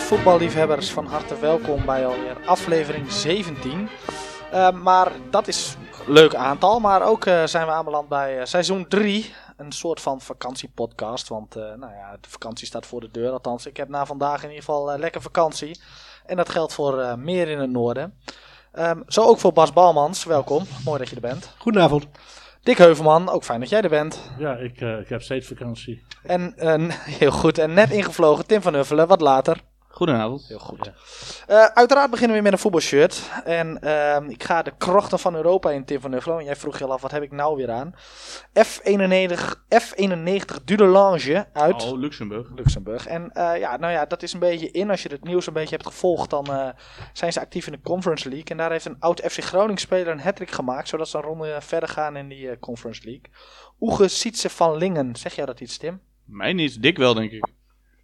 Voetballiefhebbers 0.00 0.90
van 0.90 1.06
harte 1.06 1.38
welkom 1.38 1.84
bij 1.84 2.06
alweer 2.06 2.36
aflevering 2.46 3.12
17. 3.12 3.88
Uh, 4.52 4.70
maar 4.70 5.12
dat 5.30 5.48
is 5.48 5.76
een 6.06 6.12
leuk 6.12 6.34
aantal. 6.34 6.80
Maar 6.80 7.02
ook 7.02 7.26
uh, 7.26 7.44
zijn 7.44 7.66
we 7.66 7.72
aanbeland 7.72 8.08
bij 8.08 8.38
uh, 8.38 8.44
seizoen 8.44 8.88
3. 8.88 9.34
Een 9.56 9.72
soort 9.72 10.00
van 10.00 10.20
vakantiepodcast. 10.20 11.28
Want 11.28 11.54
nou 11.54 11.92
ja, 11.92 12.16
de 12.20 12.28
vakantie 12.28 12.66
staat 12.66 12.86
voor 12.86 13.00
de 13.00 13.10
deur. 13.10 13.30
Althans, 13.30 13.66
ik 13.66 13.76
heb 13.76 13.88
na 13.88 14.06
vandaag 14.06 14.42
in 14.42 14.48
ieder 14.48 14.64
geval 14.64 14.98
lekker 14.98 15.22
vakantie. 15.22 15.80
En 16.26 16.36
dat 16.36 16.48
geldt 16.48 16.72
voor 16.72 17.18
meer 17.18 17.48
in 17.48 17.58
het 17.58 17.70
noorden. 17.70 18.14
Um, 18.78 19.02
zo 19.06 19.22
ook 19.22 19.38
voor 19.38 19.52
Bas 19.52 19.72
Balmans. 19.72 20.24
Welkom. 20.24 20.64
Mooi 20.84 20.98
dat 20.98 21.08
je 21.08 21.14
er 21.14 21.20
bent. 21.20 21.54
Goedenavond. 21.58 22.06
Dick 22.62 22.78
Heuvelman, 22.78 23.28
ook 23.28 23.44
fijn 23.44 23.60
dat 23.60 23.68
jij 23.68 23.80
er 23.80 23.88
bent. 23.88 24.30
Ja, 24.38 24.54
ik, 24.54 24.80
uh, 24.80 24.98
ik 24.98 25.08
heb 25.08 25.22
steeds 25.22 25.46
vakantie. 25.46 26.02
En 26.22 26.54
uh, 26.58 26.90
heel 27.20 27.30
goed. 27.30 27.58
En 27.58 27.74
net 27.74 27.90
ingevlogen 27.90 28.46
Tim 28.46 28.62
van 28.62 28.74
Huffelen, 28.74 29.06
wat 29.06 29.20
later. 29.20 29.60
Goedenavond. 29.96 30.46
Heel 30.48 30.58
goed. 30.58 30.90
Uh, 31.50 31.64
uiteraard 31.64 32.10
beginnen 32.10 32.36
we 32.36 32.42
met 32.42 32.52
een 32.52 32.58
voetbalshirt. 32.58 33.30
En 33.44 33.78
uh, 33.84 34.16
ik 34.28 34.42
ga 34.42 34.62
de 34.62 34.72
krochten 34.78 35.18
van 35.18 35.34
Europa 35.34 35.70
in, 35.70 35.84
Tim 35.84 36.00
van 36.00 36.10
Nuffelo. 36.10 36.38
En 36.38 36.44
jij 36.44 36.56
vroeg 36.56 36.78
je 36.78 36.84
al 36.84 36.92
af, 36.92 37.00
wat 37.02 37.10
heb 37.10 37.22
ik 37.22 37.32
nou 37.32 37.56
weer 37.56 37.70
aan? 37.70 37.94
F91, 38.58 39.40
F91 39.82 40.64
Dudelange 40.64 41.46
uit... 41.52 41.84
Oh, 41.84 41.98
Luxemburg. 41.98 42.48
Luxemburg. 42.54 43.06
En 43.06 43.22
uh, 43.22 43.58
ja, 43.58 43.76
nou 43.76 43.92
ja, 43.92 44.06
dat 44.06 44.22
is 44.22 44.32
een 44.32 44.40
beetje 44.40 44.70
in. 44.70 44.90
Als 44.90 45.02
je 45.02 45.08
het 45.08 45.24
nieuws 45.24 45.46
een 45.46 45.52
beetje 45.52 45.74
hebt 45.76 45.86
gevolgd, 45.86 46.30
dan 46.30 46.46
uh, 46.50 46.68
zijn 47.12 47.32
ze 47.32 47.40
actief 47.40 47.66
in 47.66 47.72
de 47.72 47.80
Conference 47.82 48.28
League. 48.28 48.48
En 48.48 48.56
daar 48.56 48.70
heeft 48.70 48.86
een 48.86 49.00
oud 49.00 49.20
FC 49.20 49.40
Groningen 49.42 49.80
speler 49.80 50.08
een 50.08 50.20
hat 50.20 50.40
gemaakt. 50.44 50.88
Zodat 50.88 51.08
ze 51.08 51.16
een 51.16 51.22
ronde 51.22 51.56
verder 51.60 51.88
gaan 51.88 52.16
in 52.16 52.28
die 52.28 52.58
Conference 52.58 53.04
League. 53.04 53.30
Oege 53.80 54.08
Sietse 54.08 54.50
van 54.50 54.76
Lingen. 54.76 55.16
Zeg 55.16 55.34
jij 55.34 55.46
dat 55.46 55.60
iets, 55.60 55.76
Tim? 55.76 56.00
Mij 56.24 56.52
niet. 56.52 56.82
Dik 56.82 56.96
wel, 56.96 57.14
denk 57.14 57.30
ik. 57.30 57.55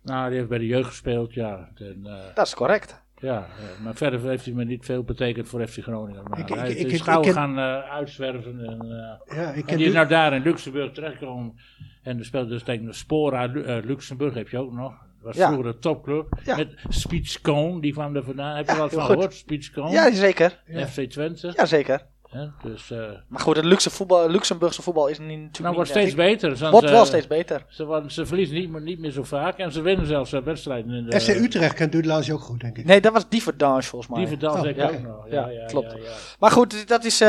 Nou, 0.03 0.29
die 0.29 0.37
heeft 0.37 0.49
bij 0.49 0.59
de 0.59 0.67
jeugd 0.67 0.89
gespeeld, 0.89 1.35
ja. 1.35 1.69
En, 1.75 2.03
uh, 2.05 2.15
dat 2.35 2.47
is 2.47 2.55
correct. 2.55 3.03
Ja, 3.17 3.39
uh, 3.39 3.85
maar 3.85 3.95
verder 3.95 4.21
heeft 4.21 4.45
hij 4.45 4.55
me 4.55 4.65
niet 4.65 4.85
veel 4.85 5.03
betekend 5.03 5.49
voor 5.49 5.67
FC 5.67 5.79
Groningen. 5.83 6.23
Maar 6.29 6.39
ik, 6.39 6.49
ik, 6.49 6.55
hij 6.55 6.73
ik, 6.73 6.91
is 6.91 7.01
gauw 7.01 7.23
gaan 7.23 7.59
uh, 7.59 7.91
uitzwerven. 7.91 8.61
En, 8.67 8.87
ja, 9.35 9.53
ik 9.53 9.71
en 9.71 9.77
die 9.77 9.87
is 9.87 9.93
nou 9.93 10.09
daar 10.09 10.33
in 10.33 10.43
Luxemburg 10.43 10.93
terechtgekomen. 10.93 11.55
En 12.03 12.19
er 12.19 12.25
speelde 12.25 12.49
dus 12.49 12.63
tegen 12.63 12.85
de 12.85 12.93
Spora 12.93 13.47
Luxemburg, 13.85 14.35
heb 14.35 14.49
je 14.49 14.59
ook 14.59 14.73
nog. 14.73 14.91
Dat 14.91 15.23
was 15.23 15.37
ja. 15.37 15.53
vroeger 15.53 15.73
de 15.73 15.79
topclub. 15.79 16.41
Ja. 16.45 16.57
Met 16.57 16.75
Speech 16.89 17.41
Cone, 17.41 17.81
die 17.81 17.93
kwam 17.93 18.17
er 18.17 18.25
vandaan. 18.25 18.57
Heb 18.57 18.67
je 18.67 18.73
ja, 18.73 18.79
wat 18.79 18.93
van 18.93 19.05
gehoord? 19.05 19.35
Speech 19.35 19.71
Cone? 19.71 19.91
Ja, 19.91 20.13
zeker. 20.13 20.63
FC 20.89 21.01
Twente. 21.01 21.53
Ja, 21.57 21.67
zeker. 21.67 22.07
Ja, 22.33 22.53
dus, 22.63 22.91
uh, 22.91 22.99
maar 23.29 23.41
goed, 23.41 23.57
het 23.57 23.65
Luxe 23.65 23.91
voetbal, 23.91 24.29
Luxemburgse 24.29 24.83
voetbal 24.83 25.07
is 25.07 25.19
niet, 25.19 25.29
natuurlijk 25.29 25.59
nou, 25.59 25.75
wordt 25.75 25.91
steeds 25.91 26.15
beter. 26.15 26.57
Ze, 26.57 26.71
wordt 26.71 26.91
wel 26.91 27.05
steeds 27.05 27.27
beter. 27.27 27.65
Ze, 27.69 28.05
ze 28.07 28.27
verliezen 28.27 28.55
niet, 28.55 28.83
niet 28.83 28.99
meer 28.99 29.11
zo 29.11 29.23
vaak 29.23 29.59
en 29.59 29.73
ze 29.73 29.81
winnen 29.81 30.07
zelfs 30.07 30.33
uh, 30.33 30.43
wedstrijden. 30.43 30.93
In 30.93 31.07
de, 31.07 31.21
FC 31.21 31.29
Utrecht 31.29 31.75
kent 31.75 31.93
Dudelange 31.93 32.33
ook 32.33 32.41
goed, 32.41 32.61
denk 32.61 32.79
ik. 32.79 32.85
Nee, 32.85 33.01
dat 33.01 33.13
was 33.13 33.29
Diverdange 33.29 33.83
volgens 33.83 34.11
mij. 34.13 34.21
Diverdange 34.25 34.71
oh, 34.71 34.77
ja. 34.77 34.87
ook 34.87 35.03
nog. 35.03 35.27
Ja, 35.31 35.49
ja, 35.49 35.65
klopt. 35.65 35.97
Maar 36.39 36.51
goed, 36.51 36.89
dat 36.89 37.05
is, 37.05 37.21
uh, 37.21 37.29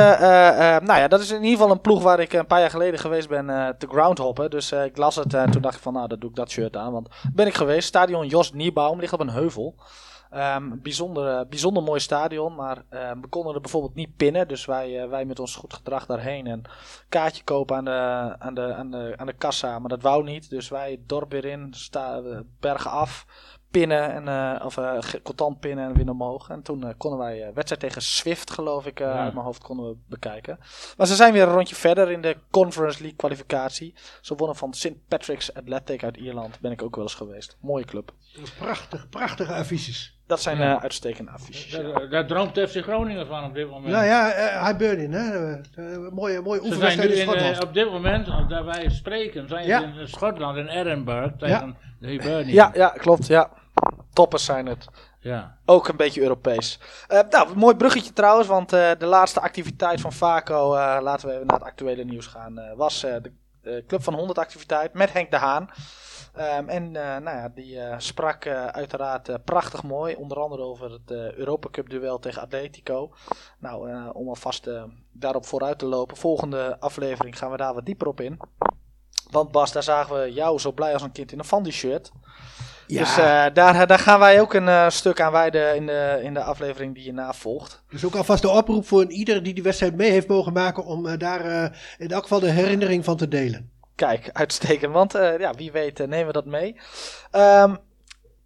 nou 0.79 0.99
ja, 0.99 1.07
dat 1.07 1.19
is 1.19 1.29
in 1.31 1.43
ieder 1.43 1.57
geval 1.57 1.71
een 1.71 1.81
ploeg 1.81 2.03
waar 2.03 2.19
ik 2.19 2.33
een 2.33 2.47
paar 2.47 2.59
jaar 2.59 2.69
geleden 2.69 2.99
geweest 2.99 3.29
ben 3.29 3.75
te 3.77 3.87
groundhoppen. 3.87 4.49
Dus 4.49 4.71
ik 4.71 4.97
las 4.97 5.15
het 5.15 5.33
en 5.33 5.51
toen 5.51 5.61
dacht 5.61 5.75
ik 5.75 5.81
van, 5.81 5.93
nou, 5.93 6.07
dat 6.07 6.21
doe 6.21 6.29
ik 6.29 6.35
dat 6.35 6.51
shirt 6.51 6.75
aan. 6.75 6.91
Want 6.91 7.09
ben 7.33 7.47
ik 7.47 7.53
geweest. 7.53 7.87
Stadion 7.87 8.27
Jos 8.27 8.53
Niebaum 8.53 8.99
ligt 8.99 9.13
op 9.13 9.19
een 9.19 9.29
heuvel. 9.29 9.75
Um, 10.35 10.81
bijzonder, 10.81 11.47
bijzonder 11.47 11.83
mooi 11.83 11.99
stadion, 11.99 12.55
maar 12.55 12.77
um, 12.89 13.21
we 13.21 13.27
konden 13.27 13.55
er 13.55 13.61
bijvoorbeeld 13.61 13.95
niet 13.95 14.15
pinnen. 14.15 14.47
Dus 14.47 14.65
wij, 14.65 15.03
uh, 15.03 15.09
wij 15.09 15.25
met 15.25 15.39
ons 15.39 15.55
goed 15.55 15.73
gedrag 15.73 16.05
daarheen 16.05 16.47
en 16.47 16.61
kaartje 17.09 17.43
kopen 17.43 17.75
aan 17.75 17.85
de, 17.85 18.35
aan 18.39 18.53
de, 18.53 18.73
aan 18.73 18.91
de, 18.91 19.13
aan 19.17 19.25
de 19.25 19.33
kassa. 19.33 19.79
Maar 19.79 19.89
dat 19.89 20.01
wou 20.01 20.23
niet, 20.23 20.49
dus 20.49 20.69
wij 20.69 20.91
het 20.91 21.09
dorp 21.09 21.31
weer 21.31 21.45
in, 21.45 21.67
sta, 21.73 22.21
bergen 22.59 22.91
af 22.91 23.25
pinnen 23.73 24.13
en, 24.13 24.23
uh, 24.27 24.65
of 24.65 24.77
uh, 24.77 24.99
contant 25.23 25.59
pinnen 25.59 25.85
en 25.85 25.95
winnen 25.95 26.13
omhoog. 26.13 26.49
En 26.49 26.61
toen 26.61 26.85
uh, 26.85 26.89
konden 26.97 27.19
wij 27.19 27.51
wedstrijd 27.53 27.81
tegen 27.81 28.01
Swift, 28.01 28.51
geloof 28.51 28.85
ik, 28.85 28.99
ja. 28.99 29.23
uit 29.23 29.33
mijn 29.33 29.45
hoofd 29.45 29.63
konden 29.63 29.89
we 29.89 29.95
bekijken. 30.07 30.57
Maar 30.97 31.07
ze 31.07 31.15
zijn 31.15 31.33
weer 31.33 31.43
een 31.43 31.53
rondje 31.53 31.75
verder 31.75 32.11
in 32.11 32.21
de 32.21 32.37
Conference 32.51 32.99
League 32.99 33.17
kwalificatie. 33.17 33.93
Ze 34.21 34.35
wonnen 34.35 34.55
van 34.55 34.73
St. 34.73 35.07
Patrick's 35.07 35.53
Athletic 35.53 36.03
uit 36.03 36.17
Ierland. 36.17 36.59
Ben 36.59 36.71
ik 36.71 36.81
ook 36.81 36.95
wel 36.95 37.03
eens 37.03 37.15
geweest. 37.15 37.57
Mooie 37.59 37.85
club. 37.85 38.13
Prachtig, 38.57 39.09
prachtige 39.09 39.53
affiches. 39.53 40.17
Dat 40.27 40.41
zijn 40.41 40.57
ja. 40.57 40.81
uitstekende 40.81 41.31
affiches. 41.31 41.71
Daar, 41.71 42.09
daar 42.09 42.27
droomt 42.27 42.59
FC 42.59 42.77
Groningen 42.77 43.27
van 43.27 43.43
op 43.43 43.53
dit 43.53 43.69
moment. 43.69 43.93
Nou 43.93 44.05
ja, 44.05 44.37
uh, 44.37 44.67
Hibernian, 44.67 45.11
hè. 45.11 45.55
Uh, 45.55 46.11
mooie, 46.11 46.41
mooie 46.41 46.63
oefenwedstrijd 46.63 47.11
in 47.11 47.17
Schotland. 47.17 47.63
op 47.63 47.73
dit 47.73 47.91
moment, 47.91 48.25
daar 48.49 48.65
wij 48.65 48.89
spreken, 48.89 49.47
zijn 49.47 49.65
ja. 49.65 49.79
ze 49.79 49.99
in 49.99 50.07
Schotland, 50.07 50.57
in 50.57 50.67
Edinburgh, 50.67 51.37
tegen 51.37 51.67
ja. 51.67 51.73
de 51.99 52.07
Hibernian. 52.07 52.53
Ja, 52.53 52.71
ja, 52.73 52.89
klopt, 52.89 53.27
ja. 53.27 53.49
Toppers 54.13 54.45
zijn 54.45 54.65
het. 54.65 54.87
Ja. 55.19 55.57
Ook 55.65 55.87
een 55.87 55.95
beetje 55.95 56.21
Europees. 56.21 56.79
Uh, 57.09 57.19
nou, 57.29 57.57
mooi 57.57 57.75
bruggetje 57.75 58.13
trouwens, 58.13 58.47
want 58.47 58.73
uh, 58.73 58.91
de 58.97 59.05
laatste 59.05 59.39
activiteit 59.41 60.01
van 60.01 60.13
Vaco, 60.13 60.75
uh, 60.75 60.97
laten 61.01 61.27
we 61.27 61.33
even 61.33 61.47
naar 61.47 61.57
het 61.57 61.67
actuele 61.67 62.03
nieuws 62.03 62.27
gaan, 62.27 62.59
was 62.75 63.01
de 63.01 63.83
Club 63.87 64.03
van 64.03 64.13
100 64.13 64.37
activiteit 64.39 64.93
met 64.93 65.13
Henk 65.13 65.31
de 65.31 65.37
Haan. 65.37 65.69
Um, 66.37 66.69
en 66.69 66.91
nou 66.91 67.23
ja, 67.23 67.51
die 67.55 67.79
sprak 67.97 68.47
uiteraard 68.47 69.43
prachtig 69.43 69.83
mooi, 69.83 70.15
onder 70.15 70.39
andere 70.39 70.61
over 70.61 70.91
het 70.91 71.11
Europa 71.11 71.69
Cup 71.69 71.89
duel 71.89 72.19
tegen 72.19 72.41
Atletico. 72.41 73.13
Nou, 73.59 74.11
om 74.13 74.27
alvast 74.27 74.69
daarop 75.11 75.45
vooruit 75.45 75.79
te 75.79 75.85
lopen, 75.85 76.17
volgende 76.17 76.79
aflevering 76.79 77.37
gaan 77.37 77.51
we 77.51 77.57
daar 77.57 77.73
wat 77.73 77.85
dieper 77.85 78.07
op 78.07 78.21
in. 78.21 78.39
Want 79.31 79.51
Bas, 79.51 79.71
daar 79.71 79.83
zagen 79.83 80.21
we 80.21 80.33
jou 80.33 80.59
zo 80.59 80.71
blij 80.71 80.93
als 80.93 81.01
een 81.01 81.11
kind 81.11 81.31
in 81.31 81.39
een 81.39 81.45
Fandy 81.45 81.71
shirt. 81.71 82.11
Ja. 82.87 82.99
Dus 82.99 83.17
uh, 83.17 83.45
daar, 83.53 83.87
daar 83.87 83.99
gaan 83.99 84.19
wij 84.19 84.41
ook 84.41 84.53
een 84.53 84.67
uh, 84.67 84.89
stuk 84.89 85.21
aan 85.21 85.31
wijden 85.31 85.75
in 85.75 85.85
de, 85.85 86.19
in 86.23 86.33
de 86.33 86.43
aflevering 86.43 86.95
die 86.95 87.03
je 87.03 87.13
navolgt. 87.13 87.83
Dus 87.89 88.05
ook 88.05 88.15
alvast 88.15 88.41
de 88.41 88.49
oproep 88.49 88.85
voor 88.85 89.05
ieder 89.05 89.43
die 89.43 89.53
die 89.53 89.63
wedstrijd 89.63 89.95
mee 89.95 90.11
heeft 90.11 90.27
mogen 90.27 90.53
maken 90.53 90.85
om 90.85 91.05
uh, 91.05 91.13
daar 91.17 91.71
in 91.97 92.09
elk 92.09 92.21
geval 92.21 92.39
de 92.39 92.49
herinnering 92.49 93.03
van 93.03 93.17
te 93.17 93.27
delen. 93.27 93.71
Kijk, 93.95 94.29
uitstekend. 94.33 94.93
Want 94.93 95.11
ja, 95.13 95.53
wie 95.53 95.71
weet 95.71 95.97
nemen 95.97 96.27
we 96.27 96.33
dat 96.33 96.45
mee. 96.45 96.79
Um, 97.31 97.77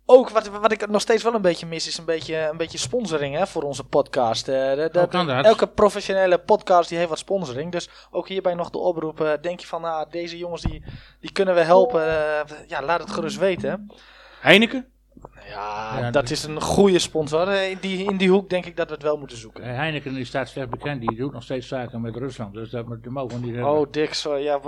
ook 0.10 0.30
wat, 0.30 0.48
wat 0.48 0.72
ik 0.72 0.90
nog 0.90 1.02
steeds 1.02 1.24
wel 1.24 1.34
een 1.34 1.42
beetje 1.42 1.66
mis, 1.66 1.88
is 1.88 1.98
een 1.98 2.06
beetje, 2.06 2.36
een 2.36 2.58
beetje 2.58 2.78
sponsoring 2.78 3.36
hè, 3.36 3.48
voor 3.48 3.64
onze 3.64 3.84
podcast. 3.84 4.46
De, 4.46 4.90
de, 4.92 5.08
de, 5.10 5.32
elke 5.32 5.68
professionele 5.68 6.38
podcast 6.38 6.90
die 6.90 6.98
heeft 6.98 7.10
wat 7.10 7.20
sponsoring. 7.20 7.72
Dus 7.72 7.90
ook 8.12 8.28
hierbij 8.28 8.54
nog 8.54 8.70
de 8.70 8.78
oproep. 8.78 9.38
denk 9.42 9.60
je 9.60 9.68
van, 9.68 9.82
nou, 9.82 10.08
deze 10.10 10.38
jongens 10.38 10.62
die, 10.62 10.84
die 11.20 11.32
kunnen 11.32 11.56
we 11.56 11.62
helpen. 11.62 12.02
ja, 12.68 12.82
laat 12.82 13.00
het 13.00 13.12
gerust 13.12 13.38
weten. 13.38 13.92
Heineken? 14.40 14.92
Ja, 15.50 16.12
dat 16.12 16.30
is 16.30 16.44
een 16.44 16.62
goede 16.62 17.00
sponsor. 17.00 17.52
In 17.54 17.78
die, 17.82 18.04
in 18.04 18.18
die 18.18 18.30
hoek 18.30 18.50
denk 18.50 18.66
ik 18.66 18.76
dat 18.76 18.88
we 18.88 18.94
het 18.94 19.04
wel 19.04 19.18
moeten 19.18 19.38
zoeken. 19.38 19.76
Heineken 19.76 20.14
die 20.14 20.26
staat 20.26 20.50
slecht 20.50 20.70
bekend. 20.70 21.02
Die 21.02 21.16
doet 21.16 21.34
nog 21.34 21.44
steeds 21.44 21.68
zaken 21.68 22.02
met 22.02 22.16
Rusland. 22.16 22.54
Dus 22.54 22.70
dat, 22.70 22.86
mogen 23.10 23.40
we 23.40 23.46
niet 23.46 23.56
hebben. 23.56 23.72
Oh, 23.72 23.92
Dick. 23.92 24.14
Sorry. 24.14 24.44
Ja, 24.44 24.60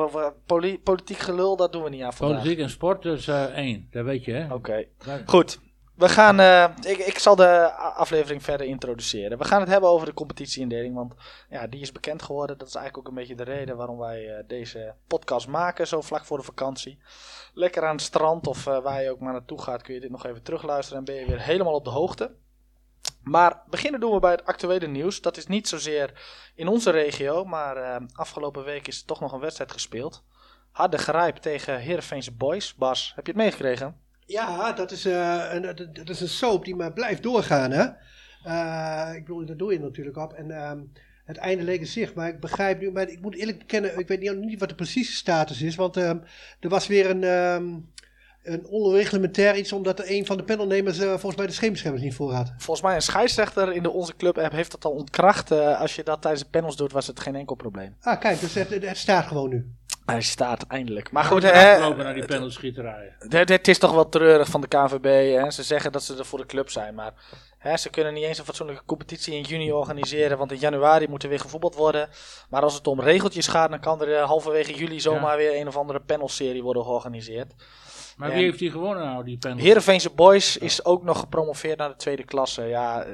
politiek 0.84 1.18
gelul, 1.18 1.56
dat 1.56 1.72
doen 1.72 1.84
we 1.84 1.90
niet 1.90 2.02
aan 2.02 2.14
vandaag. 2.14 2.38
Politiek 2.38 2.60
en 2.60 2.70
sport 2.70 3.02
dus 3.02 3.28
uh, 3.28 3.44
één. 3.44 3.88
Dat 3.92 4.06
weet 4.06 4.26
je, 4.26 4.32
hè? 4.32 4.54
Oké. 4.54 4.86
Goed. 5.26 5.60
We 6.00 6.10
gaan, 6.10 6.40
uh, 6.40 6.64
ik, 6.82 6.98
ik 6.98 7.20
zal 7.20 7.36
de 7.36 7.72
aflevering 7.74 8.44
verder 8.44 8.68
introduceren. 8.68 9.38
We 9.38 9.44
gaan 9.44 9.60
het 9.60 9.70
hebben 9.70 9.90
over 9.90 10.06
de 10.06 10.14
competitieindeling, 10.14 10.96
want 10.96 11.14
ja, 11.50 11.68
die 11.68 11.82
is 11.82 11.92
bekend 11.92 12.22
geworden. 12.22 12.58
Dat 12.58 12.68
is 12.68 12.76
eigenlijk 12.76 13.08
ook 13.08 13.14
een 13.14 13.20
beetje 13.20 13.36
de 13.36 13.52
reden 13.52 13.78
waarom 13.78 13.98
wij 13.98 14.24
uh, 14.24 14.44
deze 14.48 14.94
podcast 15.08 15.48
maken, 15.48 15.88
zo 15.88 16.02
vlak 16.02 16.26
voor 16.26 16.38
de 16.38 16.44
vakantie. 16.44 17.00
Lekker 17.54 17.86
aan 17.86 17.96
het 17.96 18.02
strand 18.02 18.48
of 18.48 18.66
uh, 18.66 18.80
waar 18.80 19.04
je 19.04 19.12
ook 19.12 19.20
maar 19.20 19.34
naartoe 19.34 19.62
gaat, 19.62 19.82
kun 19.82 19.94
je 19.94 20.00
dit 20.00 20.10
nog 20.10 20.26
even 20.26 20.44
terugluisteren 20.44 21.00
en 21.00 21.06
ben 21.06 21.16
je 21.16 21.26
weer 21.26 21.42
helemaal 21.42 21.74
op 21.74 21.84
de 21.84 21.90
hoogte. 21.90 22.32
Maar 23.24 23.62
beginnen 23.70 24.00
doen 24.00 24.14
we 24.14 24.20
bij 24.20 24.32
het 24.32 24.46
actuele 24.46 24.88
nieuws. 24.88 25.22
Dat 25.22 25.38
is 25.38 25.48
niet 25.48 25.68
zozeer 25.68 26.22
in 26.56 26.68
onze 26.68 26.90
regio, 26.90 27.46
maar 27.46 28.02
afgelopen 28.14 28.64
week 28.64 28.88
is 28.88 29.00
er 29.00 29.06
toch 29.06 29.20
nog 29.20 29.32
een 29.32 29.40
wedstrijd 29.40 29.72
gespeeld. 29.72 30.24
Harde 30.72 30.98
Grijp 30.98 31.38
tegen 31.38 31.80
Heerenveense 31.80 32.32
Boys. 32.32 32.76
Bas, 32.76 33.12
heb 33.16 33.26
je 33.26 33.32
het 33.32 33.42
meegekregen? 33.42 34.09
Ja, 34.30 34.72
dat 34.72 34.92
is, 34.92 35.06
uh, 35.06 35.46
een, 35.52 35.90
dat 35.94 36.10
is 36.10 36.22
een 36.22 36.28
soap 36.28 36.66
die 36.66 36.76
maar 36.76 36.94
blijft 36.94 37.24
doorgaan. 37.24 37.72
Hè? 37.72 37.86
Uh, 38.46 39.16
ik 39.16 39.26
bedoel, 39.26 39.46
daar 39.46 39.58
doe 39.58 39.74
je 39.74 39.80
natuurlijk 39.80 40.18
op. 40.18 40.34
En 40.34 40.70
um, 40.70 40.92
het 41.26 41.38
einde 41.38 41.64
leek 41.64 41.80
in 41.80 41.88
zicht. 41.88 42.14
Maar 42.14 42.28
ik 42.28 42.40
begrijp 42.40 42.80
nu, 42.80 42.92
maar 42.92 43.10
ik 43.10 43.22
moet 43.22 43.36
eerlijk 43.36 43.58
bekennen, 43.58 44.00
ik 44.00 44.08
weet 44.08 44.20
niet, 44.20 44.38
niet 44.38 44.60
wat 44.60 44.70
de 44.70 44.76
precieze 44.76 45.12
status 45.12 45.62
is. 45.62 45.76
Want 45.76 45.96
um, 45.96 46.24
er 46.60 46.70
was 46.70 46.88
weer 46.88 47.10
een, 47.10 47.24
um, 47.24 47.92
een 48.44 48.66
onreglementair 48.66 49.56
iets, 49.56 49.72
omdat 49.72 50.00
er 50.00 50.12
een 50.12 50.26
van 50.26 50.38
de 50.38 50.44
panelnemers 50.44 51.00
uh, 51.00 51.10
volgens 51.10 51.36
mij 51.36 51.48
de 51.48 51.54
schemerschermers 51.54 52.04
niet 52.04 52.16
voor 52.16 52.34
had. 52.34 52.54
Volgens 52.58 52.82
mij 52.82 52.96
een 52.96 53.02
scheidsrechter 53.02 53.74
in 53.74 53.84
de 53.84 53.92
Onze 53.92 54.16
Club 54.16 54.38
app 54.38 54.54
heeft 54.54 54.72
dat 54.72 54.86
al 54.86 54.92
ontkracht. 54.92 55.52
als 55.52 55.96
je 55.96 56.04
dat 56.04 56.22
tijdens 56.22 56.44
de 56.44 56.50
panels 56.50 56.76
doet, 56.76 56.92
was 56.92 57.08
het 57.08 57.20
geen 57.20 57.36
enkel 57.36 57.56
probleem. 57.56 57.96
Ah, 58.02 58.20
kijk, 58.20 58.40
dus 58.40 58.54
het, 58.54 58.70
het 58.70 58.98
staat 58.98 59.28
gewoon 59.28 59.50
nu. 59.50 59.79
Hij 60.10 60.22
staat 60.22 60.64
eindelijk. 60.68 61.12
Maar 61.12 61.24
goed, 61.24 61.44
hè, 61.44 61.96
naar 61.96 62.14
die 62.14 62.26
penaltyschieterijen. 62.26 63.16
Het 63.28 63.68
is 63.68 63.78
toch 63.78 63.94
wel 63.94 64.10
treurig 64.10 64.48
van 64.48 64.62
de 64.62 64.68
KVB. 64.68 65.36
Hè? 65.42 65.52
Ze 65.52 65.64
zeggen 65.64 65.92
dat 65.92 66.04
ze 66.04 66.18
er 66.18 66.26
voor 66.26 66.40
de 66.40 66.46
club 66.46 66.70
zijn, 66.70 66.96
maar 66.96 67.14
hè, 67.58 67.78
ze 67.78 67.90
kunnen 67.90 68.14
niet 68.14 68.24
eens 68.24 68.38
een 68.38 68.46
fatsoenlijke 68.46 68.86
competitie 68.86 69.36
in 69.36 69.42
juni 69.42 69.72
organiseren, 69.72 70.38
want 70.38 70.52
in 70.52 70.58
januari 70.58 71.08
moet 71.08 71.24
er 71.24 71.30
weer 71.30 71.40
gevoetbald 71.40 71.76
worden. 71.76 72.10
Maar 72.50 72.62
als 72.62 72.74
het 72.74 72.88
om 72.88 73.02
regeltjes 73.02 73.48
gaat, 73.48 73.70
dan 73.70 73.80
kan 73.80 74.02
er 74.02 74.20
halverwege 74.22 74.74
juli 74.74 75.00
zomaar 75.00 75.38
weer 75.38 75.60
een 75.60 75.68
of 75.68 75.78
andere 75.78 76.00
panelserie 76.00 76.64
worden 76.64 76.84
georganiseerd. 76.84 77.54
Maar 78.18 78.32
wie 78.32 78.44
heeft 78.44 78.60
die 78.60 78.72
gewonnen 78.72 79.06
nou, 79.06 79.24
die 79.24 79.38
penalty? 79.38 79.64
Heerenveense 79.64 80.10
Boys 80.10 80.58
is 80.58 80.86
ook 80.86 81.04
nog 81.04 81.20
gepromoveerd 81.20 81.78
naar 81.78 81.90
de 81.90 81.96
tweede 81.96 82.24
klasse. 82.24 82.64
Ja, 82.64 83.06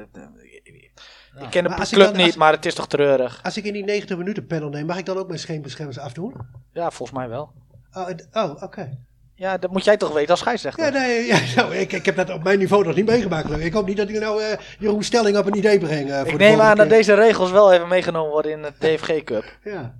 ik 1.40 1.50
ken 1.50 1.64
de 1.64 1.88
club 1.92 2.16
niet, 2.16 2.36
maar 2.36 2.52
het 2.52 2.66
is 2.66 2.74
toch 2.74 2.88
treurig. 2.88 3.40
Als 3.44 3.58
ik 3.58 3.64
in 3.64 3.74
die 3.74 3.84
90 3.84 4.18
minuten 4.18 4.46
panel 4.48 4.70
neem, 4.70 4.86
mag 4.86 4.98
ik 4.98 5.06
dan 5.06 5.18
ook 5.18 5.28
mijn 5.28 5.40
scheenbeschermers 5.40 6.00
afdoen? 6.00 6.34
Ja, 6.74 6.92
volgens 6.92 7.18
mij 7.18 7.30
wel. 7.30 7.52
Oh, 7.94 8.10
oh 8.34 8.64
oké. 8.64 8.98
Ja, 9.38 9.58
dat 9.58 9.72
moet 9.72 9.84
jij 9.84 9.98
toch 9.98 10.14
weten 10.14 10.30
als 10.30 10.40
scheidsrechter? 10.40 10.86
Ja, 10.86 10.92
nee, 10.92 11.26
ja, 11.26 11.40
nou, 11.56 11.76
ik, 11.76 11.92
ik 11.92 12.06
heb 12.06 12.16
dat 12.16 12.30
op 12.30 12.44
mijn 12.44 12.60
niveau 12.60 12.86
nog 12.86 12.96
niet 12.96 13.06
meegemaakt. 13.06 13.60
Ik 13.60 13.74
hoop 13.74 13.86
niet 13.86 13.98
dat 13.98 14.10
ik 14.10 14.20
nou 14.20 14.42
uh, 14.42 14.48
Jeroen 14.80 15.04
Stelling 15.04 15.38
op 15.38 15.46
een 15.46 15.58
idee 15.58 15.80
breng. 15.80 16.10
Uh, 16.10 16.26
ik 16.26 16.38
neem 16.38 16.62
aan 16.62 16.78
dat 16.78 16.90
deze 16.90 17.14
regels 17.14 17.52
wel 17.52 17.74
even 17.74 17.88
meegenomen 17.88 18.32
worden 18.32 18.52
in 18.52 18.62
de 18.62 18.74
DFG 18.80 19.24
Cup. 19.24 19.44
Ja. 19.64 19.96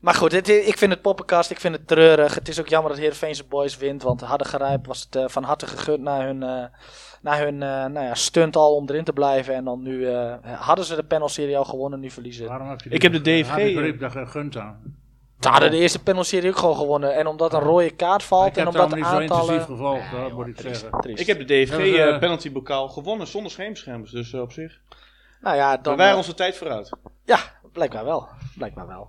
Maar 0.00 0.14
goed, 0.14 0.48
ik 0.48 0.78
vind 0.78 0.92
het 0.92 1.02
poppenkast, 1.02 1.50
ik 1.50 1.60
vind 1.60 1.74
het 1.74 1.86
treurig. 1.86 2.34
Het 2.34 2.48
is 2.48 2.60
ook 2.60 2.68
jammer 2.68 2.90
dat 2.90 3.00
Heerenveense 3.00 3.44
Boys 3.44 3.76
wint, 3.76 4.02
want 4.02 4.20
Harde 4.20 4.78
was 4.82 5.00
het 5.00 5.16
uh, 5.16 5.28
van 5.28 5.42
harte 5.42 5.66
gegund 5.66 6.00
naar 6.00 6.26
hun, 6.26 6.70
naar 7.22 7.38
hun 7.38 7.54
uh, 7.54 7.60
nou 7.60 8.00
ja, 8.00 8.14
stunt 8.14 8.56
al 8.56 8.74
om 8.74 8.88
erin 8.88 9.04
te 9.04 9.12
blijven. 9.12 9.54
En 9.54 9.64
dan 9.64 9.82
nu 9.82 10.08
hadden 10.42 10.84
ze 10.84 10.96
de 10.96 11.02
panelserie 11.02 11.58
al 11.58 11.64
gewonnen, 11.64 12.00
nu 12.00 12.10
verliezen. 12.10 12.48
Waarom 12.48 12.68
heb 12.68 12.80
je 12.80 12.90
ik 12.90 13.02
heb 13.02 13.12
de 13.12 13.20
DFG... 13.20 13.56
Ik 13.56 14.00
heb 14.00 14.10
gegund 14.10 14.56
aan. 14.56 14.96
Ze 15.40 15.48
hadden 15.48 15.70
de 15.70 15.76
eerste 15.76 16.02
panelserie 16.02 16.50
ook 16.50 16.56
gewoon 16.56 16.76
gewonnen. 16.76 17.14
En 17.14 17.26
omdat 17.26 17.52
een 17.52 17.60
rode 17.60 17.90
kaart 17.90 18.22
valt 18.22 18.56
en 18.56 18.66
omdat 18.66 18.90
de 18.90 19.04
aantallen... 19.04 19.60
gevolgd, 19.60 20.10
dat 20.10 20.32
moet 20.32 20.46
ik 20.46 20.60
zeggen. 20.60 20.90
Ik 21.02 21.26
heb 21.26 21.46
de 21.46 21.64
DFG 21.64 21.78
uh, 21.78 22.18
penalty 22.18 22.52
bokaal 22.52 22.88
gewonnen 22.88 23.26
zonder 23.26 23.50
scheemscherms, 23.50 24.10
dus 24.10 24.34
op 24.34 24.52
zich. 24.52 24.80
Nou 25.40 25.56
ja, 25.56 25.76
dan... 25.76 25.96
We 25.96 26.02
waren 26.02 26.16
onze 26.16 26.34
tijd 26.34 26.56
vooruit. 26.56 26.90
Ja, 27.24 27.38
blijkbaar 27.72 28.04
wel. 28.04 28.28
Blijkbaar 28.56 28.86
wel. 28.86 29.08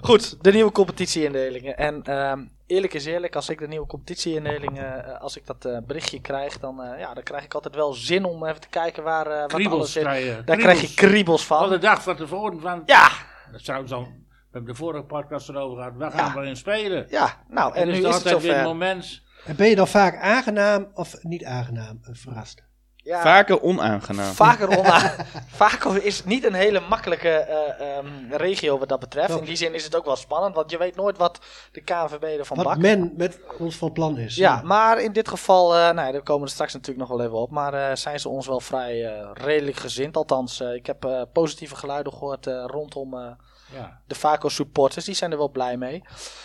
Goed, 0.00 0.44
de 0.44 0.52
nieuwe 0.52 0.72
competitieindelingen. 0.72 1.76
En 1.76 2.02
ehm, 2.02 2.44
eerlijk 2.70 2.94
is 2.94 3.04
eerlijk, 3.04 3.36
als 3.36 3.48
ik 3.48 3.58
de 3.58 3.68
nieuwe 3.68 3.86
competitieindelingen, 3.86 5.04
uh, 5.08 5.20
als 5.20 5.36
ik 5.36 5.46
dat 5.46 5.64
uh, 5.66 5.78
berichtje 5.86 6.20
krijg, 6.20 6.58
dan, 6.58 6.80
uh, 6.80 6.98
ja, 6.98 7.14
dan 7.14 7.22
krijg 7.22 7.44
ik 7.44 7.54
altijd 7.54 7.74
wel 7.74 7.92
zin 7.92 8.24
om 8.24 8.46
even 8.46 8.60
te 8.60 8.68
kijken 8.68 9.02
waar 9.02 9.48
wat 9.48 9.66
alles 9.66 9.92
zit. 9.92 10.04
Daar 10.46 10.56
krijg 10.56 10.80
je 10.80 10.94
kriebels 10.94 11.46
van. 11.46 11.58
Al 11.58 11.68
de 11.68 11.78
dag 11.78 12.02
van 12.02 12.16
tevoren 12.16 12.60
van... 12.60 12.82
Ja! 12.86 13.10
Dat 13.52 13.60
zou 13.60 13.86
dan... 13.86 14.02
We 14.04 14.56
hebben 14.56 14.74
de 14.74 14.78
vorige 14.78 15.04
podcast 15.04 15.48
erover 15.48 15.76
gehad. 15.76 15.96
Waar 15.96 16.10
gaan 16.10 16.40
we 16.40 16.46
in 16.46 16.56
spelen? 16.56 17.06
Ja, 17.08 17.42
nou, 17.48 17.74
en, 17.74 17.82
en 17.82 17.88
nu 17.88 17.92
is 17.92 18.04
het 18.04 18.12
altijd 18.12 18.42
weer 18.42 18.62
moment. 18.62 19.22
En 19.44 19.56
ben 19.56 19.68
je 19.68 19.76
dan 19.76 19.88
vaak 19.88 20.20
aangenaam 20.20 20.90
of 20.94 21.22
niet 21.22 21.44
aangenaam 21.44 22.00
verrast? 22.02 22.62
Ja, 23.02 23.22
vaker 23.22 23.62
onaangenaam. 23.62 24.34
Vaker 24.34 24.68
onaangenaam. 24.78 25.26
vaker 25.46 26.04
is 26.04 26.16
het 26.16 26.26
niet 26.26 26.44
een 26.44 26.54
hele 26.54 26.80
makkelijke 26.88 27.46
uh, 27.80 28.36
regio 28.38 28.78
wat 28.78 28.88
dat 28.88 29.00
betreft. 29.00 29.38
In 29.38 29.44
die 29.44 29.56
zin 29.56 29.74
is 29.74 29.84
het 29.84 29.96
ook 29.96 30.04
wel 30.04 30.16
spannend, 30.16 30.54
want 30.54 30.70
je 30.70 30.78
weet 30.78 30.96
nooit 30.96 31.16
wat 31.16 31.38
de 31.72 31.80
KNVB 31.80 32.22
ervan 32.22 32.56
wat 32.56 32.66
bakt. 32.66 32.76
Wat 32.76 32.86
men 32.86 33.12
met 33.16 33.38
ons 33.58 33.76
van 33.76 33.92
plan 33.92 34.18
is. 34.18 34.36
Ja, 34.36 34.60
maar 34.64 35.00
in 35.00 35.12
dit 35.12 35.28
geval, 35.28 35.76
uh, 35.76 35.80
nou 35.80 36.06
ja, 36.06 36.12
daar 36.12 36.22
komen 36.22 36.46
we 36.46 36.52
straks 36.52 36.72
natuurlijk 36.72 37.08
nog 37.08 37.18
wel 37.18 37.26
even 37.26 37.38
op. 37.38 37.50
Maar 37.50 37.74
uh, 37.74 37.90
zijn 37.94 38.20
ze 38.20 38.28
ons 38.28 38.46
wel 38.46 38.60
vrij 38.60 39.24
redelijk 39.32 39.76
gezind. 39.76 40.16
Althans, 40.16 40.60
ik 40.60 40.86
heb 40.86 41.28
positieve 41.32 41.76
geluiden 41.76 42.12
gehoord 42.12 42.46
rondom 42.46 43.36
ja. 43.72 44.00
De 44.06 44.14
Vaco 44.14 44.48
supporters, 44.48 45.04
die 45.04 45.14
zijn 45.14 45.30
er 45.30 45.38
wel 45.38 45.50
blij 45.50 45.76
mee. 45.76 46.02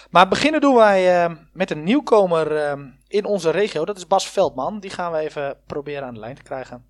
Maar 0.10 0.28
beginnen 0.28 0.62
doen 0.62 0.76
wij 0.76 1.26
uh, 1.26 1.36
met 1.54 1.72
een 1.72 1.84
nieuwkomer 1.84 2.52
uh, 2.52 2.86
in 3.08 3.26
onze 3.26 3.50
regio. 3.50 3.86
Dat 3.86 3.98
is 3.98 4.08
Bas 4.08 4.30
Veldman. 4.30 4.80
Die 4.80 4.90
gaan 4.90 5.12
we 5.12 5.18
even 5.18 5.58
proberen 5.66 6.08
aan 6.08 6.14
de 6.14 6.20
lijn 6.20 6.36
te 6.36 6.44
krijgen. 6.44 6.86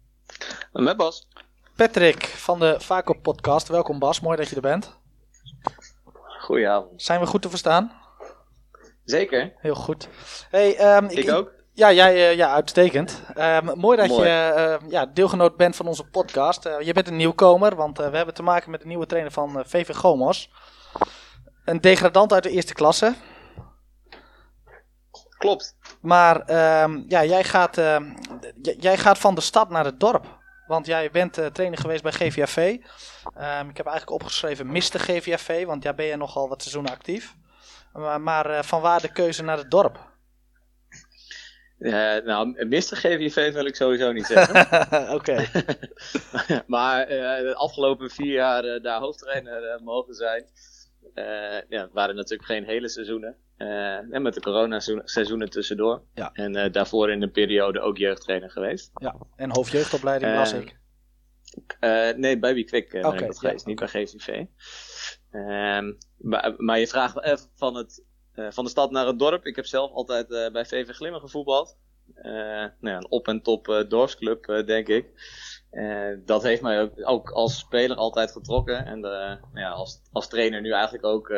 Met 0.72 0.98
Bas. 0.98 1.28
Patrick 1.76 2.26
van 2.26 2.60
de 2.60 2.76
Vaco 2.80 3.14
podcast. 3.14 3.68
Welkom 3.68 4.00
Bas, 4.00 4.20
mooi 4.20 4.38
dat 4.38 4.50
je 4.50 4.56
er 4.56 4.62
bent. 4.62 4.98
Goedenavond. 6.40 7.02
Zijn 7.02 7.20
we 7.20 7.26
goed 7.26 7.42
te 7.42 7.50
verstaan? 7.50 7.92
Zeker. 9.04 9.54
Heel 9.58 9.76
goed. 9.76 10.08
Hey, 10.50 10.96
um, 10.98 11.06
ik, 11.06 11.18
ik, 11.18 11.31
ook. 11.31 11.52
Ja, 11.75 11.92
jij, 11.92 12.16
uh, 12.16 12.36
ja 12.36 12.54
uitstekend. 12.54 13.22
Uh, 13.38 13.62
mooi 13.62 13.98
dat 13.98 14.07
mooi. 14.07 14.30
je 14.30 14.80
uh, 14.81 14.89
ja, 14.89 15.06
deelgenoot 15.06 15.57
bent 15.57 15.75
van 15.75 15.88
onze 15.88 16.04
podcast. 16.04 16.63
je 16.80 16.94
bent 16.94 17.07
een 17.07 17.16
nieuwkomer, 17.16 17.75
want 17.75 17.98
we 17.98 18.04
hebben 18.04 18.33
te 18.33 18.44
maken 18.44 18.72
met 18.72 18.81
de 18.81 18.88
nieuwe 18.88 19.06
trainer 19.06 19.31
van 19.31 19.63
VV 19.66 19.95
Gomos. 19.95 20.51
Een 21.66 21.81
degradant 21.81 22.33
uit 22.33 22.44
de 22.44 22.50
eerste 22.50 22.74
klasse. 22.74 23.16
Klopt. 25.38 25.75
Maar 26.01 26.42
ehm, 26.42 27.04
ja, 27.07 27.24
jij, 27.24 27.44
gaat, 27.44 27.78
ehm, 27.78 28.13
jij 28.62 28.98
gaat 28.98 29.18
van 29.18 29.36
de 29.36 29.42
stad 29.42 29.69
naar 29.69 29.86
het 29.86 30.00
dorp. 30.00 30.25
Want 30.68 30.86
jij 30.86 31.12
bent 31.12 31.33
trainer 31.54 31.80
geweest 31.80 32.04
bij 32.04 32.12
GVAV. 32.12 32.57
Ik 33.69 33.78
heb 33.78 33.86
eigenlijk 33.86 34.12
opgeschreven 34.12 34.68
Mr. 34.68 35.00
GVAV, 35.00 35.66
want 35.66 35.83
daar 35.83 35.95
ben 35.95 36.06
je 36.06 36.16
nogal 36.16 36.50
wat 36.50 36.62
seizoenen 36.62 36.92
actief. 36.92 37.36
maar 38.19 38.66
van 38.66 38.81
waar 38.81 39.01
de 39.01 39.12
keuze 39.12 39.44
naar 39.44 39.57
het 39.57 39.71
dorp? 39.71 40.15
Uh, 41.80 42.18
nou, 42.25 42.66
Mr. 42.68 42.95
GVV 42.95 43.54
wil 43.54 43.66
ik 43.66 43.75
sowieso 43.75 44.12
niet 44.12 44.25
zeggen. 44.25 44.89
Oké. 45.18 45.45
maar 46.75 47.01
uh, 47.01 47.38
de 47.38 47.56
afgelopen 47.56 48.10
vier 48.10 48.33
jaar 48.33 48.66
uh, 48.66 48.83
daar 48.83 49.00
hoofdtrainer 49.00 49.80
mogen 49.83 50.13
zijn. 50.13 50.45
ja, 51.69 51.89
waren 51.92 52.16
natuurlijk 52.16 52.50
geen 52.50 52.66
hele 52.66 52.89
seizoenen. 52.89 53.36
en 54.12 54.22
met 54.22 54.33
de 54.33 54.42
corona-seizoenen 54.42 55.50
tussendoor. 55.50 56.01
Ja. 56.13 56.30
En 56.33 56.72
daarvoor 56.72 57.12
in 57.12 57.22
een 57.22 57.31
periode 57.31 57.80
ook 57.80 57.98
jeugdtrainer 57.98 58.50
geweest. 58.50 58.92
Ja, 58.94 59.16
en 59.36 59.51
hoofdjeugdopleiding 59.51 60.36
las 60.36 60.54
ik. 60.54 60.78
nee, 62.18 62.39
bij 62.39 62.54
Wikwik 62.54 62.89
ben 62.92 63.06
okay, 63.06 63.19
ik 63.19 63.25
dat 63.25 63.39
geweest, 63.39 63.66
niet 63.66 63.80
bij 63.80 63.88
GVV. 63.88 64.45
Ehm, 65.31 65.94
maar, 66.18 66.54
maar, 66.57 66.80
je 66.80 66.88
vraagt 66.88 67.50
van 67.56 67.75
het 67.75 68.00
eh, 68.00 68.06
van 68.36 68.64
de 68.64 68.70
stad 68.70 68.92
naar 68.92 69.08
het 69.08 69.20
dorp. 69.20 69.46
Ik 69.46 69.56
heb 69.56 69.66
zelf 69.66 69.92
altijd 69.92 70.32
uh, 70.32 70.52
bij 70.52 70.66
VV 70.66 70.96
Glimmen 70.96 71.22
gevoetbald. 71.22 71.78
Uh, 72.18 72.24
nou 72.26 72.72
ja, 72.80 72.98
een 72.98 73.10
op- 73.10 73.28
en 73.28 73.42
top 73.42 73.86
dorpsclub, 73.90 74.64
denk 74.66 74.88
ik. 74.88 75.06
dat 76.26 76.44
heeft 76.44 76.62
mij 76.62 76.92
ook, 77.04 77.30
als 77.30 77.58
speler 77.58 77.98
altijd 77.98 78.32
getrokken. 78.32 78.86
En 78.86 79.00
nou 79.00 79.40
ja, 79.54 79.70
als, 79.70 80.02
als 80.12 80.28
trainer 80.28 80.62
nu 80.62 80.72
eigenlijk 80.72 81.06
ook 81.06 81.34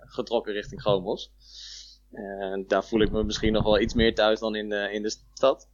getrokken 0.00 0.52
richting 0.52 0.82
Gomos. 0.82 1.32
daar 2.66 2.84
voel 2.84 3.00
ik 3.00 3.10
me 3.10 3.24
misschien 3.24 3.52
nog 3.52 3.64
wel 3.64 3.80
iets 3.80 3.94
meer 3.94 4.14
thuis 4.14 4.40
dan 4.40 4.54
in 4.54 4.72
in 4.72 5.02
de 5.02 5.16
stad. 5.34 5.68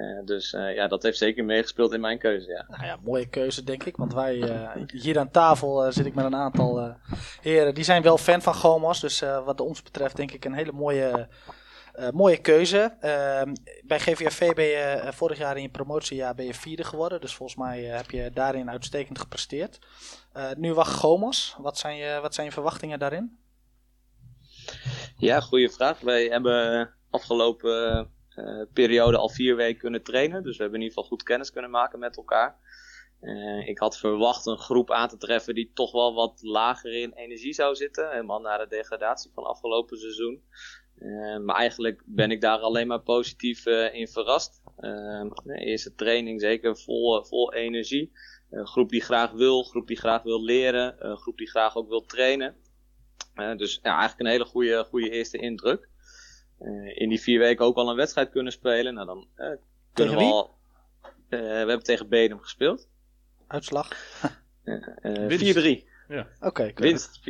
Uh, 0.00 0.24
dus 0.24 0.52
uh, 0.52 0.74
ja, 0.74 0.88
dat 0.88 1.02
heeft 1.02 1.18
zeker 1.18 1.44
meegespeeld 1.44 1.92
in 1.92 2.00
mijn 2.00 2.18
keuze. 2.18 2.50
Ja. 2.50 2.64
Nou 2.68 2.84
ja, 2.84 2.98
mooie 3.02 3.28
keuze 3.28 3.64
denk 3.64 3.84
ik. 3.84 3.96
Want 3.96 4.14
wij 4.14 4.36
uh, 4.36 4.70
hier 4.86 5.18
aan 5.18 5.30
tafel 5.30 5.92
zit 5.92 6.06
ik 6.06 6.14
met 6.14 6.24
een 6.24 6.36
aantal 6.36 6.96
heren. 7.40 7.74
Die 7.74 7.84
zijn 7.84 8.02
wel 8.02 8.18
fan 8.18 8.42
van 8.42 8.54
Gomos. 8.54 9.00
Dus 9.00 9.20
wat 9.20 9.60
ons 9.60 9.82
betreft 9.82 10.16
denk 10.16 10.32
ik 10.32 10.44
een 10.44 10.52
hele 10.52 10.72
mooie, 10.72 11.28
mooie 12.12 12.40
keuze. 12.40 12.96
Ehm, 13.00 13.52
bij 13.82 14.00
GVAV 14.00 14.52
ben 14.52 14.64
je 14.64 15.08
vorig 15.12 15.38
jaar 15.38 15.56
in 15.56 15.62
je 15.62 15.68
promotiejaar 15.68 16.34
ben 16.34 16.46
je 16.46 16.54
vierde 16.54 16.84
geworden. 16.84 17.20
Dus 17.20 17.34
volgens 17.34 17.58
mij 17.58 17.82
heb 17.82 18.10
je 18.10 18.30
daarin 18.34 18.70
uitstekend 18.70 19.18
gepresteerd. 19.18 19.78
nu 20.56 20.74
wacht 20.74 20.94
Gomos. 20.94 21.56
Wat 21.58 21.78
zijn, 21.78 21.96
je, 21.96 22.18
wat 22.22 22.34
zijn 22.34 22.46
je 22.46 22.52
verwachtingen 22.52 22.98
daarin? 22.98 23.38
Ja, 25.16 25.40
goede 25.40 25.70
vraag. 25.70 26.00
Wij 26.00 26.24
hebben 26.24 26.90
afgelopen 27.10 28.10
periode 28.72 29.16
al 29.16 29.28
vier 29.28 29.56
weken 29.56 29.78
kunnen 29.78 30.02
trainen. 30.02 30.42
Dus 30.42 30.56
we 30.56 30.62
hebben 30.62 30.80
in 30.80 30.86
ieder 30.86 30.96
geval 30.96 31.16
goed 31.16 31.26
kennis 31.26 31.50
kunnen 31.50 31.70
maken 31.70 31.98
met 31.98 32.16
elkaar. 32.16 32.58
Uh, 33.20 33.68
ik 33.68 33.78
had 33.78 33.98
verwacht 33.98 34.46
een 34.46 34.58
groep 34.58 34.90
aan 34.90 35.08
te 35.08 35.16
treffen 35.16 35.54
die 35.54 35.70
toch 35.74 35.92
wel 35.92 36.14
wat 36.14 36.42
lager 36.42 36.92
in 36.92 37.12
energie 37.12 37.52
zou 37.52 37.74
zitten. 37.74 38.10
Helemaal 38.10 38.40
na 38.40 38.58
de 38.58 38.66
degradatie 38.68 39.30
van 39.34 39.44
afgelopen 39.44 39.98
seizoen. 39.98 40.42
Uh, 40.98 41.38
maar 41.38 41.56
eigenlijk 41.56 42.02
ben 42.06 42.30
ik 42.30 42.40
daar 42.40 42.58
alleen 42.58 42.86
maar 42.86 43.02
positief 43.02 43.66
in 43.66 44.08
verrast. 44.08 44.62
eerste 45.46 45.94
training 45.94 46.40
zeker 46.40 46.78
vol, 46.78 47.24
vol 47.24 47.52
energie. 47.52 48.12
Een 48.50 48.66
groep 48.66 48.88
die 48.88 49.02
graag 49.02 49.30
wil, 49.30 49.62
groep 49.62 49.86
die 49.86 49.98
graag 49.98 50.22
wil 50.22 50.44
leren, 50.44 51.16
groep 51.16 51.36
die 51.38 51.50
graag 51.50 51.76
ook 51.76 51.88
wil 51.88 52.04
trainen. 52.04 52.56
dus 53.56 53.78
ja, 53.82 53.90
eigenlijk 53.98 54.20
een 54.20 54.26
hele 54.26 54.44
goede, 54.44 54.84
goede 54.84 55.10
eerste 55.10 55.38
indruk. 55.38 55.89
Eh, 56.60 57.00
in 57.00 57.08
die 57.08 57.20
vier 57.20 57.38
weken 57.38 57.64
ook 57.64 57.76
al 57.76 57.90
een 57.90 57.96
wedstrijd 57.96 58.30
kunnen 58.30 58.52
spelen. 58.52 58.94
Nou, 58.94 59.06
dan 59.06 59.26
uh, 59.36 59.56
kunnen 59.92 60.16
we 60.16 60.22
al. 60.22 60.54
Uh, 61.02 61.40
we 61.40 61.46
hebben 61.46 61.82
tegen 61.82 62.08
Bedum 62.08 62.40
gespeeld. 62.40 62.88
Uitslag? 63.46 63.88
4-3. 64.64 65.88
Ja. 66.08 66.26
Oké, 66.40 66.72
Winst 66.74 67.20
4-3. 67.20 67.22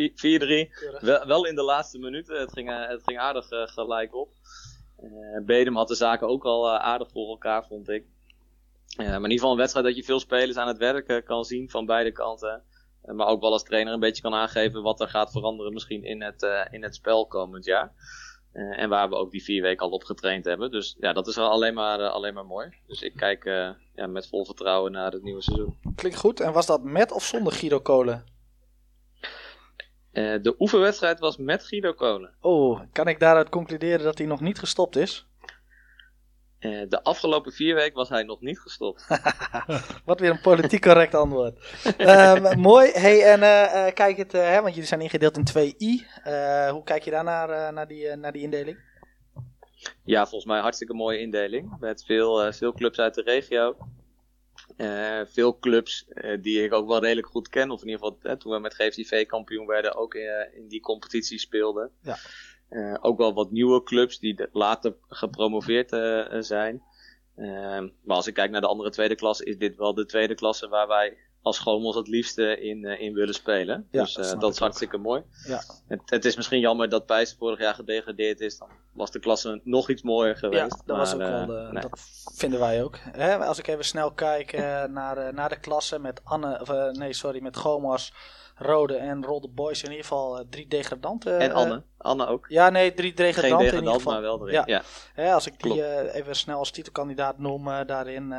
Wel, 1.00 1.26
wel, 1.26 1.46
in 1.46 1.54
de 1.54 1.62
laatste 1.62 1.98
minuten. 1.98 2.40
Het 2.40 2.52
ging, 2.52 2.88
het 2.88 3.02
ging 3.04 3.18
aardig 3.18 3.46
gelijk 3.48 4.14
op. 4.14 4.32
Bedum 5.46 5.76
had 5.76 5.88
de 5.88 5.94
zaken 5.94 6.28
ook 6.28 6.44
al 6.44 6.70
aardig 6.70 7.10
voor 7.10 7.28
elkaar, 7.28 7.66
vond 7.66 7.88
ik. 7.88 8.04
maar 8.96 9.06
in 9.06 9.14
ieder 9.14 9.30
geval 9.30 9.50
een 9.50 9.56
wedstrijd 9.56 9.86
dat 9.86 9.96
je 9.96 10.04
veel 10.04 10.20
spelers 10.20 10.56
aan 10.56 10.68
het 10.68 10.78
werken 10.78 11.24
kan 11.24 11.44
zien 11.44 11.70
van 11.70 11.86
beide 11.86 12.12
kanten. 12.12 12.62
maar 13.02 13.26
ook 13.26 13.40
wel 13.40 13.52
als 13.52 13.62
trainer 13.62 13.92
een 13.92 14.00
beetje 14.00 14.22
kan 14.22 14.34
aangeven 14.34 14.82
wat 14.82 15.00
er 15.00 15.08
gaat 15.08 15.30
veranderen 15.30 15.72
misschien 15.72 16.04
in 16.04 16.22
het, 16.22 16.46
in 16.70 16.82
het 16.82 16.94
spel 16.94 17.26
komend 17.26 17.64
jaar. 17.64 17.92
Uh, 18.52 18.78
en 18.78 18.88
waar 18.88 19.08
we 19.08 19.14
ook 19.14 19.30
die 19.30 19.42
vier 19.42 19.62
weken 19.62 19.86
al 19.86 19.92
op 19.92 20.04
getraind 20.04 20.44
hebben. 20.44 20.70
Dus 20.70 20.96
ja, 21.00 21.12
dat 21.12 21.26
is 21.26 21.38
alleen 21.38 21.74
maar, 21.74 22.00
uh, 22.00 22.10
alleen 22.10 22.34
maar 22.34 22.46
mooi. 22.46 22.74
Dus 22.86 23.02
ik 23.02 23.16
kijk 23.16 23.44
uh, 23.44 23.70
ja, 23.94 24.06
met 24.06 24.28
vol 24.28 24.44
vertrouwen 24.44 24.92
naar 24.92 25.12
het 25.12 25.22
nieuwe 25.22 25.42
seizoen. 25.42 25.78
Klinkt 25.94 26.18
goed. 26.18 26.40
En 26.40 26.52
was 26.52 26.66
dat 26.66 26.82
met 26.82 27.12
of 27.12 27.24
zonder 27.24 27.52
Guido 27.52 27.80
Kolen? 27.80 28.38
de 30.12 30.54
oefenwedstrijd 30.58 31.18
was 31.18 31.36
met 31.36 31.64
Guido 31.64 31.92
Kolen. 31.92 32.34
Oh, 32.40 32.80
kan 32.92 33.08
ik 33.08 33.20
daaruit 33.20 33.48
concluderen 33.48 34.04
dat 34.04 34.18
hij 34.18 34.26
nog 34.26 34.40
niet 34.40 34.58
gestopt 34.58 34.96
is? 34.96 35.29
Uh, 36.60 36.82
de 36.88 37.02
afgelopen 37.02 37.52
vier 37.52 37.74
weken 37.74 37.94
was 37.94 38.08
hij 38.08 38.22
nog 38.22 38.40
niet 38.40 38.58
gestopt. 38.58 39.06
Wat 40.04 40.20
weer 40.20 40.30
een 40.30 40.40
politiek 40.40 40.82
correct 40.82 41.14
antwoord. 41.14 41.58
um, 41.98 42.60
mooi. 42.70 42.90
Hey, 42.90 43.22
en 43.22 43.40
uh, 43.40 43.94
kijk 43.94 44.16
het, 44.16 44.32
hè, 44.32 44.60
want 44.60 44.74
jullie 44.74 44.88
zijn 44.88 45.00
ingedeeld 45.00 45.36
in 45.36 45.48
2i. 45.48 46.06
hoe 46.70 46.82
kijk 46.84 47.02
je 47.02 47.10
daar 47.10 47.24
naar, 47.24 47.72
naar, 47.72 47.88
die, 47.88 48.16
naar 48.16 48.32
die 48.32 48.42
indeling? 48.42 48.78
Ja, 50.04 50.20
volgens 50.20 50.50
mij 50.50 50.60
hartstikke 50.60 50.94
mooie 50.94 51.18
indeling. 51.18 51.76
Met 51.80 52.04
veel, 52.04 52.52
veel 52.52 52.72
clubs 52.72 52.98
uit 52.98 53.14
de 53.14 53.22
regio. 53.22 53.76
Uh, 54.76 55.20
veel 55.24 55.58
clubs 55.58 56.06
uh, 56.08 56.42
die 56.42 56.64
ik 56.64 56.72
ook 56.72 56.88
wel 56.88 57.00
redelijk 57.00 57.26
goed 57.26 57.48
ken, 57.48 57.70
of 57.70 57.82
in 57.82 57.88
ieder 57.88 58.06
geval 58.06 58.36
toen 58.36 58.52
we 58.52 58.58
met 58.58 58.74
GFTV 58.74 59.26
kampioen 59.26 59.66
werden, 59.66 59.94
ook 59.94 60.14
in, 60.14 60.48
in 60.54 60.68
die 60.68 60.80
competitie 60.80 61.38
speelden. 61.38 61.90
Ja. 62.02 62.16
Uh, 62.70 62.96
ook 63.00 63.18
wel 63.18 63.34
wat 63.34 63.50
nieuwe 63.50 63.82
clubs 63.82 64.18
die 64.18 64.48
later 64.52 64.94
gepromoveerd 65.08 65.88
zijn. 66.44 66.82
maar 68.04 68.16
als 68.16 68.26
ik 68.26 68.34
kijk 68.34 68.50
naar 68.50 68.60
de 68.60 68.66
andere 68.66 68.90
tweede 68.90 69.14
klasse, 69.14 69.44
is 69.44 69.58
dit 69.58 69.76
wel 69.76 69.94
de 69.94 70.06
tweede 70.06 70.34
klasse 70.34 70.68
waar 70.68 70.88
wij 70.88 71.16
als 71.42 71.56
Schomels 71.56 71.96
het 71.96 72.08
liefste 72.08 72.60
in, 72.60 72.84
uh, 72.84 73.00
in 73.00 73.14
willen 73.14 73.34
spelen. 73.34 73.88
Ja, 73.90 74.02
dus 74.02 74.16
uh, 74.16 74.40
dat 74.40 74.52
is 74.52 74.58
hartstikke 74.58 74.96
mooi. 74.96 75.22
Ja. 75.46 75.62
Het, 75.88 76.00
het, 76.04 76.24
is 76.24 76.36
misschien 76.36 76.60
jammer 76.60 76.88
dat 76.88 77.06
Pijs 77.06 77.36
vorig 77.38 77.58
jaar 77.58 77.74
gedegradeerd 77.74 78.40
is. 78.40 78.58
Dan 78.58 78.68
was 78.92 79.10
de 79.10 79.18
klasse 79.18 79.60
nog 79.64 79.90
iets 79.90 80.02
mooier 80.02 80.36
geweest. 80.36 80.60
Ja, 80.60 80.82
dat, 80.86 80.96
was 80.96 81.12
ook 81.12 81.18
wel 81.18 81.46
de, 81.46 81.68
nee. 81.72 81.82
dat 81.82 82.00
vinden 82.34 82.60
wij 82.60 82.82
ook. 82.82 82.98
Hè, 83.02 83.38
als 83.38 83.58
ik 83.58 83.66
even 83.66 83.84
snel 83.84 84.12
kijk 84.12 84.52
naar, 84.90 85.34
naar 85.34 85.48
de 85.48 85.60
klasse 85.60 85.98
met 85.98 86.20
Anne, 86.24 86.60
of, 86.60 86.92
nee 86.92 87.12
sorry, 87.12 87.42
met 87.42 87.56
Gomas, 87.56 88.12
Rode 88.62 88.94
en 88.94 89.24
Rolde 89.24 89.48
Boys. 89.48 89.82
In 89.82 89.90
ieder 89.90 90.04
geval 90.04 90.38
uh, 90.38 90.44
drie 90.50 90.68
degradanten. 90.68 91.38
En 91.38 91.52
Anne. 91.52 91.74
Uh, 91.74 91.80
Anne 91.98 92.26
ook. 92.26 92.46
Ja, 92.48 92.70
nee, 92.70 92.94
drie 92.94 93.14
degradanten 93.14 93.58
Geen 93.58 93.70
degradant, 93.70 93.72
in 93.72 93.78
ieder 93.78 94.00
geval. 94.00 94.12
maar 94.12 94.22
wel 94.22 94.48
erin. 94.48 94.64
Ja. 94.66 94.82
ja. 95.16 95.34
als 95.34 95.46
ik 95.46 95.62
die 95.62 95.76
uh, 95.76 96.14
even 96.14 96.36
snel 96.36 96.58
als 96.58 96.70
titelkandidaat 96.70 97.38
noem, 97.38 97.64
daarin 97.86 98.34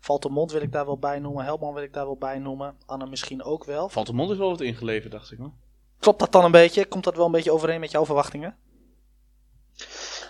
Valtemont 0.00 0.52
wil 0.52 0.62
ik 0.62 0.72
daar 0.72 0.86
wel 0.86 0.98
bij 0.98 1.18
noemen. 1.18 1.44
Helman 1.44 1.74
wil 1.74 1.82
ik 1.82 1.92
daar 1.92 2.04
wel 2.04 2.16
bij 2.16 2.38
noemen. 2.38 2.76
Anne 2.86 3.06
misschien 3.06 3.42
ook 3.42 3.64
wel. 3.64 3.88
Valtemont 3.88 4.30
is 4.30 4.38
wel 4.38 4.50
wat 4.50 4.60
ingeleverd, 4.60 5.12
dacht 5.12 5.32
ik. 5.32 5.38
Hoor. 5.38 5.52
Klopt 5.98 6.18
dat 6.18 6.32
dan 6.32 6.44
een 6.44 6.50
beetje? 6.50 6.86
Komt 6.86 7.04
dat 7.04 7.16
wel 7.16 7.26
een 7.26 7.32
beetje 7.32 7.52
overeen 7.52 7.80
met 7.80 7.90
jouw 7.90 8.04
verwachtingen? 8.04 8.56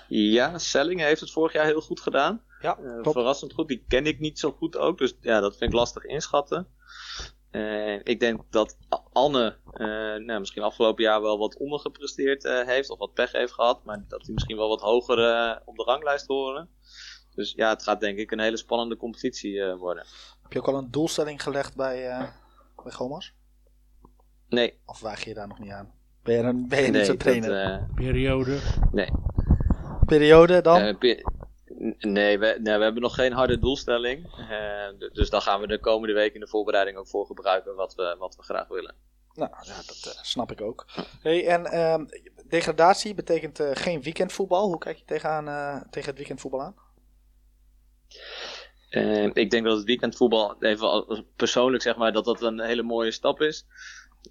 Ja, 0.09 0.59
Sellingen 0.59 1.07
heeft 1.07 1.21
het 1.21 1.31
vorig 1.31 1.53
jaar 1.53 1.65
heel 1.65 1.81
goed 1.81 2.01
gedaan. 2.01 2.43
Ja, 2.61 2.79
verrassend 3.03 3.53
goed. 3.53 3.69
Die 3.69 3.85
ken 3.89 4.07
ik 4.07 4.21
niet 4.21 4.39
zo 4.39 4.53
goed 4.53 4.77
ook. 4.77 4.99
Dus 4.99 5.17
ja, 5.21 5.41
dat 5.41 5.57
vind 5.57 5.71
ik 5.71 5.77
lastig 5.77 6.05
inschatten. 6.05 6.67
Uh, 7.55 8.01
ik 8.03 8.21
denk 8.21 8.41
dat 8.51 8.77
Anne 9.13 9.57
uh, 9.73 10.27
nou, 10.27 10.39
misschien 10.41 10.63
afgelopen 10.63 11.05
jaar 11.05 11.23
wel 11.23 11.39
wat 11.39 11.57
ondergepresteerd 11.57 12.45
uh, 12.45 12.67
heeft 12.67 12.91
of 12.91 12.99
wat 12.99 13.15
pech 13.15 13.33
heeft 13.33 13.53
gehad, 13.53 13.85
maar 13.85 14.05
dat 14.09 14.23
hij 14.23 14.35
misschien 14.35 14.57
wel 14.57 14.69
wat 14.69 14.81
hoger 14.81 15.19
op 15.65 15.77
de 15.77 15.83
ranglijst 15.83 16.27
horen. 16.27 16.69
Dus 17.35 17.53
ja, 17.57 17.69
het 17.69 17.83
gaat 17.83 18.01
denk 18.01 18.19
ik 18.19 18.31
een 18.31 18.41
hele 18.41 18.57
spannende 18.57 18.97
competitie 18.97 19.65
worden. 19.65 20.05
Heb 20.43 20.53
je 20.53 20.59
ook 20.59 20.69
al 20.69 20.79
een 20.79 20.91
doelstelling 20.91 21.43
gelegd 21.43 21.77
bij, 21.77 22.31
bij 22.83 22.93
Gomas? 22.93 23.35
Nee. 24.49 24.81
Of 24.87 25.01
waag 25.01 25.25
je 25.25 25.35
daar 25.35 25.49
nog 25.49 25.59
niet 25.59 25.73
aan? 25.73 25.93
Ben 26.23 26.35
je, 26.35 26.43
een, 26.43 26.69
ben 26.69 26.83
je 26.83 26.91
nee, 26.91 27.01
niet 27.01 27.07
zo 27.07 27.17
trainer? 27.17 27.89
Periode? 27.95 28.59
Nee. 28.93 29.11
Periode 30.07 30.61
dan? 30.61 30.99
Nee 31.99 32.39
we, 32.39 32.59
nee, 32.61 32.77
we 32.77 32.85
hebben 32.85 33.03
nog 33.03 33.15
geen 33.15 33.33
harde 33.33 33.59
doelstelling. 33.59 34.27
Uh, 34.39 35.09
dus 35.13 35.31
daar 35.31 35.41
gaan 35.41 35.61
we 35.61 35.67
de 35.67 35.81
komende 35.81 36.15
week 36.15 36.35
in 36.35 36.41
de 36.41 36.49
voorbereiding 36.49 36.97
ook 36.97 37.09
voor 37.09 37.27
gebruiken 37.27 37.75
wat 37.75 37.95
we, 37.95 38.17
wat 38.19 38.37
we 38.37 38.43
graag 38.43 38.69
willen. 38.69 38.95
Nou, 39.35 39.51
ja, 39.51 39.77
dat 39.77 40.05
uh, 40.07 40.23
snap 40.23 40.51
ik 40.51 40.61
ook. 40.61 40.87
Hey, 41.23 41.47
en 41.47 41.61
uh, 41.63 42.19
degradatie 42.49 43.15
betekent 43.15 43.61
uh, 43.61 43.71
geen 43.73 44.03
weekendvoetbal. 44.03 44.67
Hoe 44.67 44.79
kijk 44.79 44.99
je 44.99 45.05
tegenaan, 45.05 45.87
tegen 45.91 46.09
het 46.09 46.19
weekendvoetbal 46.19 46.63
aan? 46.63 46.75
ik 49.33 49.51
denk 49.51 49.65
dat 49.65 49.77
het 49.77 49.87
weekendvoetbal, 49.87 50.63
even 50.63 51.27
persoonlijk 51.37 51.83
zeg 51.83 51.97
maar, 51.97 52.13
dat 52.13 52.25
dat 52.25 52.43
een 52.43 52.61
hele 52.61 52.83
mooie 52.83 53.11
stap 53.11 53.41
is. 53.41 53.67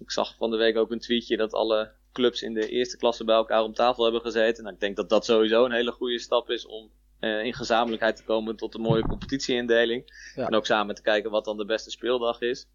Ik 0.00 0.10
zag 0.10 0.36
van 0.36 0.50
de 0.50 0.56
week 0.56 0.76
ook 0.76 0.90
een 0.90 1.00
tweetje 1.00 1.36
dat 1.36 1.52
alle 1.52 1.92
clubs 2.12 2.42
in 2.42 2.54
de 2.54 2.68
eerste 2.68 2.96
klasse 2.96 3.24
bij 3.24 3.34
elkaar 3.34 3.62
om 3.62 3.74
tafel 3.74 4.02
hebben 4.04 4.20
gezeten. 4.20 4.62
Nou, 4.62 4.74
ik 4.74 4.80
denk 4.80 4.96
dat 4.96 5.08
dat 5.08 5.24
sowieso 5.24 5.64
een 5.64 5.72
hele 5.72 5.92
goede 5.92 6.18
stap 6.18 6.50
is 6.50 6.66
om 6.66 6.90
in 7.24 7.54
gezamenlijkheid 7.54 8.16
te 8.16 8.24
komen 8.24 8.56
tot 8.56 8.74
een 8.74 8.80
mooie 8.80 9.02
competitieindeling. 9.02 10.30
Ja. 10.34 10.46
En 10.46 10.54
ook 10.54 10.66
samen 10.66 10.94
te 10.94 11.02
kijken 11.02 11.30
wat 11.30 11.44
dan 11.44 11.56
de 11.56 11.64
beste 11.64 11.90
speeldag 11.90 12.40
is. 12.40 12.66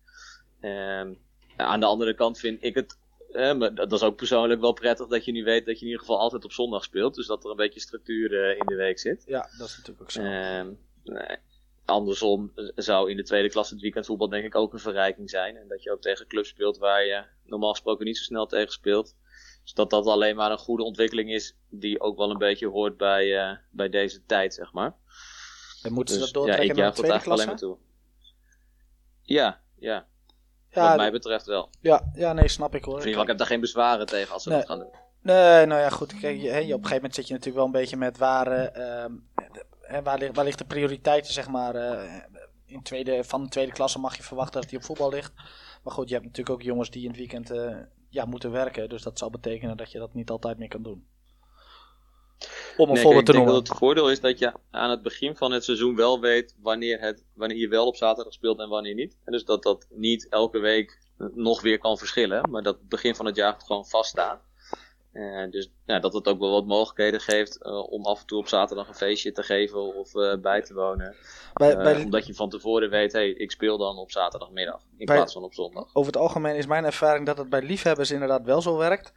Uh, 0.61 1.07
aan 1.55 1.79
de 1.79 1.85
andere 1.85 2.13
kant 2.13 2.39
vind 2.39 2.63
ik 2.63 2.75
het, 2.75 2.97
uh, 3.31 3.59
dat 3.73 3.91
is 3.91 4.03
ook 4.03 4.15
persoonlijk 4.15 4.61
wel 4.61 4.73
prettig 4.73 5.07
dat 5.07 5.25
je 5.25 5.31
nu 5.31 5.43
weet 5.43 5.65
dat 5.65 5.75
je 5.75 5.81
in 5.81 5.91
ieder 5.91 5.99
geval 5.99 6.19
altijd 6.19 6.45
op 6.45 6.51
zondag 6.51 6.83
speelt. 6.83 7.15
Dus 7.15 7.27
dat 7.27 7.43
er 7.43 7.49
een 7.49 7.55
beetje 7.55 7.79
structuur 7.79 8.43
eh, 8.43 8.57
in 8.57 8.65
de 8.65 8.75
week 8.75 8.99
zit. 8.99 9.23
Ja, 9.25 9.49
dat 9.57 9.67
is 9.67 9.77
natuurlijk 9.77 10.01
ook 10.01 10.11
zo. 10.11 10.21
Ehm, 10.21 10.71
nee. 11.03 11.37
Andersom 11.85 12.51
zou 12.75 13.09
in 13.09 13.17
de 13.17 13.23
tweede 13.23 13.49
klasse 13.49 13.73
het 13.73 13.81
weekendvoetbal 13.81 14.29
denk 14.29 14.45
ik 14.45 14.55
ook 14.55 14.73
een 14.73 14.79
verrijking 14.79 15.29
zijn. 15.29 15.57
En 15.57 15.67
dat 15.67 15.83
je 15.83 15.91
ook 15.91 16.01
tegen 16.01 16.27
clubs 16.27 16.49
speelt 16.49 16.77
waar 16.77 17.05
je 17.05 17.23
normaal 17.45 17.71
gesproken 17.71 18.05
niet 18.05 18.17
zo 18.17 18.23
snel 18.23 18.45
tegen 18.45 18.71
speelt. 18.71 19.15
Dus 19.69 19.77
dat 19.77 19.89
dat 19.89 20.13
alleen 20.13 20.35
maar 20.35 20.51
een 20.51 20.57
goede 20.57 20.83
ontwikkeling 20.83 21.31
is, 21.31 21.55
die 21.69 22.01
ook 22.01 22.17
wel 22.17 22.29
een 22.29 22.37
beetje 22.37 22.67
hoort 22.67 22.97
bij, 22.97 23.25
uh, 23.25 23.57
bij 23.71 23.89
deze 23.89 24.25
tijd, 24.25 24.53
zeg 24.53 24.73
maar. 24.73 24.93
En 25.81 25.93
moeten 25.93 26.13
ze 26.13 26.19
dus, 26.19 26.31
dat 26.31 26.43
doortrekken 26.43 26.75
ja, 26.75 26.81
naar 26.81 26.91
de 26.91 26.97
tweede 26.97 27.19
klasse? 27.19 27.31
Alleen 27.31 27.47
maar 27.47 27.57
toe. 27.57 27.77
Ja, 29.21 29.61
ja. 29.79 30.05
ja 30.69 30.87
Wat 30.87 30.97
mij 30.97 31.11
betreft 31.11 31.45
wel. 31.45 31.69
Ja, 31.81 32.11
ja, 32.13 32.33
nee, 32.33 32.47
snap 32.47 32.75
ik 32.75 32.83
hoor. 32.83 33.07
Ik, 33.07 33.15
ik 33.15 33.27
heb 33.27 33.37
daar 33.37 33.47
geen 33.47 33.59
bezwaren 33.59 34.05
tegen 34.05 34.33
als 34.33 34.43
ze 34.43 34.49
dat 34.49 34.65
gaan 34.65 34.79
doen. 34.79 34.91
Nee, 35.21 35.65
nou 35.65 35.81
ja, 35.81 35.89
goed. 35.89 36.19
Kijk, 36.19 36.41
je, 36.41 36.49
op 36.49 36.55
een 36.55 36.65
gegeven 36.67 36.95
moment 36.95 37.15
zit 37.15 37.27
je 37.27 37.33
natuurlijk 37.33 37.57
wel 37.57 37.65
een 37.65 37.81
beetje 37.81 37.97
met 37.97 38.17
waar, 38.17 38.77
uh, 38.77 39.05
waar, 40.03 40.17
ligt, 40.17 40.35
waar 40.35 40.45
ligt 40.45 40.57
de 40.57 40.65
prioriteiten, 40.65 41.33
zeg 41.33 41.47
maar. 41.47 41.75
Uh, 41.75 42.15
in 42.65 42.83
tweede, 42.83 43.23
van 43.23 43.43
de 43.43 43.49
tweede 43.49 43.71
klasse 43.71 43.99
mag 43.99 44.17
je 44.17 44.23
verwachten 44.23 44.61
dat 44.61 44.69
hij 44.69 44.79
op 44.79 44.85
voetbal 44.85 45.09
ligt. 45.09 45.33
Maar 45.83 45.93
goed, 45.93 46.07
je 46.07 46.13
hebt 46.13 46.25
natuurlijk 46.25 46.55
ook 46.55 46.65
jongens 46.65 46.89
die 46.89 47.01
in 47.01 47.07
het 47.07 47.17
weekend 47.17 47.51
uh, 47.51 47.77
ja, 48.09 48.25
moeten 48.25 48.51
werken. 48.51 48.89
Dus 48.89 49.01
dat 49.01 49.17
zal 49.17 49.29
betekenen 49.29 49.77
dat 49.77 49.91
je 49.91 49.99
dat 49.99 50.13
niet 50.13 50.29
altijd 50.29 50.57
meer 50.57 50.67
kan 50.67 50.83
doen. 50.83 51.07
Om 52.77 52.87
een 52.87 52.93
nee, 52.93 53.03
voorbeeld 53.03 53.25
te 53.25 53.31
noemen. 53.31 53.49
Ik 53.49 53.53
denk 53.53 53.65
dat 53.65 53.67
het 53.67 53.77
voordeel 53.77 54.11
is 54.11 54.19
dat 54.19 54.39
je 54.39 54.53
aan 54.71 54.89
het 54.89 55.01
begin 55.01 55.35
van 55.35 55.51
het 55.51 55.63
seizoen 55.63 55.95
wel 55.95 56.19
weet 56.19 56.55
wanneer, 56.61 56.99
het, 56.99 57.25
wanneer 57.33 57.57
je 57.57 57.67
wel 57.67 57.87
op 57.87 57.95
zaterdag 57.95 58.33
speelt 58.33 58.59
en 58.59 58.69
wanneer 58.69 58.93
niet. 58.93 59.17
En 59.25 59.31
dus 59.31 59.45
dat 59.45 59.63
dat 59.63 59.87
niet 59.89 60.27
elke 60.29 60.59
week 60.59 60.99
nog 61.33 61.61
weer 61.61 61.77
kan 61.77 61.97
verschillen. 61.97 62.49
Maar 62.49 62.63
dat 62.63 62.77
het 62.77 62.89
begin 62.89 63.15
van 63.15 63.25
het 63.25 63.35
jaar 63.35 63.59
gewoon 63.65 63.85
vaststaat. 63.85 64.41
Uh, 65.13 65.51
dus 65.51 65.71
ja, 65.85 65.99
dat 65.99 66.13
het 66.13 66.27
ook 66.27 66.39
wel 66.39 66.51
wat 66.51 66.65
mogelijkheden 66.65 67.19
geeft 67.19 67.57
uh, 67.61 67.91
om 67.91 68.05
af 68.05 68.19
en 68.19 68.25
toe 68.25 68.39
op 68.39 68.47
zaterdag 68.47 68.87
een 68.87 68.95
feestje 68.95 69.31
te 69.31 69.43
geven 69.43 69.95
of 69.95 70.13
uh, 70.13 70.35
bij 70.35 70.61
te 70.61 70.73
wonen. 70.73 71.15
Bij, 71.53 71.77
bij 71.77 72.03
omdat 72.03 72.27
je 72.27 72.33
van 72.33 72.49
tevoren 72.49 72.89
weet, 72.89 73.11
hey, 73.11 73.29
ik 73.29 73.51
speel 73.51 73.77
dan 73.77 73.97
op 73.97 74.11
zaterdagmiddag 74.11 74.81
in 74.97 75.05
plaats 75.05 75.33
van 75.33 75.43
op 75.43 75.53
zondag. 75.53 75.89
Over 75.93 76.11
het 76.11 76.21
algemeen 76.21 76.55
is 76.55 76.65
mijn 76.65 76.85
ervaring 76.85 77.25
dat 77.25 77.37
het 77.37 77.49
bij 77.49 77.61
liefhebbers 77.61 78.11
inderdaad 78.11 78.43
wel 78.43 78.61
zo 78.61 78.77
werkt. 78.77 79.13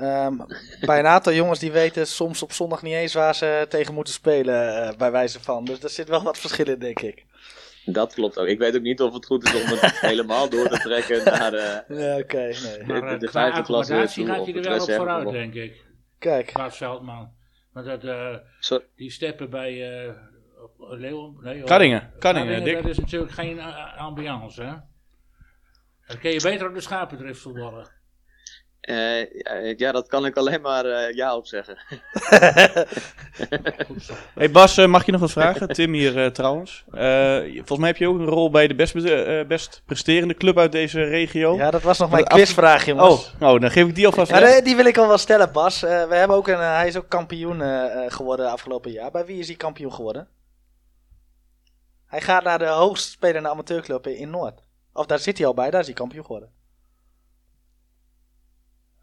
Um, 0.00 0.46
bij 0.80 0.98
een 0.98 1.06
aantal 1.06 1.32
jongens 1.32 1.58
die 1.58 1.72
weten 1.72 2.06
soms 2.06 2.42
op 2.42 2.52
zondag 2.52 2.82
niet 2.82 2.94
eens 2.94 3.14
waar 3.14 3.34
ze 3.34 3.66
tegen 3.68 3.94
moeten 3.94 4.14
spelen, 4.14 4.94
bij 4.98 5.10
wijze 5.10 5.40
van. 5.40 5.64
Dus 5.64 5.82
er 5.82 5.90
zit 5.90 6.08
wel 6.08 6.22
wat 6.22 6.38
verschil 6.38 6.66
in, 6.66 6.78
denk 6.78 7.00
ik. 7.00 7.24
Dat 7.84 8.14
klopt 8.14 8.38
ook. 8.38 8.46
Ik 8.46 8.58
weet 8.58 8.76
ook 8.76 8.82
niet 8.82 9.00
of 9.00 9.14
het 9.14 9.26
goed 9.26 9.44
is 9.44 9.54
om 9.54 9.78
het 9.78 10.00
helemaal 10.10 10.48
door 10.48 10.68
te 10.68 10.78
trekken 10.78 11.24
naar 11.24 11.50
de, 11.50 11.84
ja, 11.88 12.16
okay, 12.16 12.56
nee. 12.62 13.00
maar, 13.00 13.10
de, 13.10 13.16
de 13.16 13.28
vijfde 13.28 13.62
klasse. 13.62 13.94
gaat 13.94 14.14
hij 14.46 14.54
er 14.54 14.62
wel 14.62 14.82
op 14.82 14.90
vooruit, 14.90 15.30
denk 15.30 15.54
ik. 15.54 15.84
Kijk. 16.18 16.52
Bart 16.52 16.76
Veldman. 16.76 17.32
Maar 17.72 17.84
dat, 17.84 18.04
uh, 18.04 18.36
die 18.96 19.10
steppen 19.10 19.50
bij 19.50 20.04
uh, 20.06 20.14
Leeuwen... 20.78 21.36
Nee. 21.40 21.62
Kaddingen, 21.62 22.10
Dat 22.64 22.86
is 22.86 22.98
natuurlijk 22.98 23.32
geen 23.32 23.60
ambiance, 23.96 24.62
hè? 24.62 24.74
Dan 26.06 26.18
kun 26.18 26.30
je 26.30 26.40
beter 26.42 26.68
op 26.68 26.74
de 26.74 26.80
schapendrift 26.80 27.40
voetballen. 27.40 28.01
Uh, 28.88 29.76
ja, 29.76 29.92
dat 29.92 30.08
kan 30.08 30.26
ik 30.26 30.36
alleen 30.36 30.60
maar 30.60 30.86
uh, 30.86 31.12
ja 31.12 31.36
op 31.36 31.46
zeggen. 31.46 31.78
hey 34.34 34.50
Bas, 34.50 34.78
uh, 34.78 34.86
mag 34.86 35.06
je 35.06 35.12
nog 35.12 35.20
wat 35.20 35.30
vragen? 35.30 35.68
Tim 35.74 35.92
hier 35.92 36.32
trouwens. 36.32 36.84
volgens 37.54 37.78
mij 37.78 37.88
heb 37.88 37.96
je 37.96 38.08
ook 38.08 38.18
een 38.18 38.26
rol 38.26 38.50
bij 38.50 38.66
de 38.66 38.74
best, 38.74 38.92
best 39.48 39.82
presterende 39.86 40.34
club 40.34 40.58
uit 40.58 40.72
deze 40.72 41.02
regio. 41.02 41.56
Ja, 41.56 41.70
dat 41.70 41.82
was 41.82 41.98
nog 41.98 42.10
mijn 42.10 42.24
quizvraag, 42.24 42.84
jongens. 42.84 43.34
Oh, 43.40 43.52
oh, 43.52 43.60
dan 43.60 43.70
geef 43.70 43.86
ik 43.86 43.94
die 43.94 44.06
alvast 44.06 44.30
ja, 44.30 44.60
Die 44.60 44.76
wil 44.76 44.86
ik 44.86 44.98
al 44.98 45.08
wel 45.08 45.18
stellen, 45.18 45.52
Bas. 45.52 45.80
we 45.80 46.14
hebben 46.14 46.36
ook 46.36 46.48
een, 46.48 46.60
hij 46.60 46.88
is 46.88 46.96
ook 46.96 47.08
kampioen 47.08 47.62
geworden 48.10 48.50
afgelopen 48.50 48.92
jaar. 48.92 49.10
Bij 49.10 49.24
wie 49.24 49.38
is 49.38 49.46
hij 49.46 49.56
kampioen 49.56 49.92
geworden? 49.92 50.28
Hij 52.06 52.20
gaat 52.20 52.44
naar 52.44 52.58
de 52.58 52.66
hoogst 52.66 53.10
spelende 53.10 53.48
amateurclub 53.48 54.06
in 54.06 54.30
Noord. 54.30 54.62
Of 54.92 55.06
daar 55.06 55.18
zit 55.18 55.38
hij 55.38 55.46
al 55.46 55.54
bij, 55.54 55.70
daar 55.70 55.80
is 55.80 55.86
hij 55.86 55.94
kampioen 55.94 56.24
geworden. 56.24 56.60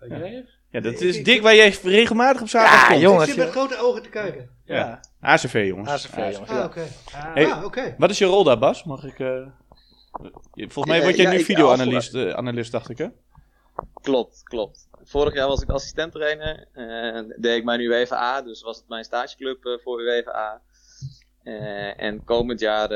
Ja. 0.08 0.44
ja, 0.70 0.79
dat 0.79 1.01
is 1.01 1.24
dik 1.24 1.41
waar 1.41 1.56
jij 1.56 1.77
regelmatig 1.84 2.41
op 2.41 2.48
zaterdag 2.48 2.82
ja, 2.82 2.88
komt. 2.88 3.01
jongens. 3.01 3.27
Ik 3.27 3.34
zit 3.34 3.44
met 3.44 3.51
grote 3.51 3.77
ogen 3.77 4.01
te 4.01 4.10
kijken. 4.10 4.50
Ja. 4.65 5.00
ACV, 5.22 5.63
jongens. 5.68 5.89
ACV, 5.89 6.32
jongens. 6.32 6.50
Ah, 6.50 6.63
oké. 6.63 6.88
Ah, 7.36 7.63
oké. 7.63 7.96
Wat 7.98 8.10
is 8.10 8.18
je 8.18 8.25
rol 8.25 8.44
daar, 8.44 8.60
Bas? 8.60 8.84
Mag 8.84 9.03
ik... 9.03 9.20
Uh... 9.20 9.48
Volgens 10.53 10.86
mij 10.86 11.01
word 11.01 11.15
jij 11.15 11.32
nu 11.32 11.39
videoanalist, 11.39 12.13
uh, 12.13 12.34
analist, 12.34 12.72
dacht 12.72 12.89
ik, 12.89 12.98
hè? 12.98 13.08
Klopt, 14.01 14.44
klopt. 14.44 14.88
Vorig 15.03 15.34
jaar 15.34 15.48
was 15.48 15.62
ik 15.62 15.70
assistent 15.70 16.12
trainer. 16.12 16.68
Uh, 16.75 17.22
deed 17.38 17.58
ik 17.58 17.63
mijn 17.63 17.79
UEFA, 17.79 18.41
dus 18.41 18.62
was 18.62 18.77
het 18.77 18.88
mijn 18.88 19.03
stageclub 19.03 19.79
voor 19.84 20.01
UEFA. 20.01 20.62
en 21.98 22.24
komend 22.24 22.60
jaar 22.60 22.89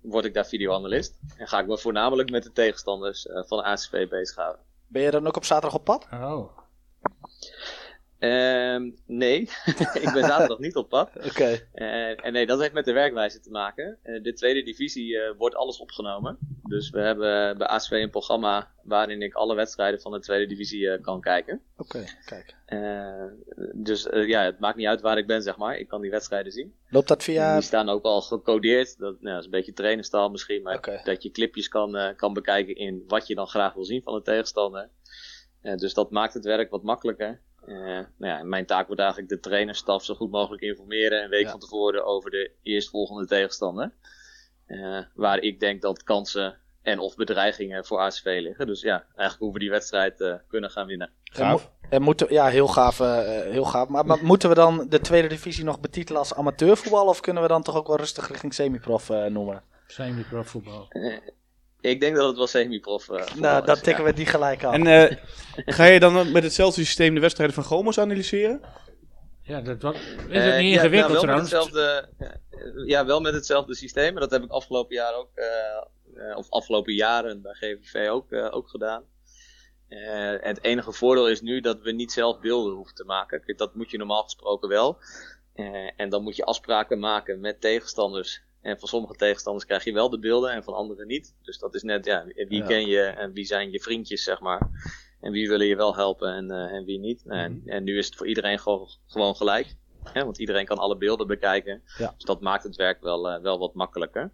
word 0.00 0.24
ik 0.24 0.34
daar 0.34 0.46
videoanalist. 0.46 1.18
En 1.36 1.48
ga 1.48 1.58
ik 1.60 1.66
me 1.66 1.78
voornamelijk 1.78 2.30
met 2.30 2.42
de 2.42 2.52
tegenstanders 2.52 3.26
van 3.46 3.62
ACV 3.62 4.08
bezighouden. 4.08 4.65
Ben 4.86 5.02
je 5.02 5.10
dan 5.10 5.26
ook 5.26 5.36
op 5.36 5.44
zaterdag 5.44 5.74
op 5.78 5.84
pad? 5.84 6.08
Oh. 6.12 6.48
Uh, 8.26 8.92
nee, 9.06 9.40
ik 10.04 10.10
ben 10.12 10.24
zaterdag 10.24 10.58
niet 10.66 10.76
op 10.76 10.88
pad. 10.88 11.10
Oké. 11.24 11.60
Uh, 11.74 12.24
en 12.24 12.32
nee, 12.32 12.46
dat 12.46 12.60
heeft 12.60 12.72
met 12.72 12.84
de 12.84 12.92
werkwijze 12.92 13.40
te 13.40 13.50
maken. 13.50 13.98
Uh, 14.04 14.22
de 14.22 14.32
tweede 14.32 14.62
divisie 14.62 15.12
uh, 15.12 15.30
wordt 15.38 15.54
alles 15.54 15.78
opgenomen. 15.78 16.38
Dus 16.62 16.90
we 16.90 17.00
hebben 17.00 17.58
bij 17.58 17.66
ASV 17.66 17.90
een 17.90 18.10
programma 18.10 18.70
waarin 18.82 19.22
ik 19.22 19.34
alle 19.34 19.54
wedstrijden 19.54 20.00
van 20.00 20.12
de 20.12 20.20
tweede 20.20 20.46
divisie 20.46 21.00
kan 21.00 21.20
kijken. 21.20 21.60
Oké, 21.76 22.04
kijk. 22.24 22.54
dus 23.74 24.08
ja, 24.10 24.42
het 24.44 24.58
maakt 24.58 24.76
niet 24.76 24.86
uit 24.86 25.00
waar 25.00 25.18
ik 25.18 25.26
ben, 25.26 25.42
zeg 25.42 25.56
maar. 25.56 25.78
Ik 25.78 25.88
kan 25.88 26.00
die 26.00 26.10
wedstrijden 26.10 26.52
zien. 26.52 26.74
Loopt 26.88 27.08
dat 27.08 27.22
via... 27.22 27.54
Die 27.54 27.62
staan 27.62 27.88
ook 27.88 28.04
al 28.04 28.20
gecodeerd. 28.20 28.98
Dat, 28.98 29.20
nou, 29.20 29.34
dat 29.34 29.38
is 29.38 29.44
een 29.44 29.50
beetje 29.50 29.72
trainerstaal 29.72 30.30
misschien, 30.30 30.62
maar 30.62 30.76
okay. 30.76 31.00
dat 31.04 31.22
je 31.22 31.30
clipjes 31.30 31.68
kan, 31.68 32.14
kan 32.16 32.32
bekijken 32.32 32.76
in 32.76 33.04
wat 33.06 33.26
je 33.26 33.34
dan 33.34 33.46
graag 33.46 33.74
wil 33.74 33.84
zien 33.84 34.02
van 34.02 34.14
de 34.14 34.22
tegenstander. 34.22 34.88
dus 35.76 35.94
dat 35.94 36.10
maakt 36.10 36.34
het 36.34 36.44
werk 36.44 36.70
wat 36.70 36.82
makkelijker. 36.82 37.40
Uh, 37.66 37.76
nou 38.16 38.38
ja, 38.38 38.42
mijn 38.42 38.66
taak 38.66 38.86
wordt 38.86 39.00
eigenlijk 39.00 39.30
de 39.30 39.40
trainerstaf 39.40 40.04
zo 40.04 40.14
goed 40.14 40.30
mogelijk 40.30 40.62
informeren 40.62 41.22
een 41.22 41.30
week 41.30 41.48
van 41.48 41.60
tevoren 41.60 42.04
over 42.04 42.30
de 42.30 42.50
eerstvolgende 42.62 43.26
tegenstander. 43.26 43.92
Uh, 44.66 44.98
waar 45.14 45.38
ik 45.38 45.60
denk 45.60 45.82
dat 45.82 46.02
kansen 46.02 46.58
en 46.82 46.98
of 46.98 47.16
bedreigingen 47.16 47.84
voor 47.84 47.98
ASV 47.98 48.38
liggen. 48.42 48.66
Dus 48.66 48.80
ja, 48.80 49.04
eigenlijk 49.06 49.38
hoe 49.38 49.52
we 49.52 49.58
die 49.58 49.70
wedstrijd 49.70 50.20
uh, 50.20 50.34
kunnen 50.48 50.70
gaan 50.70 50.86
winnen. 50.86 51.10
Gaaf. 51.24 51.70
En 51.88 52.02
moeten, 52.02 52.32
ja, 52.32 52.46
heel 52.46 52.68
gaaf. 52.68 52.98
heel 52.98 53.64
gaaf. 53.64 53.88
Maar, 53.88 54.06
maar, 54.06 54.18
moeten 54.24 54.48
we 54.48 54.54
dan 54.54 54.86
de 54.88 55.00
tweede 55.00 55.28
divisie 55.28 55.64
nog 55.64 55.80
betitelen 55.80 56.20
als 56.20 56.34
amateurvoetbal? 56.34 57.06
Of 57.06 57.20
kunnen 57.20 57.42
we 57.42 57.48
dan 57.48 57.62
toch 57.62 57.76
ook 57.76 57.86
wel 57.86 57.96
rustig 57.96 58.28
richting 58.28 58.54
semi-prof 58.54 59.08
noemen? 59.08 59.62
Semi-prof 59.86 60.48
voetbal. 60.48 60.88
Ik 61.90 62.00
denk 62.00 62.16
dat 62.16 62.26
het 62.26 62.36
wel 62.36 62.46
semi-prof 62.46 63.08
uh, 63.08 63.34
Nou, 63.34 63.64
dan 63.64 63.80
tikken 63.80 64.04
we 64.04 64.12
die 64.12 64.26
gelijk 64.26 64.64
aan. 64.64 64.86
En 64.86 65.10
uh, 65.10 65.18
ga 65.76 65.84
je 65.84 66.00
dan 66.00 66.32
met 66.32 66.42
hetzelfde 66.42 66.84
systeem 66.84 67.14
de 67.14 67.20
wedstrijden 67.20 67.54
van 67.54 67.64
Gomos 67.64 67.98
analyseren? 67.98 68.60
Ja, 69.42 69.60
dat 69.60 69.82
was, 69.82 69.94
is 70.28 70.42
het 70.42 70.54
uh, 70.54 70.58
niet 70.58 70.74
ingewikkeld 70.74 71.12
ja, 71.12 71.18
trouwens? 71.18 71.50
Hetzelfde, 71.50 72.08
ja, 72.86 73.06
wel 73.06 73.20
met 73.20 73.34
hetzelfde 73.34 73.74
systeem. 73.74 74.14
En 74.14 74.20
dat 74.20 74.30
heb 74.30 74.42
ik 74.42 74.50
afgelopen 74.50 74.94
jaar 74.94 75.14
ook, 75.14 75.30
of 76.36 76.50
afgelopen 76.50 76.94
jaren 76.94 77.42
bij 77.42 77.52
GVV 77.52 78.08
ook, 78.08 78.32
ook 78.32 78.68
gedaan. 78.68 79.04
het 80.40 80.64
enige 80.64 80.92
voordeel 80.92 81.28
is 81.28 81.40
nu 81.40 81.60
dat 81.60 81.80
we 81.80 81.92
niet 81.92 82.12
zelf 82.12 82.40
beelden 82.40 82.74
hoeven 82.74 82.94
te 82.94 83.04
maken. 83.04 83.56
Dat 83.56 83.74
moet 83.74 83.90
je 83.90 83.98
normaal 83.98 84.22
gesproken 84.22 84.68
wel. 84.68 84.98
en 85.96 86.08
dan 86.08 86.22
moet 86.22 86.36
je 86.36 86.44
afspraken 86.44 86.98
maken 86.98 87.40
met 87.40 87.60
tegenstanders 87.60 88.45
en 88.66 88.78
van 88.78 88.88
sommige 88.88 89.14
tegenstanders 89.14 89.64
krijg 89.64 89.84
je 89.84 89.92
wel 89.92 90.10
de 90.10 90.18
beelden 90.18 90.52
en 90.52 90.64
van 90.64 90.74
anderen 90.74 91.06
niet. 91.06 91.34
Dus 91.42 91.58
dat 91.58 91.74
is 91.74 91.82
net, 91.82 92.04
ja, 92.04 92.24
wie 92.48 92.64
ken 92.64 92.86
je 92.86 93.00
en 93.00 93.32
wie 93.32 93.44
zijn 93.44 93.70
je 93.70 93.80
vriendjes, 93.80 94.22
zeg 94.22 94.40
maar. 94.40 94.68
En 95.20 95.32
wie 95.32 95.48
willen 95.48 95.66
je 95.66 95.76
wel 95.76 95.94
helpen 95.96 96.34
en, 96.34 96.50
uh, 96.50 96.72
en 96.72 96.84
wie 96.84 96.98
niet. 96.98 97.24
Nou, 97.24 97.40
en, 97.40 97.52
mhm. 97.52 97.68
en, 97.68 97.84
nu 97.84 97.98
is 97.98 98.06
het 98.06 98.16
voor 98.16 98.26
iedereen 98.26 98.58
gewoon, 98.58 98.88
gewoon 99.06 99.36
gelijk. 99.36 99.76
Hè? 100.02 100.24
Want 100.24 100.38
iedereen 100.38 100.64
kan 100.64 100.78
alle 100.78 100.96
beelden 100.96 101.26
bekijken. 101.26 101.82
Ja. 101.98 102.14
Dus 102.16 102.24
dat 102.24 102.40
maakt 102.40 102.62
het 102.62 102.76
werk 102.76 103.00
wel, 103.00 103.30
uh, 103.30 103.42
wel 103.42 103.58
wat 103.58 103.74
makkelijker. 103.74 104.32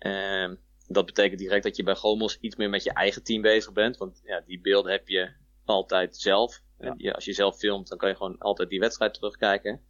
Uh, 0.00 0.50
dat 0.86 1.06
betekent 1.06 1.38
direct 1.38 1.64
dat 1.64 1.76
je 1.76 1.82
bij 1.82 1.94
Gomos 1.94 2.38
iets 2.40 2.56
meer 2.56 2.70
met 2.70 2.82
je 2.82 2.92
eigen 2.92 3.22
team 3.22 3.42
bezig 3.42 3.72
bent. 3.72 3.96
Want 3.96 4.20
ja, 4.24 4.42
die 4.46 4.60
beelden 4.60 4.92
heb 4.92 5.08
je 5.08 5.30
altijd 5.64 6.16
zelf. 6.16 6.62
Ja. 6.78 6.94
En 6.96 7.12
als 7.12 7.24
je 7.24 7.32
zelf 7.32 7.56
filmt, 7.56 7.88
dan 7.88 7.98
kan 7.98 8.08
je 8.08 8.16
gewoon 8.16 8.38
altijd 8.38 8.68
die 8.68 8.80
wedstrijd 8.80 9.14
terugkijken. 9.14 9.80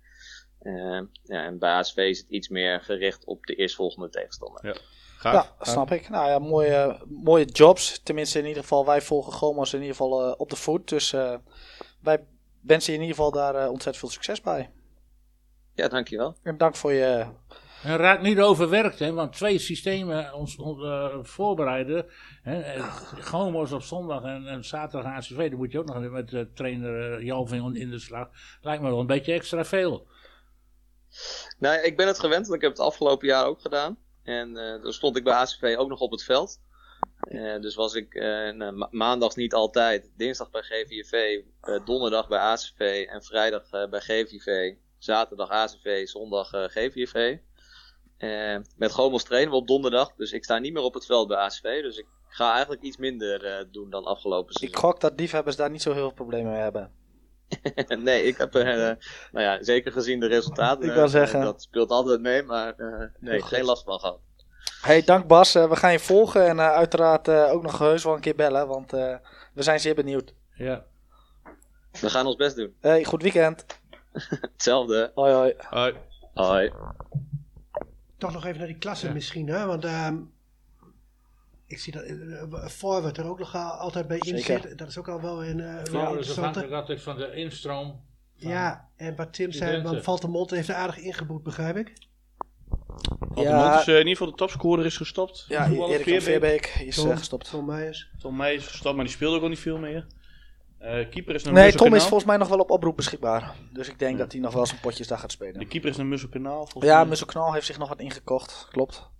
Uh, 0.62 1.00
ja, 1.22 1.44
en 1.44 1.58
bij 1.58 1.70
ASV 1.70 1.96
is 1.96 2.18
het 2.18 2.28
iets 2.28 2.48
meer 2.48 2.80
gericht 2.80 3.24
op 3.24 3.46
de 3.46 3.54
eerstvolgende 3.54 4.08
tegenstander. 4.08 4.66
Ja. 4.66 4.74
Ja, 5.22 5.54
snap 5.60 5.90
ik. 5.90 6.08
Nou 6.08 6.28
ja, 6.28 6.38
mooie, 6.38 7.00
mooie 7.08 7.44
jobs. 7.44 8.00
Tenminste, 8.02 8.38
in 8.38 8.46
ieder 8.46 8.62
geval, 8.62 8.86
wij 8.86 9.00
volgen 9.00 9.32
Gomos 9.32 9.72
in 9.72 9.80
ieder 9.80 9.96
geval 9.96 10.28
uh, 10.28 10.34
op 10.36 10.50
de 10.50 10.56
voet. 10.56 10.88
Dus 10.88 11.12
uh, 11.12 11.34
wij 12.00 12.24
wensen 12.60 12.92
je 12.92 12.98
in 12.98 13.04
ieder 13.04 13.16
geval 13.16 13.32
daar 13.32 13.54
uh, 13.54 13.70
ontzettend 13.70 13.96
veel 13.96 14.08
succes 14.08 14.40
bij. 14.40 14.70
Ja, 15.74 15.88
dankjewel. 15.88 16.34
En 16.42 16.56
dank 16.56 16.76
voor 16.76 16.92
je... 16.92 17.26
En 17.82 17.96
raak 17.96 18.22
niet 18.22 18.40
overwerkt, 18.40 18.98
hè, 18.98 19.12
want 19.12 19.32
twee 19.32 19.58
systemen 19.58 20.34
ons, 20.34 20.56
ons 20.56 21.28
voorbereiden. 21.28 22.06
Hè, 22.42 22.80
Gomos 23.20 23.72
op 23.72 23.82
zondag 23.82 24.22
en, 24.22 24.46
en 24.46 24.64
zaterdag 24.64 25.12
ACV, 25.12 25.48
dan 25.48 25.58
moet 25.58 25.72
je 25.72 25.78
ook 25.78 25.94
nog 25.94 26.10
met 26.10 26.46
trainer 26.54 27.24
Jalving 27.24 27.76
in 27.76 27.90
de 27.90 27.98
slag. 27.98 28.28
Lijkt 28.60 28.82
me 28.82 28.88
wel 28.88 29.00
een 29.00 29.06
beetje 29.06 29.32
extra 29.32 29.64
veel. 29.64 30.06
Nou, 31.58 31.80
ik 31.80 31.96
ben 31.96 32.06
het 32.06 32.18
gewend, 32.18 32.46
want 32.46 32.56
ik 32.56 32.62
heb 32.62 32.70
het 32.70 32.80
afgelopen 32.80 33.26
jaar 33.26 33.46
ook 33.46 33.60
gedaan. 33.60 33.98
En 34.22 34.48
uh, 34.56 34.82
dan 34.82 34.92
stond 34.92 35.16
ik 35.16 35.24
bij 35.24 35.32
ACV 35.32 35.74
ook 35.78 35.88
nog 35.88 36.00
op 36.00 36.10
het 36.10 36.22
veld. 36.22 36.60
Uh, 37.28 37.60
dus 37.60 37.74
was 37.74 37.94
ik 37.94 38.14
uh, 38.14 38.22
nou, 38.52 38.72
ma 38.72 38.88
maandags 38.90 39.34
niet 39.34 39.54
altijd, 39.54 40.10
dinsdag 40.16 40.50
bij 40.50 40.62
GVV, 40.62 41.42
donderdag 41.84 42.28
bij 42.28 42.38
ACV 42.38 43.06
en 43.10 43.22
vrijdag 43.22 43.70
bij 43.70 44.00
GVV, 44.00 44.74
zaterdag 44.98 45.50
ACV, 45.50 46.06
zondag 46.06 46.50
GVV. 46.50 47.36
met 48.76 48.92
Gomels 48.92 49.24
trainen 49.24 49.50
we 49.50 49.56
op 49.56 49.66
donderdag, 49.66 50.14
dus 50.16 50.32
ik 50.32 50.44
sta 50.44 50.58
niet 50.58 50.72
meer 50.72 50.82
op 50.82 50.94
het 50.94 51.06
veld 51.06 51.28
bij 51.28 51.36
ACV. 51.36 51.82
Dus 51.82 51.96
ik 51.96 52.06
ga 52.28 52.52
eigenlijk 52.52 52.82
iets 52.82 52.96
minder 52.96 53.68
doen 53.72 53.90
dan 53.90 54.04
afgelopen 54.04 54.54
seizoen. 54.54 54.78
Ik 54.78 54.84
gok 54.84 55.00
dat 55.00 55.20
liefhebbers 55.20 55.56
daar 55.56 55.70
niet 55.70 55.82
zo 55.82 55.92
heel 55.92 56.02
veel 56.02 56.12
problemen 56.12 56.52
mee 56.52 56.60
hebben. 56.60 56.92
nee, 57.98 58.22
ik 58.22 58.36
heb, 58.36 58.54
uh, 58.54 58.64
nou 58.64 58.96
ja, 59.32 59.62
zeker 59.62 59.92
gezien 59.92 60.20
de 60.20 60.26
resultaten. 60.26 60.88
Ik 60.88 60.94
wil 60.94 61.08
zeggen. 61.08 61.40
dat 61.40 61.62
speelt 61.62 61.90
altijd 61.90 62.20
mee, 62.20 62.42
maar 62.42 62.74
uh, 62.76 63.02
nee, 63.18 63.42
geen 63.42 63.64
last 63.64 63.84
van 63.84 64.00
gehad. 64.00 64.18
Hey, 64.80 65.02
dank 65.02 65.26
Bas. 65.26 65.56
Uh, 65.56 65.68
we 65.68 65.76
gaan 65.76 65.92
je 65.92 65.98
volgen 65.98 66.46
en 66.46 66.60
uiteraard 66.60 67.28
ook 67.28 67.62
nog 67.62 67.78
heus 67.78 68.04
wel 68.04 68.14
een 68.14 68.20
keer 68.20 68.34
bellen, 68.34 68.68
want 68.68 68.90
we 68.90 69.62
zijn 69.62 69.80
zeer 69.80 69.94
benieuwd. 69.94 70.34
Ja. 70.54 70.84
We 72.00 72.10
gaan 72.10 72.26
ons 72.26 72.36
best 72.36 72.56
doen. 72.56 72.74
Hey, 72.80 73.04
goed 73.04 73.22
weekend. 73.22 73.66
Hetzelfde. 74.52 75.10
Hoi, 75.14 75.32
hoi. 75.32 75.54
Hoi. 75.58 75.94
Hoi. 76.34 76.72
Toch 78.18 78.32
nog 78.32 78.44
even 78.44 78.58
naar 78.58 78.66
die 78.66 78.78
klasse 78.78 79.06
ja. 79.06 79.12
misschien, 79.12 79.48
hè? 79.48 79.66
Want 79.66 79.84
ehm, 79.84 80.16
ik 81.68 81.78
zie 81.78 81.92
dat 81.92 82.04
uh, 82.04 82.66
Forward 82.66 83.18
er 83.18 83.26
ook 83.26 83.38
nog 83.38 83.54
altijd 83.54 84.06
bij 84.06 84.18
in 84.18 84.38
zit. 84.38 84.78
Dat 84.78 84.88
is 84.88 84.98
ook 84.98 85.08
al 85.08 85.20
wel 85.20 85.44
een. 85.44 85.58
Uh, 85.58 85.84
Forward 85.84 86.20
is 86.20 86.30
afhankelijk 86.30 86.72
altijd 86.72 87.02
van 87.02 87.16
de 87.16 87.34
instroom. 87.34 88.00
Ja, 88.34 88.88
en 88.96 89.16
wat 89.16 89.32
Tim 89.32 89.52
zei, 89.52 89.82
want 89.82 90.02
Valtemont 90.02 90.50
heeft 90.50 90.68
er 90.68 90.74
aardig 90.74 90.98
ingeboet, 90.98 91.42
begrijp 91.42 91.76
ik. 91.76 91.92
Ja, 93.34 93.80
is 93.80 93.86
uh, 93.86 93.94
in 93.94 93.98
ieder 93.98 94.12
geval 94.12 94.30
de 94.30 94.36
topscorer 94.36 94.84
is 94.84 94.96
gestopt. 94.96 95.44
Ja, 95.48 95.70
Erik 95.70 96.08
van 96.08 96.20
Veerbeek 96.20 96.66
is 96.66 96.94
Tom, 96.94 97.16
gestopt. 97.16 97.50
Tom 97.50 97.66
Meijers. 97.66 98.10
Tom 98.18 98.36
Meijers 98.36 98.64
is 98.64 98.70
gestopt, 98.70 98.96
maar 98.96 99.04
die 99.04 99.14
speelde 99.14 99.36
ook 99.36 99.42
al 99.42 99.48
niet 99.48 99.58
veel 99.58 99.78
meer. 99.78 100.06
Uh, 100.80 101.08
keeper 101.10 101.34
is 101.34 101.44
naar 101.44 101.52
Nee, 101.52 101.72
Tom 101.72 101.94
is 101.94 102.02
volgens 102.02 102.24
mij 102.24 102.36
nog 102.36 102.48
wel 102.48 102.58
op 102.58 102.70
oproep 102.70 102.96
beschikbaar. 102.96 103.54
Dus 103.72 103.88
ik 103.88 103.98
denk 103.98 104.12
ja. 104.12 104.18
dat 104.18 104.32
hij 104.32 104.40
nog 104.40 104.52
wel 104.52 104.66
zijn 104.66 104.80
potjes 104.80 105.06
daar 105.06 105.18
gaat 105.18 105.32
spelen. 105.32 105.58
De 105.58 105.66
keeper 105.66 105.90
is 105.90 105.96
naar 105.96 106.06
Musselkanaal. 106.06 106.68
Ja, 106.78 107.04
Musselkanaal 107.04 107.52
heeft 107.52 107.66
zich 107.66 107.78
nog 107.78 107.88
wat 107.88 108.00
ingekocht, 108.00 108.68
klopt. 108.70 109.10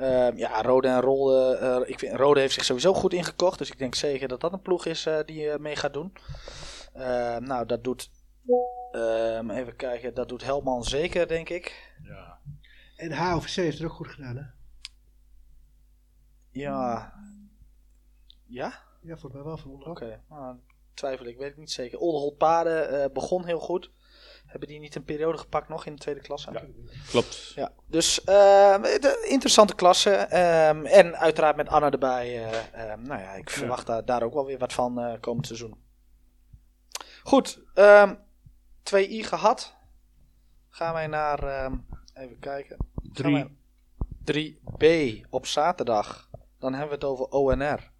Uh, 0.00 0.36
ja, 0.36 0.62
Rode 0.62 0.88
en 0.88 1.00
Rolde. 1.00 1.58
Uh, 1.62 1.88
ik 1.90 1.98
vind, 1.98 2.16
Rode 2.16 2.40
heeft 2.40 2.54
zich 2.54 2.64
sowieso 2.64 2.94
goed 2.94 3.12
ingekocht. 3.12 3.58
Dus 3.58 3.70
ik 3.70 3.78
denk 3.78 3.94
zeker 3.94 4.28
dat 4.28 4.40
dat 4.40 4.52
een 4.52 4.62
ploeg 4.62 4.86
is 4.86 5.06
uh, 5.06 5.18
die 5.24 5.58
mee 5.58 5.76
gaat 5.76 5.92
doen. 5.92 6.12
Ehm, 6.92 7.44
nou, 7.44 7.66
dat 7.66 7.84
doet. 7.84 8.10
Ehm, 8.92 9.50
even 9.50 9.76
kijken. 9.76 10.14
Dat 10.14 10.28
doet 10.28 10.44
Helman 10.44 10.84
zeker, 10.84 11.28
denk 11.28 11.48
ik. 11.48 11.94
Ja. 12.02 12.38
En 12.96 13.12
HOVC 13.12 13.54
heeft 13.54 13.78
het 13.78 13.86
ook 13.86 13.92
goed 13.92 14.08
gedaan, 14.08 14.36
hè? 14.36 14.44
Ja. 16.50 17.12
Ja? 18.46 18.82
Ja, 19.00 19.16
volgens 19.16 19.32
mij 19.32 19.42
wel 19.42 19.56
van 19.56 19.70
onder. 19.70 19.88
Oké, 19.88 20.04
okay. 20.04 20.20
nou, 20.28 20.56
twijfel 20.94 21.26
ik, 21.26 21.36
weet 21.36 21.50
ik 21.50 21.56
niet 21.56 21.72
zeker. 21.72 21.98
Oldeholt 21.98 22.36
Paden 22.36 23.12
begon 23.12 23.44
heel 23.44 23.60
goed. 23.60 23.90
Hebben 24.54 24.72
die 24.72 24.80
niet 24.80 24.94
een 24.94 25.04
periode 25.04 25.38
gepakt 25.38 25.68
nog 25.68 25.86
in 25.86 25.92
de 25.92 26.00
tweede 26.00 26.20
klasse? 26.20 26.52
Ja, 26.52 26.62
klopt. 27.08 27.52
Ja, 27.54 27.72
dus 27.86 28.20
uh, 28.20 28.26
de 28.82 29.26
interessante 29.28 29.74
klasse. 29.74 30.10
Um, 30.70 30.86
en 30.86 31.16
uiteraard 31.16 31.56
met 31.56 31.68
Anna 31.68 31.90
erbij. 31.90 32.36
Uh, 32.36 32.90
um, 32.90 33.02
nou 33.02 33.20
ja, 33.20 33.32
ik 33.32 33.50
verwacht 33.50 33.86
daar, 33.86 34.04
daar 34.04 34.22
ook 34.22 34.34
wel 34.34 34.46
weer 34.46 34.58
wat 34.58 34.72
van 34.72 34.98
uh, 34.98 35.12
komend 35.20 35.46
seizoen. 35.46 35.74
Goed, 37.22 37.62
um, 37.74 38.18
2i 38.94 39.20
gehad. 39.20 39.76
Gaan 40.70 40.94
wij 40.94 41.06
naar, 41.06 41.70
even 42.14 42.38
kijken. 42.40 42.76
3B 44.32 44.86
op 45.30 45.46
zaterdag. 45.46 46.30
Dan 46.58 46.72
hebben 46.72 46.88
we 46.88 46.94
het 46.94 47.04
over 47.04 47.28
ONR. 47.28 47.92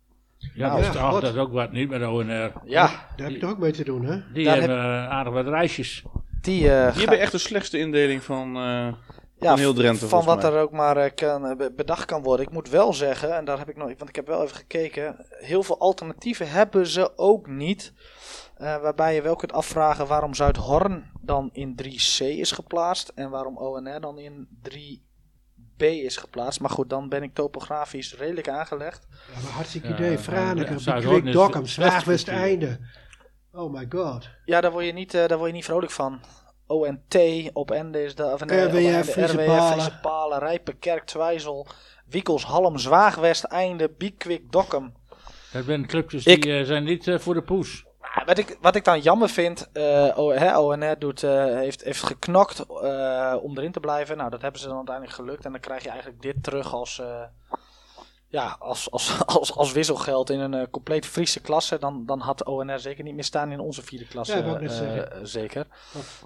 Ja, 0.54 0.66
nou, 0.68 0.82
dat, 0.82 0.94
is, 0.94 1.00
dat 1.00 1.22
is 1.22 1.36
ook 1.36 1.52
wat 1.52 1.72
niet 1.72 1.88
met 1.88 2.02
ONR. 2.02 2.52
Ja. 2.64 2.86
Daar 2.86 3.12
heb 3.16 3.30
je 3.30 3.38
toch 3.38 3.50
ook 3.50 3.58
mee 3.58 3.72
te 3.72 3.84
doen, 3.84 4.04
hè? 4.04 4.32
Die 4.32 4.48
hebben 4.48 4.70
heb... 4.70 5.10
aardig 5.10 5.32
wat 5.32 5.46
reisjes. 5.46 6.04
Die, 6.44 6.62
uh, 6.62 6.92
die 6.92 7.00
hebben 7.00 7.18
echt 7.18 7.32
de 7.32 7.38
slechtste 7.38 7.78
indeling 7.78 8.22
van. 8.22 8.56
Uh, 8.56 8.92
ja, 9.38 9.54
heel 9.54 9.74
Drenthe, 9.74 10.08
van 10.08 10.24
wat 10.24 10.44
er 10.44 10.58
ook 10.58 10.70
maar 10.70 11.14
kan, 11.14 11.70
bedacht 11.76 12.04
kan 12.04 12.22
worden. 12.22 12.46
Ik 12.46 12.52
moet 12.52 12.68
wel 12.68 12.92
zeggen, 12.92 13.36
en 13.36 13.44
daar 13.44 13.58
heb 13.58 13.68
ik 13.68 13.76
nog, 13.76 13.86
want 13.86 14.08
ik 14.08 14.16
heb 14.16 14.26
wel 14.26 14.42
even 14.42 14.56
gekeken, 14.56 15.26
heel 15.28 15.62
veel 15.62 15.78
alternatieven 15.78 16.50
hebben 16.50 16.86
ze 16.86 17.18
ook 17.18 17.46
niet. 17.46 17.92
waarbij 18.56 19.14
je 19.14 19.22
wel 19.22 19.36
kunt 19.36 19.52
afvragen 19.52 20.06
waarom 20.06 20.34
Zuidhorn 20.34 21.10
dan 21.20 21.50
in 21.52 21.80
3C 21.82 22.18
is 22.18 22.52
geplaatst 22.52 23.12
en 23.14 23.30
waarom 23.30 23.58
ONR 23.58 24.00
dan 24.00 24.18
in 24.18 24.48
3 24.62 25.04
B 25.76 25.82
is 25.82 26.16
geplaatst. 26.16 26.60
Maar 26.60 26.70
goed, 26.70 26.90
dan 26.90 27.08
ben 27.08 27.22
ik 27.22 27.34
topografisch 27.34 28.14
redelijk 28.14 28.48
aangelegd. 28.48 29.06
Ja, 29.10 29.40
maar 29.42 29.52
hartstikke 29.52 29.88
idee. 29.88 30.18
Franeker, 30.18 30.80
Bekwik, 30.84 31.32
Dokkum, 31.32 31.66
Zwaagwesteinde. 31.66 32.78
Oh 33.54 33.72
my 33.72 33.86
god. 33.88 34.28
Ja, 34.44 34.60
daar 34.60 34.72
word 34.72 34.84
je 34.84 34.92
niet, 34.92 35.14
uh, 35.14 35.26
daar 35.26 35.38
word 35.38 35.50
je 35.50 35.56
niet 35.56 35.64
vrolijk 35.64 35.92
van. 35.92 36.20
ONT, 36.66 37.16
op 37.52 37.70
Ende 37.70 38.04
is 38.04 38.14
de... 38.14 38.24
Of 38.24 38.44
nee, 38.44 38.64
RWF, 38.64 39.10
Friese 39.10 39.98
Palen. 40.02 40.38
Rijpenkerk, 40.38 41.04
Twijzel, 41.04 41.66
Wiekels, 42.06 42.44
Halm, 42.44 42.78
Zwaagwest, 42.78 43.44
Einde, 43.44 43.90
Biekwik, 43.98 44.52
Dokkum. 44.52 44.94
Dat 45.52 45.64
zijn 45.64 45.86
clubjes 45.86 46.24
die 46.24 46.46
uh, 46.46 46.64
zijn 46.64 46.84
niet 46.84 47.06
uh, 47.06 47.18
voor 47.18 47.34
de 47.34 47.42
poes 47.42 47.84
wat, 48.24 48.38
ik, 48.38 48.58
wat 48.60 48.76
ik 48.76 48.84
dan 48.84 49.00
jammer 49.00 49.28
vind, 49.28 49.70
uh, 49.72 50.58
ONR 50.58 50.98
doet, 50.98 51.22
uh, 51.22 51.44
heeft, 51.44 51.84
heeft 51.84 52.02
geknokt 52.02 52.64
uh, 52.68 53.36
om 53.42 53.58
erin 53.58 53.72
te 53.72 53.80
blijven. 53.80 54.16
Nou, 54.16 54.30
dat 54.30 54.42
hebben 54.42 54.60
ze 54.60 54.66
dan 54.66 54.76
uiteindelijk 54.76 55.16
gelukt. 55.16 55.44
En 55.44 55.52
dan 55.52 55.60
krijg 55.60 55.82
je 55.82 55.88
eigenlijk 55.88 56.22
dit 56.22 56.42
terug 56.42 56.74
als, 56.74 57.02
ja, 58.34 58.56
als, 58.58 58.90
als, 58.90 59.18
als, 59.38 59.56
als 59.56 59.72
wisselgeld 59.72 60.30
in 60.30 60.40
een 60.40 60.70
compleet 60.70 61.06
Friese 61.06 61.40
klasse. 61.40 61.78
Dan, 61.78 62.06
dan 62.06 62.20
had 62.20 62.44
ONR 62.44 62.78
zeker 62.78 63.04
niet 63.04 63.14
meer 63.14 63.24
staan 63.24 63.52
in 63.52 63.60
onze 63.60 63.82
vierde 63.82 64.06
klasse. 64.06 64.58
Ja, 64.60 65.24
zeker. 65.24 65.66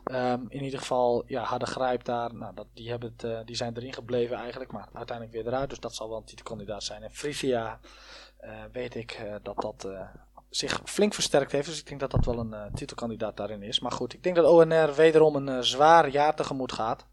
Um, 0.04 0.46
in 0.48 0.64
ieder 0.64 0.78
geval, 0.78 1.22
ja, 1.26 1.42
Harde 1.42 1.66
Grijp 1.66 2.04
daar, 2.04 2.34
nou, 2.34 2.54
dat, 2.54 2.66
die, 2.74 2.90
hebben 2.90 3.14
het, 3.16 3.46
die 3.46 3.56
zijn 3.56 3.76
erin 3.76 3.92
gebleven 3.92 4.36
eigenlijk. 4.36 4.72
Maar 4.72 4.88
uiteindelijk 4.92 5.36
weer 5.36 5.46
eruit. 5.46 5.70
Dus 5.70 5.80
dat 5.80 5.94
zal 5.94 6.08
wel 6.08 6.18
een 6.18 6.24
titelkandidaat 6.24 6.82
zijn. 6.82 7.02
En 7.02 7.10
Frisia 7.10 7.80
weet 8.72 8.94
ik 8.94 9.38
dat 9.42 9.56
dat 9.56 9.86
zich 10.50 10.80
flink 10.84 11.14
versterkt 11.14 11.52
heeft. 11.52 11.68
Dus 11.68 11.78
ik 11.78 11.86
denk 11.86 12.00
dat 12.00 12.10
dat 12.10 12.24
wel 12.24 12.38
een 12.38 12.52
uh, 12.52 12.62
titelkandidaat 12.74 13.36
daarin 13.36 13.62
is. 13.62 13.80
Maar 13.80 13.92
goed, 13.92 14.14
ik 14.14 14.22
denk 14.22 14.36
dat 14.36 14.46
ONR 14.46 14.94
wederom 14.94 15.36
een 15.36 15.48
uh, 15.48 15.58
zwaar 15.60 16.08
jaar 16.08 16.34
tegemoet 16.34 16.72
gaat. 16.72 17.06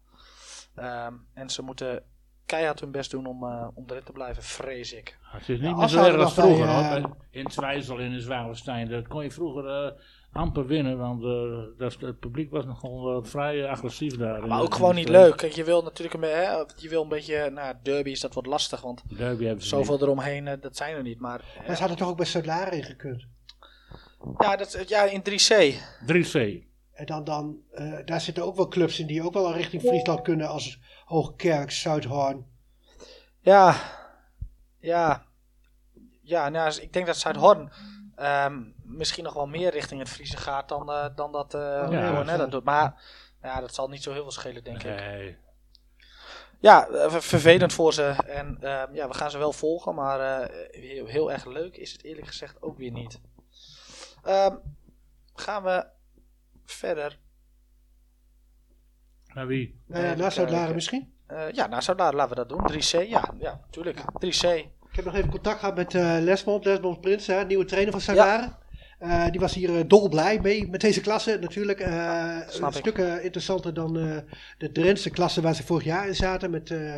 Um, 0.76 1.26
en 1.34 1.50
ze 1.50 1.62
moeten 1.62 2.02
keihard 2.46 2.80
hun 2.80 2.90
best 2.90 3.10
doen 3.10 3.26
om, 3.26 3.44
uh, 3.44 3.68
om 3.74 3.84
erin 3.86 4.02
te 4.04 4.12
blijven, 4.12 4.42
vrees 4.42 4.92
ik. 4.92 5.18
het 5.22 5.48
is 5.48 5.60
niet 5.60 5.76
meer 5.76 5.88
zo 5.88 6.04
erg 6.04 6.22
als 6.22 6.34
vroeger. 6.34 6.66
Bij, 6.66 7.04
in 7.30 7.44
Twijzel, 7.46 7.98
in 7.98 8.20
Zwalenstein, 8.20 8.88
dat 8.88 9.08
kon 9.08 9.22
je 9.22 9.30
vroeger 9.30 9.94
amper 10.32 10.66
winnen, 10.66 10.98
want 10.98 11.22
dat, 11.78 11.96
het 12.00 12.18
publiek 12.18 12.50
was 12.50 12.64
nogal 12.64 13.24
vrij 13.24 13.68
agressief 13.68 14.16
daar. 14.16 14.46
Maar 14.46 14.60
ook 14.60 14.74
gewoon 14.74 14.94
niet 14.94 15.08
leuk. 15.08 15.36
Kijk, 15.36 15.52
je 15.52 15.64
wil 15.64 15.82
natuurlijk 15.82 16.14
een, 16.14 16.30
hè, 16.30 16.50
je 16.76 16.88
wil 16.88 17.02
een 17.02 17.08
beetje, 17.08 17.50
nou, 17.50 17.74
derby 17.82 18.10
is 18.10 18.20
dat 18.20 18.34
wat 18.34 18.46
lastig, 18.46 18.80
want 18.80 19.02
derby 19.16 19.44
hebben 19.44 19.62
ze 19.62 19.68
zoveel 19.68 19.94
niet. 19.94 20.02
eromheen, 20.02 20.58
dat 20.60 20.76
zijn 20.76 20.96
er 20.96 21.02
niet. 21.02 21.20
Maar, 21.20 21.44
maar 21.66 21.74
ze 21.74 21.80
hadden 21.80 21.98
toch 21.98 22.08
ook 22.08 22.16
bij 22.16 22.26
Solar 22.26 22.72
in 22.72 22.84
gekund? 22.84 23.26
Ja, 24.38 24.56
dat, 24.56 24.84
ja, 24.86 25.02
in 25.04 25.22
3C. 25.30 25.74
3C. 26.06 26.64
En 26.92 27.06
dan, 27.06 27.24
dan 27.24 27.56
uh, 27.74 27.98
daar 28.04 28.20
zitten 28.20 28.44
ook 28.44 28.56
wel 28.56 28.68
clubs 28.68 29.00
in 29.00 29.06
die 29.06 29.22
ook 29.22 29.32
wel 29.32 29.52
richting 29.52 29.82
Friesland 29.82 30.22
kunnen, 30.22 30.48
als 30.48 30.78
Hoogkerk, 31.06 31.70
Zuidhoorn. 31.70 32.46
Ja, 33.40 33.74
ja. 34.78 35.24
Ja, 36.22 36.48
nou, 36.48 36.80
ik 36.80 36.92
denk 36.92 37.06
dat 37.06 37.16
Zuidhoorn 37.16 37.70
um, 38.16 38.74
misschien 38.82 39.24
nog 39.24 39.34
wel 39.34 39.46
meer 39.46 39.70
richting 39.70 40.00
het 40.00 40.08
Friese 40.08 40.36
gaat 40.36 40.68
dan, 40.68 40.90
uh, 40.90 41.06
dan 41.14 41.32
dat 41.32 41.54
uh, 41.54 41.86
ja, 41.90 42.36
dat 42.36 42.50
doet. 42.50 42.64
Maar 42.64 43.02
ja, 43.42 43.60
dat 43.60 43.74
zal 43.74 43.88
niet 43.88 44.02
zo 44.02 44.12
heel 44.12 44.22
veel 44.22 44.30
schelen, 44.30 44.64
denk 44.64 44.82
nee. 44.82 45.28
ik. 45.28 45.38
Ja, 46.60 46.88
vervelend 47.20 47.72
voor 47.72 47.92
ze. 47.92 48.14
En 48.26 48.58
uh, 48.60 48.82
ja, 48.92 49.08
we 49.08 49.14
gaan 49.14 49.30
ze 49.30 49.38
wel 49.38 49.52
volgen, 49.52 49.94
maar 49.94 50.50
heel, 50.70 51.06
heel, 51.06 51.32
erg 51.32 51.44
leuk 51.44 51.76
is 51.76 51.92
het 51.92 52.04
eerlijk 52.04 52.26
gezegd 52.26 52.62
ook 52.62 52.78
weer 52.78 52.92
niet. 52.92 53.20
Um, 54.24 54.60
gaan 55.34 55.62
we 55.62 55.86
verder. 56.64 57.18
Naar 59.36 59.46
wie? 59.46 59.80
Naar 59.86 60.32
Zoudlaren 60.32 60.74
misschien? 60.74 61.12
Uh, 61.32 61.50
ja, 61.52 61.66
naar 61.66 61.82
Zoudlaren 61.82 62.16
laten 62.16 62.36
we 62.36 62.46
dat 62.46 62.48
doen. 62.48 62.72
3C, 62.72 63.08
ja, 63.08 63.34
ja, 63.38 63.60
tuurlijk. 63.70 64.00
3C. 64.00 64.48
Ik 64.90 64.96
heb 64.96 65.04
nog 65.04 65.14
even 65.14 65.30
contact 65.30 65.58
gehad 65.58 65.76
met 65.76 65.94
uh, 65.94 66.16
Lesmond, 66.20 66.64
Lesmond 66.64 67.00
Prins, 67.00 67.26
hè, 67.26 67.44
nieuwe 67.44 67.64
trainer 67.64 67.92
van 67.92 68.00
Zoudlaren. 68.00 68.56
Ja. 68.98 69.24
Uh, 69.24 69.30
die 69.30 69.40
was 69.40 69.54
hier 69.54 69.70
uh, 69.70 69.80
dolblij 69.86 70.40
mee 70.40 70.68
met 70.68 70.80
deze 70.80 71.00
klasse. 71.00 71.38
Natuurlijk 71.40 71.80
uh, 71.80 72.38
een 72.60 72.72
stuk 72.72 72.98
interessanter 72.98 73.74
dan 73.74 73.92
de 74.58 74.72
Drentse 74.72 75.10
klasse 75.10 75.40
waar 75.40 75.54
ze 75.54 75.62
vorig 75.62 75.84
jaar 75.84 76.06
in 76.06 76.14
zaten. 76.14 76.50
Met 76.50 76.70
uh, 76.70 76.96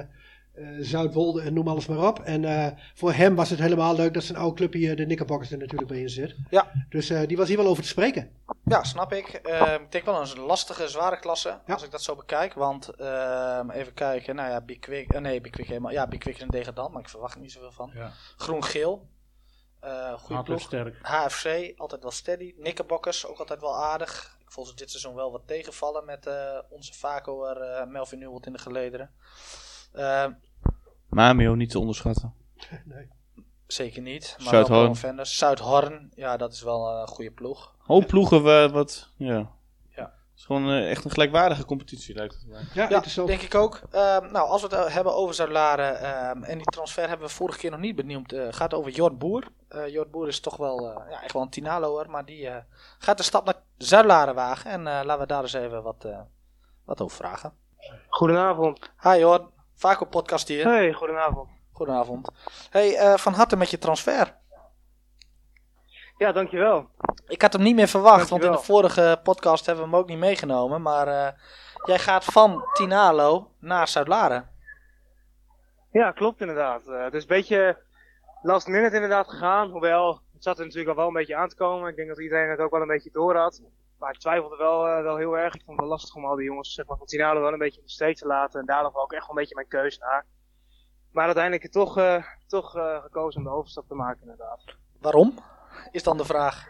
Zuidwolde 0.81 1.43
en 1.43 1.55
noem 1.55 1.69
alles 1.69 1.87
maar 1.87 2.07
op. 2.07 2.21
En 2.21 2.43
uh, 2.43 2.67
voor 2.95 3.13
hem 3.13 3.35
was 3.35 3.51
het 3.51 3.59
helemaal 3.59 3.95
leuk 3.95 4.15
dat 4.15 4.23
zijn 4.23 4.39
oude 4.39 4.57
clubje, 4.57 4.97
de 4.97 5.05
Knickerbockers, 5.05 5.51
er 5.51 5.59
natuurlijk 5.59 5.91
bij 5.91 6.01
in 6.01 6.09
zit. 6.09 6.37
Ja. 6.51 6.71
Dus 6.89 7.11
uh, 7.11 7.27
die 7.27 7.37
was 7.37 7.49
hier 7.49 7.57
wel 7.57 7.67
over 7.67 7.83
te 7.83 7.89
spreken. 7.89 8.31
Ja, 8.65 8.85
snap 8.85 9.13
ik. 9.13 9.27
Ehm, 9.27 9.83
ik 9.83 9.93
denk 9.93 10.05
wel 10.05 10.21
een 10.21 10.41
lastige, 10.41 10.89
zware 10.89 11.19
klasse, 11.19 11.61
als 11.67 11.83
ik 11.83 11.91
dat 11.91 12.03
zo 12.03 12.17
bekijk. 12.17 12.55
Want, 12.55 12.89
ehm, 12.89 13.71
even 13.71 13.95
kijken, 13.95 14.35
nou 14.35 14.51
ja, 14.51 14.61
Big 14.61 14.79
Quick, 14.79 15.21
nee, 15.21 15.41
Big 15.41 15.53
Quick 15.53 15.67
helemaal, 15.67 15.93
ja, 15.93 16.09
is 16.11 16.41
een 16.41 16.49
degradant, 16.49 16.93
maar 16.93 17.03
ik 17.03 17.09
verwacht 17.09 17.35
er 17.35 17.41
niet 17.41 17.53
zoveel 17.53 17.73
van. 17.73 17.91
Ja. 17.95 18.13
Groen-geel. 18.37 19.09
goede 20.19 20.43
ploeg. 20.43 20.61
Sterk. 20.61 20.99
HFC, 21.03 21.73
altijd 21.77 22.03
wel 22.03 22.11
steady. 22.11 22.55
Knickerbockers, 22.55 23.27
ook 23.27 23.39
altijd 23.39 23.61
wel 23.61 23.77
aardig. 23.77 24.37
Ik 24.45 24.53
vond 24.53 24.67
ze 24.69 24.75
dit 24.75 24.91
seizoen 24.91 25.15
wel 25.15 25.33
wat 25.33 25.43
tegenvallen 25.47 26.05
met 26.05 26.29
onze 26.69 26.95
Vacoer 26.95 27.85
Melvin 27.89 28.19
Newell 28.19 28.41
in 28.41 28.53
de 28.53 28.59
gelederen. 28.59 29.11
Mamio 31.09 31.55
niet 31.55 31.71
te 31.71 31.79
onderschatten. 31.79 32.35
nee. 32.85 33.09
Zeker 33.67 34.03
niet. 34.03 34.37
Maar 34.39 34.49
Zuidhorn. 34.49 35.27
Zuidhorn, 35.27 36.11
ja, 36.15 36.37
dat 36.37 36.53
is 36.53 36.63
wel 36.63 37.01
een 37.01 37.07
goede 37.09 37.31
ploeg. 37.31 37.75
Hoop 37.79 38.07
ploegen 38.07 38.73
wat, 38.73 39.11
ja. 39.17 39.51
ja. 39.89 40.03
Het 40.03 40.37
is 40.37 40.45
gewoon 40.45 40.69
uh, 40.69 40.91
echt 40.91 41.05
een 41.05 41.11
gelijkwaardige 41.11 41.65
competitie, 41.65 42.15
lijkt 42.15 42.35
het 42.35 42.47
mij. 42.47 42.63
Ja, 42.75 42.89
ja 42.89 43.25
denk 43.25 43.43
ik 43.43 43.55
ook. 43.55 43.81
Uh, 43.93 44.19
nou, 44.19 44.49
als 44.49 44.63
we 44.63 44.77
het 44.77 44.93
hebben 44.93 45.15
over 45.15 45.35
Zuidlaren, 45.35 46.03
uh, 46.03 46.51
en 46.51 46.57
die 46.57 46.67
transfer 46.67 47.09
hebben 47.09 47.27
we 47.27 47.33
vorige 47.33 47.59
keer 47.59 47.71
nog 47.71 47.81
niet 47.81 47.97
benoemd, 47.97 48.33
uh, 48.33 48.47
gaat 48.51 48.75
over 48.75 48.91
Jord 48.91 49.19
Boer. 49.19 49.49
Jord 49.89 50.11
Boer 50.11 50.29
is 50.29 50.41
toch 50.41 50.57
wel, 50.57 50.85
ja, 51.11 51.23
echt 51.23 51.33
wel 51.33 51.43
een 51.43 51.49
Tinaloer, 51.49 52.11
maar 52.11 52.25
die 52.25 52.51
gaat 52.99 53.17
de 53.17 53.23
stap 53.23 53.45
naar 53.45 53.63
Zuidlaren 53.77 54.35
wagen. 54.35 54.71
En 54.71 54.83
laten 54.83 55.19
we 55.19 55.27
daar 55.27 55.43
eens 55.43 55.53
even 55.53 55.83
wat, 55.83 56.07
wat 56.85 57.01
over 57.01 57.17
vragen. 57.17 57.53
Goedenavond. 58.09 58.91
Hi 59.03 59.19
Jord. 59.19 59.43
Vaak 59.79 60.01
op 60.01 60.11
podcast 60.11 60.49
hier. 60.49 60.65
Hey, 60.65 60.93
goedenavond. 60.93 61.49
Goedenavond. 61.73 62.29
Hey, 62.71 62.93
uh, 62.93 63.17
van 63.17 63.33
harte 63.33 63.57
met 63.57 63.71
je 63.71 63.79
transfer. 63.79 64.37
Ja, 66.17 66.33
dankjewel. 66.33 66.91
Ik 67.27 67.43
had 67.43 67.53
hem 67.53 67.63
niet 67.63 67.75
meer 67.75 67.89
verwacht, 67.89 68.29
want 68.29 68.45
in 68.45 68.53
de 68.53 68.59
vorige 68.59 69.21
podcast 69.23 69.67
hebben 69.67 69.85
we 69.85 69.91
hem 69.91 70.01
ook 70.01 70.09
niet 70.09 70.19
meegenomen. 70.19 70.83
Maar 70.83 71.09
uh, 71.09 71.29
jij 71.85 71.99
gaat 71.99 72.25
van 72.25 72.65
Tinalo 72.73 73.51
naar 73.59 73.89
Zuid-Laren. 73.89 74.51
Ja, 75.93 76.13
klopt 76.13 76.41
inderdaad. 76.41 76.83
Uh, 76.87 77.05
het 77.05 77.15
is 77.15 77.23
een 77.23 77.29
beetje 77.29 77.79
last 78.43 78.67
minute 78.67 78.95
inderdaad 78.95 79.29
gegaan. 79.29 79.71
Hoewel, 79.71 80.21
het 80.33 80.43
zat 80.43 80.59
er 80.59 80.65
natuurlijk 80.65 80.91
al 80.91 80.97
wel 80.97 81.07
een 81.07 81.13
beetje 81.13 81.37
aan 81.37 81.49
te 81.49 81.57
komen. 81.57 81.89
Ik 81.89 81.97
denk 81.97 82.09
dat 82.09 82.21
iedereen 82.21 82.51
het 82.51 82.61
ook 82.61 82.71
wel 82.71 82.81
een 82.81 82.87
beetje 82.87 83.11
door 83.11 83.37
had. 83.37 83.63
Maar 83.99 84.13
ik 84.13 84.19
twijfelde 84.19 84.57
wel, 84.57 84.89
uh, 84.89 85.03
wel 85.03 85.17
heel 85.17 85.39
erg. 85.39 85.55
Ik 85.55 85.63
vond 85.65 85.77
het 85.77 85.87
wel 85.87 85.89
lastig 85.89 86.15
om 86.15 86.25
al 86.25 86.37
die 86.37 86.45
jongens 86.45 86.75
zeg 86.75 86.87
maar, 86.87 86.97
van 86.97 87.07
Tinalo 87.07 87.41
wel 87.41 87.53
een 87.53 87.59
beetje 87.59 87.81
in 87.81 87.87
de 87.87 87.93
steek 87.93 88.17
te 88.17 88.27
laten. 88.27 88.61
En 88.61 88.67
daarom 88.67 88.97
ook 88.97 89.13
echt 89.13 89.27
wel 89.27 89.31
een 89.31 89.41
beetje 89.41 89.55
mijn 89.55 89.69
keuze 89.69 89.99
naar. 89.99 90.27
Maar 91.13 91.25
uiteindelijk 91.25 91.73
toch, 91.73 91.99
uh, 91.99 92.25
toch 92.47 92.77
uh, 92.77 93.03
gekozen 93.03 93.41
om 93.41 93.47
de 93.47 93.53
overstap 93.53 93.89
te 93.89 93.95
maken 93.95 94.21
inderdaad. 94.21 94.65
Waarom? 95.01 95.35
Is 95.91 96.03
dan 96.03 96.17
de 96.17 96.25
vraag. 96.25 96.67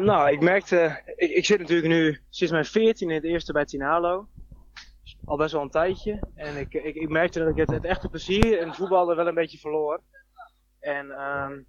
nou, 0.00 0.30
ik 0.30 0.40
merkte, 0.40 1.02
ik, 1.16 1.30
ik, 1.30 1.44
zit 1.44 1.58
natuurlijk 1.58 1.88
nu 1.88 2.22
sinds 2.28 2.52
mijn 2.52 2.64
14 2.64 3.08
in 3.08 3.14
het 3.14 3.24
eerste 3.24 3.52
bij 3.52 3.64
Tinalo. 3.64 4.28
Al 5.24 5.36
best 5.36 5.52
wel 5.52 5.62
een 5.62 5.70
tijdje. 5.70 6.22
En 6.34 6.56
ik, 6.56 6.74
ik, 6.74 6.94
ik 6.94 7.08
merkte 7.08 7.38
dat 7.38 7.48
ik 7.48 7.56
het, 7.56 7.70
het 7.70 7.84
echte 7.84 8.08
plezier 8.08 8.60
in 8.60 8.74
voetballen 8.74 9.16
wel 9.16 9.26
een 9.26 9.34
beetje 9.34 9.58
verloor. 9.58 10.00
En 10.80 11.06
um, 11.06 11.66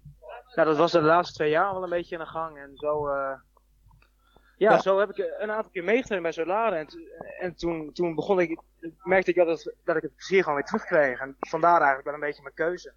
nou, 0.54 0.68
dat 0.68 0.76
was 0.76 0.92
de 0.92 1.02
laatste 1.02 1.34
twee 1.34 1.50
jaar 1.50 1.72
wel 1.72 1.82
een 1.82 1.90
beetje 1.90 2.14
in 2.14 2.20
de 2.20 2.28
gang. 2.28 2.58
En 2.58 2.76
zo, 2.76 3.08
ja, 4.56 4.80
zo 4.80 4.98
heb 4.98 5.10
ik 5.10 5.34
een 5.38 5.50
aantal 5.50 5.70
keer 5.72 5.84
meegetraind 5.84 6.22
bij 6.22 6.32
Solare. 6.32 6.76
En, 6.76 6.88
en 7.40 7.54
toen, 7.54 7.92
toen 7.92 8.14
begon 8.14 8.40
ik, 8.40 8.60
merkte 9.02 9.30
ik 9.30 9.36
dat, 9.36 9.46
het, 9.46 9.74
dat 9.84 9.96
ik 9.96 10.02
het 10.02 10.16
plezier 10.16 10.42
gewoon 10.42 10.54
weer 10.54 10.66
terugkreeg. 10.66 11.20
En 11.20 11.36
vandaar 11.40 11.76
eigenlijk 11.76 12.04
wel 12.04 12.14
een 12.14 12.20
beetje 12.20 12.42
mijn 12.42 12.54
keuze. 12.54 12.92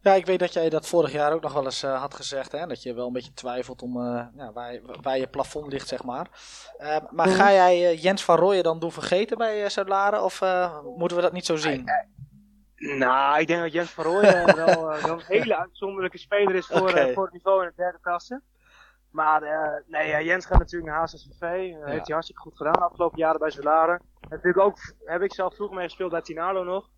Ja, 0.00 0.12
ik 0.12 0.26
weet 0.26 0.38
dat 0.38 0.52
jij 0.52 0.68
dat 0.68 0.88
vorig 0.88 1.12
jaar 1.12 1.32
ook 1.32 1.42
nog 1.42 1.52
wel 1.52 1.64
eens 1.64 1.84
uh, 1.84 2.00
had 2.00 2.14
gezegd. 2.14 2.52
Hè? 2.52 2.66
Dat 2.66 2.82
je 2.82 2.94
wel 2.94 3.06
een 3.06 3.12
beetje 3.12 3.32
twijfelt 3.32 3.82
om 3.82 3.96
uh, 3.96 4.26
ja, 4.36 4.52
waar, 4.52 4.80
waar 5.02 5.18
je 5.18 5.26
plafond 5.26 5.72
ligt, 5.72 5.88
zeg 5.88 6.04
maar. 6.04 6.28
Uh, 6.78 6.96
maar 7.10 7.28
ga 7.28 7.52
jij 7.52 7.94
Jens 7.94 8.24
van 8.24 8.36
Rooyen 8.36 8.62
dan 8.62 8.78
doen 8.78 8.92
vergeten 8.92 9.38
bij 9.38 9.68
Solare? 9.68 10.20
Of 10.20 10.40
moeten 10.96 11.16
we 11.16 11.22
dat 11.22 11.32
niet 11.32 11.46
zo 11.46 11.56
zien? 11.56 11.84
Nou, 12.76 13.40
ik 13.40 13.46
denk 13.46 13.60
dat 13.60 13.72
Jens 13.72 13.90
van 13.90 14.04
Rooyen 14.04 14.56
wel, 14.56 14.66
wel, 14.66 15.10
een 15.10 15.20
hele 15.38 15.56
uitzonderlijke 15.56 16.18
speler 16.18 16.54
is 16.54 16.66
voor, 16.66 16.90
okay. 16.90 17.12
voor 17.12 17.24
het 17.24 17.32
niveau 17.32 17.62
in 17.62 17.68
de 17.68 17.82
derde 17.82 17.98
klasse. 18.00 18.40
Maar 19.14 19.42
uh, 19.42 19.68
nee, 19.86 20.24
Jens 20.24 20.46
gaat 20.46 20.58
natuurlijk 20.58 20.92
naar 20.92 21.00
HSVV. 21.00 21.42
Uh, 21.42 21.84
Heeft 21.84 22.06
hij 22.06 22.14
hartstikke 22.14 22.42
goed 22.42 22.56
gedaan 22.56 22.72
de 22.72 22.78
afgelopen 22.78 23.18
jaren 23.18 23.40
bij 23.40 23.50
Zolaren. 23.50 24.02
Natuurlijk 24.28 24.58
ook, 24.58 24.78
heb 25.04 25.22
ik 25.22 25.34
zelf 25.34 25.54
vroeger 25.54 25.76
mee 25.76 25.84
gespeeld 25.84 26.10
bij 26.10 26.22
Tinalo 26.22 26.64
nog. 26.64 26.88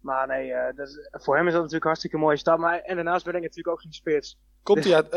Maar 0.00 0.26
nee, 0.26 0.48
uh, 0.48 0.68
voor 1.10 1.36
hem 1.36 1.46
is 1.46 1.52
dat 1.52 1.62
natuurlijk 1.62 1.72
een 1.72 1.80
hartstikke 1.80 2.16
mooie 2.16 2.36
stap. 2.36 2.58
Maar, 2.58 2.78
en 2.78 2.94
daarnaast 2.94 3.24
ben 3.24 3.34
ik 3.34 3.40
natuurlijk 3.40 3.68
ook 3.68 3.80
geen 3.80 3.92
spits. 3.92 4.38
Komt 4.62 4.84
hij 4.84 4.94
uit, 4.94 5.10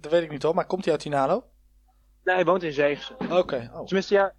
dat 0.00 0.12
weet 0.12 0.22
ik 0.22 0.30
niet 0.30 0.42
hoor, 0.42 0.54
maar 0.54 0.66
komt 0.66 0.84
hij 0.84 0.92
uit 0.92 1.02
Tinalo? 1.02 1.44
Nee, 2.24 2.34
hij 2.34 2.44
woont 2.44 2.62
in 2.62 2.72
Zeegse. 2.72 3.14
Oké. 3.30 3.70
Oh. 3.72 3.84
Tenminste, 3.84 4.14
ja, 4.14 4.34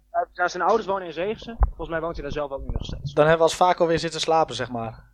zijn 0.48 0.62
ouders 0.62 0.86
wonen 0.86 1.06
in 1.06 1.12
Zeegse. 1.12 1.56
Volgens 1.58 1.88
mij 1.88 2.00
woont 2.00 2.14
hij 2.14 2.22
daar 2.22 2.32
zelf 2.32 2.50
ook 2.50 2.60
nu 2.60 2.68
nog 2.72 2.84
steeds. 2.84 3.12
Dan 3.12 3.26
hebben 3.26 3.46
we 3.46 3.50
als 3.50 3.56
vaak 3.56 3.80
alweer 3.80 3.98
zitten 3.98 4.20
slapen, 4.20 4.54
zeg 4.54 4.70
maar. 4.70 5.09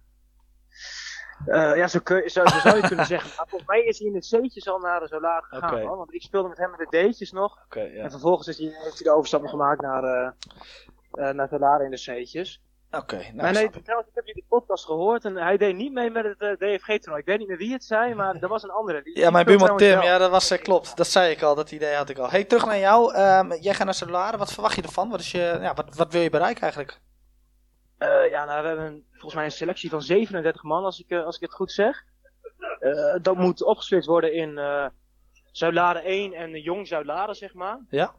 Uh, 1.46 1.76
ja, 1.76 1.86
zo, 1.88 1.98
kun, 2.02 2.30
zo, 2.30 2.46
zo 2.46 2.58
zou 2.58 2.76
je 2.76 2.86
kunnen 2.86 3.06
zeggen. 3.14 3.30
Maar 3.36 3.46
volgens 3.48 3.70
mij 3.70 3.84
is 3.84 3.98
hij 3.98 4.08
in 4.08 4.14
het 4.14 4.26
C'tjes 4.26 4.68
al 4.68 4.78
naar 4.78 5.00
de 5.00 5.08
Solar 5.08 5.42
gegaan. 5.42 5.70
Okay. 5.70 5.84
Hoor, 5.84 5.96
want 5.96 6.14
ik 6.14 6.22
speelde 6.22 6.48
met 6.48 6.58
hem 6.58 6.70
met 6.70 6.90
de 6.90 7.08
D'tjes 7.08 7.32
nog. 7.32 7.58
Okay, 7.64 7.94
ja. 7.94 8.02
En 8.02 8.10
vervolgens 8.10 8.48
is 8.48 8.58
hij, 8.58 8.66
heeft 8.66 8.98
hij 8.98 9.02
de 9.02 9.10
overstap 9.10 9.40
nog 9.40 9.50
gemaakt 9.50 9.80
naar, 9.80 10.04
uh, 10.04 10.30
uh, 11.12 11.30
naar 11.30 11.48
Solar 11.48 11.84
in 11.84 11.90
de 11.90 11.96
C'tjes. 11.96 12.60
Oké, 12.90 13.14
okay, 13.14 13.20
nou 13.20 13.36
maar 13.36 13.52
nee, 13.52 13.70
trouwens, 13.70 14.08
ik 14.08 14.14
heb 14.14 14.26
jullie 14.26 14.44
podcast 14.48 14.84
gehoord 14.84 15.24
en 15.24 15.36
hij 15.36 15.56
deed 15.56 15.76
niet 15.76 15.92
mee 15.92 16.10
met 16.10 16.24
het 16.24 16.38
DFG-toernooi. 16.38 17.20
Ik 17.20 17.26
weet 17.26 17.38
niet 17.38 17.48
meer 17.48 17.56
wie 17.56 17.72
het 17.72 17.84
zei, 17.84 18.14
maar 18.14 18.34
er 18.34 18.48
was 18.48 18.62
een 18.62 18.70
andere. 18.70 19.02
Die, 19.02 19.18
ja, 19.18 19.30
mijn 19.30 19.46
buurman 19.46 19.76
Tim, 19.76 20.02
ja, 20.02 20.18
dat 20.18 20.30
was, 20.30 20.58
klopt. 20.58 20.96
Dat 20.96 21.06
zei 21.06 21.30
ik 21.30 21.42
al, 21.42 21.54
dat 21.54 21.70
idee 21.70 21.94
had 21.94 22.08
ik 22.08 22.18
al. 22.18 22.30
Hey, 22.30 22.44
terug 22.44 22.66
naar 22.66 22.78
jou. 22.78 23.16
Um, 23.16 23.52
jij 23.52 23.74
gaat 23.74 23.84
naar 23.84 23.94
Solare, 23.94 24.36
wat 24.36 24.52
verwacht 24.52 24.76
je 24.76 24.82
ervan? 24.82 25.10
Wat, 25.10 25.20
is 25.20 25.30
je, 25.30 25.58
ja, 25.60 25.74
wat, 25.74 25.96
wat 25.96 26.12
wil 26.12 26.22
je 26.22 26.30
bereiken 26.30 26.62
eigenlijk? 26.62 27.00
Uh, 27.98 28.30
ja, 28.30 28.44
nou, 28.44 28.62
we 28.62 28.68
hebben 28.68 29.04
volgens 29.10 29.34
mij 29.34 29.44
een 29.44 29.50
selectie 29.50 29.90
van 29.90 30.02
37 30.02 30.62
man, 30.62 30.84
als 30.84 31.00
ik, 31.00 31.12
als 31.12 31.36
ik 31.36 31.42
het 31.42 31.54
goed 31.54 31.72
zeg. 31.72 32.04
dat 33.22 33.36
moet 33.36 33.62
opgesplitst 33.62 34.08
worden 34.08 34.32
in 34.32 34.50
uh, 34.50 34.86
Zuidlaren 35.52 36.04
1 36.04 36.32
en 36.32 36.60
Jong 36.60 36.86
Zuidlaren, 36.86 37.34
zeg 37.34 37.54
maar. 37.54 37.80
Ja. 37.88 38.14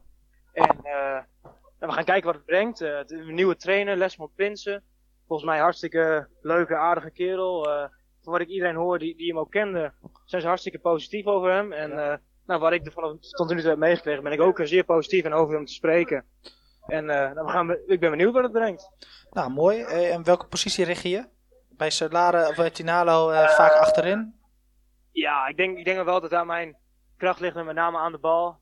En 1.78 1.88
we 1.88 1.92
gaan 1.92 2.04
kijken 2.04 2.26
wat 2.26 2.34
het 2.34 2.44
brengt. 2.44 2.80
Uh, 2.80 3.00
de 3.06 3.16
nieuwe 3.16 3.56
trainer, 3.56 3.96
Lesmo 3.96 4.26
Prinsen. 4.26 4.82
Volgens 5.26 5.48
mij 5.48 5.58
hartstikke 5.58 6.28
leuke, 6.40 6.76
aardige 6.76 7.10
kerel. 7.10 7.68
Uh, 7.68 7.80
van 8.22 8.32
wat 8.32 8.40
ik 8.40 8.48
iedereen 8.48 8.74
hoor 8.74 8.98
die, 8.98 9.16
die 9.16 9.28
hem 9.28 9.38
ook 9.38 9.50
kende, 9.50 9.92
zijn 10.24 10.42
ze 10.42 10.48
hartstikke 10.48 10.78
positief 10.78 11.26
over 11.26 11.52
hem. 11.52 11.72
En 11.72 11.90
uh, 11.90 12.14
nou, 12.46 12.60
wat 12.60 12.72
ik 12.72 12.86
ervan 12.86 13.18
tot 13.20 13.48
nu 13.48 13.60
toe 13.60 13.68
heb 13.68 13.78
meegekregen, 13.78 14.22
ben 14.22 14.32
ik 14.32 14.40
ook 14.40 14.60
zeer 14.62 14.84
positief 14.84 15.24
en 15.24 15.32
over 15.32 15.54
hem 15.54 15.64
te 15.64 15.72
spreken. 15.72 16.24
En 16.86 17.06
we 17.06 17.42
gaan, 17.46 17.70
ik 17.86 18.00
ben 18.00 18.10
benieuwd 18.10 18.32
wat 18.32 18.42
het 18.42 18.52
brengt. 18.52 18.90
Nou, 19.30 19.50
mooi. 19.50 19.82
en 19.82 20.24
welke 20.24 20.46
positie 20.46 20.84
richt 20.84 21.02
je? 21.02 21.28
Bij 21.70 21.90
Solare 21.90 22.48
of 22.48 22.70
Tinalo 22.70 23.28
vaak 23.30 23.72
achterin? 23.72 24.34
Ja, 25.12 25.46
ik 25.46 25.56
denk, 25.56 25.78
ik 25.78 25.84
denk 25.84 26.04
wel 26.04 26.20
dat 26.20 26.30
daar 26.30 26.46
mijn 26.46 26.76
kracht 27.16 27.40
ligt, 27.40 27.54
met 27.54 27.74
name 27.74 27.98
aan 27.98 28.12
de 28.12 28.18
bal. 28.18 28.58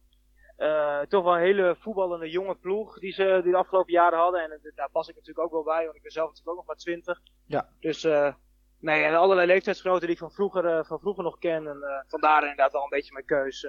Uh, 0.58 1.00
toch 1.00 1.24
wel 1.24 1.34
een 1.34 1.42
hele 1.42 1.76
voetballende 1.78 2.30
jonge 2.30 2.54
ploeg 2.54 2.98
die 2.98 3.12
ze 3.12 3.40
die 3.42 3.52
de 3.52 3.58
afgelopen 3.58 3.92
jaren 3.92 4.18
hadden. 4.18 4.42
En 4.42 4.60
uh, 4.62 4.72
daar 4.74 4.90
pas 4.90 5.08
ik 5.08 5.14
natuurlijk 5.14 5.46
ook 5.46 5.52
wel 5.52 5.62
bij, 5.62 5.84
want 5.84 5.96
ik 5.96 6.02
ben 6.02 6.10
zelf 6.10 6.28
natuurlijk 6.28 6.50
ook 6.50 6.66
nog 6.66 6.66
maar 6.66 6.76
20. 6.76 7.20
Ja. 7.46 7.68
Dus 7.80 8.04
uh, 8.04 8.34
nee, 8.78 9.04
en 9.04 9.14
allerlei 9.14 9.46
leeftijdsgenoten 9.46 10.06
die 10.06 10.10
ik 10.10 10.18
van 10.18 10.30
vroeger, 10.30 10.84
van 10.84 11.00
vroeger 11.00 11.24
nog 11.24 11.38
ken. 11.38 11.66
En 11.66 12.04
vandaar 12.08 12.40
inderdaad 12.40 12.72
wel 12.72 12.82
een 12.82 12.88
beetje 12.88 13.12
mijn 13.12 13.24
keus. 13.24 13.66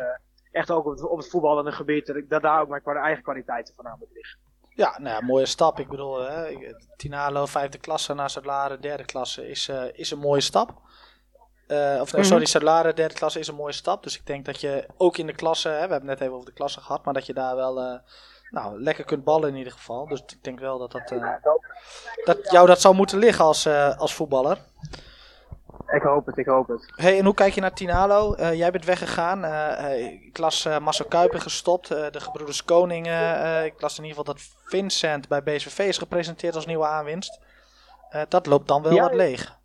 echt 0.51 0.71
ook 0.71 0.86
op 0.86 0.91
het, 0.91 1.03
op 1.03 1.17
het 1.17 1.29
voetballende 1.29 1.71
gebied, 1.71 2.05
dat, 2.05 2.29
dat 2.29 2.41
daar 2.41 2.62
ook 2.62 2.83
mijn 2.83 2.97
eigen 2.97 3.23
kwaliteiten 3.23 3.75
voornamelijk 3.75 4.12
liggen. 4.13 4.39
Ja, 4.77 4.95
nou 4.99 5.15
ja, 5.15 5.21
mooie 5.21 5.45
stap. 5.45 5.79
Ik 5.79 5.87
bedoel, 5.87 6.19
hè, 6.19 6.57
Tinalo, 6.97 7.45
vijfde 7.45 7.77
klasse 7.77 8.13
naar 8.13 8.29
Zadlaren, 8.29 8.81
derde 8.81 9.05
klasse 9.05 9.49
is, 9.49 9.71
is 9.93 10.11
een 10.11 10.19
mooie 10.19 10.41
stap. 10.41 10.73
Uh, 11.67 11.97
of 12.01 12.13
nee, 12.13 12.23
sorry, 12.23 12.41
mhm. 12.41 12.51
Salare 12.51 12.93
derde 12.93 13.13
klasse 13.13 13.39
is 13.39 13.47
een 13.47 13.55
mooie 13.55 13.73
stap. 13.73 14.03
Dus 14.03 14.15
ik 14.15 14.25
denk 14.25 14.45
dat 14.45 14.61
je 14.61 14.87
ook 14.97 15.17
in 15.17 15.27
de 15.27 15.33
klasse, 15.33 15.69
hè, 15.69 15.73
we 15.73 15.91
hebben 15.91 16.09
het 16.09 16.19
net 16.19 16.21
even 16.21 16.33
over 16.33 16.45
de 16.45 16.53
klasse 16.53 16.81
gehad, 16.81 17.05
maar 17.05 17.13
dat 17.13 17.25
je 17.25 17.33
daar 17.33 17.55
wel 17.55 17.83
uh, 17.83 17.99
nou, 18.49 18.81
lekker 18.81 19.05
kunt 19.05 19.23
ballen 19.23 19.49
in 19.49 19.55
ieder 19.55 19.73
geval. 19.73 20.07
Dus 20.07 20.19
ik 20.19 20.43
denk 20.43 20.59
wel 20.59 20.77
dat, 20.77 20.91
dat, 20.91 21.11
uh, 21.11 21.33
dat 22.23 22.51
jou 22.51 22.67
dat 22.67 22.81
zou 22.81 22.95
moeten 22.95 23.17
liggen 23.17 23.45
als, 23.45 23.67
als 23.97 24.13
voetballer. 24.13 24.57
Ik 25.88 26.02
hoop 26.02 26.26
het, 26.26 26.38
ik 26.38 26.45
hoop 26.45 26.67
het. 26.67 26.93
Hey, 26.95 27.17
en 27.17 27.26
hoe 27.26 27.34
kijk 27.34 27.54
je 27.54 27.62
naar 27.62 27.73
Tinalo? 27.73 28.36
jij 28.36 28.71
bent 28.71 28.86
weggegaan. 28.86 29.45
ik 30.26 30.38
las 30.38 30.67
Marcel 30.82 31.06
Kuiper 31.06 31.41
gestopt, 31.41 31.88
de 31.88 32.19
gebroeders 32.19 32.63
Koningen. 32.63 33.65
ik 33.65 33.82
las 33.82 33.97
in 33.97 34.04
ieder 34.04 34.17
geval 34.17 34.34
dat 34.34 34.43
Vincent 34.63 35.28
bij 35.28 35.43
BSVV 35.43 35.80
is 35.80 35.97
gepresenteerd 35.97 36.56
als 36.56 36.65
nieuwe 36.65 36.86
aanwinst. 36.86 37.39
dat 38.30 38.45
loopt 38.45 38.67
dan 38.67 38.82
wel 38.82 39.00
wat 39.00 39.13
leeg. 39.13 39.58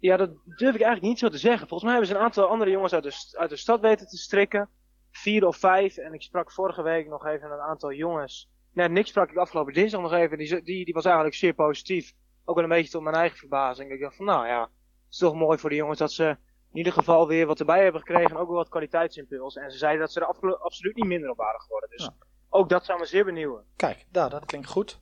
Ja, 0.00 0.16
dat 0.16 0.30
durf 0.44 0.74
ik 0.74 0.80
eigenlijk 0.80 1.02
niet 1.02 1.18
zo 1.18 1.28
te 1.28 1.38
zeggen. 1.38 1.68
Volgens 1.68 1.82
mij 1.82 1.92
hebben 1.92 2.08
ze 2.08 2.14
een 2.14 2.24
aantal 2.24 2.46
andere 2.46 2.70
jongens 2.70 2.92
uit 2.92 3.02
de, 3.02 3.36
uit 3.38 3.50
de 3.50 3.56
stad 3.56 3.80
weten 3.80 4.06
te 4.06 4.16
strikken. 4.16 4.68
Vier 5.10 5.46
of 5.46 5.56
vijf. 5.56 5.96
En 5.96 6.14
ik 6.14 6.22
sprak 6.22 6.52
vorige 6.52 6.82
week 6.82 7.08
nog 7.08 7.26
even 7.26 7.50
een 7.50 7.60
aantal 7.60 7.92
jongens. 7.92 8.50
Nee, 8.72 8.88
niks 8.88 9.08
sprak 9.08 9.30
ik 9.30 9.36
afgelopen 9.36 9.72
dinsdag 9.72 10.00
nog 10.00 10.12
even. 10.12 10.38
Die, 10.38 10.62
die, 10.62 10.84
die 10.84 10.94
was 10.94 11.04
eigenlijk 11.04 11.34
zeer 11.34 11.54
positief. 11.54 12.12
Ook 12.44 12.54
wel 12.54 12.64
een 12.64 12.70
beetje 12.70 12.90
tot 12.90 13.02
mijn 13.02 13.14
eigen 13.14 13.38
verbazing. 13.38 13.90
Ik 13.90 14.00
dacht 14.00 14.16
van, 14.16 14.24
nou 14.24 14.46
ja, 14.46 14.68
is 15.10 15.18
toch 15.18 15.34
mooi 15.34 15.58
voor 15.58 15.70
de 15.70 15.76
jongens 15.76 15.98
dat 15.98 16.12
ze 16.12 16.36
in 16.72 16.76
ieder 16.76 16.92
geval 16.92 17.26
weer 17.26 17.46
wat 17.46 17.60
erbij 17.60 17.82
hebben 17.82 18.00
gekregen. 18.00 18.30
En 18.30 18.36
ook 18.36 18.48
wel 18.48 18.56
wat 18.56 18.68
kwaliteitsimpuls. 18.68 19.56
En 19.56 19.70
ze 19.70 19.78
zeiden 19.78 20.00
dat 20.00 20.12
ze 20.12 20.20
er 20.20 20.56
absoluut 20.58 20.96
niet 20.96 21.04
minder 21.06 21.30
op 21.30 21.36
waren 21.36 21.60
geworden. 21.60 21.90
Dus 21.90 22.10
ook 22.48 22.68
dat 22.68 22.84
zou 22.84 22.98
me 22.98 23.06
zeer 23.06 23.24
benieuwen. 23.24 23.64
Kijk, 23.76 24.06
nou, 24.12 24.30
dat 24.30 24.44
klinkt 24.44 24.68
goed. 24.68 25.00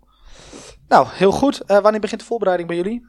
Nou, 0.89 1.07
heel 1.09 1.33
goed. 1.33 1.63
Uh, 1.71 1.79
wanneer 1.79 2.01
begint 2.01 2.21
de 2.21 2.27
voorbereiding 2.27 2.69
bij 2.69 2.77
jullie? 2.77 3.07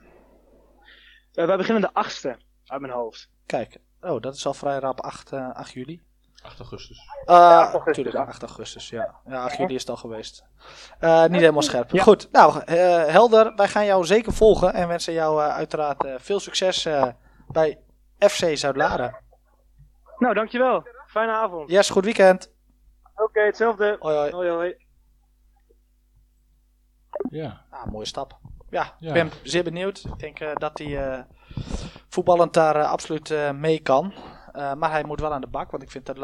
Uh, 1.33 1.45
wij 1.45 1.57
beginnen 1.57 1.81
de 1.81 2.05
8e 2.05 2.37
uit 2.65 2.81
mijn 2.81 2.93
hoofd. 2.93 3.29
Kijk, 3.45 3.77
oh, 4.01 4.21
dat 4.21 4.35
is 4.35 4.45
al 4.45 4.53
vrij 4.53 4.79
rap 4.79 4.99
8, 5.01 5.31
uh, 5.31 5.49
8 5.53 5.71
juli. 5.71 6.01
8 6.43 6.59
augustus. 6.59 6.97
Uh, 6.97 7.05
ja, 7.25 7.61
8 7.61 7.73
augustus. 7.73 8.03
Tuurlijk, 8.03 8.29
8 8.29 8.41
augustus, 8.41 8.89
ja. 8.89 9.15
Ja, 9.25 9.43
8 9.43 9.57
juli 9.57 9.75
is 9.75 9.81
het 9.81 9.89
al 9.89 9.95
geweest. 9.95 10.45
Uh, 11.01 11.25
niet 11.25 11.39
helemaal 11.39 11.61
scherp. 11.61 11.91
Ja. 11.91 12.03
Goed, 12.03 12.31
nou, 12.31 12.55
uh, 12.55 13.05
helder. 13.05 13.55
Wij 13.55 13.67
gaan 13.67 13.85
jou 13.85 14.05
zeker 14.05 14.33
volgen 14.33 14.73
en 14.73 14.87
wensen 14.87 15.13
jou 15.13 15.41
uh, 15.41 15.47
uiteraard 15.47 16.07
veel 16.17 16.39
succes 16.39 16.87
bij 17.47 17.79
FC 18.17 18.57
Zuid-Laren. 18.57 19.15
Nou, 20.17 20.33
dankjewel. 20.33 20.87
Fijne 21.07 21.31
avond. 21.31 21.69
Yes, 21.69 21.89
goed 21.89 22.03
weekend. 22.03 22.51
Oké, 23.13 23.23
okay, 23.23 23.45
hetzelfde. 23.45 23.95
Hoi, 23.99 24.15
hoi. 24.15 24.31
hoi, 24.31 24.49
hoi. 24.49 24.75
Ja. 27.29 27.61
Ah, 27.69 27.85
mooie 27.85 28.05
stap. 28.05 28.39
Ja, 28.69 28.95
ik 28.99 29.13
ben 29.13 29.31
zeer 29.43 29.63
benieuwd. 29.63 29.97
Ik 29.97 30.19
denk 30.19 30.39
uh, 30.39 30.55
dat 30.55 30.77
hij 30.77 30.87
uh, 30.87 31.19
voetballend 32.09 32.53
daar 32.53 32.75
uh, 32.75 32.91
absoluut 32.91 33.33
mee 33.53 33.79
kan. 33.79 34.13
Maar 34.77 34.91
hij 34.91 35.03
moet 35.03 35.19
wel 35.19 35.33
aan 35.33 35.41
de 35.41 35.47
bak, 35.47 35.71
want 35.71 35.83
ik 35.83 35.91
vind 35.91 36.05
dat 36.05 36.17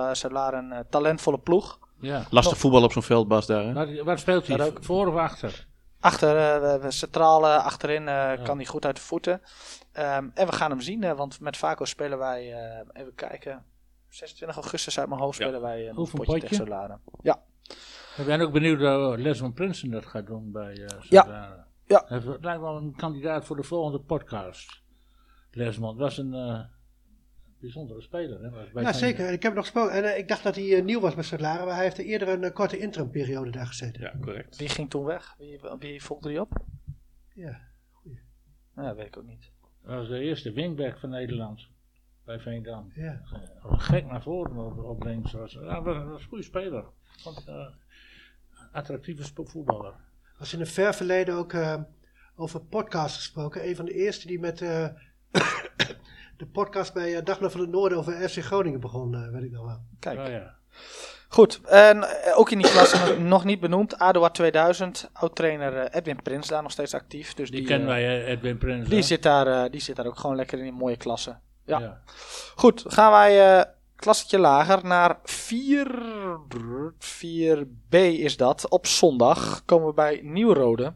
een 0.53 0.85
talentvolle 0.89 1.39
ploeg. 1.39 1.79
Ja. 1.99 2.25
Lastig 2.29 2.57
voetbal 2.57 2.83
op 2.83 2.91
zo'n 2.91 3.03
veld, 3.03 3.27
Bas, 3.27 3.45
daar. 3.45 3.63
Hè? 3.63 4.03
Waar, 4.03 4.19
speelt 4.19 4.47
hij? 4.47 4.65
Ook. 4.65 4.77
Voor 4.83 5.07
of 5.07 5.15
achter? 5.15 5.67
Achter, 5.99 6.93
centraal 6.93 7.47
achterin 7.47 8.03
ja. 8.03 8.35
kan 8.35 8.57
hij 8.57 8.65
goed 8.65 8.85
uit 8.85 8.95
de 8.95 9.01
voeten. 9.01 9.33
Um, 9.33 10.31
en 10.33 10.45
we 10.45 10.51
gaan 10.51 10.69
hem 10.69 10.81
zien, 10.81 11.15
want 11.15 11.39
met 11.39 11.57
Vaco 11.57 11.85
spelen 11.85 12.17
wij, 12.17 12.53
even 12.93 13.15
kijken, 13.15 13.65
26 14.15 14.55
augustus 14.57 14.99
uit 14.99 15.09
mijn 15.09 15.21
hoofd 15.21 15.35
spelen 15.35 15.61
wij 15.61 15.89
een 15.89 15.95
potje, 15.95 16.17
potje 16.17 16.39
tegen. 16.39 17.01
Ja. 17.21 17.41
Ik 18.17 18.25
ben 18.25 18.41
ook 18.41 18.51
benieuwd 18.51 18.79
hoe 18.79 19.17
Lesman 19.17 19.53
Prinsen 19.53 19.91
dat 19.91 20.05
gaat 20.05 20.27
doen 20.27 20.51
bij 20.51 20.77
uh, 20.77 20.87
Ja. 20.99 21.65
Ja. 21.85 22.03
Het 22.07 22.43
lijkt 22.43 22.61
wel 22.61 22.75
een 22.75 22.95
kandidaat 22.95 23.45
voor 23.45 23.55
de 23.55 23.63
volgende 23.63 23.99
podcast. 23.99 24.81
Lesmond 25.51 25.97
was 25.97 26.17
een 26.17 26.33
uh, 26.33 26.59
bijzondere 27.59 28.01
speler. 28.01 28.43
Hè? 28.73 28.81
Ja, 28.81 28.93
zeker. 28.93 29.31
Ik 29.31 29.43
heb 29.43 29.53
nog 29.53 29.63
gesproken. 29.63 29.93
En 29.93 30.03
uh, 30.03 30.17
ik 30.17 30.27
dacht 30.27 30.43
dat 30.43 30.55
hij 30.55 30.65
uh, 30.65 30.83
nieuw 30.83 30.99
was 30.99 31.15
bij 31.15 31.23
Stadlaren, 31.23 31.65
maar 31.65 31.75
hij 31.75 31.83
heeft 31.83 31.97
er 31.97 32.05
eerder 32.05 32.27
een 32.27 32.53
korte 32.53 32.77
interimperiode 32.77 33.51
daar 33.51 33.67
gezeten. 33.67 34.01
Ja, 34.01 34.13
correct. 34.21 34.57
Wie 34.57 34.69
ging 34.69 34.89
toen 34.89 35.05
weg? 35.05 35.35
Wie, 35.37 35.59
wie 35.79 36.03
volgde 36.03 36.29
die 36.29 36.41
op? 36.41 36.65
Ja, 37.33 37.61
goeie. 37.91 38.19
Ja, 38.75 38.95
weet 38.95 39.07
ik 39.07 39.17
ook 39.17 39.25
niet. 39.25 39.51
Dat 39.81 39.95
was 39.95 40.07
de 40.07 40.19
eerste 40.19 40.51
wingback 40.51 40.99
van 40.99 41.09
Nederland. 41.09 41.67
Bij 42.23 42.39
Veendam. 42.39 42.91
Ja. 42.95 43.21
Gek 43.61 44.05
naar 44.05 44.21
voren 44.21 44.57
op, 44.57 44.83
op 44.83 45.03
links. 45.03 45.31
Was, 45.31 45.51
ja, 45.51 45.81
was, 45.81 46.03
was 46.03 46.21
een 46.21 46.27
goede 46.27 46.43
speler. 46.43 46.85
Want, 47.23 47.45
attractieve 48.71 49.23
voetballer 49.43 49.93
was 50.37 50.53
in 50.53 50.59
een 50.59 50.67
ver 50.67 50.93
verleden 50.93 51.35
ook 51.35 51.53
uh, 51.53 51.81
over 52.35 52.61
podcasts 52.61 53.17
gesproken. 53.17 53.67
Een 53.67 53.75
van 53.75 53.85
de 53.85 53.93
eerste 53.93 54.27
die 54.27 54.39
met 54.39 54.61
uh, 54.61 54.87
de 56.37 56.45
podcast 56.45 56.93
bij 56.93 57.11
uh, 57.11 57.23
Dagblad 57.23 57.51
van 57.51 57.61
het 57.61 57.69
Noorden 57.69 57.97
over 57.97 58.29
FC 58.29 58.37
Groningen 58.37 58.79
begon, 58.79 59.31
weet 59.31 59.43
ik 59.43 59.51
nog 59.51 59.65
wel. 59.65 59.79
Kijk. 59.99 60.19
Oh, 60.19 60.27
ja. 60.27 60.55
Goed, 61.27 61.61
en 61.65 62.05
ook 62.35 62.51
in 62.51 62.57
die 62.57 62.71
klasse 62.71 63.19
nog 63.19 63.43
niet 63.43 63.59
benoemd. 63.59 63.97
ADOA 63.97 64.29
2000, 64.29 65.09
oud-trainer 65.13 65.87
Edwin 65.91 66.21
Prins, 66.21 66.47
daar 66.47 66.61
nog 66.61 66.71
steeds 66.71 66.93
actief. 66.93 67.33
Dus 67.33 67.49
die, 67.49 67.59
die 67.59 67.67
kennen 67.67 67.87
wij, 67.87 68.25
Edwin 68.25 68.57
Prins. 68.57 68.89
Die 68.89 69.01
zit, 69.01 69.23
daar, 69.23 69.71
die 69.71 69.81
zit 69.81 69.95
daar 69.95 70.05
ook 70.05 70.19
gewoon 70.19 70.35
lekker 70.35 70.59
in 70.59 70.65
een 70.65 70.73
mooie 70.73 70.97
klasse. 70.97 71.37
Ja. 71.65 71.79
ja. 71.79 72.01
Goed, 72.55 72.83
gaan 72.87 73.11
wij 73.11 73.65
klassetje 73.95 74.39
lager 74.39 74.85
naar 74.85 75.19
4, 75.23 75.87
4B 76.99 77.97
is 77.97 78.37
dat. 78.37 78.69
Op 78.69 78.87
zondag 78.87 79.65
komen 79.65 79.87
we 79.87 79.93
bij 79.93 80.19
Nieuwrode. 80.23 80.93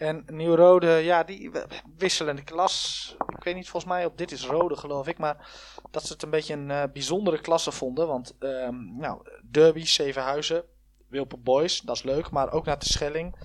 En 0.00 0.24
Nieuw-Rode, 0.26 0.86
ja, 0.86 1.24
die 1.24 1.50
wisselen 1.96 2.36
de 2.36 2.44
klas. 2.44 3.14
Ik 3.28 3.44
weet 3.44 3.54
niet, 3.54 3.68
volgens 3.68 3.92
mij 3.92 4.04
op 4.04 4.18
dit 4.18 4.32
is 4.32 4.46
Rode, 4.46 4.76
geloof 4.76 5.06
ik. 5.06 5.18
Maar 5.18 5.48
dat 5.90 6.06
ze 6.06 6.12
het 6.12 6.22
een 6.22 6.30
beetje 6.30 6.54
een 6.54 6.92
bijzondere 6.92 7.40
klasse 7.40 7.72
vonden. 7.72 8.06
Want, 8.06 8.36
um, 8.38 8.96
nou, 8.96 9.22
Derby, 9.50 9.84
Zevenhuizen, 9.84 10.64
Wilper 11.08 11.40
Boys, 11.40 11.80
dat 11.80 11.96
is 11.96 12.02
leuk. 12.02 12.30
Maar 12.30 12.52
ook 12.52 12.64
naar 12.64 12.78
de 12.78 12.86
Schelling 12.86 13.36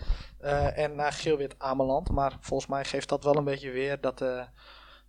en 0.75 0.95
naar 0.95 1.13
Geelwit 1.13 1.55
Ameland. 1.57 2.09
Maar 2.09 2.37
volgens 2.39 2.69
mij 2.69 2.85
geeft 2.85 3.09
dat 3.09 3.23
wel 3.23 3.35
een 3.35 3.43
beetje 3.43 3.71
weer 3.71 4.01
dat 4.01 4.19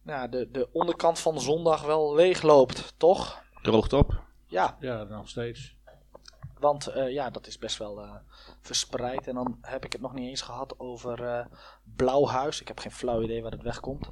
nou, 0.02 0.28
de, 0.28 0.50
de 0.50 0.68
onderkant 0.72 1.18
van 1.18 1.40
zondag 1.40 1.82
wel 1.82 2.14
leeg 2.14 2.42
loopt, 2.42 2.94
toch? 2.96 3.42
Droogt 3.62 3.92
op. 3.92 4.22
Ja. 4.46 4.76
Ja, 4.80 5.02
nog 5.02 5.28
steeds. 5.28 5.75
Want 6.58 6.88
uh, 6.96 7.12
ja, 7.12 7.30
dat 7.30 7.46
is 7.46 7.58
best 7.58 7.78
wel 7.78 8.02
uh, 8.02 8.10
verspreid. 8.60 9.26
En 9.26 9.34
dan 9.34 9.58
heb 9.60 9.84
ik 9.84 9.92
het 9.92 10.00
nog 10.00 10.14
niet 10.14 10.28
eens 10.28 10.42
gehad 10.42 10.74
over 10.78 11.20
uh, 11.22 11.44
Blauwhuis. 11.96 12.60
Ik 12.60 12.68
heb 12.68 12.78
geen 12.78 12.92
flauw 12.92 13.22
idee 13.22 13.42
waar 13.42 13.50
het 13.50 13.62
wegkomt. 13.62 14.10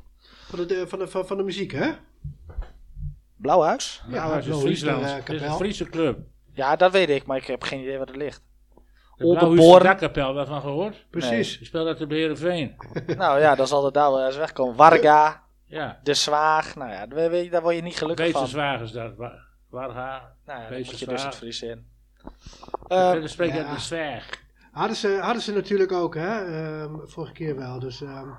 Van 0.48 0.66
de, 0.66 0.88
van 0.88 0.98
de, 0.98 1.09
van, 1.09 1.26
van 1.26 1.37
de 1.37 1.42
muziek, 1.42 1.72
hè? 1.72 1.92
Blauwhuis? 3.37 4.02
Ja, 4.02 4.11
Blauwhuis 4.11 4.46
is 4.46 4.57
Friesland. 4.57 5.14
Het 5.14 5.28
is 5.28 5.42
een 5.42 5.52
Friese 5.52 5.85
club. 5.85 6.18
Ja, 6.52 6.76
dat 6.76 6.92
weet 6.92 7.11
ik, 7.11 7.26
maar 7.26 7.37
ik 7.37 7.46
heb 7.46 7.62
geen 7.62 7.80
idee 7.80 7.98
waar 7.98 8.07
het 8.07 8.16
ligt. 8.16 8.42
De 9.16 9.80
dakkapel, 9.83 10.35
waarvan 10.35 10.61
gehoord? 10.61 11.07
Precies. 11.11 11.50
Nee. 11.50 11.59
Je 11.59 11.64
speelt 11.64 11.87
uit 11.87 11.98
de 11.98 12.07
Beherenveen. 12.07 12.76
nou 13.16 13.40
ja, 13.40 13.54
dan 13.54 13.66
zal 13.66 13.85
het 13.85 13.94
daar 13.94 14.11
wel 14.11 14.26
eens 14.26 14.37
wegkomen. 14.37 14.76
Warga. 14.76 15.42
Ja. 15.64 16.00
De 16.02 16.14
Zwaag. 16.14 16.74
Nou 16.74 16.90
ja, 16.90 17.07
daar 17.50 17.62
word 17.62 17.74
je 17.74 17.83
niet 17.83 17.96
gelukkig 17.96 18.26
Beter 18.26 18.40
van. 18.40 18.48
Zwaag 18.48 18.80
is 18.80 18.92
dat. 18.92 19.12
Warga. 19.68 20.35
Nou 20.46 20.61
ja, 20.61 20.68
dan 20.68 20.78
moet 20.78 20.98
je 20.98 21.07
dus 21.07 21.24
het 21.24 21.35
Fries 21.35 21.62
in. 21.62 21.92
Uh, 22.89 23.13
dan 23.13 23.29
spreek 23.29 23.53
je 23.53 23.59
ja. 23.59 23.75
de 23.75 23.81
zwerg. 23.81 24.43
Hadden 24.73 24.97
ze, 24.97 25.19
hadden 25.21 25.43
ze 25.43 25.53
natuurlijk 25.53 25.93
ook, 25.93 26.15
hè? 26.15 26.63
Um, 26.83 27.01
vorige 27.05 27.33
keer 27.33 27.57
wel. 27.57 27.79
Dus 27.79 28.01
um, 28.01 28.35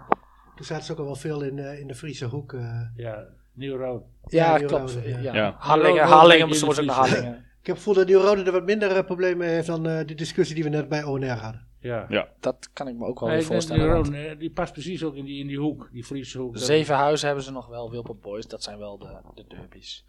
toen 0.56 0.66
zaten 0.66 0.86
ze 0.86 0.92
ook 0.92 0.98
al 0.98 1.06
wel 1.06 1.16
veel 1.16 1.42
in, 1.42 1.58
uh, 1.58 1.80
in 1.80 1.88
de 1.88 1.96
Friese 1.96 2.26
hoek. 2.26 2.54
Uh. 2.54 2.82
Ja, 2.96 3.26
Nieuw-Rood. 3.54 4.04
Ja, 4.26 4.46
ja 4.46 4.58
Nieuw 4.58 4.68
klopt. 4.68 4.98
Ja. 5.04 5.20
Ja. 5.20 5.34
ja. 5.34 5.56
Hallingen, 5.58 6.04
Hallingen 6.04 6.50
we 6.50 6.66
ook 6.66 6.86
naar 6.86 6.96
Hallingen. 6.96 7.34
Ik 7.34 7.72
heb 7.72 7.76
het 7.76 7.78
gevoel 7.78 7.94
dat 7.94 8.08
Nieuw-Rode 8.08 8.44
er 8.44 8.52
wat 8.52 8.66
minder 8.66 9.06
problemen 9.06 9.48
heeft 9.48 9.68
dan 9.68 9.84
de 9.84 10.16
discussie 10.16 10.56
die 10.56 10.64
we 10.64 10.70
net 10.70 10.90
bij 10.90 11.04
ONR 11.04 11.30
hadden. 11.30 11.68
Ja. 11.86 12.06
ja. 12.10 12.28
Dat 12.40 12.70
kan 12.74 12.88
ik 12.88 12.96
me 12.96 13.06
ook 13.06 13.20
wel 13.20 13.30
nee, 13.30 13.42
voorstellen. 13.42 14.04
Die, 14.04 14.38
die 14.38 14.52
past 14.52 14.72
precies 14.74 15.04
ook 15.04 15.16
in 15.16 15.26
die, 15.26 15.40
in 15.40 15.48
die 15.48 15.60
hoek, 15.60 15.90
die 15.92 16.04
Friese 16.04 16.40
hoek. 16.40 16.58
Zeven 16.58 16.96
huizen 16.96 17.26
hebben 17.28 17.46
ze 17.46 17.52
nog 17.52 17.68
wel, 17.68 17.92
Wilpert 17.92 18.22
Boys. 18.22 18.48
Dat 18.48 18.64
zijn 18.64 18.78
wel 18.78 18.98
de, 18.98 19.18
de 19.34 19.46
derbies. 19.48 20.06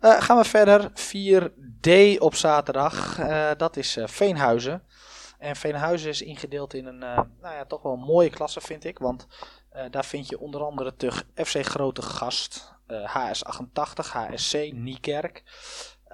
Uh, 0.00 0.20
gaan 0.20 0.36
we 0.36 0.44
verder. 0.44 0.90
4D 0.90 2.18
op 2.18 2.34
zaterdag. 2.34 3.18
Uh, 3.18 3.50
dat 3.56 3.76
is 3.76 3.96
uh, 3.96 4.06
Veenhuizen. 4.06 4.82
En 5.38 5.56
Veenhuizen 5.56 6.08
is 6.08 6.22
ingedeeld 6.22 6.74
in 6.74 6.86
een, 6.86 6.98
nou 6.98 7.26
ja, 7.42 7.64
toch 7.64 7.82
wel 7.82 7.92
een 7.92 7.98
mooie 8.00 8.30
klasse 8.30 8.60
vind 8.60 8.84
ik. 8.84 8.98
Want 8.98 9.26
daar 9.90 10.04
vind 10.04 10.28
je 10.28 10.40
onder 10.40 10.62
andere 10.62 10.96
terug 10.96 11.26
FC 11.34 11.66
Grote 11.66 12.02
Gast, 12.02 12.74
HS88, 12.92 14.06
HSC, 14.12 14.72
Niekerk. 14.72 15.42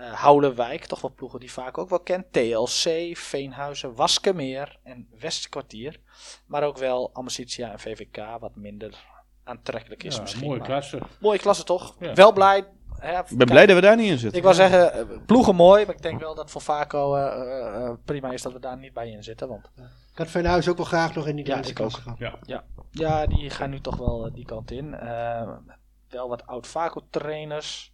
Uh, 0.00 0.12
Houdenwijk, 0.12 0.84
toch 0.84 1.00
wel 1.00 1.12
ploegen 1.14 1.40
die 1.40 1.52
vaak 1.52 1.78
ook 1.78 1.88
wel 1.88 2.00
kent. 2.00 2.32
TLC, 2.32 3.16
Veenhuizen, 3.16 3.94
Waskemeer 3.94 4.78
en 4.82 5.08
Westkwartier. 5.18 6.00
Maar 6.46 6.62
ook 6.62 6.78
wel 6.78 7.10
Amicitia 7.12 7.72
en 7.72 7.78
VVK, 7.78 8.16
wat 8.38 8.56
minder 8.56 9.04
aantrekkelijk 9.44 10.02
is 10.02 10.14
ja, 10.14 10.20
misschien. 10.20 10.46
Mooie 10.46 10.60
klasse. 10.60 10.98
Mooie 11.20 11.38
klasse 11.38 11.64
toch? 11.64 11.96
Ja. 11.98 12.14
Wel 12.14 12.32
blij. 12.32 12.64
Hè, 12.98 13.18
ik 13.18 13.36
ben 13.36 13.46
blij 13.46 13.66
dat 13.66 13.74
we 13.74 13.82
daar 13.82 13.96
niet 13.96 14.10
in 14.10 14.18
zitten. 14.18 14.38
Ik 14.38 14.44
wou 14.44 14.54
zeggen, 14.54 14.92
eh, 14.92 15.18
ploegen 15.26 15.54
mooi, 15.54 15.86
maar 15.86 15.94
ik 15.94 16.02
denk 16.02 16.20
wel 16.20 16.34
dat 16.34 16.50
voor 16.50 16.60
Vaco 16.60 17.16
uh, 17.16 17.22
uh, 17.22 17.90
prima 18.04 18.30
is 18.30 18.42
dat 18.42 18.52
we 18.52 18.58
daar 18.58 18.78
niet 18.78 18.92
bij 18.92 19.10
in 19.10 19.22
zitten. 19.22 19.48
Want... 19.48 19.70
Ik 20.12 20.18
had 20.18 20.28
Veenhuizen 20.28 20.70
ook 20.70 20.76
wel 20.76 20.86
graag 20.86 21.14
nog 21.14 21.26
in 21.26 21.36
die 21.36 21.46
ja, 21.46 21.60
klasse 21.60 22.00
gehad. 22.00 22.18
Ja. 22.18 22.38
Ja. 22.42 22.64
ja, 22.90 23.26
die 23.26 23.50
gaan 23.50 23.70
nu 23.70 23.80
toch 23.80 23.96
wel 23.96 24.32
die 24.32 24.44
kant 24.44 24.70
in. 24.70 24.90
wel 26.08 26.28
wat 26.28 26.46
oud 26.46 26.66
Vaco 26.66 27.06
trainers. 27.10 27.89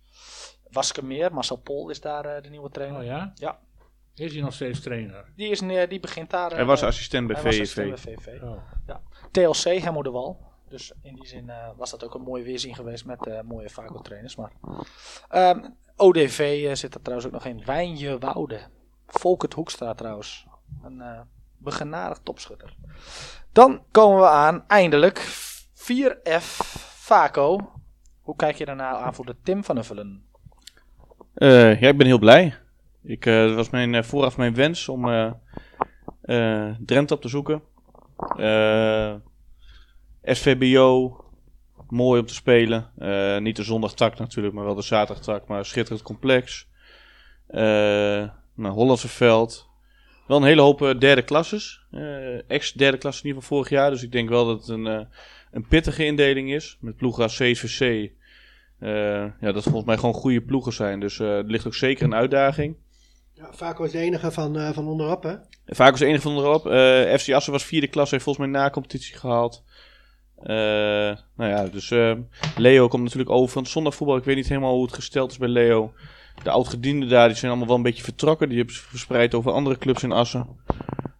Waskemeer, 0.77 1.35
Marcel 1.35 1.57
Pol 1.57 1.91
is 1.91 2.01
daar 2.01 2.37
uh, 2.37 2.43
de 2.43 2.49
nieuwe 2.49 2.71
trainer. 2.71 3.01
Oh 3.01 3.05
ja? 3.07 3.33
Ja. 3.35 3.59
Is 4.15 4.33
hij 4.33 4.43
nog 4.43 4.53
steeds 4.53 4.81
trainer? 4.81 5.25
Die, 5.37 5.49
is, 5.49 5.63
uh, 5.63 5.89
die 5.89 6.01
begint 6.01 6.31
daar. 6.31 6.51
Uh, 6.51 6.57
hij 6.57 6.65
was 6.65 6.83
assistent 6.83 7.27
bij 7.27 7.37
VVV. 7.37 8.43
Oh. 8.43 8.57
Ja. 8.87 9.01
TLC, 9.31 9.83
Hemmo 9.83 10.03
de 10.03 10.11
Wal. 10.11 10.45
Dus 10.69 10.93
in 11.03 11.15
die 11.15 11.27
zin 11.27 11.51
was 11.77 11.91
dat 11.91 12.05
ook 12.05 12.15
een 12.15 12.23
mooie 12.23 12.43
weerzien 12.43 12.75
geweest 12.75 13.05
met 13.05 13.43
mooie 13.43 13.71
Vaco 13.71 14.01
trainers. 14.01 14.37
Maar 14.37 14.53
um, 15.35 15.77
ODV 15.97 16.71
zit 16.77 16.95
er 16.95 17.03
trouwens 17.03 17.27
ook 17.27 17.35
nog 17.35 17.45
in. 17.45 17.65
Wijnje 17.65 18.19
Woude. 18.19 18.61
Volkert 19.07 19.55
Hoekstra 19.55 19.95
trouwens. 19.95 20.47
Een 20.83 21.03
begenadigd 21.59 22.25
topschutter. 22.25 22.77
Dan 23.53 23.83
komen 23.91 24.21
we 24.21 24.29
aan, 24.29 24.65
eindelijk, 24.67 25.19
4F 25.75 26.45
Vaco. 27.07 27.73
Hoe 28.21 28.37
kijk 28.37 28.57
je 28.57 28.65
daarna 28.65 28.97
aan 28.97 29.15
voor 29.15 29.27
de 29.27 29.37
Tim 29.43 29.65
van 29.65 29.77
Uffelen? 29.77 30.27
Uh, 31.37 31.81
ja, 31.81 31.89
ik 31.89 31.97
ben 31.97 32.07
heel 32.07 32.19
blij. 32.19 32.55
Ik, 33.03 33.25
dat 33.25 33.55
was 33.55 33.71
mijn, 33.71 33.95
uh, 33.95 34.03
vooraf 34.03 34.37
mijn 34.37 34.55
wens 34.55 34.89
om 34.89 35.03
Drenthe 36.79 37.15
op 37.15 37.21
te 37.21 37.29
zoeken. 37.29 37.63
SVBO, 40.23 41.25
mooi 41.89 42.21
om 42.21 42.27
te 42.27 42.35
spelen. 42.35 42.91
niet 43.43 43.57
de 43.57 43.63
zondagtak 43.63 44.19
natuurlijk, 44.19 44.55
maar 44.55 44.65
wel 44.65 44.75
de 44.75 44.83
zaterdagtak. 44.83 45.47
Maar 45.47 45.65
schitterend 45.65 46.03
complex. 46.03 46.69
nou, 47.47 48.75
Hollandse 48.75 49.09
veld. 49.09 49.69
Wel 50.27 50.37
een 50.37 50.43
hele 50.43 50.61
hoop 50.61 50.95
derde 50.99 51.23
klasses. 51.23 51.87
Ex-derde 52.47 52.99
klasse 52.99 53.23
in 53.23 53.27
ieder 53.27 53.43
geval 53.43 53.57
vorig 53.57 53.73
jaar. 53.73 53.91
Dus 53.91 54.03
ik 54.03 54.13
denk 54.13 54.29
wel 54.29 54.47
dat 54.47 54.59
het 54.59 54.69
een, 54.69 55.07
een 55.51 55.67
pittige 55.69 56.05
indeling 56.05 56.53
is. 56.53 56.79
Met 56.81 56.97
ploegen 56.97 57.23
als 57.23 57.37
CVC, 57.37 58.11
ja, 59.41 59.53
dat 59.53 59.63
volgens 59.63 59.85
mij 59.85 59.97
gewoon 59.97 60.15
goede 60.15 60.41
ploegen 60.41 60.73
zijn. 60.73 61.01
Dus 61.01 61.19
uh, 61.19 61.37
er 61.37 61.45
ligt 61.45 61.67
ook 61.67 61.75
zeker 61.75 62.05
een 62.05 62.15
uitdaging. 62.15 62.77
Ja, 63.33 63.49
Vaco 63.51 63.85
is 63.85 63.91
de 63.91 63.99
enige 63.99 64.31
van, 64.31 64.59
uh, 64.59 64.71
van 64.71 64.89
onderop, 64.89 65.23
hè? 65.23 65.35
Vaco 65.67 65.93
is 65.93 65.99
de 65.99 66.07
enige 66.07 66.23
van 66.23 66.37
onderop. 66.37 66.63
FC 67.21 67.33
Assen 67.33 67.53
was 67.53 67.65
vierde 67.65 67.87
klas, 67.87 68.11
heeft 68.11 68.25
volgens 68.25 68.47
mij 68.47 68.61
na-competitie 68.61 69.17
gehaald. 69.17 69.65
nou 71.37 71.51
ja, 71.51 71.67
dus 71.67 71.89
Leo 72.57 72.89
komt 72.89 73.03
natuurlijk 73.03 73.31
over 73.31 73.53
van 73.53 73.63
het 73.63 73.71
zondagvoetbal. 73.71 74.17
Ik 74.17 74.25
weet 74.25 74.37
niet 74.37 74.49
helemaal 74.49 74.75
hoe 74.75 74.85
het 74.85 74.95
gesteld 74.95 75.31
is 75.31 75.39
bij 75.39 75.49
Leo. 75.49 75.93
De 76.43 76.51
oudgedienden 76.51 77.09
daar, 77.09 77.29
die 77.29 77.37
zijn 77.37 77.51
allemaal 77.51 77.69
wel 77.69 77.77
een 77.77 77.83
beetje 77.83 78.03
vertrokken. 78.03 78.49
Die 78.49 78.57
hebben 78.57 78.75
ze 78.75 78.83
verspreid 78.83 79.35
over 79.35 79.53
andere 79.53 79.79
clubs 79.79 80.03
in 80.03 80.13
Assen. 80.13 80.47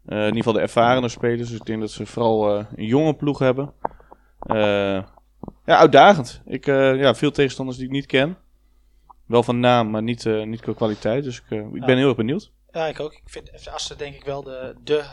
in 0.07 0.17
ieder 0.17 0.37
geval 0.37 0.53
de 0.53 0.61
ervarende 0.61 1.09
spelers. 1.09 1.49
Dus 1.49 1.59
ik 1.59 1.67
denk 1.67 1.81
dat 1.81 1.91
ze 1.91 2.07
vooral 2.07 2.59
een 2.59 2.87
jonge 2.87 3.15
ploeg 3.15 3.39
hebben. 3.39 3.73
Ja, 5.65 5.77
uitdagend. 5.77 6.41
Ik, 6.45 6.67
uh, 6.67 7.01
ja, 7.01 7.15
veel 7.15 7.31
tegenstanders 7.31 7.77
die 7.77 7.87
ik 7.87 7.93
niet 7.93 8.07
ken. 8.07 8.39
Wel 9.27 9.43
van 9.43 9.61
naam, 9.61 9.91
maar 9.91 10.03
niet, 10.03 10.25
uh, 10.25 10.45
niet 10.45 10.61
qua 10.61 10.73
kwaliteit. 10.73 11.25
Dus 11.25 11.37
ik, 11.37 11.51
uh, 11.51 11.75
ik 11.75 11.85
ben 11.85 11.97
heel 11.97 12.09
erg 12.09 12.17
benieuwd. 12.17 12.51
Ja, 12.71 12.87
ik 12.87 13.01
ook. 13.01 13.13
Ik 13.13 13.23
vind 13.25 13.51
FC 13.55 13.69
Assen 13.69 13.99
denk 13.99 14.15
ik 14.15 14.25
wel 14.25 14.43
de, 14.43 14.75
de, 14.85 15.05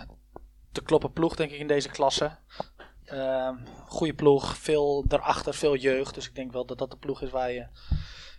de 0.71 0.81
kloppen 0.83 1.13
ploeg 1.13 1.35
denk 1.35 1.51
ik 1.51 1.59
in 1.59 1.67
deze 1.67 1.89
klasse. 1.89 2.31
Uh, 3.13 3.49
goede 3.87 4.13
ploeg, 4.13 4.57
veel 4.57 5.03
daarachter, 5.07 5.53
veel 5.53 5.75
jeugd. 5.75 6.13
Dus 6.13 6.27
ik 6.27 6.35
denk 6.35 6.51
wel 6.51 6.65
dat 6.65 6.77
dat 6.77 6.91
de 6.91 6.97
ploeg 6.97 7.21
is 7.21 7.29
waar 7.29 7.51
je, 7.51 7.65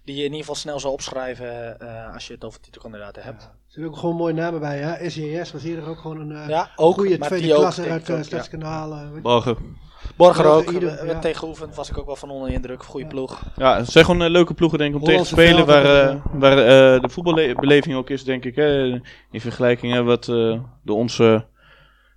die 0.04 0.14
je 0.14 0.20
in 0.20 0.30
ieder 0.30 0.38
geval 0.38 0.54
snel 0.54 0.80
zou 0.80 0.92
opschrijven 0.92 1.78
als 2.12 2.26
je 2.26 2.32
het 2.32 2.44
over 2.44 2.60
titelkandidaten 2.60 3.22
hebt. 3.22 3.42
Ja. 3.42 3.48
Er 3.48 3.56
zijn 3.66 3.86
ook 3.86 3.96
gewoon 3.96 4.16
mooie 4.16 4.34
namen 4.34 4.60
bij. 4.60 4.78
Hè? 4.78 5.10
SJS 5.10 5.52
was 5.52 5.62
hier 5.62 5.88
ook 5.88 5.98
gewoon 5.98 6.30
een 6.30 6.48
ja, 6.48 6.70
ook, 6.76 6.94
goede 6.94 7.18
tweede 7.18 7.54
klasse 7.54 7.90
uit 7.90 8.08
uh, 8.08 8.22
Stadskanaal. 8.22 9.10
Morgen. 10.16 10.42
Borger 10.44 10.46
ook. 10.46 10.72
Ieder, 10.72 11.06
ja. 11.06 11.18
Tegengeoefend 11.18 11.74
was 11.74 11.90
ik 11.90 11.98
ook 11.98 12.06
wel 12.06 12.16
van 12.16 12.30
onder 12.30 12.48
de 12.48 12.54
indruk. 12.54 12.82
Goede 12.82 13.06
ploeg. 13.06 13.42
Ja, 13.56 13.76
het 13.76 13.90
zijn 13.90 14.04
gewoon 14.04 14.22
uh, 14.22 14.28
leuke 14.28 14.54
ploegen 14.54 14.78
denk 14.78 14.94
ik 14.94 15.00
om 15.00 15.06
tegen 15.06 15.22
te 15.22 15.28
spelen. 15.28 15.66
Waar, 15.66 16.14
uh, 16.14 16.20
waar 16.32 16.58
uh, 16.58 17.00
de 17.00 17.08
voetbalbeleving 17.08 17.94
ook 17.94 18.10
is 18.10 18.24
denk 18.24 18.44
ik. 18.44 18.56
Hè, 18.56 18.84
in 19.30 19.40
vergelijking 19.40 19.92
hè, 19.92 20.02
wat 20.02 20.24
de 20.24 20.92
onze 20.92 21.46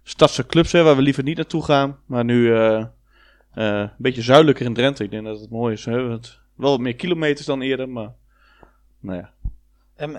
stadse 0.03 0.45
clubs 0.45 0.71
hè, 0.71 0.83
waar 0.83 0.95
we 0.95 1.01
liever 1.01 1.23
niet 1.23 1.37
naartoe 1.37 1.63
gaan. 1.63 1.97
Maar 2.05 2.23
nu 2.23 2.53
een 3.53 3.91
beetje 3.97 4.21
zuidelijker 4.21 4.65
in 4.65 4.73
Drenthe. 4.73 5.03
Ik 5.03 5.11
denk 5.11 5.25
dat 5.25 5.39
het 5.39 5.49
mooi 5.49 5.73
is. 5.73 5.85
Hè, 5.85 6.07
wel 6.55 6.71
wat 6.71 6.79
meer 6.79 6.95
kilometers 6.95 7.45
dan 7.45 7.61
eerder. 7.61 7.89
Maar 7.89 8.13
nou 8.99 9.17
ja. 9.17 9.29
En, 9.95 10.11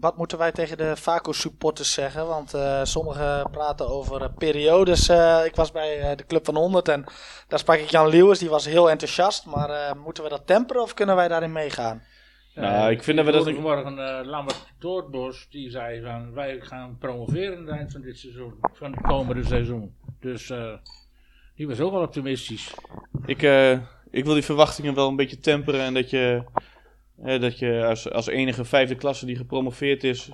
wat 0.00 0.16
moeten 0.16 0.38
wij 0.38 0.52
tegen 0.52 0.76
de 0.76 0.96
Vaco 0.96 1.32
supporters 1.32 1.92
zeggen? 1.92 2.26
Want 2.26 2.54
uh, 2.54 2.80
sommigen 2.84 3.50
praten 3.50 3.88
over 3.88 4.22
uh, 4.22 4.28
periodes. 4.38 5.08
Uh, 5.08 5.44
ik 5.44 5.56
was 5.56 5.72
bij 5.72 6.16
de 6.16 6.26
Club 6.26 6.44
van 6.44 6.56
100 6.56 6.88
en 6.88 7.04
daar 7.48 7.58
sprak 7.58 7.78
ik 7.78 7.90
Jan 7.90 8.08
Lewis, 8.08 8.38
die 8.38 8.48
was 8.48 8.64
heel 8.64 8.90
enthousiast. 8.90 9.46
Maar 9.46 9.96
moeten 9.96 10.22
we 10.22 10.28
dat 10.28 10.46
temperen 10.46 10.82
of 10.82 10.94
kunnen 10.94 11.16
wij 11.16 11.28
daarin 11.28 11.52
meegaan? 11.52 12.02
Nou, 12.54 12.90
ik 12.90 13.02
vind 13.02 13.16
dat 13.16 13.26
we 13.26 13.32
dat... 13.32 13.44
vanmorgen 13.44 13.98
uh, 13.98 14.20
Lambert 14.24 14.66
Doordbos, 14.78 15.46
die 15.50 15.70
zei 15.70 16.02
van 16.02 16.32
wij 16.32 16.60
gaan 16.60 16.96
promoveren 16.98 17.56
aan 17.56 17.66
het 17.66 17.76
eind 17.76 17.92
van 17.92 18.00
dit 18.00 18.18
seizoen, 18.18 18.54
van 18.72 18.92
het 18.92 19.00
komende 19.00 19.44
seizoen. 19.44 19.94
Dus 20.20 20.52
die 21.56 21.66
was 21.68 21.80
ook 21.80 21.92
wel 21.92 22.02
optimistisch. 22.02 22.74
Ik, 23.26 23.42
ik 24.10 24.24
wil 24.24 24.34
die 24.34 24.42
verwachtingen 24.42 24.94
wel 24.94 25.08
een 25.08 25.16
beetje 25.16 25.38
temperen 25.38 25.80
en 25.80 25.94
dat 25.94 26.10
je 26.10 26.44
dat 27.16 27.58
je 27.58 27.84
als, 27.86 28.10
als 28.10 28.26
enige 28.26 28.64
vijfde 28.64 28.94
klasse 28.94 29.26
die 29.26 29.36
gepromoveerd 29.36 30.04
is, 30.04 30.30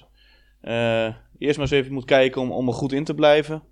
uh, 0.62 1.04
eerst 1.38 1.58
maar 1.58 1.66
eens 1.66 1.70
even 1.70 1.92
moet 1.92 2.04
kijken 2.04 2.40
om, 2.40 2.52
om 2.52 2.68
er 2.68 2.74
goed 2.74 2.92
in 2.92 3.04
te 3.04 3.14
blijven. 3.14 3.62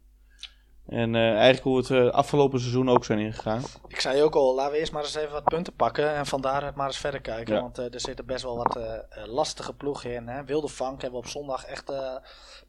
En 0.86 1.14
uh, 1.14 1.30
eigenlijk 1.30 1.62
hoe 1.62 1.76
het 1.76 1.88
uh, 1.88 2.10
afgelopen 2.10 2.60
seizoen 2.60 2.90
ook 2.90 3.04
zijn 3.04 3.18
ingegaan. 3.18 3.62
Ik 3.88 4.00
zei 4.00 4.22
ook 4.22 4.34
al, 4.34 4.54
laten 4.54 4.72
we 4.72 4.78
eerst 4.78 4.92
maar 4.92 5.02
eens 5.02 5.14
even 5.14 5.32
wat 5.32 5.44
punten 5.44 5.72
pakken 5.72 6.14
en 6.14 6.26
vandaar 6.26 6.64
het 6.64 6.74
maar 6.74 6.86
eens 6.86 6.98
verder 6.98 7.20
kijken. 7.20 7.60
Want 7.60 7.78
er 7.78 8.00
zitten 8.00 8.26
best 8.26 8.42
wel 8.42 8.56
wat 8.56 8.78
lastige 9.26 9.74
ploegen 9.74 10.14
in. 10.14 10.26
Hè. 10.28 10.44
Wilde 10.44 10.68
Vank 10.68 11.02
hebben 11.02 11.20
we 11.20 11.26
op 11.26 11.32
zondag 11.32 11.64
echt 11.64 11.92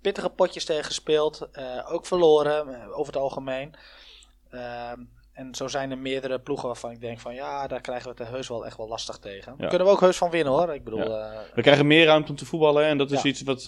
pittige 0.02 0.30
potjes 0.30 0.66
tegen 0.66 0.84
gespeeld. 0.84 1.50
ook 1.88 2.06
verloren, 2.06 2.94
over 2.94 3.14
het 3.14 3.22
algemeen. 3.22 3.76
Ehm, 4.50 5.02
en 5.38 5.56
zo 5.56 5.68
zijn 5.68 5.92
er 5.92 5.98
meerdere 5.98 6.40
ploegen 6.40 6.68
waarvan 6.68 6.92
ik 6.92 7.02
denk 7.02 7.20
van 7.20 7.34
ja, 7.34 7.68
daar 7.68 7.82
krijgen 7.82 8.16
we 8.16 8.24
het 8.24 8.32
heus 8.32 8.48
wel 8.48 8.66
echt 8.66 8.78
wel 8.78 8.88
lastig 8.88 9.18
tegen. 9.18 9.54
Ja. 9.58 9.68
Kunnen 9.68 9.88
we 9.88 9.94
ook 9.94 10.00
heus 10.00 10.18
van 10.18 10.30
winnen 10.30 10.54
hoor. 10.54 10.74
Ik 10.74 10.84
bedoel, 10.84 11.00
we 11.54 11.62
krijgen 11.62 11.88
meer 11.88 12.06
ruimte 12.06 12.30
om 12.30 12.38
te 12.38 12.46
voetballen 12.46 12.86
en 12.86 12.98
dat 12.98 13.12
is 13.12 13.24
iets 13.24 13.42
wat 13.42 13.66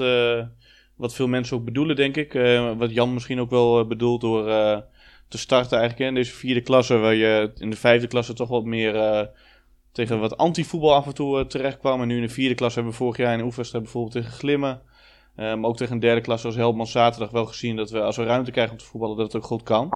wat 0.96 1.14
veel 1.14 1.28
mensen 1.28 1.58
ook 1.58 1.66
bedoelen, 1.66 1.96
denk 1.96 2.18
ik. 2.18 2.34
Uh, 2.34 2.72
wat 2.78 2.94
Jan 2.94 3.14
misschien 3.14 3.40
ook 3.40 3.50
wel 3.50 3.88
bedoelt 3.88 4.22
door 4.22 4.44
te 5.28 5.38
starten 5.38 5.78
eigenlijk 5.80 6.10
in 6.10 6.16
deze 6.16 6.34
vierde 6.34 6.62
klasse, 6.62 6.98
waar 6.98 7.16
je 7.16 7.52
in 7.58 7.70
de 7.70 7.76
vijfde 7.76 8.08
klasse 8.08 8.34
toch 8.34 8.50
wat 8.50 8.66
meer 8.66 9.30
tegen 9.92 10.20
wat 10.20 10.38
anti-voetbal 10.38 10.94
af 10.94 11.06
en 11.06 11.14
toe 11.14 11.48
terecht 11.48 11.78
kwam. 11.78 12.02
En 12.02 12.08
nu 12.08 12.16
in 12.16 12.22
de 12.22 12.30
vierde 12.30 12.56
klasse 12.56 12.80
hebben 12.80 12.98
we 12.98 13.04
vorig 13.04 13.18
jaar 13.18 13.32
in 13.32 13.38
de 13.38 13.44
oefenwedstrijd 13.44 13.84
bijvoorbeeld 13.84 14.14
tegen 14.14 14.32
Glimmen. 14.32 14.82
maar 15.36 15.64
ook 15.64 15.78
tegen 15.78 15.94
een 15.94 16.00
derde 16.00 16.22
klasse 16.22 16.48
als 16.48 16.56
Helmand 16.56 16.90
zaterdag 16.90 17.32
wel 17.32 17.46
gezien 17.46 17.76
dat 17.76 17.90
we 17.90 18.02
als 18.02 18.18
we 18.18 18.24
ruimte 18.24 18.52
krijgen 18.52 18.74
om 18.74 18.80
te 18.80 18.86
voetballen, 18.86 19.18
dat 19.18 19.26
het 19.26 19.36
ook 19.36 19.48
goed 19.48 19.64
kan. 19.64 19.90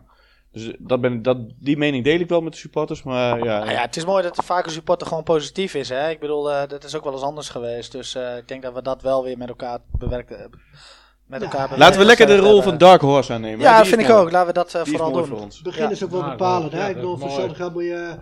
Dus 0.53 0.71
dat 0.79 1.01
ben, 1.01 1.21
dat, 1.21 1.37
die 1.59 1.77
mening 1.77 2.03
deel 2.03 2.19
ik 2.19 2.29
wel 2.29 2.41
met 2.41 2.53
de 2.53 2.59
supporters. 2.59 3.03
Maar 3.03 3.37
ja, 3.43 3.59
nou 3.59 3.71
ja, 3.71 3.81
het 3.81 3.95
is 3.95 4.05
mooi 4.05 4.23
dat 4.23 4.35
de 4.35 4.43
vaak 4.43 4.65
een 4.65 4.71
supporter 4.71 5.07
gewoon 5.07 5.23
positief 5.23 5.73
is. 5.73 5.89
Hè? 5.89 6.09
Ik 6.09 6.19
bedoel, 6.19 6.51
uh, 6.51 6.61
dat 6.67 6.83
is 6.83 6.95
ook 6.95 7.03
wel 7.03 7.13
eens 7.13 7.21
anders 7.21 7.49
geweest. 7.49 7.91
Dus 7.91 8.15
uh, 8.15 8.37
ik 8.37 8.47
denk 8.47 8.61
dat 8.61 8.73
we 8.73 8.81
dat 8.81 9.01
wel 9.01 9.23
weer 9.23 9.37
met 9.37 9.47
elkaar 9.47 9.79
bewerkt 9.91 10.29
hebben. 10.29 10.61
Met 11.25 11.41
elkaar. 11.41 11.77
Laten 11.77 11.99
we 11.99 12.05
lekker 12.05 12.27
de 12.27 12.37
rol 12.37 12.61
van 12.61 12.77
Dark 12.77 13.01
Horse 13.01 13.33
aannemen. 13.33 13.59
Ja, 13.59 13.77
dat 13.77 13.87
vind 13.87 14.01
ik 14.01 14.09
ook. 14.09 14.31
Laten 14.31 14.47
we 14.47 14.53
dat 14.53 14.73
uh, 14.75 14.81
vooral 14.83 15.11
doen. 15.11 15.25
Voor 15.25 15.39
ons. 15.39 15.61
Begin 15.61 15.91
is 15.91 16.03
ook 16.03 16.11
wel 16.11 16.23
bepalend. 16.23 16.71
hè? 16.71 16.89
ik 16.89 16.95
bedoel, 16.95 17.17
voor 17.17 17.71
moet 17.73 17.83
je... 17.83 18.15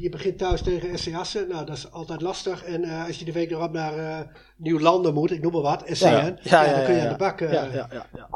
je 0.00 0.08
begint 0.08 0.38
thuis 0.38 0.62
tegen 0.62 0.98
SC 0.98 1.14
Assen. 1.14 1.48
Nou, 1.48 1.66
dat 1.66 1.76
is 1.76 1.90
altijd 1.90 2.20
lastig. 2.20 2.64
En 2.64 2.84
als 2.84 3.18
je 3.18 3.24
de 3.24 3.32
week 3.32 3.50
erop 3.50 3.72
naar 3.72 4.26
Nieuw-Landen 4.56 5.14
moet, 5.14 5.30
ik 5.30 5.42
noem 5.42 5.52
maar 5.52 5.62
wat, 5.62 5.82
SCN. 5.86 6.06
Ja, 6.06 6.34
ja, 6.42 6.74
dan 6.74 6.84
kun 6.84 6.94
je 6.94 7.00
aan 7.00 7.08
de 7.08 7.16
bak. 7.16 7.40
ja, 7.40 7.48
ja, 7.48 7.88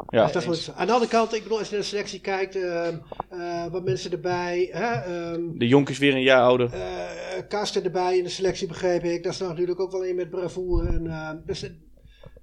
ja. 0.09 0.25
Dus 0.25 0.45
dat 0.45 0.73
aan 0.75 0.85
de 0.85 0.93
andere 0.93 1.11
kant, 1.11 1.33
ik 1.33 1.43
bedoel, 1.43 1.57
als 1.57 1.67
je 1.67 1.73
naar 1.73 1.83
de 1.83 1.89
selectie 1.89 2.19
kijkt, 2.19 2.55
ehm, 2.55 2.97
wat 3.71 3.83
mensen 3.83 4.11
erbij. 4.11 4.69
Hè, 4.71 5.15
um, 5.33 5.57
de 5.57 5.67
Jonk 5.67 5.89
is 5.89 5.97
weer 5.97 6.13
een 6.13 6.21
jaar 6.21 6.41
ouder. 6.41 6.71
Karsten 7.47 7.83
erbij 7.83 8.17
in 8.17 8.23
de 8.23 8.29
selectie, 8.29 8.67
begreep 8.67 9.03
ik. 9.03 9.23
Dat 9.23 9.33
is 9.33 9.39
natuurlijk 9.39 9.79
ook 9.79 9.91
wel 9.91 10.05
een 10.05 10.15
met 10.15 10.29
bravoure. 10.29 10.87
En, 10.87 11.43
dus 11.45 11.65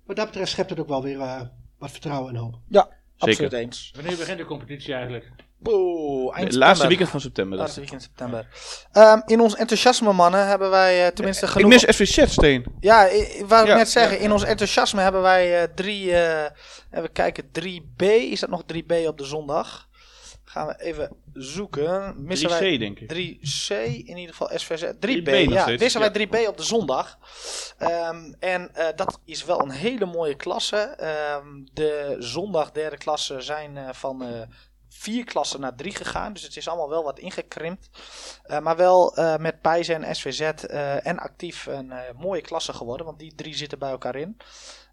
wat 0.06 0.16
dat 0.16 0.26
betreft 0.26 0.50
schept 0.50 0.70
het 0.70 0.80
ook 0.80 0.88
wel 0.88 1.02
weer 1.02 1.16
uh, 1.16 1.40
wat 1.78 1.90
vertrouwen 1.90 2.34
en 2.34 2.40
hoop. 2.40 2.58
Ja, 2.68 2.82
Zeker. 2.82 2.98
absoluut 3.16 3.52
eens. 3.52 3.90
Wanneer 3.94 4.16
begint 4.16 4.38
de 4.38 4.44
competitie 4.44 4.94
eigenlijk? 4.94 5.30
Oeh, 5.64 6.38
eind 6.38 6.52
laatste 6.54 6.86
weekend 6.86 7.08
van 7.08 7.20
september. 7.20 7.58
Laatste 7.58 7.80
weekend 7.80 8.02
september. 8.02 8.46
Um, 8.92 9.22
in 9.26 9.40
ons 9.40 9.56
enthousiasme, 9.56 10.12
mannen, 10.12 10.46
hebben 10.46 10.70
wij 10.70 11.06
uh, 11.06 11.12
tenminste 11.12 11.46
genoeg... 11.46 11.72
Ik 11.72 11.86
mis 11.86 11.96
FVZ, 11.96 12.32
Steen. 12.32 12.64
Ja, 12.80 13.06
ik 13.06 13.44
wou 13.46 13.68
ik 13.68 13.76
net 13.76 13.90
zeggen. 13.90 14.18
In 14.18 14.32
ons 14.32 14.44
enthousiasme 14.44 15.00
hebben 15.00 15.22
wij 15.22 15.62
uh, 15.62 15.68
drie... 15.74 16.12
even 16.90 17.12
kijken, 17.12 17.44
3B. 17.44 18.04
Is 18.04 18.40
dat 18.40 18.50
nog 18.50 18.62
3B 18.62 19.06
op 19.06 19.18
de 19.18 19.24
zondag? 19.24 19.88
Gaan 20.54 20.66
we 20.66 20.82
even 20.82 21.16
zoeken. 21.32 22.14
Missen 22.24 22.48
3C, 22.48 22.52
wij 22.52 22.78
denk 22.78 22.98
ik. 22.98 23.12
3C, 23.12 23.68
in 24.04 24.16
ieder 24.16 24.34
geval 24.34 24.58
SVZ. 24.58 24.84
3B, 24.84 25.48
3B 25.48 25.52
ja. 25.52 25.66
Missen 25.66 26.00
wij 26.00 26.26
3B 26.26 26.48
op 26.48 26.56
de 26.56 26.62
zondag. 26.62 27.18
Um, 27.78 28.34
en 28.38 28.70
uh, 28.76 28.86
dat 28.96 29.20
is 29.24 29.44
wel 29.44 29.60
een 29.60 29.70
hele 29.70 30.06
mooie 30.06 30.34
klasse. 30.34 30.96
Um, 31.42 31.66
de 31.72 32.16
zondag 32.18 32.70
derde 32.70 32.96
klasse 32.96 33.40
zijn 33.40 33.76
uh, 33.76 33.88
van 33.92 34.22
uh, 34.22 34.28
vier 34.96 35.24
klassen 35.24 35.60
naar 35.60 35.74
drie 35.74 35.94
gegaan. 35.94 36.32
Dus 36.32 36.42
het 36.42 36.56
is 36.56 36.68
allemaal 36.68 36.88
wel 36.88 37.04
wat 37.04 37.18
ingekrimpt. 37.18 37.88
Uh, 38.46 38.58
maar 38.58 38.76
wel 38.76 39.18
uh, 39.18 39.36
met 39.36 39.60
Pijzen 39.60 40.04
en 40.04 40.16
SVZ 40.16 40.40
uh, 40.40 41.06
en 41.06 41.18
actief 41.18 41.66
een 41.66 41.92
mooie 42.16 42.40
klasse 42.40 42.72
geworden. 42.72 43.06
Want 43.06 43.18
die 43.18 43.34
drie 43.34 43.54
zitten 43.54 43.78
bij 43.78 43.90
elkaar 43.90 44.16
in. 44.16 44.36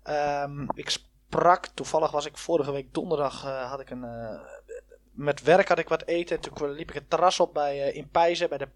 Um, 0.09 0.67
ik 0.73 0.89
sprak, 0.89 1.67
toevallig 1.67 2.11
was 2.11 2.25
ik 2.25 2.37
vorige 2.37 2.71
week 2.71 2.93
donderdag, 2.93 3.41
had 3.43 3.79
ik 3.79 3.89
een 3.89 4.05
met 5.11 5.41
werk 5.41 5.67
had 5.67 5.79
ik 5.79 5.89
wat 5.89 6.05
eten. 6.05 6.35
En 6.35 6.41
toen 6.41 6.71
liep 6.71 6.89
ik 6.89 6.95
het 6.95 7.09
terras 7.09 7.39
op 7.39 7.53
bij, 7.53 7.91
in 7.91 8.09
Pijzen, 8.09 8.49
bij, 8.49 8.57
de, 8.57 8.67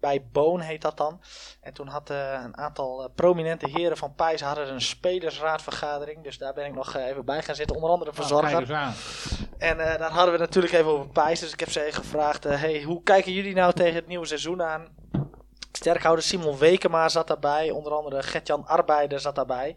bij 0.00 0.26
Boon 0.32 0.60
heet 0.60 0.82
dat 0.82 0.96
dan. 0.96 1.20
En 1.60 1.72
toen 1.72 1.86
had 1.86 2.10
uh, 2.10 2.40
een 2.44 2.56
aantal 2.56 3.02
uh, 3.02 3.08
prominente 3.14 3.68
heren 3.70 3.96
van 3.96 4.14
Pijzen 4.14 4.46
hadden 4.46 4.72
een 4.72 4.80
spelersraadvergadering. 4.80 6.24
Dus 6.24 6.38
daar 6.38 6.52
ben 6.52 6.66
ik 6.66 6.74
nog 6.74 6.96
even 6.96 7.24
bij 7.24 7.42
gaan 7.42 7.54
zitten, 7.54 7.76
onder 7.76 7.90
andere 7.90 8.12
verzorger. 8.12 8.70
Oh, 8.70 8.88
en 9.58 9.76
daar 9.76 10.10
hadden 10.10 10.32
we 10.34 10.40
natuurlijk 10.40 10.74
even 10.74 10.90
over 10.90 11.08
Pijzen. 11.08 11.44
Dus 11.44 11.52
ik 11.52 11.60
heb 11.60 11.70
ze 11.70 11.88
gevraagd, 11.90 12.44
hey, 12.44 12.82
hoe 12.82 13.02
kijken 13.02 13.32
jullie 13.32 13.54
nou 13.54 13.72
tegen 13.72 13.94
het 13.94 14.06
nieuwe 14.06 14.26
seizoen 14.26 14.62
aan? 14.62 14.88
Sterkhouder 15.76 16.24
Simon 16.24 16.58
Wekema 16.58 17.08
zat 17.08 17.26
daarbij. 17.26 17.70
Onder 17.70 17.92
andere 17.92 18.22
Gertjan 18.22 18.66
Arbeider 18.66 19.20
zat 19.20 19.34
daarbij. 19.34 19.76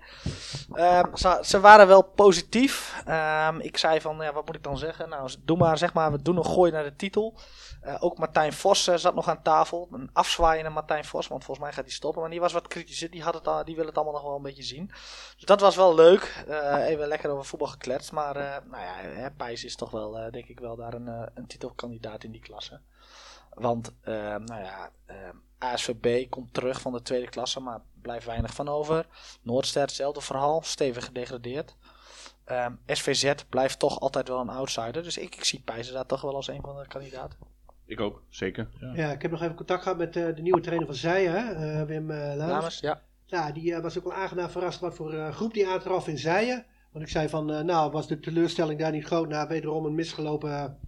Um, 0.73 1.17
ze, 1.17 1.39
ze, 1.41 1.59
waren 1.59 1.87
wel 1.87 2.01
positief. 2.01 3.03
Um, 3.07 3.59
ik 3.59 3.77
zei 3.77 4.01
van, 4.01 4.17
ja, 4.17 4.33
wat 4.33 4.45
moet 4.45 4.55
ik 4.55 4.63
dan 4.63 4.77
zeggen? 4.77 5.09
Nou, 5.09 5.31
doe 5.39 5.57
maar, 5.57 5.77
zeg 5.77 5.93
maar, 5.93 6.11
we 6.11 6.21
doen 6.21 6.37
een 6.37 6.45
gooi 6.45 6.71
naar 6.71 6.83
de 6.83 6.95
titel. 6.95 7.39
Uh, 7.83 7.95
ook 7.99 8.17
Martijn 8.17 8.53
Vos 8.53 8.87
uh, 8.87 8.95
zat 8.95 9.15
nog 9.15 9.29
aan 9.29 9.41
tafel. 9.41 9.87
Een 9.91 10.09
afzwaaiende 10.13 10.69
Martijn 10.69 11.05
Vos, 11.05 11.27
want 11.27 11.43
volgens 11.43 11.65
mij 11.65 11.75
gaat 11.75 11.85
hij 11.85 11.93
stoppen. 11.93 12.21
Maar 12.21 12.31
die 12.31 12.39
was 12.39 12.53
wat 12.53 12.67
kritischer. 12.67 13.09
Die, 13.09 13.23
had 13.23 13.33
het 13.33 13.65
die 13.65 13.75
wil 13.75 13.85
het 13.85 13.95
allemaal 13.95 14.13
nog 14.13 14.23
wel 14.23 14.35
een 14.35 14.41
beetje 14.41 14.63
zien. 14.63 14.87
Dus 15.35 15.45
dat 15.45 15.59
was 15.59 15.75
wel 15.75 15.95
leuk. 15.95 16.43
Uh, 16.49 16.87
even 16.87 17.07
lekker 17.07 17.29
over 17.29 17.45
voetbal 17.45 17.67
gekletst. 17.67 18.11
Maar 18.11 18.33
nou 18.69 18.83
ja, 19.17 19.29
Pijs 19.37 19.63
is 19.63 19.75
toch 19.75 19.91
wel, 19.91 20.31
denk 20.31 20.47
ik 20.47 20.59
wel, 20.59 20.75
daar 20.75 20.93
een, 20.93 21.29
een 21.33 21.47
titelkandidaat 21.47 22.23
in 22.23 22.31
die 22.31 22.41
klasse. 22.41 22.81
Want, 23.53 23.93
ehm, 24.01 24.43
nou 24.43 24.63
ja, 24.63 24.91
ASVB 25.59 26.29
komt 26.29 26.53
terug 26.53 26.81
van 26.81 26.91
de 26.91 27.01
tweede 27.01 27.29
klasse, 27.29 27.59
maar 27.59 27.81
blijft 28.01 28.25
weinig 28.25 28.53
van 28.53 28.67
over. 28.67 29.05
Noordster 29.41 29.81
hetzelfde 29.81 30.21
verhaal, 30.21 30.61
stevig 30.63 31.05
gedegradeerd. 31.05 31.75
Um, 32.45 32.55
ehm, 32.55 32.73
SVZ 32.85 33.33
blijft 33.49 33.79
toch 33.79 33.99
altijd 33.99 34.27
wel 34.27 34.39
een 34.39 34.49
outsider. 34.49 35.03
Dus 35.03 35.17
ik, 35.17 35.35
ik 35.35 35.43
zie 35.43 35.61
Pijzer 35.65 35.93
daar 35.93 36.05
toch 36.05 36.21
wel 36.21 36.35
als 36.35 36.47
een 36.47 36.61
van 36.61 36.77
de 36.77 36.87
kandidaten. 36.87 37.39
Ik 37.85 37.99
ook, 37.99 38.21
zeker. 38.29 38.69
Ja, 38.79 38.93
ja 38.95 39.11
ik 39.11 39.21
heb 39.21 39.31
nog 39.31 39.41
even 39.41 39.55
contact 39.55 39.83
gehad 39.83 39.97
met 39.97 40.15
uh, 40.15 40.35
de 40.35 40.41
nieuwe 40.41 40.61
trainer 40.61 40.85
van 40.85 40.95
Zijen, 40.95 41.61
uh, 41.61 41.83
Wim 41.83 42.11
uh, 42.11 42.33
Lamers. 42.35 42.79
ja. 42.79 43.01
Ja, 43.25 43.51
die 43.51 43.75
was 43.75 43.97
ook 43.97 44.03
wel 44.03 44.13
aangenaam 44.13 44.49
verrast 44.49 44.79
wat 44.79 44.95
voor 44.95 45.31
groep 45.31 45.53
die 45.53 45.67
aantraf 45.67 46.07
in 46.07 46.17
Zijen. 46.17 46.65
Want 46.91 47.05
ik 47.05 47.11
zei 47.11 47.29
van, 47.29 47.65
nou 47.65 47.91
was 47.91 48.07
de 48.07 48.19
teleurstelling 48.19 48.79
daar 48.79 48.91
niet 48.91 49.05
groot 49.05 49.27
na 49.27 49.47
wederom 49.47 49.85
een 49.85 49.95
misgelopen 49.95 50.79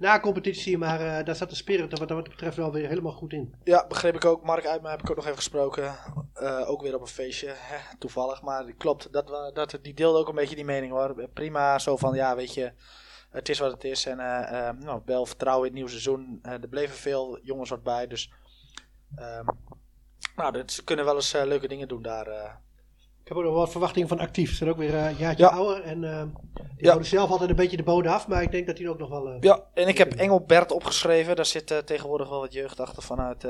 na 0.00 0.20
competitie. 0.20 0.78
Maar 0.78 1.00
uh, 1.00 1.24
daar 1.24 1.36
zat 1.36 1.50
de 1.50 1.56
spirit 1.56 1.98
wat 1.98 2.08
dat 2.08 2.28
betreft 2.28 2.56
wel 2.56 2.72
weer 2.72 2.88
helemaal 2.88 3.12
goed 3.12 3.32
in. 3.32 3.54
Ja, 3.64 3.86
begreep 3.86 4.14
ik 4.14 4.24
ook. 4.24 4.44
Mark 4.44 4.66
Uitma 4.66 4.90
heb 4.90 5.00
ik 5.00 5.10
ook 5.10 5.16
nog 5.16 5.24
even 5.24 5.36
gesproken. 5.36 5.96
Uh, 6.42 6.70
ook 6.70 6.82
weer 6.82 6.94
op 6.94 7.00
een 7.00 7.06
feestje, 7.06 7.52
hè, 7.56 7.96
toevallig. 7.98 8.42
Maar 8.42 8.72
klopt, 8.72 9.12
dat, 9.12 9.26
dat, 9.54 9.78
die 9.82 9.94
deelde 9.94 10.18
ook 10.18 10.28
een 10.28 10.34
beetje 10.34 10.54
die 10.54 10.64
mening 10.64 10.92
hoor. 10.92 11.28
Prima, 11.32 11.78
zo 11.78 11.96
van 11.96 12.14
ja, 12.14 12.36
weet 12.36 12.54
je, 12.54 12.72
het 13.30 13.48
is 13.48 13.58
wat 13.58 13.72
het 13.72 13.84
is. 13.84 14.06
En 14.06 14.16
nou, 14.78 15.02
wel 15.04 15.26
vertrouwen 15.26 15.68
in 15.68 15.74
het 15.74 15.82
nieuwe 15.82 16.00
seizoen. 16.00 16.38
er 16.42 16.68
bleven 16.68 16.96
veel 16.96 17.38
jongens 17.42 17.70
wat 17.70 17.82
bij, 17.82 18.06
dus... 18.06 18.32
Ehm, 19.14 19.46
nou, 20.36 20.62
ze 20.66 20.84
kunnen 20.84 21.04
wel 21.04 21.14
eens 21.14 21.32
leuke 21.32 21.68
dingen 21.68 21.88
doen 21.88 22.02
daar 22.02 22.60
heb 23.30 23.38
ook 23.38 23.44
nog 23.44 23.54
wat 23.54 23.70
verwachtingen 23.70 24.08
van 24.08 24.18
actief. 24.18 24.50
Ze 24.50 24.56
zijn 24.56 24.70
ook 24.70 24.76
weer 24.76 24.94
uh, 24.94 25.06
een 25.06 25.16
jaartje 25.16 25.50
ouder. 25.50 25.82
En 25.82 26.02
uh, 26.02 26.22
die 26.76 26.86
houden 26.86 27.08
zelf 27.08 27.30
altijd 27.30 27.50
een 27.50 27.56
beetje 27.56 27.76
de 27.76 27.82
bodem 27.82 28.12
af. 28.12 28.28
Maar 28.28 28.42
ik 28.42 28.50
denk 28.50 28.66
dat 28.66 28.76
die 28.76 28.90
ook 28.90 28.98
nog 28.98 29.08
wel... 29.08 29.28
Uh, 29.28 29.36
ja, 29.40 29.64
en 29.74 29.88
ik 29.88 29.98
heb 29.98 30.12
Engelbert 30.12 30.72
opgeschreven. 30.72 31.36
Daar 31.36 31.46
zit 31.46 31.82
tegenwoordig 31.84 32.28
wel 32.28 32.40
wat 32.40 32.52
jeugd 32.52 32.80
achter 32.80 33.02
vanuit... 33.02 33.42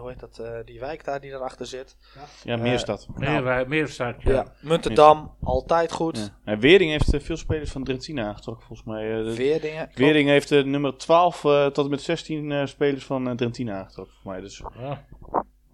hoe 0.00 0.08
heet 0.08 0.20
dat? 0.20 0.42
die 0.64 0.80
wijk 0.80 1.04
daar 1.04 1.20
die 1.20 1.30
daarachter 1.30 1.66
zit. 1.66 1.96
Ja, 2.14 2.20
ja 2.42 2.62
Meerstad. 2.62 3.08
Nou, 3.14 3.42
Meer, 3.42 3.68
Meerstad, 3.68 4.22
ja. 4.22 4.32
ja. 4.32 4.52
Muntendam, 4.60 5.34
altijd 5.42 5.92
goed. 5.92 6.32
Ja. 6.44 6.58
Wering 6.58 6.90
heeft 6.90 7.24
veel 7.24 7.36
spelers 7.36 7.70
van 7.70 7.84
Drentina 7.84 8.26
aangetrokken 8.26 8.66
volgens 8.66 8.88
mij. 8.88 9.22
Weerdingen. 9.22 9.90
Wering 9.94 10.28
heeft 10.28 10.50
nummer 10.50 10.96
12 10.96 11.40
tot 11.40 11.78
en 11.78 11.90
met 11.90 12.02
16 12.02 12.68
spelers 12.68 13.04
van 13.04 13.36
Drentina 13.36 13.78
aangetrokken 13.78 14.14
voor 14.22 14.32
mij. 14.32 14.40
Dus. 14.40 14.62
Ja. 14.78 15.04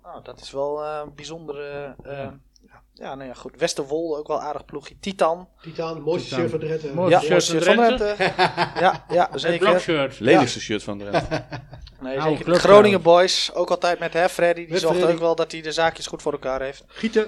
Nou, 0.02 0.22
dat 0.22 0.40
is 0.40 0.50
wel 0.50 0.84
een 0.84 1.14
bijzondere... 1.14 1.96
Ja, 2.96 3.14
nou 3.14 3.28
ja, 3.28 3.34
goed. 3.34 3.52
Westerwolde 3.56 4.18
ook 4.18 4.28
wel 4.28 4.40
aardig 4.40 4.64
ploegje. 4.64 4.98
Titan. 5.00 5.48
Titan, 5.62 6.02
mooiste 6.02 6.34
shirt 6.34 6.50
van 6.50 6.58
Drenthe. 6.58 6.86
ja, 6.86 7.22
mooiste 7.28 7.40
shirt 7.40 7.64
van 7.64 7.76
Drenthe. 7.76 8.32
ja, 8.80 9.04
ja, 9.08 9.30
zeker. 9.38 9.80
shirt. 9.80 10.20
Lelijkste 10.20 10.60
shirt 10.60 10.82
van 10.82 10.98
Drenthe. 10.98 11.44
nee, 12.00 12.20
zeker. 12.20 12.54
Groningen 12.54 13.02
Boys, 13.02 13.54
ook 13.54 13.70
altijd 13.70 13.98
met 13.98 14.12
hè, 14.12 14.28
Freddy. 14.28 14.66
Die 14.66 14.78
zorgt 14.78 15.04
ook 15.04 15.18
wel 15.18 15.34
dat 15.34 15.52
hij 15.52 15.60
de 15.60 15.72
zaakjes 15.72 16.06
goed 16.06 16.22
voor 16.22 16.32
elkaar 16.32 16.60
heeft. 16.60 16.84
Gieten. 16.86 17.26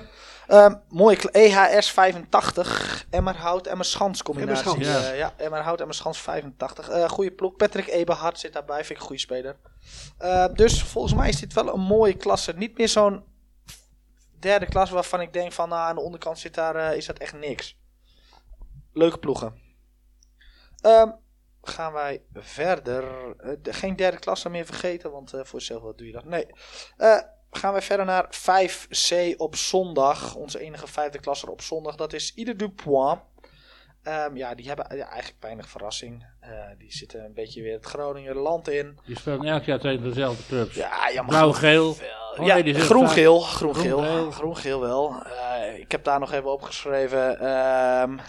Um, 0.48 0.80
mooie 0.88 1.30
EHS 1.30 1.90
85. 1.90 3.04
Emmerhout, 3.10 3.66
Emmerschans 3.66 4.22
combinatie. 4.22 4.72
Emmerschans. 4.72 5.10
Uh, 5.10 5.18
ja, 5.18 5.34
Emmerhout, 5.36 5.80
Emmerschans 5.80 6.18
85. 6.18 6.90
Uh, 6.90 7.08
goede 7.08 7.30
ploeg. 7.30 7.56
Patrick 7.56 7.88
Eberhard 7.88 8.38
zit 8.38 8.52
daarbij. 8.52 8.76
Vind 8.76 8.90
ik 8.90 8.96
een 8.96 9.02
goede 9.02 9.20
speler. 9.20 9.56
Uh, 10.22 10.44
dus 10.52 10.82
volgens 10.82 11.14
mij 11.14 11.28
is 11.28 11.40
dit 11.40 11.52
wel 11.52 11.74
een 11.74 11.80
mooie 11.80 12.14
klasse. 12.14 12.52
Niet 12.56 12.78
meer 12.78 12.88
zo'n 12.88 13.22
derde 14.38 14.66
klas 14.66 14.90
waarvan 14.90 15.20
ik 15.20 15.32
denk 15.32 15.52
van 15.52 15.68
nou, 15.68 15.80
aan 15.80 15.94
de 15.94 16.00
onderkant 16.00 16.38
zit 16.38 16.54
daar, 16.54 16.76
uh, 16.76 16.96
is 16.96 17.06
dat 17.06 17.18
echt 17.18 17.32
niks. 17.32 17.78
Leuke 18.92 19.18
ploegen. 19.18 19.60
Um, 20.82 21.14
gaan 21.62 21.92
wij 21.92 22.22
verder. 22.32 23.34
geen 23.62 23.96
derde 23.96 24.18
klasse 24.18 24.48
meer 24.48 24.66
vergeten, 24.66 25.10
want 25.10 25.30
voor 25.30 25.58
jezelf 25.58 25.82
wat 25.82 25.98
doe 25.98 26.06
je 26.06 26.12
dat? 26.12 26.24
Nee. 26.24 26.46
gaan 27.50 27.72
wij 27.72 27.82
verder 27.82 28.06
naar 28.06 28.34
5C 28.34 29.36
op 29.36 29.56
zondag. 29.56 30.34
Onze 30.34 30.60
enige 30.60 30.86
vijfde 30.86 31.18
klasse 31.18 31.50
op 31.50 31.62
zondag. 31.62 31.94
Dat 31.94 32.12
is 32.12 32.34
Ieder 32.34 32.56
Dupois. 32.56 33.18
Um, 34.02 34.36
ja, 34.36 34.54
die 34.54 34.66
hebben 34.66 34.86
eigenlijk 34.86 35.36
weinig 35.40 35.68
verrassing. 35.68 36.26
Uh, 36.46 36.52
die 36.78 36.92
zitten 36.92 37.24
een 37.24 37.34
beetje 37.34 37.62
weer 37.62 37.72
het 37.72 37.84
Groningen 37.84 38.36
land 38.36 38.68
in. 38.68 38.98
Die 39.06 39.18
spelen 39.18 39.44
elk 39.44 39.64
jaar 39.64 39.78
tegen 39.78 40.02
dezelfde 40.02 40.42
clubs. 40.48 40.74
Ja, 40.74 41.08
ja 41.08 41.22
Blauw-geel. 41.22 41.96
Oh, 42.38 42.46
ja, 42.46 42.62
groen-geel. 42.62 43.40
Groen-geel. 43.40 44.30
Groen-geel 44.30 44.80
wel. 44.80 45.14
Uh, 45.26 45.78
ik 45.78 45.90
heb 45.90 46.04
daar 46.04 46.20
nog 46.20 46.32
even 46.32 46.52
opgeschreven. 46.52 47.48
Um, 47.48 48.20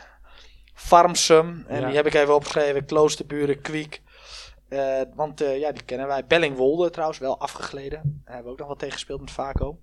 Farmsum. 0.73 1.65
En 1.67 1.85
die 1.85 1.95
heb 1.95 2.05
ik 2.05 2.13
even 2.13 2.35
opgeschreven. 2.35 2.85
Kloosterburen, 2.85 3.61
Kwiek. 3.61 4.01
Uh, 4.69 5.01
want 5.15 5.39
ja, 5.39 5.71
die 5.71 5.83
kennen 5.83 6.07
wij. 6.07 6.25
Bellingwolde 6.25 6.89
trouwens, 6.89 7.19
wel 7.19 7.39
afgegleden. 7.39 8.21
Daar 8.25 8.35
hebben 8.35 8.45
we 8.45 8.51
ook 8.51 8.59
nog 8.59 8.67
wat 8.67 8.79
tegen 8.79 8.93
gespeeld 8.93 9.19
met 9.19 9.31
Vaco. 9.31 9.79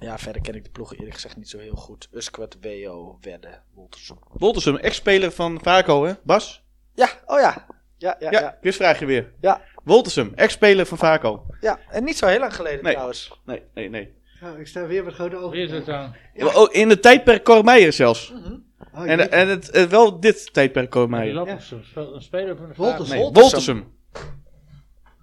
Ja, 0.00 0.18
verder 0.18 0.42
ken 0.42 0.54
ik 0.54 0.64
de 0.64 0.70
ploegen 0.70 0.96
eerlijk 0.96 1.14
gezegd 1.14 1.36
niet 1.36 1.48
zo 1.48 1.58
heel 1.58 1.74
goed. 1.74 2.08
Usquat, 2.12 2.56
WO, 2.60 3.18
Wedde, 3.20 3.58
Woltersum. 3.74 4.18
Woltersum, 4.32 4.76
ex-speler 4.76 5.32
van 5.32 5.60
Vaco, 5.62 6.04
hè? 6.04 6.12
Bas? 6.22 6.61
Ja, 6.94 7.08
oh 7.26 7.40
ja. 7.40 7.66
Ja, 7.96 8.16
ja, 8.18 8.30
ja. 8.30 8.58
ja. 8.60 8.96
je 8.98 9.06
weer. 9.06 9.32
Ja. 9.40 9.60
Woltersum, 9.84 10.32
ex-speler 10.34 10.86
van 10.86 10.98
Vaco. 10.98 11.46
Ja, 11.60 11.78
en 11.90 12.04
niet 12.04 12.16
zo 12.16 12.26
heel 12.26 12.38
lang 12.38 12.54
geleden 12.54 12.84
trouwens. 12.84 13.40
Nee, 13.44 13.62
nee, 13.74 13.88
nee. 13.88 14.14
Nou, 14.40 14.60
ik 14.60 14.66
sta 14.66 14.86
weer 14.86 15.04
met 15.04 15.14
grote 15.14 15.36
ogen. 15.36 15.50
Weer 15.50 15.92
aan. 15.94 16.16
Ja. 16.34 16.46
Oh, 16.46 16.74
in 16.74 16.88
de 16.88 17.00
tijdperk 17.00 17.44
Cormeijer 17.44 17.92
zelfs. 17.92 18.32
Mm 18.32 18.64
oh, 18.94 19.10
en 19.10 19.30
en 19.30 19.48
het, 19.48 19.88
wel 19.88 20.20
dit 20.20 20.52
tijdperk 20.52 20.90
Cormeijer. 20.90 21.34
Ja. 21.34 21.58
Een 21.94 22.22
speler 22.22 22.56
van 22.56 22.68
de 22.68 22.74
Woltersum. 22.76 23.16
Nee, 23.16 23.30
Woltersum. 23.32 23.94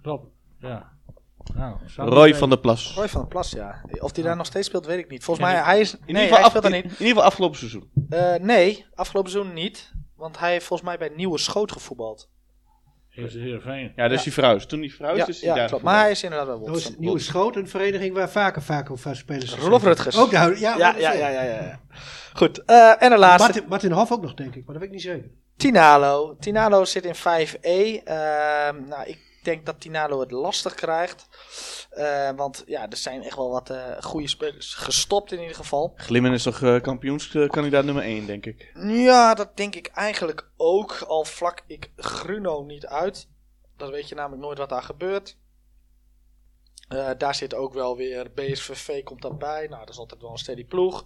Klopt, 0.02 0.26
ja. 0.58 0.92
Nou, 1.54 1.76
Roy 1.96 2.34
van 2.34 2.48
der 2.48 2.58
Plas. 2.58 2.94
Roy 2.94 3.08
van 3.08 3.20
der 3.20 3.30
Plas, 3.30 3.50
ja. 3.50 3.82
Of 3.98 4.14
hij 4.14 4.24
daar 4.24 4.36
nog 4.36 4.46
steeds 4.46 4.66
speelt, 4.66 4.86
weet 4.86 4.98
ik 4.98 5.10
niet. 5.10 5.24
Volgens 5.24 5.46
mij, 5.46 5.56
hij 5.62 5.80
is... 5.80 5.92
In, 5.92 5.98
nee, 6.06 6.24
ieder 6.24 6.36
geval, 6.36 6.60
af, 6.60 6.64
in, 6.64 6.72
in, 6.72 6.82
ieder 6.84 7.06
geval 7.06 7.22
afgelopen 7.22 7.58
seizoen. 7.58 7.90
Uh, 8.10 8.34
nee, 8.34 8.86
afgelopen 8.94 9.30
seizoen 9.30 9.54
niet. 9.54 9.92
Want 10.20 10.38
hij 10.38 10.52
heeft 10.52 10.66
volgens 10.66 10.88
mij 10.88 10.98
bij 10.98 11.16
Nieuwe 11.16 11.38
Schoot 11.38 11.72
gevoetbald. 11.72 12.28
Is 13.10 13.34
heel 13.34 13.60
fijn. 13.60 13.92
Ja, 13.96 14.08
dus 14.08 14.18
ja. 14.18 14.24
die 14.24 14.32
verhuisd. 14.32 14.68
Toen 14.68 14.80
die 14.80 14.94
verhuisd 14.94 15.18
ja, 15.18 15.26
is 15.26 15.42
hij 15.42 15.54
ja, 15.54 15.66
klopt. 15.66 15.82
Maar 15.82 16.00
hij 16.00 16.10
is 16.10 16.22
inderdaad 16.22 16.46
wel. 16.46 16.78
Nieuwe 16.98 17.18
Schoot, 17.18 17.56
een 17.56 17.68
vereniging 17.68 18.14
waar 18.14 18.30
vaker 18.30 18.62
vaker 18.62 18.92
of 18.92 19.06
spelers 19.12 19.54
Rolof 19.54 19.82
Rutgers. 19.82 20.18
Ook 20.18 20.30
daar, 20.30 20.58
ja, 20.58 20.76
ja, 20.76 20.96
ja, 20.96 21.12
ja, 21.12 21.28
ja, 21.28 21.42
ja, 21.42 21.80
Goed, 22.32 22.62
uh, 22.66 23.02
en 23.02 23.10
de 23.10 23.18
laatste. 23.18 23.50
Martin, 23.50 23.68
Martin 23.68 23.92
Hof 23.92 24.12
ook 24.12 24.22
nog, 24.22 24.34
denk 24.34 24.54
ik, 24.54 24.64
maar 24.64 24.74
dat 24.74 24.76
weet 24.76 24.84
ik 24.84 24.90
niet 24.90 25.02
zeker. 25.02 25.30
Tinalo. 25.56 26.36
Tinalo 26.40 26.84
zit 26.84 27.04
in 27.04 27.14
5E. 27.14 27.58
Uh, 27.62 28.68
ehm, 28.68 28.88
nou, 28.88 29.06
ik 29.06 29.18
denk 29.42 29.66
dat 29.66 29.80
Tinalo 29.80 30.20
het 30.20 30.30
lastig 30.30 30.74
krijgt. 30.74 31.28
Uh, 31.92 32.30
want 32.30 32.62
ja, 32.66 32.90
er 32.90 32.96
zijn 32.96 33.22
echt 33.22 33.36
wel 33.36 33.50
wat 33.50 33.70
uh, 33.70 33.96
goede 34.00 34.28
spelers 34.28 34.74
gestopt 34.74 35.32
in 35.32 35.40
ieder 35.40 35.56
geval. 35.56 35.92
Glimmen 35.96 36.32
is 36.32 36.42
toch 36.42 36.60
uh, 36.60 36.80
kampioenskandidaat 36.80 37.84
nummer 37.84 38.02
1, 38.02 38.26
denk 38.26 38.46
ik? 38.46 38.72
Ja, 38.86 39.34
dat 39.34 39.56
denk 39.56 39.74
ik 39.74 39.86
eigenlijk 39.86 40.50
ook. 40.56 41.04
Al 41.06 41.24
vlak 41.24 41.62
ik 41.66 41.90
Gruno 41.96 42.64
niet 42.64 42.86
uit. 42.86 43.28
Dat 43.76 43.90
weet 43.90 44.08
je 44.08 44.14
namelijk 44.14 44.42
nooit 44.42 44.58
wat 44.58 44.68
daar 44.68 44.82
gebeurt. 44.82 45.36
daar 47.18 47.34
zit 47.34 47.54
ook 47.54 47.72
wel 47.74 47.96
weer 47.96 48.32
BSVV 48.32 49.02
komt 49.02 49.22
daarbij. 49.22 49.66
Nou, 49.66 49.80
dat 49.80 49.88
is 49.88 49.98
altijd 49.98 50.20
wel 50.20 50.30
een 50.30 50.38
steady 50.38 50.64
ploeg, 50.64 51.04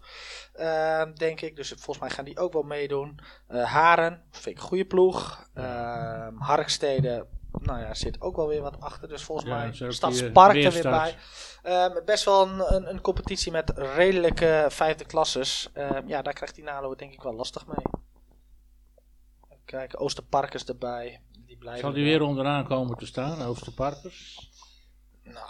denk 1.15 1.41
ik. 1.41 1.57
Dus 1.57 1.69
volgens 1.69 1.99
mij 1.99 2.11
gaan 2.11 2.25
die 2.25 2.39
ook 2.39 2.53
wel 2.53 2.63
meedoen. 2.63 3.19
Haren, 3.49 4.23
vind 4.31 4.47
ik 4.57 4.63
een 4.63 4.69
goede 4.69 4.87
ploeg. 4.87 5.49
Harkstede, 6.39 7.27
nou 7.61 7.81
ja, 7.81 7.95
zit 7.95 8.21
ook 8.21 8.37
wel 8.37 8.49
weer 8.49 8.63
wat 8.63 8.81
achter. 8.81 9.09
Dus 9.09 9.23
volgens 9.23 9.49
mij 9.49 9.73
Stadspark 9.93 10.65
er 10.65 10.73
weer 10.73 10.83
bij. 10.83 11.17
Um, 11.65 12.05
best 12.05 12.25
wel 12.25 12.49
een, 12.49 12.75
een, 12.75 12.91
een, 12.91 13.01
competitie 13.01 13.53
met 13.53 13.73
redelijke 13.77 14.67
vijfde 14.69 15.05
klasses. 15.05 15.71
Um, 15.75 16.09
ja, 16.09 16.23
daar 16.23 16.33
krijgt 16.33 16.55
die 16.55 16.65
Nalo 16.65 16.95
denk 16.95 17.13
ik 17.13 17.23
wel 17.23 17.35
lastig 17.35 17.67
mee. 17.67 18.03
Kijk, 19.65 20.01
Oosterparkers 20.01 20.65
erbij. 20.65 21.21
Die 21.47 21.57
blijven 21.57 21.83
Zal 21.83 21.93
die 21.93 22.05
weer 22.05 22.23
onderaan 22.23 22.65
komen 22.67 22.97
te 22.97 23.07
staan, 23.07 23.43
Oosterparkers? 23.43 24.51
Nou 25.25 25.47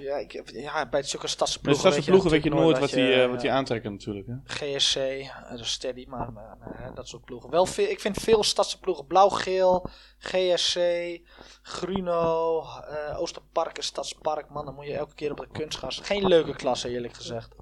ja, 0.00 0.16
ik, 0.16 0.50
ja 0.52 0.88
bij 0.88 1.02
zulke 1.02 1.26
stadse 1.26 1.60
ploegen, 1.60 1.90
weet, 1.90 2.04
ploegen 2.04 2.30
weet 2.30 2.42
je 2.42 2.50
nooit 2.50 2.78
wat 2.78 2.90
die, 2.90 3.16
uh, 3.16 3.30
wat 3.30 3.40
die 3.40 3.52
aantrekken 3.52 3.92
natuurlijk. 3.92 4.26
Hè? 4.26 4.34
GSC, 4.44 5.30
dat 5.50 5.58
is 5.58 5.70
steady, 5.70 6.04
maar, 6.08 6.32
maar, 6.32 6.56
maar 6.58 6.92
dat 6.94 7.08
soort 7.08 7.24
ploegen. 7.24 7.50
Wel 7.50 7.66
veel, 7.66 7.88
ik 7.88 8.00
vind 8.00 8.16
veel 8.16 8.44
stadse 8.44 8.80
ploegen, 8.80 9.06
blauw-geel, 9.06 9.88
GSC, 10.18 10.78
Gruno, 11.62 12.60
uh, 12.60 13.20
Oosterpark, 13.20 13.82
Stadspark. 13.82 14.50
Man, 14.50 14.64
dan 14.64 14.74
moet 14.74 14.86
je 14.86 14.96
elke 14.96 15.14
keer 15.14 15.30
op 15.30 15.36
de 15.36 15.48
kunstgas. 15.52 16.00
Geen 16.00 16.26
leuke 16.26 16.54
klasse 16.54 16.88
eerlijk 16.88 17.14
gezegd. 17.14 17.54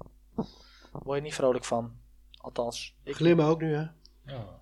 Word 0.91 1.17
je 1.17 1.23
niet 1.23 1.35
vrolijk 1.35 1.65
van. 1.65 1.99
Althans. 2.37 2.95
Ik... 3.03 3.15
Glimmen 3.15 3.45
ook 3.45 3.61
nu 3.61 3.75
hè? 3.75 3.85
Ja. 4.25 4.60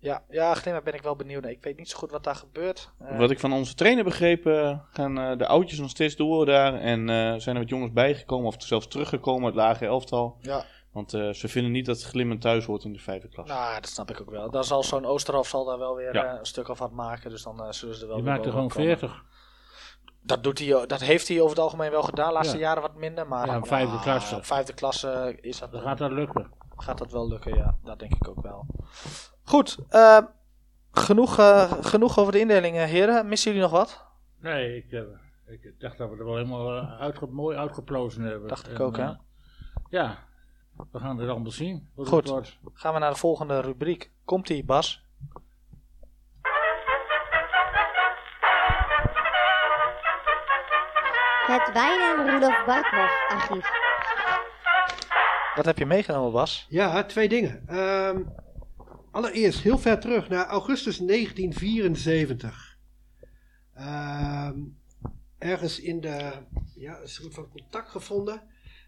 Ja, 0.00 0.22
ja, 0.28 0.54
Glimmer 0.54 0.82
ben 0.82 0.94
ik 0.94 1.02
wel 1.02 1.16
benieuwd 1.16 1.44
Ik 1.44 1.62
weet 1.62 1.76
niet 1.76 1.88
zo 1.88 1.98
goed 1.98 2.10
wat 2.10 2.24
daar 2.24 2.34
gebeurt. 2.34 2.90
Uh, 3.02 3.18
wat 3.18 3.30
ik 3.30 3.40
van 3.40 3.52
onze 3.52 3.74
trainer 3.74 4.04
begrepen, 4.04 4.84
gaan 4.92 5.18
uh, 5.18 5.38
de 5.38 5.46
oudjes 5.46 5.78
nog 5.78 5.90
steeds 5.90 6.16
door 6.16 6.46
daar. 6.46 6.74
En 6.74 7.00
uh, 7.00 7.34
zijn 7.36 7.56
er 7.56 7.62
wat 7.62 7.68
jongens 7.68 7.92
bijgekomen 7.92 8.46
of 8.46 8.54
zelfs 8.58 8.88
teruggekomen 8.88 9.44
uit 9.44 9.54
lage 9.54 9.86
elftal. 9.86 10.36
Ja. 10.40 10.64
Want 10.92 11.10
ze 11.10 11.48
vinden 11.48 11.72
niet 11.72 11.86
dat 11.86 12.02
Glimmen 12.02 12.38
thuis 12.38 12.64
hoort 12.64 12.84
in 12.84 12.92
de 12.92 12.98
vijfde 12.98 13.28
klas. 13.28 13.48
Nou, 13.48 13.74
dat 13.74 13.90
snap 13.90 14.10
ik 14.10 14.20
ook 14.20 14.30
wel. 14.30 14.50
Dan 14.50 14.64
zal 14.64 14.82
zo'n 14.82 15.04
Oosterhof 15.04 15.48
zal 15.48 15.64
daar 15.64 15.78
wel 15.78 15.94
weer 15.94 16.16
een 16.16 16.46
stuk 16.46 16.68
of 16.68 16.78
wat 16.78 16.90
maken. 16.90 17.30
Dus 17.30 17.42
dan 17.42 17.74
zullen 17.74 17.94
ze 17.94 18.00
er 18.00 18.06
wel 18.06 18.16
Die 18.16 18.24
maakt 18.24 18.44
er 18.44 18.50
gewoon 18.50 18.70
40. 18.70 19.22
Dat, 20.22 20.42
doet 20.42 20.58
hij, 20.58 20.86
dat 20.86 21.00
heeft 21.00 21.28
hij 21.28 21.40
over 21.40 21.50
het 21.50 21.58
algemeen 21.58 21.90
wel 21.90 22.02
gedaan. 22.02 22.28
De 22.28 22.34
laatste 22.34 22.58
jaren 22.58 22.82
wat 22.82 22.94
minder. 22.94 23.28
Maar 23.28 23.46
ja, 23.46 23.62
vijfde 23.62 23.98
klasse. 23.98 24.38
Vijfde 24.42 24.72
klasse 24.72 25.38
is 25.40 25.58
dat. 25.58 25.72
Dan 25.72 25.80
gaat 25.80 25.98
dat 25.98 26.10
lukken. 26.10 26.50
Gaat 26.76 26.98
dat 26.98 27.12
wel 27.12 27.28
lukken, 27.28 27.56
ja. 27.56 27.76
Dat 27.84 27.98
denk 27.98 28.14
ik 28.14 28.28
ook 28.28 28.42
wel. 28.42 28.66
Goed, 29.50 29.78
uh, 29.90 30.18
genoeg, 30.92 31.38
uh, 31.38 31.72
genoeg 31.80 32.18
over 32.18 32.32
de 32.32 32.38
indelingen, 32.38 32.88
heren. 32.88 33.28
Missen 33.28 33.52
jullie 33.52 33.68
nog 33.68 33.78
wat? 33.78 34.04
Nee, 34.40 34.76
ik, 34.76 34.92
uh, 34.92 35.00
ik 35.46 35.74
dacht 35.78 35.98
dat 35.98 36.10
we 36.10 36.16
er 36.16 36.24
wel 36.24 36.36
helemaal 36.36 36.80
uitge 36.80 37.26
mooi 37.26 37.56
uitgeplozen 37.56 38.22
hebben. 38.22 38.48
Dacht 38.48 38.70
ik 38.70 38.80
ook, 38.80 38.96
hè? 38.96 39.10
Ja, 39.88 40.18
we 40.90 40.98
gaan 40.98 41.18
het 41.18 41.28
allemaal 41.28 41.50
zien. 41.50 41.90
Goed, 41.96 42.56
gaan 42.72 42.94
we 42.94 42.98
naar 42.98 43.10
de 43.10 43.18
volgende 43.18 43.60
rubriek. 43.60 44.10
Komt-ie, 44.24 44.64
Bas? 44.64 45.04
Het 51.46 51.70
Wijnen 51.72 52.30
Rudolf 52.30 52.64
Barkhoff 52.66 53.26
archief. 53.28 53.70
Wat 55.54 55.64
heb 55.64 55.78
je 55.78 55.86
meegenomen, 55.86 56.32
Bas? 56.32 56.66
Ja, 56.68 57.04
twee 57.04 57.28
dingen. 57.28 57.78
Um, 57.78 58.48
allereerst 59.10 59.60
heel 59.60 59.78
ver 59.78 60.00
terug 60.00 60.28
naar 60.28 60.46
augustus 60.46 60.98
1974. 60.98 62.78
Ehm, 63.74 64.58
ergens 65.38 65.80
in 65.80 66.00
de. 66.00 66.32
Ja, 66.74 66.98
een 67.00 67.32
van 67.32 67.48
contact 67.48 67.90
gevonden. 67.90 68.42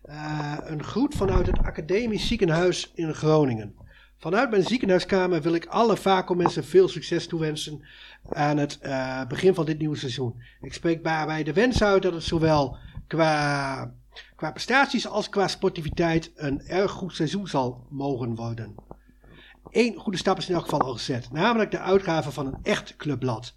Uh, 0.04 0.56
een 0.60 0.82
groet 0.82 1.14
vanuit 1.14 1.46
het 1.46 1.58
Academisch 1.58 2.26
Ziekenhuis 2.26 2.92
in 2.94 3.14
Groningen. 3.14 3.74
Vanuit 4.18 4.50
mijn 4.50 4.62
ziekenhuiskamer 4.62 5.42
wil 5.42 5.54
ik 5.54 5.66
alle 5.66 5.96
VACO-mensen 5.96 6.64
veel 6.64 6.88
succes 6.88 7.26
toewensen 7.26 7.86
aan 8.28 8.56
het 8.56 8.78
uh, 8.82 9.26
begin 9.26 9.54
van 9.54 9.64
dit 9.64 9.78
nieuwe 9.78 9.96
seizoen. 9.96 10.42
Ik 10.60 10.72
spreek 10.72 11.04
daarbij 11.04 11.42
de 11.42 11.52
wens 11.52 11.82
uit 11.82 12.02
dat 12.02 12.12
het 12.12 12.22
zowel 12.22 12.76
qua, 13.06 13.94
qua 14.36 14.50
prestaties 14.50 15.06
als 15.06 15.28
qua 15.28 15.48
sportiviteit 15.48 16.32
een 16.34 16.60
erg 16.60 16.90
goed 16.90 17.14
seizoen 17.14 17.48
zal 17.48 17.86
mogen 17.90 18.34
worden. 18.34 18.74
Eén 19.70 19.96
goede 19.96 20.18
stap 20.18 20.38
is 20.38 20.48
in 20.48 20.54
elk 20.54 20.64
geval 20.64 20.80
al 20.80 20.92
gezet, 20.92 21.32
namelijk 21.32 21.70
de 21.70 21.78
uitgave 21.78 22.30
van 22.30 22.46
een 22.46 22.58
echt 22.62 22.96
clubblad. 22.96 23.54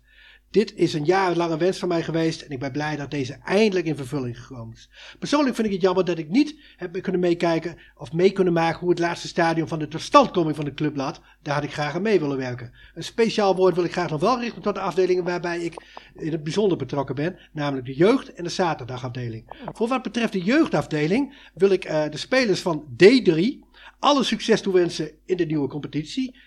Dit 0.55 0.75
is 0.75 0.93
een 0.93 1.05
jarenlange 1.05 1.57
wens 1.57 1.77
van 1.79 1.87
mij 1.87 2.03
geweest 2.03 2.41
en 2.41 2.51
ik 2.51 2.59
ben 2.59 2.71
blij 2.71 2.95
dat 2.95 3.11
deze 3.11 3.37
eindelijk 3.43 3.85
in 3.85 3.95
vervulling 3.95 4.39
gekomen 4.39 4.75
is. 4.75 4.89
Persoonlijk 5.19 5.55
vind 5.55 5.67
ik 5.67 5.73
het 5.73 5.81
jammer 5.81 6.05
dat 6.05 6.17
ik 6.17 6.29
niet 6.29 6.55
heb 6.77 7.01
kunnen 7.01 7.21
meekijken 7.21 7.77
of 7.97 8.13
mee 8.13 8.31
kunnen 8.31 8.53
maken 8.53 8.79
hoe 8.79 8.89
het 8.89 8.99
laatste 8.99 9.27
stadium 9.27 9.67
van 9.67 9.79
de 9.79 9.87
totstandkoming 9.87 10.55
van 10.55 10.65
de 10.65 10.73
clubblad. 10.73 11.21
Daar 11.41 11.55
had 11.55 11.63
ik 11.63 11.73
graag 11.73 11.95
aan 11.95 12.01
mee 12.01 12.19
willen 12.19 12.37
werken. 12.37 12.73
Een 12.93 13.03
speciaal 13.03 13.55
woord 13.55 13.75
wil 13.75 13.83
ik 13.83 13.91
graag 13.91 14.09
nog 14.09 14.21
wel 14.21 14.39
richten 14.39 14.61
tot 14.61 14.75
de 14.75 14.81
afdelingen 14.81 15.23
waarbij 15.23 15.59
ik 15.59 15.83
in 16.15 16.31
het 16.31 16.43
bijzonder 16.43 16.77
betrokken 16.77 17.15
ben, 17.15 17.39
namelijk 17.51 17.85
de 17.85 17.95
jeugd- 17.95 18.33
en 18.33 18.43
de 18.43 18.49
zaterdagafdeling. 18.49 19.65
Voor 19.73 19.87
wat 19.87 20.03
betreft 20.03 20.33
de 20.33 20.43
jeugdafdeling 20.43 21.49
wil 21.53 21.69
ik 21.69 21.85
uh, 21.85 22.03
de 22.09 22.17
spelers 22.17 22.61
van 22.61 22.83
D3 23.03 23.63
alle 24.05 24.23
succes 24.23 24.61
toewensen 24.61 25.11
in 25.25 25.37
de 25.37 25.45
nieuwe 25.45 25.67
competitie. 25.67 26.37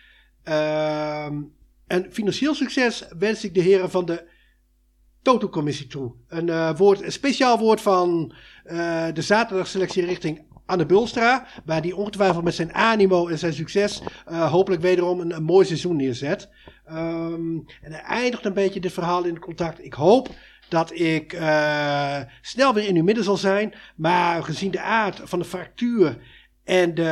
Ehm, 0.43 1.43
en 1.87 2.07
financieel 2.11 2.55
succes 2.55 3.09
wens 3.19 3.45
ik 3.45 3.55
de 3.55 3.61
heren 3.61 3.91
van 3.91 4.05
de 4.05 4.29
Toto-commissie 5.23 5.87
toe. 5.87 6.13
Een, 6.29 6.47
uh, 6.47 6.77
woord, 6.77 7.03
een 7.03 7.13
speciaal 7.13 7.59
woord 7.59 7.81
van 7.81 8.35
uh, 8.67 9.07
de 9.15 9.23
zaterdagselectie 9.23 10.05
richting 10.05 10.47
Anne 10.67 10.87
Bulstra. 10.87 11.47
Waar 11.65 11.83
die 11.83 11.97
ongetwijfeld 11.97 12.45
met 12.45 12.55
zijn 12.55 12.75
animo 12.75 13.29
en 13.29 13.39
zijn 13.39 13.53
succes 13.53 14.03
uh, 14.31 14.51
hopelijk 14.51 14.83
wederom 14.83 15.21
een, 15.21 15.43
mooi 15.43 15.67
seizoen 15.67 15.97
neerzet. 15.97 16.49
Ehm, 16.85 17.57
en 17.83 17.93
hij 17.93 18.03
eindigt 18.03 18.45
een 18.45 18.55
beetje 18.55 18.81
dit 18.81 18.93
verhaal 18.93 19.25
in 19.25 19.39
contact. 19.39 19.85
Ik 19.85 19.95
hoop 19.95 20.29
dat 20.69 20.93
ik 20.93 21.33
snel 22.41 22.75
weer 22.75 22.89
in 22.89 22.97
uw 22.97 23.05
midden 23.05 23.25
zal 23.25 23.37
zijn. 23.37 23.75
Maar 23.97 24.45
gezien 24.45 24.71
de 24.71 24.81
aard 24.81 25.21
van 25.25 25.39
de 25.39 25.45
fractuur 25.45 26.19
en 26.69 26.95
de 26.95 27.03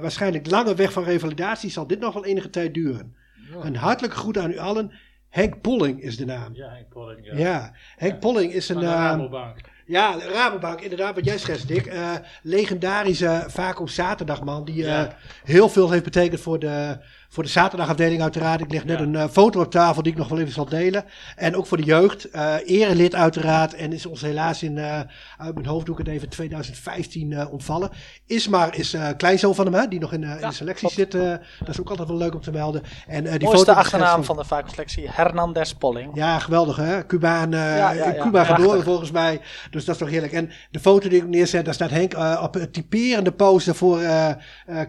waarschijnlijk 0.00 0.50
lange 0.50 0.74
weg 0.74 0.92
van 0.92 1.04
revalidatie 1.04 1.70
zal 1.70 1.86
dit 1.86 2.00
nog 2.00 2.14
wel 2.14 2.24
enige 2.24 2.50
tijd 2.50 2.74
duren. 2.74 3.16
Een 3.62 3.76
hartelijke 3.76 4.16
groet 4.16 4.38
aan 4.38 4.50
u 4.50 4.58
allen. 4.58 4.92
Henk 5.28 5.60
Polling 5.60 6.02
is 6.02 6.16
de 6.16 6.24
naam. 6.24 6.54
Ja, 6.54 6.68
Henk 6.68 6.88
Polling. 6.88 7.26
Ja, 7.26 7.36
ja 7.36 7.72
Henk 7.96 8.20
Polling 8.20 8.52
is 8.52 8.68
een. 8.68 8.82
Uh, 8.82 9.46
ja, 9.86 10.18
Rabobank, 10.18 10.80
inderdaad, 10.80 11.14
wat 11.14 11.24
jij 11.24 11.38
schetst, 11.38 11.68
Dick. 11.68 11.86
Uh, 11.86 12.12
legendarische, 12.42 13.44
vaak 13.46 13.80
op 13.80 13.88
zaterdagman, 13.88 14.64
die 14.64 14.82
uh, 14.82 15.02
heel 15.44 15.68
veel 15.68 15.90
heeft 15.90 16.04
betekend 16.04 16.40
voor 16.40 16.58
de, 16.58 16.98
voor 17.28 17.42
de 17.42 17.48
zaterdagafdeling 17.48 18.22
uiteraard. 18.22 18.60
Ik 18.60 18.72
leg 18.72 18.84
net 18.84 19.00
een 19.00 19.14
uh, 19.14 19.28
foto 19.28 19.60
op 19.60 19.70
tafel 19.70 20.02
die 20.02 20.12
ik 20.12 20.18
nog 20.18 20.28
wel 20.28 20.38
even 20.38 20.52
zal 20.52 20.64
delen. 20.64 21.04
En 21.36 21.56
ook 21.56 21.66
voor 21.66 21.76
de 21.76 21.82
jeugd. 21.82 22.34
Uh, 22.34 22.54
erelid 22.64 23.14
uiteraard. 23.14 23.74
En 23.74 23.92
is 23.92 24.06
ons 24.06 24.20
helaas 24.20 24.62
in, 24.62 24.76
uh, 24.76 25.00
uit 25.38 25.54
mijn 25.54 25.66
hoofd 25.66 25.86
doe 25.86 25.98
ik 25.98 26.06
het 26.06 26.14
even, 26.14 26.28
2015 26.28 27.48
ontvallen. 27.48 27.90
Ismar 28.26 28.76
is 28.76 28.96
kleinzoon 29.16 29.54
van 29.54 29.64
hem, 29.64 29.74
hè, 29.74 29.88
die 29.88 30.00
nog 30.00 30.12
in, 30.12 30.22
in 30.22 30.38
de 30.40 30.52
selectie 30.52 30.90
zit. 30.90 31.12
dat 31.12 31.68
is 31.68 31.80
ook 31.80 31.90
altijd 31.90 32.08
wel 32.08 32.16
leuk 32.16 32.34
om 32.34 32.40
te 32.40 32.50
melden. 32.50 32.82
En, 33.06 33.22
die 33.22 33.30
Mooiste 33.30 33.56
foto 33.56 33.72
achternaam 33.72 34.24
van 34.24 34.36
de 34.36 34.44
selectie 34.66 35.08
Hernandez 35.10 35.72
Polling. 35.72 36.10
Ja, 36.14 36.38
geweldig 36.38 36.76
hè. 36.76 37.06
Cubaan, 37.06 37.54
in 37.54 38.16
Cuba 38.20 38.44
geboren 38.44 38.82
volgens 38.82 39.10
mij. 39.10 39.40
Dus 39.70 39.84
dat 39.84 39.94
is 39.94 40.00
toch 40.00 40.10
heerlijk. 40.10 40.32
En 40.32 40.50
de 40.70 40.80
foto 40.80 41.08
die 41.08 41.18
ik 41.18 41.28
neerzet, 41.28 41.64
daar 41.64 41.74
staat 41.74 41.90
Henk 41.90 42.14
op 42.42 42.54
een 42.54 42.70
typerende 42.70 43.32
pose 43.32 43.74
voor 43.74 44.00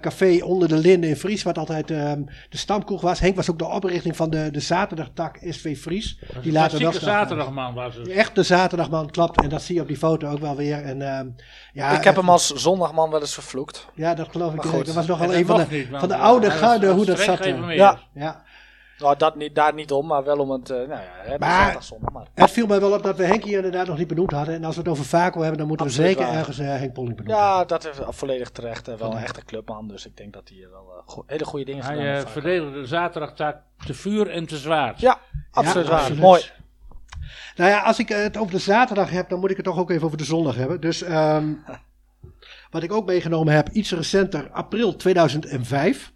Café 0.01 0.43
Onder 0.43 0.67
de 0.67 0.77
Linden 0.77 1.09
in 1.09 1.15
Fries. 1.15 1.43
Wat 1.43 1.57
altijd 1.57 1.91
ehm, 1.91 2.21
de 2.49 2.57
stamkroeg 2.57 3.01
was. 3.01 3.19
Henk 3.19 3.35
was 3.35 3.51
ook 3.51 3.59
de 3.59 3.65
oprichting 3.65 4.15
van 4.15 4.29
de, 4.29 4.51
de 4.51 4.59
zaterdagtak 4.59 5.37
SV 5.41 5.77
Fries. 5.77 6.19
Die 6.41 6.51
later 6.51 6.79
wel 6.79 6.93
zaterdagman 6.93 7.73
was 7.73 7.95
het. 7.95 8.07
Echt 8.07 8.35
de 8.35 8.43
zaterdagman, 8.43 9.09
klopt. 9.09 9.41
En 9.41 9.49
dat 9.49 9.61
zie 9.61 9.75
je 9.75 9.81
op 9.81 9.87
die 9.87 9.97
foto 9.97 10.29
ook 10.29 10.39
wel 10.39 10.55
weer. 10.55 10.83
En, 10.83 10.99
uh, 10.99 11.19
ja, 11.73 11.89
ik 11.89 12.03
heb 12.03 12.15
hem 12.15 12.29
als 12.29 12.47
zondagman 12.53 13.09
wel 13.09 13.19
eens 13.19 13.33
vervloekt. 13.33 13.87
Ja, 13.95 14.13
dat 14.13 14.27
geloof 14.31 14.53
ik. 14.53 14.61
Goed. 14.61 14.85
Dat 14.85 14.95
was 14.95 15.07
nogal 15.07 15.33
een 15.33 15.45
van 15.45 15.65
de, 15.69 15.87
van 15.91 16.07
de 16.07 16.15
oude 16.15 16.51
garde 16.51 16.87
hoe 16.87 17.05
dat 17.05 17.19
zat. 17.19 17.45
Ja. 17.69 17.99
ja. 18.13 18.43
Nou, 18.99 19.17
dat 19.17 19.35
niet, 19.35 19.55
daar 19.55 19.73
niet 19.73 19.91
om, 19.91 20.07
maar 20.07 20.23
wel 20.23 20.37
om 20.37 20.51
het, 20.51 20.69
uh, 20.69 20.77
nou 20.77 20.89
ja, 20.89 21.01
het 21.11 21.39
maar, 21.39 21.83
zondag, 21.83 22.13
maar. 22.13 22.27
Het 22.33 22.51
viel 22.51 22.67
mij 22.67 22.79
wel 22.79 22.93
op 22.93 23.03
dat 23.03 23.17
we 23.17 23.23
Henk 23.23 23.43
hier 23.43 23.55
inderdaad 23.55 23.87
nog 23.87 23.97
niet 23.97 24.07
benoemd 24.07 24.31
hadden. 24.31 24.55
En 24.55 24.63
als 24.63 24.75
we 24.75 24.81
het 24.81 24.89
over 24.89 25.05
Vaco 25.05 25.39
hebben, 25.39 25.57
dan 25.57 25.67
moeten 25.67 25.85
we 25.85 25.91
zeker 25.91 26.27
ergens 26.27 26.59
uh, 26.59 26.67
Henk 26.67 26.93
Polling 26.93 27.15
benoemen. 27.15 27.43
Ja, 27.43 27.65
dat 27.65 27.85
is 27.85 27.97
volledig 28.09 28.49
terecht. 28.49 28.89
Uh, 28.89 28.95
wel 28.95 29.11
een 29.11 29.23
echte 29.23 29.45
clubman, 29.45 29.87
dus 29.87 30.05
ik 30.05 30.17
denk 30.17 30.33
dat 30.33 30.49
hij 30.49 30.67
wel 30.71 31.03
go 31.05 31.23
hele 31.27 31.45
goede 31.45 31.65
dingen 31.65 31.83
gedaan 31.83 32.03
heeft. 32.03 32.23
Hij 32.23 32.31
verdedigde 32.31 32.85
zaterdag 32.85 33.33
te 33.85 33.93
vuur 33.93 34.29
en 34.29 34.45
te 34.45 34.57
zwaar. 34.57 34.93
Ja, 34.97 35.19
absoluut 35.51 35.87
ja. 35.87 36.09
Mooi. 36.15 36.41
Nou 37.55 37.69
ja, 37.69 37.81
als 37.81 37.99
ik 37.99 38.09
het 38.09 38.37
over 38.37 38.51
de 38.51 38.59
zaterdag 38.59 39.09
heb, 39.09 39.29
dan 39.29 39.39
moet 39.39 39.49
ik 39.49 39.55
het 39.55 39.65
toch 39.65 39.77
ook 39.77 39.89
even 39.89 40.05
over 40.05 40.17
de 40.17 40.23
zondag 40.23 40.55
hebben. 40.55 40.81
Dus 40.81 41.01
um, 41.01 41.63
wat 42.71 42.83
ik 42.83 42.91
ook 42.91 43.05
meegenomen 43.05 43.53
heb, 43.53 43.69
iets 43.69 43.91
recenter, 43.91 44.49
april 44.51 44.95
2005. 44.95 46.13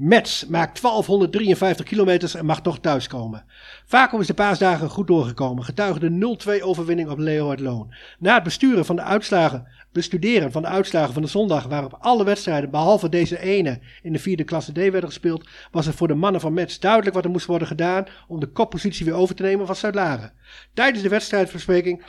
Metz 0.00 0.44
maakt 0.44 0.82
1253 0.82 1.84
kilometers 1.84 2.34
en 2.34 2.44
mag 2.46 2.62
toch 2.62 2.78
thuiskomen. 2.78 3.44
Vaco 3.86 4.18
is 4.18 4.26
de 4.26 4.34
paasdagen 4.34 4.88
goed 4.88 5.06
doorgekomen, 5.06 5.64
getuige 5.64 5.98
de 5.98 6.36
0-2 6.60 6.62
overwinning 6.62 7.08
op 7.08 7.18
Leeuwarden 7.18 7.64
Loon. 7.64 7.94
Na 8.18 8.34
het 8.34 8.42
besturen 8.42 8.84
van 8.84 8.96
de 8.96 9.02
uitslagen, 9.02 9.66
bestuderen 9.92 10.52
van 10.52 10.62
de 10.62 10.68
uitslagen 10.68 11.12
van 11.12 11.22
de 11.22 11.28
zondag 11.28 11.64
waarop 11.64 11.96
alle 12.00 12.24
wedstrijden 12.24 12.70
behalve 12.70 13.08
deze 13.08 13.40
ene 13.40 13.80
in 14.02 14.12
de 14.12 14.18
vierde 14.18 14.44
klasse 14.44 14.72
D 14.72 14.76
werden 14.76 15.04
gespeeld, 15.04 15.48
was 15.70 15.86
er 15.86 15.94
voor 15.94 16.08
de 16.08 16.14
mannen 16.14 16.40
van 16.40 16.52
Metz 16.52 16.78
duidelijk 16.78 17.14
wat 17.14 17.24
er 17.24 17.30
moest 17.30 17.46
worden 17.46 17.68
gedaan 17.68 18.06
om 18.28 18.40
de 18.40 18.52
koppositie 18.52 19.04
weer 19.04 19.14
over 19.14 19.34
te 19.34 19.42
nemen 19.42 19.66
van 19.66 19.76
Zuid-Laren. 19.76 20.32
Tijdens 20.74 21.02
de 21.02 21.08
wedstrijdverspreking 21.08 22.04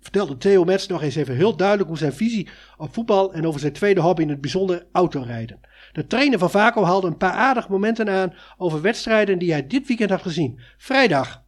vertelde 0.00 0.36
Theo 0.36 0.64
Metz 0.64 0.86
nog 0.86 1.02
eens 1.02 1.16
even 1.16 1.34
heel 1.34 1.56
duidelijk 1.56 1.88
hoe 1.88 1.98
zijn 1.98 2.12
visie 2.12 2.48
op 2.76 2.94
voetbal 2.94 3.32
en 3.32 3.46
over 3.46 3.60
zijn 3.60 3.72
tweede 3.72 4.00
hobby 4.00 4.22
in 4.22 4.28
het 4.28 4.40
bijzonder 4.40 4.86
autorijden. 4.92 5.60
De 5.98 6.06
trainer 6.06 6.38
van 6.38 6.50
Vaco 6.50 6.84
haalde 6.84 7.06
een 7.06 7.16
paar 7.16 7.32
aardige 7.32 7.70
momenten 7.70 8.08
aan 8.08 8.34
over 8.56 8.80
wedstrijden 8.80 9.38
die 9.38 9.52
hij 9.52 9.66
dit 9.66 9.86
weekend 9.86 10.10
had 10.10 10.22
gezien. 10.22 10.60
Vrijdag 10.76 11.42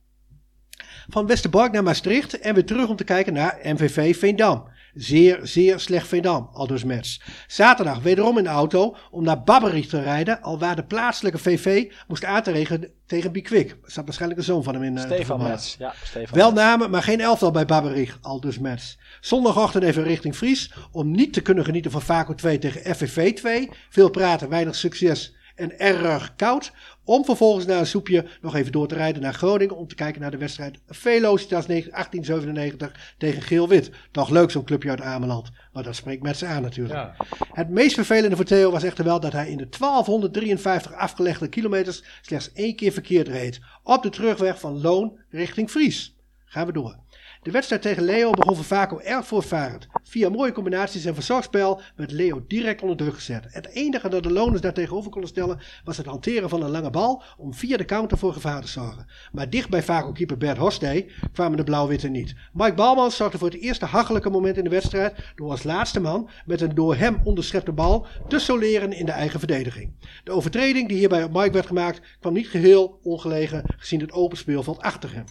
van 1.09 1.27
Westerbork 1.27 1.73
naar 1.73 1.83
Maastricht 1.83 2.39
en 2.39 2.55
weer 2.55 2.65
terug 2.65 2.89
om 2.89 2.97
te 2.97 3.05
kijken 3.05 3.33
naar 3.33 3.59
MVV 3.63 4.17
Veendam. 4.17 4.69
Zeer, 4.95 5.39
zeer 5.43 5.81
slecht 5.81 6.09
Veendam, 6.09 6.51
aldus 6.53 6.85
Mets. 6.85 7.21
Zaterdag 7.47 8.03
wederom 8.03 8.39
in 8.39 8.45
de 8.45 8.51
auto 8.51 8.97
om 9.11 9.25
naar 9.25 9.43
Babberich 9.43 9.87
te 9.87 10.03
rijden, 10.03 10.43
al 10.43 10.59
waar 10.59 10.77
de 10.77 10.85
plaatselijke 10.85 11.39
VV 11.39 11.93
moest 12.09 12.25
aantreden 12.25 12.91
tegen 13.07 13.33
Bikwik. 13.33 13.71
Er 13.71 13.91
zat 13.91 14.05
waarschijnlijk 14.05 14.41
een 14.41 14.47
zoon 14.47 14.63
van 14.63 14.75
hem 14.75 14.83
in. 14.83 14.97
Uh, 14.97 15.03
Stefan 15.03 15.43
Mets, 15.43 15.77
ja. 15.79 15.95
Stefan 16.03 16.39
Wel 16.39 16.53
namen, 16.53 16.91
maar 16.91 17.03
geen 17.03 17.21
elftal 17.21 17.51
bij 17.51 17.65
Babberich, 17.65 18.19
aldus 18.21 18.59
Mets. 18.59 18.99
Zondagochtend 19.21 19.85
even 19.85 20.03
richting 20.03 20.37
Fries, 20.37 20.73
om 20.93 21.11
niet 21.11 21.33
te 21.33 21.41
kunnen 21.41 21.65
genieten 21.65 21.91
van 21.91 22.03
Vaco 22.03 22.35
2 22.35 22.59
tegen 22.59 22.95
FVV 22.95 23.35
2. 23.35 23.69
Veel 23.89 24.11
praten, 24.11 24.49
weinig 24.49 24.75
succes 24.75 25.39
en 25.61 25.79
erg 25.79 26.35
koud. 26.37 26.73
Om 27.05 27.25
vervolgens 27.25 27.67
na 27.67 27.79
een 27.79 27.87
soepje 27.87 28.27
nog 28.41 28.55
even 28.55 28.73
door 28.73 28.89
te 28.89 28.95
rijden 28.95 29.23
naar 29.23 29.35
Groningen. 29.35 29.77
Om 29.77 29.87
te 29.87 29.95
kijken 29.95 30.21
naar 30.21 30.31
de 30.31 30.37
wedstrijd 30.37 30.79
Velocitas 30.87 31.67
1897 31.67 33.15
tegen 33.19 33.43
Geel-Wit. 33.43 33.91
Toch 34.11 34.31
leuk 34.31 34.51
zo'n 34.51 34.65
clubje 34.65 34.91
uit 34.91 35.01
Ameland. 35.01 35.51
Maar 35.73 35.83
dat 35.83 35.97
spreekt 35.97 36.23
met 36.23 36.37
ze 36.37 36.47
aan 36.47 36.63
natuurlijk. 36.63 36.95
Ja. 36.95 37.15
Het 37.53 37.69
meest 37.69 37.95
vervelende 37.95 38.37
voor 38.37 38.45
Theo 38.45 38.71
was 38.71 38.83
echter 38.83 39.05
wel 39.05 39.21
dat 39.21 39.33
hij 39.33 39.51
in 39.51 39.57
de 39.57 39.69
1253 39.79 40.93
afgelegde 40.93 41.49
kilometers 41.49 42.03
slechts 42.23 42.53
één 42.53 42.77
keer 42.77 42.93
verkeerd 42.93 43.29
reed. 43.29 43.61
Op 43.83 44.03
de 44.03 44.11
terugweg 44.11 44.61
van 44.61 44.81
Loon 44.81 45.19
richting 45.31 45.71
Fries. 45.71 46.15
Gaan 46.45 46.67
we 46.67 46.73
door. 46.73 46.97
De 47.43 47.51
wedstrijd 47.51 47.83
tegen 47.83 48.03
Leo 48.03 48.31
begon 48.31 48.57
voor 48.57 48.65
Vaco 48.65 48.99
erg 48.99 49.27
voortvarend. 49.27 49.87
Via 50.03 50.29
mooie 50.29 50.53
combinaties 50.53 51.05
en 51.05 51.15
verzorgspel 51.15 51.81
werd 51.97 52.11
Leo 52.11 52.45
direct 52.49 52.83
onder 52.83 52.97
druk 52.97 53.15
gezet. 53.15 53.47
Het 53.49 53.69
enige 53.69 54.09
dat 54.09 54.23
de 54.23 54.33
loners 54.33 54.61
daar 54.61 54.73
tegenover 54.73 55.11
konden 55.11 55.31
stellen 55.31 55.61
was 55.85 55.97
het 55.97 56.07
hanteren 56.07 56.49
van 56.49 56.63
een 56.63 56.71
lange 56.71 56.91
bal 56.91 57.23
om 57.39 57.55
via 57.55 57.77
de 57.77 57.85
counter 57.85 58.19
voor 58.19 58.33
gevaar 58.33 58.61
te 58.61 58.69
zorgen. 58.69 59.07
Maar 59.33 59.51
dicht 59.51 59.69
bij 59.69 59.83
Vaco-keeper 59.83 60.37
Bert 60.37 60.57
Hostey 60.57 61.11
kwamen 61.33 61.57
de 61.57 61.65
blauw-witte 61.65 62.09
niet. 62.09 62.35
Mike 62.53 62.75
Balmans 62.75 63.17
zorgde 63.17 63.39
voor 63.39 63.51
het 63.51 63.61
eerste 63.61 63.85
hachelijke 63.85 64.31
moment 64.31 64.57
in 64.57 64.65
de 64.65 64.71
wedstrijd 64.71 65.33
door 65.35 65.51
als 65.51 65.63
laatste 65.63 66.01
man 66.01 66.29
met 66.47 66.61
een 66.61 66.75
door 66.75 66.97
hem 66.97 67.21
onderschepte 67.25 67.73
bal 67.73 68.07
te 68.29 68.39
soleren 68.39 68.93
in 68.93 69.07
de 69.07 69.13
eigen 69.13 69.39
verdediging. 69.39 69.93
De 70.25 70.31
overtreding 70.31 70.89
die 70.89 70.99
hierbij 70.99 71.25
op 71.25 71.33
Mike 71.33 71.53
werd 71.53 71.67
gemaakt 71.67 72.01
kwam 72.21 72.33
niet 72.33 72.49
geheel 72.49 72.99
ongelegen 73.03 73.63
gezien 73.77 74.01
het 74.01 74.13
open 74.13 74.37
speelveld 74.37 74.81
achter 74.81 75.15
hem. 75.15 75.25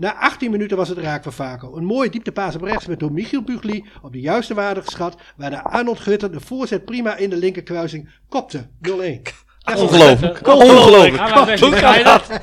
Na 0.00 0.14
18 0.14 0.50
minuten 0.50 0.76
was 0.76 0.88
het 0.88 0.98
raak 0.98 1.22
voor 1.22 1.32
Vaco. 1.32 1.76
Een 1.76 1.84
mooie 1.84 2.10
dieptepaas 2.10 2.54
op 2.54 2.62
rechts 2.62 2.86
werd 2.86 3.00
door 3.00 3.12
Michiel 3.12 3.42
Bugli 3.42 3.84
op 4.02 4.12
de 4.12 4.20
juiste 4.20 4.54
waarde 4.54 4.82
geschat. 4.82 5.16
Waar 5.36 5.50
de 5.50 5.62
Arnold 5.62 6.00
Gutter 6.00 6.32
de 6.32 6.40
voorzet 6.40 6.84
prima 6.84 7.16
in 7.16 7.30
de 7.30 7.36
linkerkruising 7.36 8.08
kopte. 8.28 8.66
0-1. 8.88 8.90
Ongelooflijk. 9.76 10.46
Ongelooflijk. 10.46 11.16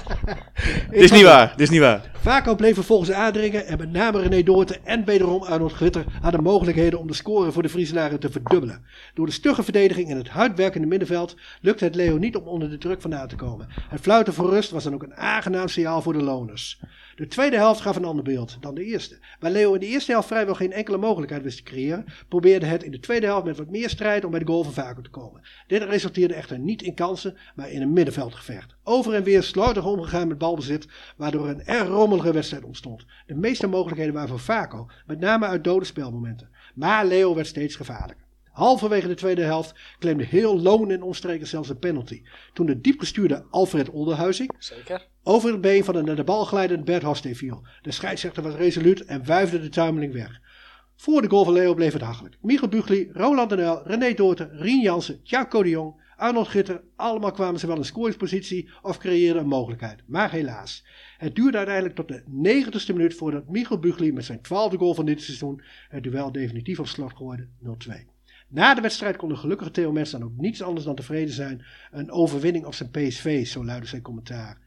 Dit 0.91 1.01
is 1.01 1.11
niet 1.11 1.23
waar. 1.23 1.49
Dit 1.49 1.59
is 1.59 1.69
niet 1.69 1.79
waar. 1.79 2.11
Vaco 2.13 2.55
bleef 2.55 2.73
vervolgens 2.73 3.11
aandringen 3.11 3.65
en 3.65 3.77
met 3.77 3.91
name 3.91 4.21
René 4.21 4.43
Doorten 4.43 4.85
en 4.85 5.05
wederom 5.05 5.43
Arnold 5.43 5.73
Gutter 5.73 6.05
hadden 6.21 6.43
mogelijkheden 6.43 6.99
om 6.99 7.07
de 7.07 7.13
score 7.13 7.51
voor 7.51 7.61
de 7.61 7.69
Friesenaren 7.69 8.19
te 8.19 8.31
verdubbelen. 8.31 8.85
Door 9.13 9.25
de 9.25 9.31
stugge 9.31 9.63
verdediging 9.63 10.09
en 10.09 10.17
het 10.17 10.29
hardwerkende 10.29 10.87
middenveld 10.87 11.35
lukte 11.61 11.83
het 11.83 11.95
Leo 11.95 12.17
niet 12.17 12.35
om 12.35 12.47
onder 12.47 12.69
de 12.69 12.77
druk 12.77 13.01
vandaan 13.01 13.27
te 13.27 13.35
komen. 13.35 13.67
Het 13.89 14.01
fluiten 14.01 14.33
voor 14.33 14.49
rust 14.49 14.71
was 14.71 14.83
dan 14.83 14.93
ook 14.93 15.03
een 15.03 15.15
aangenaam 15.15 15.67
signaal 15.67 16.01
voor 16.01 16.13
de 16.13 16.23
loners. 16.23 16.79
De 17.17 17.27
tweede 17.27 17.55
helft 17.55 17.81
gaf 17.81 17.95
een 17.95 18.05
ander 18.05 18.23
beeld 18.23 18.57
dan 18.59 18.75
de 18.75 18.83
eerste. 18.83 19.19
Waar 19.39 19.51
Leo 19.51 19.73
in 19.73 19.79
de 19.79 19.85
eerste 19.85 20.11
helft 20.11 20.27
vrijwel 20.27 20.55
geen 20.55 20.71
enkele 20.71 20.97
mogelijkheid 20.97 21.43
wist 21.43 21.57
te 21.57 21.63
creëren, 21.63 22.05
probeerde 22.27 22.65
het 22.65 22.83
in 22.83 22.91
de 22.91 22.99
tweede 22.99 23.25
helft 23.25 23.45
met 23.45 23.57
wat 23.57 23.69
meer 23.69 23.89
strijd 23.89 24.25
om 24.25 24.31
bij 24.31 24.39
de 24.39 24.45
goal 24.45 24.63
van 24.63 24.73
Vaco 24.73 25.01
te 25.01 25.09
komen. 25.09 25.41
Dit 25.67 25.83
resulteerde 25.83 26.33
echter 26.33 26.59
niet 26.59 26.81
in 26.81 26.93
kansen, 26.93 27.37
maar 27.55 27.71
in 27.71 27.81
een 27.81 27.93
middenveldgevecht. 27.93 28.75
Over 28.83 29.13
en 29.13 29.23
weer 29.23 29.43
slordig 29.43 29.85
omgegaan 29.85 30.27
met 30.27 30.37
balbezit, 30.37 30.87
waardoor 31.15 31.47
een 31.47 31.65
erg 31.65 31.87
rommelige 31.87 32.33
wedstrijd 32.33 32.63
ontstond. 32.63 33.05
De 33.25 33.35
meeste 33.35 33.67
mogelijkheden 33.67 34.13
waren 34.13 34.29
voor 34.29 34.39
Vaco, 34.39 34.89
met 35.05 35.19
name 35.19 35.45
uit 35.45 35.63
dode 35.63 35.85
spelmomenten. 35.85 36.49
Maar 36.75 37.05
Leo 37.05 37.35
werd 37.35 37.47
steeds 37.47 37.75
gevaarlijker. 37.75 38.25
Halverwege 38.57 39.07
de 39.07 39.13
tweede 39.13 39.43
helft 39.43 39.75
claimde 39.99 40.23
heel 40.23 40.61
Loon 40.61 40.91
en 40.91 41.01
omstreken 41.01 41.47
zelfs 41.47 41.69
een 41.69 41.79
penalty. 41.79 42.21
Toen 42.53 42.65
de 42.65 42.81
diepgestuurde 42.81 43.45
Alfred 43.49 43.89
Olderhuizing 43.89 44.55
Zeker. 44.57 45.07
Over 45.27 45.51
het 45.51 45.61
been 45.61 45.83
van 45.83 45.93
de 45.93 46.01
naar 46.01 46.15
de 46.15 46.23
bal 46.23 46.45
glijdende 46.45 46.83
Bert 46.83 47.03
Hostee 47.03 47.35
viel. 47.35 47.65
De 47.81 47.91
scheidsrechter 47.91 48.43
was 48.43 48.55
resoluut 48.55 49.05
en 49.05 49.25
wuifde 49.25 49.61
de 49.61 49.69
tuimeling 49.69 50.13
weg. 50.13 50.41
Voor 50.95 51.21
de 51.21 51.29
goal 51.29 51.43
van 51.43 51.53
Leo 51.53 51.73
bleef 51.73 51.93
het 51.93 52.01
hachelijk. 52.01 52.37
Michael 52.41 52.69
Bugli, 52.69 53.09
Roland 53.13 53.49
de 53.49 53.55
Nel, 53.55 53.87
René 53.87 54.13
Doorten, 54.13 54.49
Rien 54.51 54.81
Jansen, 54.81 55.19
Jaco 55.23 55.63
de 55.63 55.69
Jong, 55.69 56.01
Arnold 56.15 56.47
Gitter, 56.47 56.81
allemaal 56.95 57.31
kwamen 57.31 57.59
ze 57.59 57.67
wel 57.67 57.77
in 57.77 57.85
scoringspositie 57.85 58.69
of 58.81 58.97
creëerden 58.97 59.41
een 59.41 59.47
mogelijkheid. 59.47 60.03
Maar 60.05 60.31
helaas. 60.31 60.85
Het 61.17 61.35
duurde 61.35 61.57
uiteindelijk 61.57 61.95
tot 61.95 62.07
de 62.07 62.23
90ste 62.23 62.93
minuut 62.93 63.15
voordat 63.15 63.49
Michael 63.49 63.79
Bugli 63.79 64.13
met 64.13 64.25
zijn 64.25 64.41
twaalfde 64.41 64.77
goal 64.77 64.93
van 64.93 65.05
dit 65.05 65.21
seizoen 65.21 65.61
het 65.89 66.03
duel 66.03 66.31
definitief 66.31 66.79
op 66.79 66.87
slot 66.87 67.13
gooide 67.13 67.47
0-2. 67.63 67.67
Na 68.47 68.73
de 68.73 68.81
wedstrijd 68.81 69.15
kon 69.15 69.29
de 69.29 69.35
gelukkige 69.35 69.71
Theo 69.71 69.91
Mets 69.91 70.11
dan 70.11 70.23
ook 70.23 70.37
niets 70.37 70.61
anders 70.61 70.85
dan 70.85 70.95
tevreden 70.95 71.33
zijn. 71.33 71.65
Een 71.91 72.11
overwinning 72.11 72.65
op 72.65 72.73
zijn 72.73 72.91
PSV, 72.91 73.47
zo 73.47 73.65
luidde 73.65 73.87
zijn 73.87 74.01
commentaar. 74.01 74.65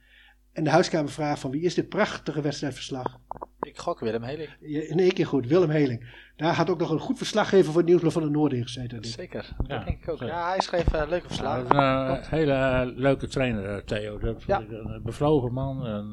En 0.53 0.65
de 0.65 0.71
huiskamer 0.71 1.11
vraagt 1.11 1.41
van 1.41 1.51
wie 1.51 1.63
is 1.63 1.75
dit 1.75 1.89
prachtige 1.89 2.41
wedstrijdverslag? 2.41 3.19
Ik 3.61 3.79
gok 3.79 4.01
Willem 4.01 4.23
Heling. 4.23 4.51
in 4.61 4.99
één 4.99 5.13
keer 5.13 5.27
goed, 5.27 5.47
Willem 5.47 5.71
Heling. 5.71 6.29
Daar 6.37 6.55
had 6.55 6.71
ook 6.71 6.79
nog 6.79 6.91
een 6.91 6.99
goed 6.99 7.17
verslaggever 7.17 7.67
voor 7.67 7.77
het 7.77 7.87
Nieuwsblad 7.87 8.13
van 8.13 8.23
de 8.23 8.31
Noorden 8.31 8.59
in 8.59 8.65
gezeten. 8.65 9.05
Zeker, 9.05 9.57
ja, 9.67 9.85
denk 9.85 10.03
ik 10.03 10.09
ook. 10.09 10.19
Ja, 10.19 10.49
hij 10.49 10.61
schreef 10.61 10.95
uh, 10.95 11.03
leuke 11.09 11.27
verslagen. 11.27 11.77
Ja, 11.77 12.09
een 12.11 12.17
uh, 12.17 12.29
hele 12.29 12.53
uh, 12.53 12.97
leuke 12.97 13.29
trainer, 13.29 13.85
Theo. 13.85 14.19
Dat 14.19 14.43
ja. 14.43 14.61
een 14.61 15.01
bevlogen 15.03 15.53
man. 15.53 15.87
En 15.87 16.11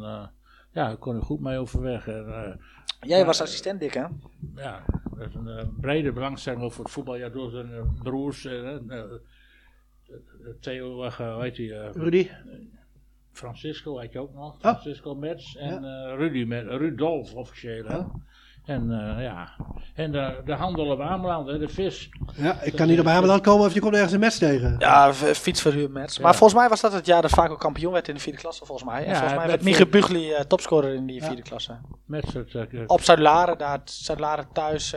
ja, 0.71 0.87
daar 0.87 0.97
kon 0.97 1.15
er 1.15 1.21
goed 1.21 1.39
mee 1.39 1.57
overweg. 1.57 2.07
En, 2.07 2.59
Jij 2.99 3.25
was 3.25 3.41
assistent, 3.41 3.79
Dick, 3.79 3.93
hè? 3.93 4.05
Ja, 4.55 4.85
met 5.15 5.35
een 5.35 5.75
brede 5.79 6.11
belangstelling 6.11 6.73
voor 6.73 6.83
het 6.83 6.93
voetbal. 6.93 7.15
Ja, 7.15 7.29
door 7.29 7.49
zijn 7.49 7.97
broers. 8.03 8.47
Theo, 10.59 10.93
hoe 10.93 11.41
heet 11.41 11.57
hij? 11.57 11.91
Rudy. 11.93 12.29
Francisco 13.37 13.99
had 13.99 14.11
je 14.11 14.19
ook 14.19 14.33
nog. 14.33 14.53
Oh. 14.53 14.59
Francisco 14.59 15.15
Mets 15.15 15.55
en 15.57 15.83
ja. 15.83 16.09
uh, 16.11 16.17
Rudy 16.17 16.43
met, 16.43 16.65
Rudolf 16.67 17.33
officieel. 17.33 17.85
Oh. 17.85 18.15
En 18.65 18.83
uh, 18.89 19.23
ja, 19.23 19.49
en 19.95 20.11
de, 20.11 20.41
de 20.45 20.53
handel 20.53 20.85
op 20.91 20.99
Ameland, 20.99 21.47
de 21.47 21.67
vis. 21.67 22.09
Ja, 22.35 22.61
ik 22.61 22.75
kan 22.75 22.87
niet 22.87 22.99
op 22.99 23.07
Ameland 23.07 23.41
komen 23.41 23.65
of 23.65 23.73
je 23.73 23.79
komt 23.79 23.93
ergens 23.93 24.11
een 24.11 24.19
match 24.19 24.37
tegen. 24.37 24.75
Ja, 24.79 25.13
fietsverhuur 25.13 25.91
match. 25.91 26.19
Maar 26.19 26.35
volgens 26.35 26.59
mij 26.59 26.69
was 26.69 26.81
dat 26.81 26.93
het 26.93 27.05
jaar 27.05 27.21
dat 27.21 27.31
Vaco 27.31 27.55
kampioen 27.55 27.91
werd 27.91 28.07
in 28.07 28.13
de 28.13 28.19
vierde 28.19 28.39
klasse, 28.39 28.65
volgens 28.65 28.89
mij. 28.89 29.03
En 29.03 29.09
ja, 29.09 29.17
volgens 29.17 29.37
mij 29.37 29.47
werd 29.47 29.63
Mieke 29.63 29.87
Bugli 29.87 30.29
uh, 30.29 30.39
topscorer 30.39 30.93
in 30.93 31.05
die 31.05 31.23
vierde 31.23 31.41
klasse. 31.41 31.77
Met 32.05 32.35
op 32.85 33.01
Zuid-Laren, 33.01 33.57
daar 33.57 33.79
Zuid-Laren 33.83 34.47
thuis 34.53 34.91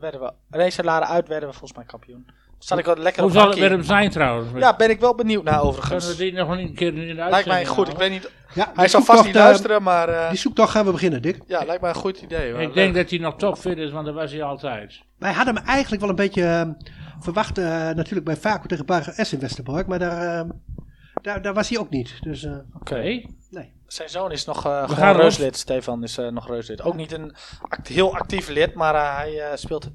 werden 0.00 0.20
we, 0.20 0.32
nee 0.50 0.70
Zuid-Laren 0.70 1.08
uit 1.08 1.28
werden 1.28 1.48
we 1.48 1.54
volgens 1.54 1.78
mij 1.78 1.86
kampioen. 1.86 2.26
Zal 2.58 2.78
ik 2.78 2.84
wel 2.84 2.96
lekker 2.96 3.22
Hoe 3.22 3.32
zal 3.32 3.48
het 3.48 3.58
met 3.58 3.70
hem 3.70 3.82
zijn 3.82 4.10
trouwens? 4.10 4.50
Ja, 4.54 4.76
ben 4.76 4.90
ik 4.90 5.00
wel 5.00 5.14
benieuwd 5.14 5.44
naar 5.44 5.62
overigens. 5.62 6.04
Kunnen 6.06 6.18
we 6.18 6.30
die 6.30 6.32
nog 6.32 6.58
een 6.58 6.74
keer 6.74 6.86
in 6.88 6.94
de 6.94 7.00
uitzending 7.00 7.30
Lijkt 7.30 7.48
mij 7.48 7.66
goed, 7.66 7.88
ik 7.88 7.96
weet 7.96 8.10
niet... 8.10 8.30
Ja, 8.54 8.72
hij 8.74 8.88
zal 8.88 9.02
vast 9.02 9.24
niet 9.24 9.34
luisteren, 9.34 9.82
maar... 9.82 10.08
Uh, 10.08 10.28
die 10.28 10.38
zoektocht 10.38 10.70
gaan 10.70 10.84
we 10.84 10.92
beginnen, 10.92 11.22
Dick. 11.22 11.38
Ja, 11.46 11.64
lijkt 11.64 11.80
mij 11.80 11.90
een 11.90 11.96
goed 11.96 12.18
idee. 12.18 12.52
Ik 12.52 12.74
denk 12.74 12.94
dat 12.94 13.10
hij 13.10 13.18
nog 13.18 13.36
topfit 13.36 13.78
is, 13.78 13.90
want 13.90 14.06
dat 14.06 14.14
was 14.14 14.32
hij 14.32 14.42
altijd. 14.42 15.02
Wij 15.18 15.32
hadden 15.32 15.56
hem 15.56 15.64
eigenlijk 15.64 16.00
wel 16.00 16.10
een 16.10 16.16
beetje 16.16 16.42
uh, 16.42 16.62
verwacht, 17.20 17.58
uh, 17.58 17.64
natuurlijk 17.90 18.24
bij 18.24 18.36
Vaco 18.36 18.66
tegen 18.66 18.86
Barger 18.86 19.26
S 19.26 19.32
in 19.32 19.40
Westerbork, 19.40 19.86
maar 19.86 19.98
daar, 19.98 20.46
daar, 21.22 21.42
daar, 21.42 21.54
was 21.54 21.68
hij 21.68 21.78
ook 21.78 21.90
niet. 21.90 22.18
Dus, 22.20 22.44
Oké. 22.44 22.64
Okay. 22.74 23.28
Nee. 23.50 23.72
Zijn 23.86 24.08
zoon 24.08 24.32
is 24.32 24.44
nog 24.44 24.66
uh, 24.66 24.88
gewoon 24.88 25.16
reuslid, 25.16 25.56
Stefan 25.56 26.02
is 26.02 26.18
uh, 26.18 26.28
nog 26.28 26.48
reuslid. 26.48 26.82
Ook 26.82 26.96
niet 26.96 27.12
een 27.12 27.34
act 27.60 27.88
heel 27.88 28.14
actief 28.14 28.48
lid, 28.48 28.74
maar 28.74 28.94
uh, 28.94 29.16
hij 29.16 29.32
uh, 29.32 29.44
speelt 29.54 29.90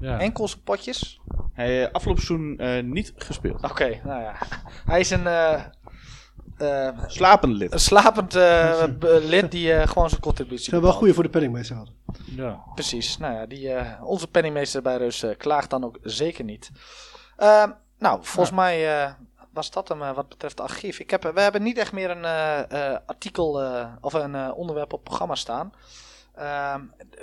ja. 0.00 0.18
enkel 0.18 0.48
potjes. 0.64 1.20
Hij 1.52 1.80
uh, 1.80 1.92
afgelopen 1.92 2.22
seizoen 2.22 2.56
uh, 2.60 2.82
niet 2.82 3.12
gespeeld. 3.16 3.56
Oké, 3.56 3.66
okay, 3.66 4.00
nou 4.04 4.22
ja. 4.22 4.34
Hij 4.90 5.00
is 5.00 5.10
een... 5.10 5.24
Uh, 5.24 6.98
slapend 7.06 7.56
lid. 7.56 7.72
Een 7.72 7.80
slapend 7.80 8.32
lid 9.32 9.50
die 9.50 9.86
gewoon 9.86 10.08
zijn 10.08 10.20
contributie 10.20 10.70
Zijn 10.70 10.82
wel 10.82 10.92
goede 10.92 11.14
voor 11.14 11.22
de 11.22 11.28
penningmeester 11.28 11.76
hadden. 11.76 11.94
Ja. 12.24 12.62
Precies. 12.74 13.18
Nou 13.18 13.34
ja, 13.34 13.46
die, 13.46 13.70
onze 14.02 14.28
penningmeester 14.28 14.82
bij 14.82 14.96
Reus 14.96 15.24
klaagt 15.36 15.70
dan 15.70 15.84
ook 15.84 15.98
zeker 16.02 16.44
niet. 16.44 16.70
Ehm, 17.36 17.70
nou, 17.98 18.18
volgens 18.22 18.56
ja. 18.56 18.62
mij 18.62 19.16
was 19.52 19.70
dat 19.70 19.88
hem 19.88 19.98
wat 19.98 20.28
betreft 20.28 20.60
archief. 20.60 20.98
Ik 20.98 21.10
heb, 21.10 21.22
we 21.22 21.40
hebben 21.40 21.62
niet 21.62 21.78
echt 21.78 21.92
meer 21.92 22.10
een 22.10 22.24
artikel 23.06 23.62
of 24.00 24.12
een 24.12 24.52
onderwerp 24.52 24.92
op 24.92 25.04
programma 25.04 25.34
staan. 25.34 25.72
Uh, 26.38 26.74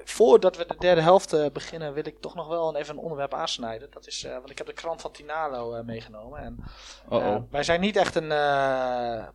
voordat 0.03 0.57
we 0.57 0.65
de 0.65 0.75
derde 0.79 1.01
helft 1.01 1.33
uh, 1.33 1.45
beginnen, 1.53 1.93
wil 1.93 2.05
ik 2.05 2.21
toch 2.21 2.35
nog 2.35 2.47
wel 2.47 2.75
even 2.75 2.95
een 2.95 3.01
onderwerp 3.01 3.33
aansnijden. 3.33 3.91
Dat 3.91 4.07
is, 4.07 4.23
uh, 4.23 4.31
want 4.31 4.49
ik 4.49 4.57
heb 4.57 4.67
de 4.67 4.73
krant 4.73 5.01
van 5.01 5.11
Tinalo 5.11 5.75
uh, 5.75 5.83
meegenomen. 5.83 6.39
En, 6.39 7.47
wij 7.51 7.63
zijn 7.63 7.79
niet 7.79 7.95
echt 7.95 8.15
een 8.15 8.33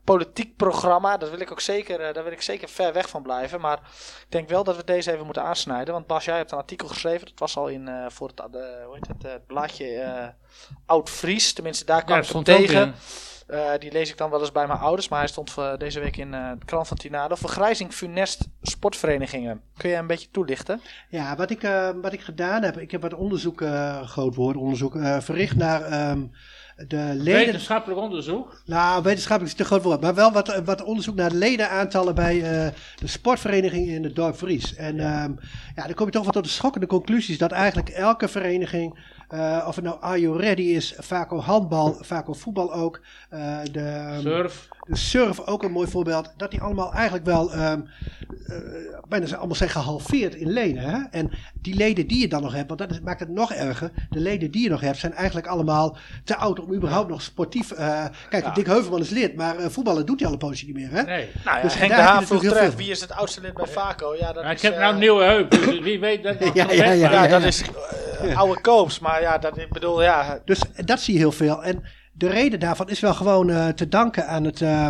politiek 0.05 0.57
programma. 0.57 1.17
Dat 1.17 1.31
wil 1.31 1.41
ik 1.41 1.51
ook 1.51 1.61
zeker, 1.61 2.13
daar 2.13 2.25
wil 2.25 2.33
ik 2.33 2.43
zeker 2.43 2.69
ver 2.69 2.93
weg 2.93 3.09
van 3.09 3.23
blijven. 3.23 3.61
Maar 3.61 3.79
ik 4.23 4.27
denk 4.29 4.49
wel 4.49 4.65
dat 4.65 4.77
we 4.77 4.85
deze 4.85 5.13
even 5.13 5.25
moeten 5.25 5.43
aansnijden. 5.43 5.95
Want 5.95 6.07
Bas, 6.07 6.25
jij 6.25 6.37
hebt 6.37 6.53
een 6.53 6.59
artikel 6.59 6.89
geschreven. 6.89 7.27
Dat 7.27 7.39
was 7.39 7.57
al 7.57 7.69
in 7.69 7.91
voor 8.09 8.29
het, 8.29 8.41
hoe 8.85 8.95
heet 8.95 9.09
het, 9.09 9.23
het 9.23 9.47
blaadje 9.47 10.35
Oud 10.87 11.11
Fries. 11.11 11.53
Tenminste, 11.53 11.85
daar 11.85 12.05
kwam 12.05 12.23
ja, 12.23 12.39
ik 12.39 12.45
tegen. 12.45 12.95
Uh, 13.53 13.71
die 13.79 13.93
lees 13.93 14.11
ik 14.11 14.17
dan 14.17 14.31
wel 14.31 14.41
eens 14.41 14.53
bij 14.53 14.67
mijn 14.67 14.79
ouders, 14.79 15.09
maar 15.09 15.19
hij 15.19 15.29
stond 15.29 15.55
uh, 15.59 15.77
deze 15.77 16.01
week 16.01 16.17
in 16.17 16.33
uh, 16.33 16.51
de 16.59 16.65
krant 16.65 16.89
van 16.89 16.97
Tinado. 16.97 17.35
Vergrijzing 17.35 17.93
funest 17.93 18.49
sportverenigingen. 18.63 19.61
Kun 19.77 19.91
je 19.91 19.97
een 19.97 20.07
beetje 20.07 20.29
toelichten? 20.31 20.81
Ja, 21.09 21.37
wat 21.37 21.51
ik, 21.51 21.69
wat 22.03 22.13
ik 22.13 22.21
gedaan 22.21 22.63
heb, 22.63 22.79
ik 22.79 22.91
heb 22.91 23.03
wat 23.03 23.15
onderzoek, 23.15 23.65
groot 24.05 24.35
woord 24.35 24.57
onderzoek, 24.57 24.97
verricht 25.19 25.57
naar 25.57 26.11
um, 26.11 26.31
de 26.77 26.97
leden... 26.97 27.45
Wetenschappelijk 27.45 28.01
onderzoek? 28.01 28.63
Nou, 28.65 29.03
wetenschappelijk 29.03 29.57
is 29.57 29.65
te 29.65 29.69
groot 29.69 29.83
woord. 29.83 30.01
Maar 30.01 30.15
wel 30.15 30.33
wat, 30.33 30.61
wat 30.65 30.83
onderzoek 30.83 31.15
naar 31.15 31.31
de 31.31 31.37
ledenaantallen 31.37 32.15
bij 32.15 32.41
de 32.97 33.07
sportverenigingen 33.07 33.95
in 33.95 34.05
het 34.05 34.17
dorp 34.17 34.39
Vries. 34.39 34.75
En 34.75 34.97
ja. 34.97 35.25
Um, 35.25 35.39
ja, 35.75 35.85
dan 35.85 35.95
kom 35.95 36.07
je 36.07 36.13
toch 36.13 36.25
wel 36.25 36.33
tot 36.33 36.45
de 36.45 36.51
schokkende 36.51 36.87
conclusies 36.87 37.39
dat 37.39 37.53
eigenlijk 37.53 37.89
elke 37.89 38.29
vereniging 38.29 38.99
uh, 39.35 39.65
of 39.67 39.75
het 39.75 39.85
nou 39.85 39.97
Are 40.01 40.21
You 40.21 40.41
Ready 40.41 40.63
is, 40.63 40.95
vaak 40.99 41.31
al 41.31 41.43
handbal, 41.43 41.97
vaak 42.01 42.27
al 42.27 42.35
voetbal 42.35 42.73
ook. 42.73 43.01
Uh, 43.35 43.59
de, 43.73 44.19
surf. 44.23 44.69
De 44.89 44.97
surf 44.97 45.41
ook 45.41 45.63
een 45.63 45.73
mooi 45.73 45.89
voorbeeld. 45.89 46.33
Dat 46.37 46.51
die 46.51 46.61
allemaal 46.61 46.93
eigenlijk 46.93 47.25
wel, 47.25 47.55
um, 47.55 47.89
uh, 48.47 48.57
bijna 49.09 49.27
zijn, 49.27 49.39
allemaal 49.39 49.57
zijn 49.57 49.71
gehalveerd 49.71 50.35
in 50.35 50.51
leden. 50.51 50.83
Hè? 50.83 50.99
En 51.11 51.31
die 51.61 51.75
leden 51.75 52.07
die 52.07 52.21
je 52.21 52.29
dan 52.29 52.43
nog 52.43 52.53
hebt, 52.53 52.69
want 52.69 52.81
dat 52.81 52.91
is, 52.91 53.01
maakt 53.01 53.21
het 53.21 53.29
nog 53.29 53.53
erger. 53.53 53.91
De 54.11 54.21
leden 54.21 54.51
die 54.51 54.63
je 54.63 54.69
nog 54.69 54.81
hebt 54.81 54.99
zijn 54.99 55.13
eigenlijk 55.13 55.47
allemaal 55.47 55.97
te 56.25 56.37
oud 56.37 56.61
om 56.61 56.75
überhaupt 56.75 57.09
nog 57.09 57.23
sportief... 57.23 57.69
kijk, 58.29 58.45
ja. 58.45 58.51
Dick 58.51 58.67
Heuvelman 58.67 59.01
is 59.01 59.11
lid, 59.11 59.37
maar 59.37 59.71
voetballen 59.71 60.07
doet 60.07 60.19
hij 60.19 60.27
al 60.27 60.33
een 60.33 60.39
poosje 60.39 60.67
niet 60.67 60.75
meer. 60.75 60.91
Hè? 60.91 61.03
Nee. 61.03 61.29
Nou 61.45 61.57
ja, 61.57 61.63
dus 61.63 61.75
Henk 61.75 61.91
de 61.91 62.01
Haan 62.01 62.27
vroeg 62.27 62.43
terecht, 62.43 62.77
wie 62.77 62.91
is 62.91 63.01
het 63.01 63.13
oudste 63.13 63.41
lid 63.41 63.55
bij 63.55 63.67
Vaco? 63.67 64.17
Ja, 64.17 64.33
dat 64.33 64.45
is, 64.45 64.51
ik 64.51 64.61
heb 64.61 64.79
nou 64.79 64.93
een 64.93 64.99
nieuwe 64.99 65.25
heup, 65.25 65.51
dus 65.51 65.79
wie 65.79 66.01
weet 66.01 66.23
dat 66.23 66.37
ja, 66.55 66.71
ja, 66.71 66.91
ja, 66.91 67.11
ja, 67.11 67.27
dat 67.27 67.43
is 67.43 67.63
oude 68.35 68.61
koops, 68.61 68.99
maar 68.99 69.20
ja, 69.21 69.39
dat, 69.39 69.59
ik 69.59 69.73
bedoel, 69.73 70.03
ja. 70.03 70.41
Dus 70.45 70.61
dat 70.85 71.01
zie 71.01 71.15
je 71.15 71.21
heel 71.21 71.33
veel. 71.33 71.65
En 71.65 71.83
de 72.13 72.29
reden 72.29 72.61
daarvan 72.61 72.89
is 72.89 73.01
wel 73.01 73.15
gewoon 73.15 73.51
uh, 73.51 73.69
te 73.69 73.89
danken 73.89 74.27
aan 74.27 74.45
het, 74.45 74.61
uh, 74.61 74.87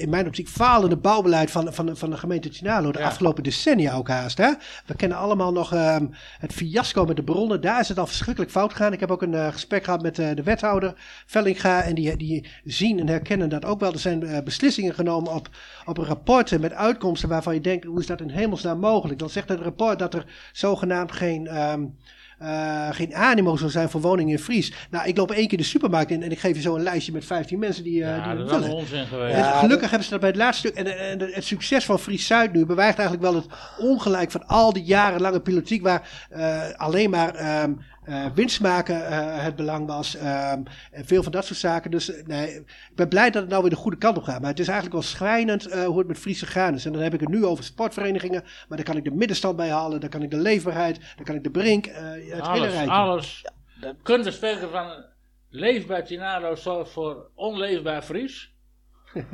in 0.00 0.10
mijn 0.10 0.26
optiek, 0.26 0.48
falende 0.48 0.96
bouwbeleid 0.96 1.50
van, 1.50 1.74
van, 1.74 1.96
van 1.96 2.10
de 2.10 2.16
gemeente 2.16 2.48
Tinalo. 2.48 2.92
De 2.92 2.98
ja. 2.98 3.06
afgelopen 3.06 3.42
decennia 3.42 3.94
ook 3.94 4.08
haast. 4.08 4.38
Hè? 4.38 4.52
We 4.86 4.94
kennen 4.96 5.18
allemaal 5.18 5.52
nog 5.52 5.74
um, 5.74 6.10
het 6.38 6.52
fiasco 6.52 7.04
met 7.04 7.16
de 7.16 7.22
bronnen. 7.22 7.60
Daar 7.60 7.80
is 7.80 7.88
het 7.88 7.98
al 7.98 8.06
verschrikkelijk 8.06 8.52
fout 8.52 8.72
gegaan. 8.72 8.92
Ik 8.92 9.00
heb 9.00 9.10
ook 9.10 9.22
een 9.22 9.52
gesprek 9.52 9.84
gehad 9.84 10.02
met 10.02 10.16
de 10.16 10.42
wethouder 10.42 10.94
Vellinga. 11.26 11.82
En 11.82 11.94
die, 11.94 12.16
die 12.16 12.48
zien 12.64 13.00
en 13.00 13.08
herkennen 13.08 13.48
dat 13.48 13.64
ook 13.64 13.80
wel. 13.80 13.92
Er 13.92 13.98
zijn 13.98 14.44
beslissingen 14.44 14.94
genomen 14.94 15.32
op, 15.32 15.48
op 15.84 15.98
rapporten 15.98 16.60
met 16.60 16.72
uitkomsten 16.72 17.28
waarvan 17.28 17.54
je 17.54 17.60
denkt, 17.60 17.84
hoe 17.84 18.00
is 18.00 18.06
dat 18.06 18.20
in 18.20 18.30
hemelsnaam 18.30 18.78
mogelijk? 18.78 19.18
Dan 19.18 19.30
zegt 19.30 19.48
het 19.48 19.60
rapport 19.60 19.98
dat 19.98 20.14
er 20.14 20.24
zogenaamd 20.52 21.12
geen... 21.12 21.56
Um, 21.56 21.96
uh, 22.42 22.88
geen 22.90 23.14
animo 23.14 23.56
zou 23.56 23.70
zijn 23.70 23.88
voor 23.88 24.00
woningen 24.00 24.32
in 24.32 24.38
Fries. 24.38 24.72
Nou, 24.90 25.08
ik 25.08 25.16
loop 25.16 25.30
één 25.30 25.48
keer 25.48 25.58
de 25.58 25.64
supermarkt 25.64 26.10
in 26.10 26.22
en 26.22 26.30
ik 26.30 26.38
geef 26.38 26.56
je 26.56 26.62
zo 26.62 26.74
een 26.74 26.82
lijstje 26.82 27.12
met 27.12 27.24
15 27.24 27.58
mensen 27.58 27.84
die, 27.84 28.00
uh, 28.00 28.06
ja, 28.06 28.34
die 28.34 28.44
dat 28.44 28.50
willen. 28.50 28.76
onzin 28.76 29.06
geweest. 29.06 29.36
En 29.36 29.52
gelukkig 29.52 29.88
hebben 29.88 30.04
ze 30.04 30.10
dat 30.10 30.20
bij 30.20 30.28
het 30.28 30.38
laatste 30.38 30.68
stuk. 30.68 30.86
En, 30.86 30.98
en, 30.98 31.32
het 31.32 31.44
succes 31.44 31.84
van 31.84 31.98
Fries 31.98 32.26
Zuid 32.26 32.52
nu 32.52 32.66
bewijst 32.66 32.98
eigenlijk 32.98 33.30
wel 33.30 33.34
het 33.34 33.46
ongelijk 33.78 34.30
van 34.30 34.46
al 34.46 34.72
die 34.72 34.84
jarenlange 34.84 35.40
politiek 35.40 35.82
waar 35.82 36.28
uh, 36.36 36.62
alleen 36.76 37.10
maar 37.10 37.62
um, 37.62 37.78
uh, 38.08 38.26
winst 38.34 38.60
maken 38.60 38.96
uh, 38.96 39.42
het 39.42 39.56
belang 39.56 39.86
was. 39.86 40.16
Um, 40.16 40.22
en 40.22 41.04
veel 41.04 41.22
van 41.22 41.32
dat 41.32 41.44
soort 41.44 41.58
zaken. 41.58 41.90
Dus 41.90 42.12
nee, 42.24 42.54
ik 42.54 42.92
ben 42.94 43.08
blij 43.08 43.30
dat 43.30 43.42
het 43.42 43.50
nou 43.50 43.62
weer 43.62 43.70
de 43.70 43.76
goede 43.76 43.98
kant 43.98 44.16
op 44.16 44.22
gaat. 44.22 44.40
Maar 44.40 44.50
het 44.50 44.58
is 44.58 44.68
eigenlijk 44.68 45.00
wel 45.00 45.10
schrijnend 45.10 45.68
uh, 45.68 45.84
hoe 45.84 45.98
het 45.98 46.06
met 46.06 46.18
Friese 46.18 46.46
gaan 46.46 46.74
is. 46.74 46.84
En 46.84 46.92
dan 46.92 47.02
heb 47.02 47.14
ik 47.14 47.20
het 47.20 47.28
nu 47.28 47.44
over 47.44 47.64
sportverenigingen. 47.64 48.42
Maar 48.42 48.76
dan 48.76 48.86
kan 48.86 48.96
ik 48.96 49.04
de 49.04 49.14
middenstand 49.14 49.56
bij 49.56 49.70
halen. 49.70 50.00
Dan 50.00 50.10
kan 50.10 50.22
ik 50.22 50.30
de 50.30 50.36
leefbaarheid. 50.40 51.00
Dan 51.16 51.24
kan 51.24 51.34
ik 51.34 51.44
de 51.44 51.50
brink. 51.50 51.86
het 51.86 52.40
alles, 52.40 52.72
hele. 52.72 52.90
Alles. 52.90 53.44
Ja, 53.80 53.94
Kunt 54.02 54.24
we 54.24 54.30
spreken 54.30 54.70
van 54.70 55.04
leefbaar 55.50 56.04
Tinalo 56.04 56.54
zorgt 56.54 56.90
voor 56.90 57.30
onleefbaar 57.34 58.02
Fries? 58.02 58.52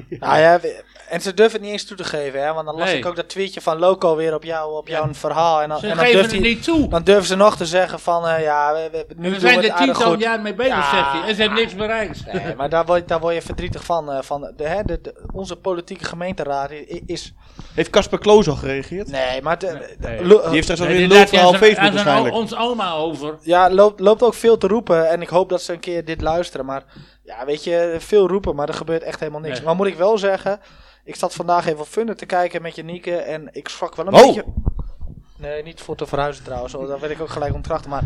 Nou 0.08 0.38
ja, 0.38 0.60
en 1.08 1.20
ze 1.20 1.34
durven 1.34 1.52
het 1.52 1.62
niet 1.62 1.72
eens 1.72 1.84
toe 1.84 1.96
te 1.96 2.04
geven, 2.04 2.42
hè? 2.42 2.52
Want 2.52 2.66
dan 2.66 2.76
las 2.76 2.88
nee. 2.88 2.98
ik 2.98 3.06
ook 3.06 3.16
dat 3.16 3.28
tweetje 3.28 3.60
van 3.60 3.78
Loco 3.78 4.16
weer 4.16 4.34
op, 4.34 4.44
jou, 4.44 4.76
op 4.76 4.88
jouw 4.88 5.14
verhaal. 5.14 5.62
En 5.62 5.68
dan, 5.68 5.78
ze 5.78 5.86
en 5.86 5.96
dan 5.96 6.04
geven 6.04 6.18
durft 6.18 6.34
het 6.34 6.40
hij, 6.40 6.50
niet 6.50 6.62
toe. 6.62 6.88
Dan 6.88 7.02
durven 7.04 7.24
ze 7.24 7.36
nog 7.36 7.56
te 7.56 7.66
zeggen 7.66 8.00
van, 8.00 8.28
uh, 8.28 8.42
ja, 8.42 8.72
we, 8.72 8.88
we, 8.92 9.06
nu 9.16 9.30
we 9.30 9.40
zijn 9.40 9.60
we 9.60 9.68
er 9.68 9.76
tiental 9.76 10.18
jaar 10.18 10.40
mee 10.40 10.54
bezig, 10.54 10.74
ja, 10.74 10.90
zegt 10.90 11.12
hij. 11.12 11.28
En 11.28 11.34
ze 11.34 11.40
hebben 11.40 11.58
niks 11.60 11.74
bereikt. 11.74 12.32
Nee, 12.32 12.54
maar 12.54 12.68
daar 12.68 12.84
word, 12.84 13.08
daar 13.08 13.20
word 13.20 13.34
je 13.34 13.42
verdrietig 13.42 13.84
van. 13.84 14.10
Uh, 14.10 14.18
van 14.22 14.52
de, 14.56 14.68
hè, 14.68 14.82
de, 14.82 15.00
de, 15.00 15.14
onze 15.32 15.56
politieke 15.56 16.04
gemeenteraad 16.04 16.70
is... 17.06 17.32
Heeft 17.74 17.90
Casper 17.90 18.18
Kloos 18.18 18.48
al 18.48 18.56
gereageerd? 18.56 19.10
Nee, 19.10 19.42
maar... 19.42 19.58
De, 19.58 19.94
nee. 19.98 20.20
Nee. 20.20 20.28
Die 20.28 20.48
heeft 20.48 20.62
straks 20.62 20.80
alweer 20.80 21.08
nee, 21.08 21.20
een 21.20 21.28
verhaal 21.28 21.48
op 21.48 21.56
Facebook 21.56 21.92
waarschijnlijk. 21.92 22.34
ons 22.34 22.56
oma 22.56 22.92
over. 22.92 23.36
Ja, 23.40 23.70
loopt, 23.70 24.00
loopt 24.00 24.22
ook 24.22 24.34
veel 24.34 24.58
te 24.58 24.66
roepen. 24.66 25.10
En 25.10 25.22
ik 25.22 25.28
hoop 25.28 25.48
dat 25.48 25.62
ze 25.62 25.72
een 25.72 25.80
keer 25.80 26.04
dit 26.04 26.20
luisteren. 26.20 26.66
Maar 26.66 26.84
ja, 27.24 27.44
weet 27.44 27.64
je, 27.64 27.96
veel 27.98 28.28
roepen, 28.28 28.54
maar 28.54 28.68
er 28.68 28.74
gebeurt 28.74 29.02
echt 29.02 29.20
helemaal 29.20 29.40
niks. 29.40 29.56
Nee. 29.56 29.64
Maar 29.64 29.76
moet 29.76 29.86
ik 29.86 29.96
wel 29.96 30.18
zeggen, 30.18 30.60
ik 31.04 31.16
zat 31.16 31.34
vandaag 31.34 31.66
even 31.66 31.80
op 31.80 31.86
Funder 31.86 32.16
te 32.16 32.26
kijken 32.26 32.62
met 32.62 32.76
Janieke 32.76 33.16
en 33.16 33.48
ik 33.52 33.68
schrok 33.68 33.94
wel 33.94 34.06
een 34.06 34.14
oh. 34.14 34.20
beetje... 34.20 34.44
Nee, 35.38 35.62
niet 35.62 35.80
voor 35.80 35.96
te 35.96 36.06
verhuizen 36.06 36.44
trouwens. 36.44 36.72
Daar 36.72 37.00
werd 37.00 37.12
ik 37.12 37.20
ook 37.20 37.28
gelijk 37.28 37.54
ontkrachten. 37.54 37.90
Maar 37.90 38.02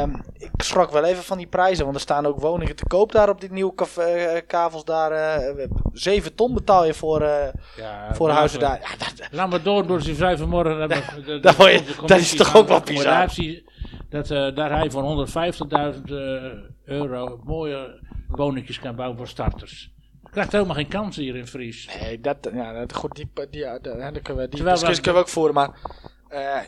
um, 0.00 0.22
ik 0.38 0.50
schrok 0.56 0.90
wel 0.90 1.04
even 1.04 1.22
van 1.22 1.38
die 1.38 1.46
prijzen. 1.46 1.84
Want 1.84 1.96
er 1.96 2.02
staan 2.02 2.26
ook 2.26 2.40
woningen 2.40 2.76
te 2.76 2.86
koop 2.86 3.12
daar 3.12 3.28
op 3.28 3.40
dit 3.40 3.50
nieuwe 3.50 3.72
uh, 3.98 4.40
kavels 4.46 4.84
daar. 4.84 5.42
Uh, 5.52 5.66
7 5.92 6.34
ton 6.34 6.54
betaal 6.54 6.84
je 6.84 6.94
voor, 6.94 7.22
uh, 7.22 7.44
ja, 7.76 8.14
voor 8.14 8.30
huizen 8.30 8.60
daar. 8.60 8.80
Ja, 8.80 8.96
dat, 8.98 9.28
Laat 9.30 9.50
maar 9.50 9.62
door 9.62 9.86
door 9.86 10.02
ze 10.02 10.14
vijf 10.14 10.38
vanmorgen. 10.38 10.88
Dat, 11.40 11.54
dat 12.06 12.18
is 12.18 12.36
toch 12.36 12.56
ook 12.56 12.68
wel 12.68 12.80
bizar. 12.80 13.28
Dat 14.10 14.30
uh, 14.30 14.54
daar 14.54 14.70
hij 14.70 14.90
voor 14.90 15.26
150.000 15.96 16.02
euro 16.84 17.40
mooie 17.44 18.00
woningjes 18.28 18.78
kan 18.78 18.96
bouwen 18.96 19.18
voor 19.18 19.28
starters 19.28 19.92
krijgt 20.30 20.52
helemaal 20.52 20.74
geen 20.74 20.88
kans 20.88 21.16
hier 21.16 21.36
in 21.36 21.46
Fries. 21.46 21.88
Nee, 22.00 22.20
dat, 22.20 22.50
ja, 22.52 22.72
dat, 22.72 22.94
goed, 22.94 23.14
die, 23.16 23.30
die, 23.34 23.48
die, 23.50 24.12
die, 24.12 24.22
kunnen 24.22 24.42
we, 24.42 24.48
die 24.48 24.64
discussie 24.64 25.02
kunnen 25.02 25.14
we 25.14 25.26
ook 25.26 25.28
voeren, 25.28 25.54
maar... 25.54 25.68
Uh, 26.30 26.38
ja, 26.40 26.62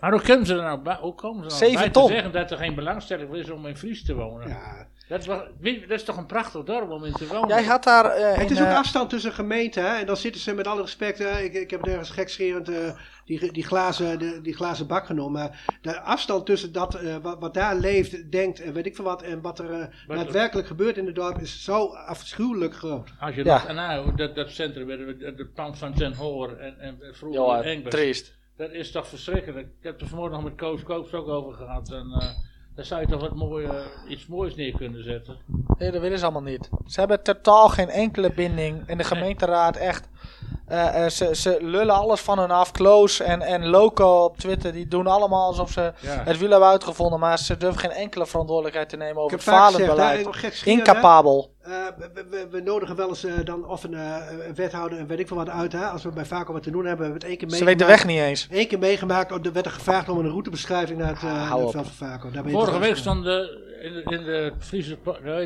maar 0.00 0.12
hoe 0.12 0.20
komen 0.20 0.46
ze 0.46 0.54
er 0.54 0.62
nou 0.62 0.80
bij, 0.80 0.96
hoe 1.00 1.14
komen 1.14 1.50
ze 1.50 1.60
nou 1.60 1.74
bij 1.74 1.90
te 1.90 2.06
zeggen 2.06 2.32
dat 2.32 2.50
er 2.50 2.56
geen 2.56 2.74
belangstelling 2.74 3.34
is 3.34 3.50
om 3.50 3.66
in 3.66 3.76
Fries 3.76 4.04
te 4.04 4.14
wonen? 4.14 4.48
Ja. 4.48 4.86
Dat 5.08 5.20
is, 5.20 5.26
wel, 5.26 5.46
dat 5.60 5.90
is 5.90 6.04
toch 6.04 6.16
een 6.16 6.26
prachtig 6.26 6.64
dorp 6.64 6.90
om 6.90 7.04
in 7.04 7.12
te 7.12 7.26
wonen? 7.26 7.48
Jij 7.48 7.64
had 7.64 7.84
daar... 7.84 8.18
Uh, 8.18 8.34
het 8.34 8.50
is 8.50 8.60
ook 8.60 8.66
uh, 8.66 8.76
afstand 8.76 9.10
tussen 9.10 9.32
gemeenten, 9.32 9.82
hè? 9.82 9.96
En 9.98 10.06
dan 10.06 10.16
zitten 10.16 10.40
ze 10.40 10.54
met 10.54 10.66
alle 10.66 10.80
respect... 10.80 11.20
ik, 11.20 11.54
ik 11.54 11.70
heb 11.70 11.84
nergens 11.84 12.10
gekscherend 12.10 12.68
uh, 12.68 12.90
die, 13.24 13.52
die, 13.52 13.64
glazen, 13.64 14.18
de, 14.18 14.40
die 14.40 14.54
glazen 14.54 14.86
bak 14.86 15.06
genomen. 15.06 15.32
Maar 15.32 15.78
de 15.82 16.00
afstand 16.00 16.46
tussen 16.46 16.72
dat, 16.72 17.00
wat, 17.22 17.38
wat, 17.38 17.54
daar 17.54 17.76
leeft, 17.76 18.32
denkt 18.32 18.60
en 18.60 18.72
weet 18.72 18.86
ik 18.86 18.94
veel 18.94 19.04
wat... 19.04 19.22
en 19.22 19.40
wat 19.40 19.58
er 19.58 19.90
daadwerkelijk 20.06 20.66
gebeurt 20.66 20.96
in 20.96 21.06
het 21.06 21.14
dorp 21.14 21.38
is 21.38 21.64
zo 21.64 21.86
afschuwelijk 21.86 22.74
groot. 22.74 23.10
Als 23.20 23.34
je 23.34 23.44
ja. 23.44 23.58
dat, 23.58 23.74
nou, 23.74 24.16
dat, 24.16 24.34
dat 24.34 24.50
centrum, 24.50 24.86
de 25.18 25.50
pand 25.54 25.78
van 25.78 25.94
Ten 25.94 26.14
Hoor 26.14 26.56
en, 26.56 26.80
en 26.80 26.98
vroeger 27.12 27.42
ja, 27.42 27.62
Engbers, 27.62 27.94
triest. 27.94 28.36
Dat 28.56 28.72
is 28.72 28.90
toch 28.90 29.08
verschrikkelijk. 29.08 29.66
Ik 29.66 29.84
heb 29.84 30.00
er 30.00 30.06
vanmorgen 30.06 30.34
nog 30.34 30.44
met 30.44 30.54
Koos 30.54 30.82
Koops 30.82 31.12
ook 31.12 31.28
over 31.28 31.52
gehad. 31.52 31.92
En, 31.92 32.06
uh, 32.06 32.28
daar 32.78 32.86
zou 32.86 33.00
je 33.00 33.06
toch 33.06 33.20
wat 33.20 33.34
mooi, 33.34 33.66
uh, 33.66 33.72
iets 34.08 34.26
moois 34.26 34.54
neer 34.54 34.76
kunnen 34.76 35.04
zetten. 35.04 35.36
Nee, 35.78 35.90
dat 35.90 36.00
willen 36.00 36.18
ze 36.18 36.24
allemaal 36.24 36.42
niet. 36.42 36.68
Ze 36.86 37.00
hebben 37.00 37.22
totaal 37.22 37.68
geen 37.68 37.88
enkele 37.88 38.32
binding. 38.32 38.86
En 38.86 38.98
de 38.98 39.04
gemeenteraad 39.04 39.76
echt 39.76 40.08
uh, 40.72 41.06
ze, 41.06 41.34
ze 41.34 41.58
lullen 41.60 41.94
alles 41.94 42.20
van 42.20 42.38
hun 42.38 42.50
af. 42.50 42.72
Close 42.72 43.24
en, 43.24 43.42
en 43.42 43.66
Loco 43.66 44.24
op 44.24 44.38
Twitter, 44.38 44.72
die 44.72 44.88
doen 44.88 45.06
allemaal 45.06 45.46
alsof 45.46 45.70
ze 45.70 45.92
het 46.04 46.38
wiel 46.38 46.50
hebben 46.50 46.68
uitgevonden. 46.68 47.20
Maar 47.20 47.38
ze 47.38 47.56
durven 47.56 47.80
geen 47.80 47.90
enkele 47.90 48.26
verantwoordelijkheid 48.26 48.88
te 48.88 48.96
nemen 48.96 49.22
over 49.22 49.36
het 49.36 49.46
falend 49.46 49.86
beleid. 49.86 50.62
Incapabel. 50.64 51.56
Uh, 51.68 51.74
we, 51.98 52.24
we, 52.30 52.46
we, 52.50 52.60
nodigen 52.60 52.96
wel 52.96 53.08
eens 53.08 53.24
uh, 53.24 53.32
dan 53.44 53.66
of 53.66 53.84
een, 53.84 53.96
wethouder 54.54 54.98
en 54.98 55.06
weet 55.06 55.18
ik 55.18 55.28
veel 55.28 55.36
wat 55.36 55.48
uit. 55.48 55.72
Hè? 55.72 55.86
Als 55.86 56.02
we 56.02 56.10
bij 56.10 56.24
Vaco 56.24 56.52
wat 56.52 56.62
te 56.62 56.70
doen 56.70 56.84
hebben, 56.84 57.04
hebben 57.06 57.20
we 57.20 57.26
het 57.26 57.38
één 57.38 57.48
keer 57.48 57.48
meegemaakt. 57.48 57.80
Ze 57.80 57.86
weten 57.86 57.86
de 57.86 58.06
weg 58.06 58.14
niet 58.14 58.28
eens. 58.28 58.48
Eén 58.50 58.68
keer 58.68 58.78
meegemaakt, 58.78 59.46
er 59.46 59.52
werd 59.52 59.66
er 59.66 59.72
gevraagd 59.72 60.08
om 60.08 60.18
een 60.18 60.30
routebeschrijving 60.30 60.98
naar 60.98 61.08
het, 61.08 61.22
uh, 61.22 61.48
veld 61.48 61.72
van 61.72 61.84
Vaco. 61.84 62.30
Vorige 62.46 62.78
week 62.78 62.96
stond 62.96 63.24
de, 63.24 63.66
in, 63.82 63.92
de, 63.92 64.02
in 64.16 64.24
de 64.24 64.52
Friese 64.58 64.98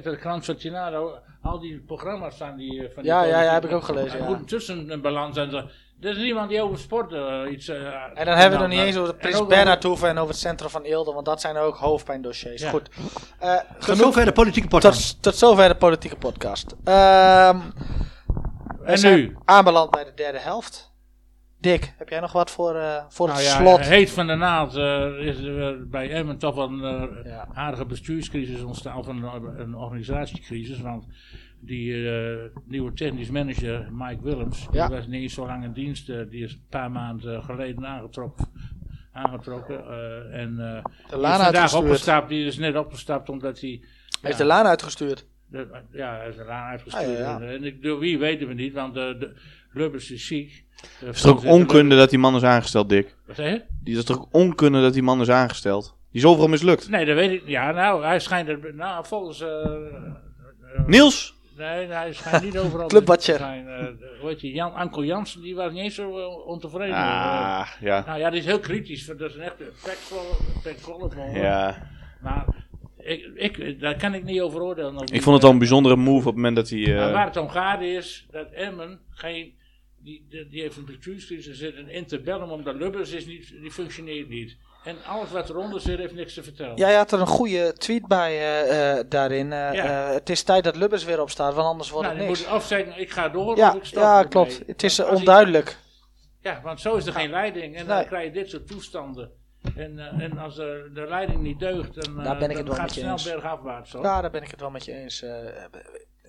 de 0.03 0.16
krant 0.20 0.45
van 0.45 0.57
Tinado 0.57 1.18
al 1.43 1.61
die 1.61 1.80
programma's 1.86 2.34
staan 2.34 2.57
die 2.57 2.90
van 2.95 3.03
die 3.03 3.12
Ja, 3.12 3.22
ja, 3.24 3.43
ja, 3.43 3.53
heb 3.53 3.64
ik 3.64 3.72
ook 3.72 3.84
gelezen. 3.84 4.20
Er 4.20 4.30
ja. 4.30 4.40
tussen 4.47 4.90
een 4.90 5.01
balans 5.01 5.34
zijn. 5.34 5.55
Er 6.01 6.11
is 6.11 6.16
niemand 6.16 6.49
die 6.49 6.62
over 6.62 6.78
sport 6.78 7.12
uh, 7.12 7.40
iets. 7.51 7.68
Uh, 7.68 7.76
en 8.14 8.24
dan 8.24 8.36
hebben 8.36 8.59
we 8.59 8.64
het 8.64 8.68
nog 8.68 8.68
niet 8.68 8.78
eens 8.78 8.97
over 8.97 9.12
de 9.12 9.18
Prins 9.18 9.47
Bernhard 9.47 9.82
hoeven 9.82 10.09
en 10.09 10.16
over 10.18 10.30
het 10.30 10.38
centrum 10.38 10.70
van 10.70 10.82
Eelde, 10.82 11.12
want 11.12 11.26
dat 11.26 11.40
zijn 11.40 11.57
ook 11.57 11.76
hoofdpijndossiers. 11.76 12.62
Ja. 12.62 12.70
Goed. 12.70 12.88
Uh, 13.43 13.57
tot 13.78 13.97
zover 13.97 14.24
de 14.24 14.32
politieke 14.32 14.68
podcast. 14.68 15.12
Tot, 15.12 15.22
tot 15.22 15.36
zover 15.36 15.68
de 15.68 15.74
politieke 15.74 16.16
podcast. 16.16 16.72
Um, 16.72 17.72
en 18.84 19.01
nu? 19.01 19.36
Aanbeland 19.45 19.90
bij 19.90 20.05
de 20.05 20.14
derde 20.14 20.38
helft. 20.38 20.91
Dick, 21.63 21.95
heb 21.97 22.09
jij 22.09 22.21
nog 22.21 22.33
wat 22.33 22.51
voor, 22.51 22.75
uh, 22.77 23.05
voor 23.09 23.27
nou 23.27 23.39
het 23.39 23.49
ja, 23.49 23.57
slot? 23.57 23.81
Heet 23.81 24.11
van 24.11 24.27
de 24.27 24.35
naald 24.35 24.77
uh, 24.77 25.27
is 25.27 25.39
er 25.39 25.89
bij 25.89 26.11
Emmen 26.11 26.39
toch 26.39 26.55
wel 26.55 26.69
een 26.69 27.05
uh, 27.05 27.25
ja. 27.25 27.49
aardige 27.55 27.87
bestuurscrisis 27.87 28.63
ontstaan, 28.63 28.97
of 28.97 29.07
een, 29.07 29.23
een 29.61 29.75
organisatiecrisis. 29.75 30.81
Want 30.81 31.07
die 31.61 32.09
nieuwe 32.65 32.93
technisch 32.93 33.31
manager, 33.31 33.89
Mike 33.93 34.23
Willems, 34.23 34.69
ja. 34.73 34.87
die 34.87 34.97
was 34.97 35.07
niet 35.07 35.23
eens 35.23 35.35
zo 35.35 35.47
lang 35.47 35.65
in 35.65 35.73
dienst. 35.73 36.07
die 36.07 36.45
is 36.45 36.53
een 36.53 36.67
paar 36.69 36.91
maanden 36.91 37.43
geleden 37.43 37.87
aangetrokken. 37.87 38.47
aangetrokken 39.13 39.85
en 40.33 40.57
de 41.11 41.17
laan 41.17 41.39
is 41.39 41.45
vandaag 41.45 41.75
opgestapt. 41.75 42.29
Die 42.29 42.47
is 42.47 42.57
net 42.57 42.77
opgestapt 42.77 43.29
omdat 43.29 43.61
hij... 43.61 43.71
Hij 43.71 43.87
heeft 44.21 44.39
de 44.39 44.45
laan 44.45 44.67
uitgestuurd. 44.67 45.27
De, 45.47 45.69
ja, 45.93 46.15
hij 46.15 46.25
heeft 46.25 46.37
de 46.37 46.45
laan 46.45 46.71
uitgestuurd. 46.71 47.21
Ah, 47.21 47.43
en 47.43 47.99
wie 47.99 48.19
weten 48.19 48.49
we 48.49 48.55
niet, 48.55 48.73
want 48.73 48.95
de, 48.95 49.17
de 49.19 49.35
Lubbers 49.73 50.11
is 50.11 50.27
ziek. 50.27 50.65
Uh, 51.03 51.09
is 51.09 51.20
toch 51.20 51.45
onkunde 51.45 51.97
dat 51.97 52.11
die 52.11 52.18
man 52.18 52.35
is 52.35 52.43
aangesteld, 52.43 52.89
Dick? 52.89 53.16
Wat 53.26 53.37
zeg 53.37 53.51
je? 53.51 53.62
Die 53.83 53.97
is 53.97 54.05
toch 54.05 54.26
onkunde 54.30 54.80
dat 54.80 54.93
die 54.93 55.03
man 55.03 55.20
is 55.20 55.30
aangesteld? 55.30 55.97
Die 56.11 56.20
is 56.20 56.26
overal 56.26 56.49
mislukt. 56.49 56.89
Nee, 56.89 57.05
dat 57.05 57.14
weet 57.14 57.30
ik. 57.30 57.43
Ja, 57.47 57.70
nou, 57.70 58.05
hij 58.05 58.20
schijnt 58.20 58.49
er. 58.49 58.74
Nou, 58.74 59.07
volgens. 59.07 59.41
Uh, 59.41 59.49
uh, 59.49 60.87
Niels? 60.87 61.35
Nee, 61.57 61.87
hij 61.87 62.12
schijnt 62.12 62.45
niet 62.45 62.59
overal. 62.59 62.89
Clubwatcher. 62.95 63.39
hoe 64.20 64.28
heet 64.28 64.41
je? 64.41 64.53
Jan, 64.53 64.74
Anko 64.74 65.05
Jansen, 65.05 65.43
die 65.43 65.55
was 65.55 65.72
niet 65.72 65.83
eens 65.83 65.95
zo 65.95 66.11
ontevreden. 66.47 66.95
Ah, 66.95 67.66
ja. 67.80 68.05
Nou 68.07 68.18
ja, 68.18 68.30
die 68.30 68.39
is 68.39 68.47
heel 68.47 68.61
kritisch. 68.61 69.07
Dat 69.07 69.20
is 69.20 69.35
een 69.35 69.41
echte 69.41 69.64
pekvolle. 70.62 71.09
Ja. 71.33 71.91
Maar 72.20 72.47
ik, 72.99 73.57
ik, 73.57 73.80
daar 73.80 73.97
kan 73.97 74.14
ik 74.14 74.24
niet 74.24 74.41
over 74.41 74.62
oordelen. 74.62 75.07
Ik 75.12 75.22
vond 75.22 75.37
het 75.37 75.45
al 75.45 75.51
een 75.51 75.59
bijzondere 75.59 75.97
move 75.97 76.18
op 76.18 76.24
het 76.24 76.35
moment 76.35 76.57
dat 76.57 76.68
hij... 76.68 76.78
Uh... 76.78 77.12
waar 77.12 77.26
het 77.26 77.37
om 77.37 77.49
gaat 77.49 77.80
is 77.80 78.26
dat 78.30 78.51
Emmen 78.51 79.01
geen 79.11 79.55
die, 80.03 80.47
die, 80.51 80.61
heeft 80.61 80.77
een 80.77 80.85
bestuurscrisis 80.85 81.59
zit 81.59 81.77
een 81.77 81.89
interbellum 81.89 82.51
omdat 82.51 82.75
Lubbers 82.75 83.11
is 83.11 83.27
niet, 83.27 83.55
die 83.61 83.71
functioneert 83.71 84.29
niet. 84.29 84.57
En 84.85 85.05
alles 85.05 85.31
wat 85.31 85.51
eronder 85.51 85.81
zit 85.81 85.99
heeft 85.99 86.15
niks 86.15 86.35
te 86.35 86.43
vertellen. 86.43 86.77
Ja, 86.77 86.89
je 86.89 86.97
had 86.97 87.13
er 87.13 87.21
een 87.21 87.27
goede 87.27 87.73
tweet 87.73 88.07
bij 88.07 88.33
uh, 88.33 88.97
uh, 88.99 89.05
daarin. 89.09 89.47
Uh, 89.47 90.11
het 90.11 90.31
is 90.31 90.43
tijd 90.43 90.65
dat 90.65 90.77
Lubbers 90.77 91.05
weer 91.05 91.21
opstaat, 91.21 91.55
want 91.55 91.67
anders 91.67 91.91
wordt 91.91 92.07
nou, 92.07 92.19
het 92.19 92.29
niks. 92.29 92.45
Moet 92.45 92.55
of 92.55 92.65
zeggen, 92.65 93.01
ik 93.01 93.11
ga 93.11 93.29
door 93.29 93.57
ja, 93.57 93.69
of 93.69 93.75
ik 93.75 93.85
stop 93.85 94.03
Ja, 94.03 94.23
klopt. 94.23 94.63
Het 94.67 94.83
is 94.83 95.01
onduidelijk. 95.01 95.79
ja, 96.41 96.61
want 96.63 96.81
zo 96.81 96.97
is 96.97 97.07
er 97.07 97.13
geen 97.13 97.31
leiding. 97.31 97.77
En 97.77 97.87
dan 97.87 98.07
krijg 98.07 98.25
je 98.25 98.33
dit 98.33 98.51
soort 98.51 98.67
toestanden. 98.67 99.31
En, 99.77 99.99
en 99.99 100.39
als 100.39 100.57
de, 100.57 100.91
de 100.95 101.07
leiding 101.09 101.41
niet 101.41 101.59
deugt, 101.59 102.05
dan, 102.05 102.25
daar 102.25 102.39
ben 102.39 102.51
ik 102.51 102.57
het 102.57 102.67
wel 102.67 102.77
gaat 102.77 102.95
het 102.95 102.99
snel 102.99 103.35
bergafwaarts. 103.35 103.93
Ja, 103.93 104.21
daar 104.21 104.31
ben 104.31 104.43
ik 104.43 104.51
het 104.51 104.61
wel 104.61 104.71
met 104.71 104.85
je 104.85 104.93
eens. 104.93 105.25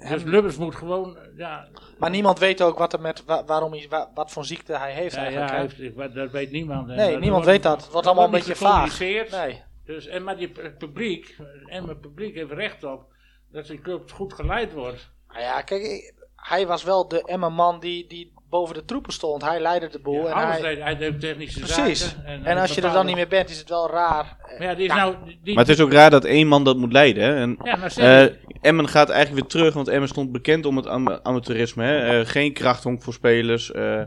Dus 0.09 0.23
Lubbers 0.23 0.57
moet 0.57 0.75
gewoon, 0.75 1.17
ja... 1.37 1.67
Maar 1.97 2.09
niemand 2.09 2.39
weet 2.39 2.61
ook 2.61 2.77
wat, 2.77 2.93
er 2.93 3.01
met, 3.01 3.23
waarom 3.25 3.71
hij, 3.71 3.87
wat 4.13 4.31
voor 4.31 4.45
ziekte 4.45 4.77
hij 4.77 4.93
heeft 4.93 5.15
ja, 5.15 5.21
eigenlijk. 5.21 5.77
Ja, 5.77 6.01
heeft, 6.01 6.15
dat 6.15 6.31
weet 6.31 6.51
niemand. 6.51 6.87
Nee, 6.87 7.17
niemand 7.17 7.45
weet 7.45 7.63
dat. 7.63 7.81
Het 7.81 7.91
wordt 7.91 8.07
allemaal 8.07 8.25
een 8.25 8.31
beetje 8.31 8.55
vaag. 8.55 8.99
Nee. 8.99 9.61
Dus, 9.85 10.07
en, 10.07 10.23
maar 10.23 10.37
die, 10.37 10.51
het 10.61 10.77
publiek, 10.77 11.37
en 11.65 11.87
het 11.87 12.01
publiek 12.01 12.35
heeft 12.35 12.51
recht 12.51 12.83
op 12.83 13.11
dat 13.53 13.65
zijn 13.65 13.81
club 13.81 14.11
goed 14.11 14.33
geleid 14.33 14.73
wordt. 14.73 15.11
Nou 15.27 15.41
ja, 15.41 15.61
kijk, 15.61 16.13
hij 16.43 16.67
was 16.67 16.83
wel 16.83 17.07
de 17.07 17.23
Emma-man 17.25 17.79
die, 17.79 18.07
die 18.07 18.33
boven 18.49 18.75
de 18.75 18.85
troepen 18.85 19.13
stond. 19.13 19.41
Hij 19.41 19.59
leidde 19.59 19.89
de 19.89 19.99
boel. 19.99 20.29
en 20.29 20.47
hij, 20.47 20.61
deed, 20.61 20.79
hij 20.79 20.97
deed 20.97 21.19
technische 21.19 21.59
Precies. 21.59 21.99
zaken. 21.99 22.25
En, 22.25 22.45
en 22.45 22.57
als 22.57 22.75
je 22.75 22.81
er 22.81 22.93
dan 22.93 23.05
niet 23.05 23.15
meer 23.15 23.27
bent, 23.27 23.49
is 23.49 23.57
het 23.57 23.69
wel 23.69 23.89
raar. 23.89 24.37
Maar, 24.41 24.61
ja, 24.61 24.75
die 24.75 24.85
is 24.85 24.93
nou, 24.93 25.15
die, 25.43 25.55
maar 25.55 25.63
het 25.65 25.73
is 25.73 25.81
ook 25.81 25.91
raar 25.91 26.09
dat 26.09 26.25
één 26.25 26.47
man 26.47 26.63
dat 26.63 26.77
moet 26.77 26.91
leiden. 26.91 27.23
Hè? 27.23 27.35
En, 27.35 27.57
ja, 27.63 27.75
maar 27.75 27.93
uh, 27.97 28.35
Emmen 28.61 28.87
gaat 28.87 29.09
eigenlijk 29.09 29.41
weer 29.41 29.49
terug, 29.49 29.73
want 29.73 29.87
Emmen 29.87 30.09
stond 30.09 30.31
bekend 30.31 30.65
om 30.65 30.75
het 30.75 30.87
am 30.87 31.09
amateurisme. 31.09 31.83
Hè? 31.83 32.19
Uh, 32.19 32.25
geen 32.25 32.53
krachthonk 32.53 33.03
voor 33.03 33.13
spelers. 33.13 33.71
Uh, 33.71 34.01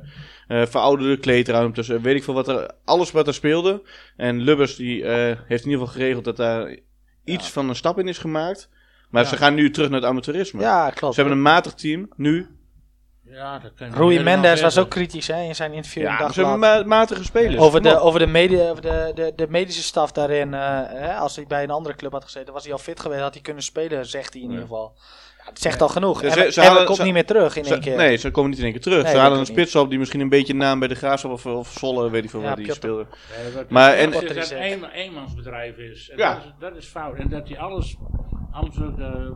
verouderde 0.47 1.19
kleedruimtes. 1.19 1.89
weet 1.89 2.17
ik 2.17 2.25
veel 2.25 2.35
wat 2.35 2.49
er. 2.49 2.71
Alles 2.85 3.11
wat 3.11 3.27
er 3.27 3.35
speelde. 3.35 3.83
En 4.17 4.41
Lubbers 4.41 4.77
die 4.77 5.05
heeft 5.07 5.65
in 5.65 5.71
ieder 5.71 5.87
geval 5.87 5.87
geregeld 5.87 6.25
dat 6.25 6.37
daar 6.37 6.77
iets 7.25 7.47
ja. 7.47 7.53
van 7.53 7.69
een 7.69 7.77
stap 7.77 7.99
in 7.99 8.09
is 8.09 8.19
gemaakt. 8.19 8.69
Maar 9.11 9.23
ja. 9.23 9.29
ze 9.29 9.37
gaan 9.37 9.55
nu 9.55 9.71
terug 9.71 9.91
naar 9.91 10.01
het 10.01 10.09
amateurisme. 10.09 10.61
Ja, 10.61 10.91
klopt. 10.91 11.15
Ze 11.15 11.21
hebben 11.21 11.39
een 11.39 11.45
matig 11.45 11.75
team 11.75 12.09
nu. 12.17 12.57
Ja, 13.31 13.59
dat 13.59 13.75
kan 13.75 13.93
Rui 13.95 14.23
Mendes 14.23 14.61
was 14.61 14.79
ook 14.79 14.89
kritisch 14.89 15.27
hè, 15.27 15.43
in 15.43 15.55
zijn 15.55 15.73
interview. 15.73 16.03
Ja, 16.03 16.33
ze 16.33 16.41
hebben 16.41 16.59
ma 16.59 16.83
matige 16.83 17.25
spelers. 17.25 17.57
Over, 17.57 17.83
de, 17.83 17.99
over, 17.99 18.21
de, 18.21 18.27
medi 18.27 18.61
over 18.61 18.83
de, 18.83 19.13
de, 19.15 19.33
de, 19.37 19.47
medische 19.49 19.83
staf 19.83 20.13
daarin. 20.13 20.53
Uh, 20.53 20.81
hè, 20.87 21.15
als 21.15 21.37
hij 21.37 21.45
bij 21.47 21.63
een 21.63 21.71
andere 21.71 21.95
club 21.95 22.13
had 22.13 22.25
gezeten, 22.25 22.53
was 22.53 22.65
hij 22.65 22.73
al 22.73 22.79
fit 22.79 23.01
geweest. 23.01 23.21
Had 23.21 23.33
hij 23.35 23.43
kunnen 23.43 23.63
spelen, 23.63 24.07
zegt 24.07 24.33
hij 24.33 24.43
in 24.43 24.49
ieder 24.49 24.63
geval. 24.63 24.93
Ja, 25.39 25.45
dat 25.45 25.59
zegt 25.59 25.83
al 25.83 25.89
genoeg. 25.89 26.23
Ja, 26.23 26.31
ze, 26.31 26.53
ze 26.53 26.83
komt 26.85 27.03
niet 27.03 27.13
meer 27.13 27.27
terug 27.27 27.57
in 27.57 27.65
ze, 27.65 27.73
één 27.73 27.81
keer. 27.81 27.97
Nee, 27.97 28.17
ze 28.17 28.31
komen 28.31 28.51
niet 28.51 28.59
in 28.59 28.65
één 28.65 28.73
keer 28.73 28.83
terug. 28.83 29.03
Nee, 29.03 29.13
ze 29.13 29.19
hadden 29.19 29.39
een 29.39 29.47
spits 29.47 29.75
op 29.75 29.91
die 29.91 29.99
misschien 29.99 30.21
een 30.21 30.29
beetje 30.29 30.55
naam 30.55 30.79
bij 30.79 30.89
de 30.89 30.95
Graafschap 30.95 31.31
of, 31.31 31.47
of 31.47 31.73
Zolle, 31.73 32.11
weet 32.11 32.25
ik 32.25 32.31
veel 32.31 32.41
waar 32.41 32.57
die 32.57 32.73
speelde. 32.73 33.07
maar 33.69 33.95
en, 33.95 34.11
dat 34.11 34.23
het 34.23 34.51
een 34.51 34.85
eenmansbedrijf 34.85 35.77
is. 35.77 36.11
En 36.11 36.19
ja. 36.19 36.35
dat 36.35 36.45
is. 36.45 36.53
Dat 36.59 36.77
is 36.77 36.87
fout. 36.87 37.17
En 37.17 37.29
dat 37.29 37.49
hij 37.49 37.59
alles, 37.59 37.97
alles 38.57 38.77
uh, 38.77 39.31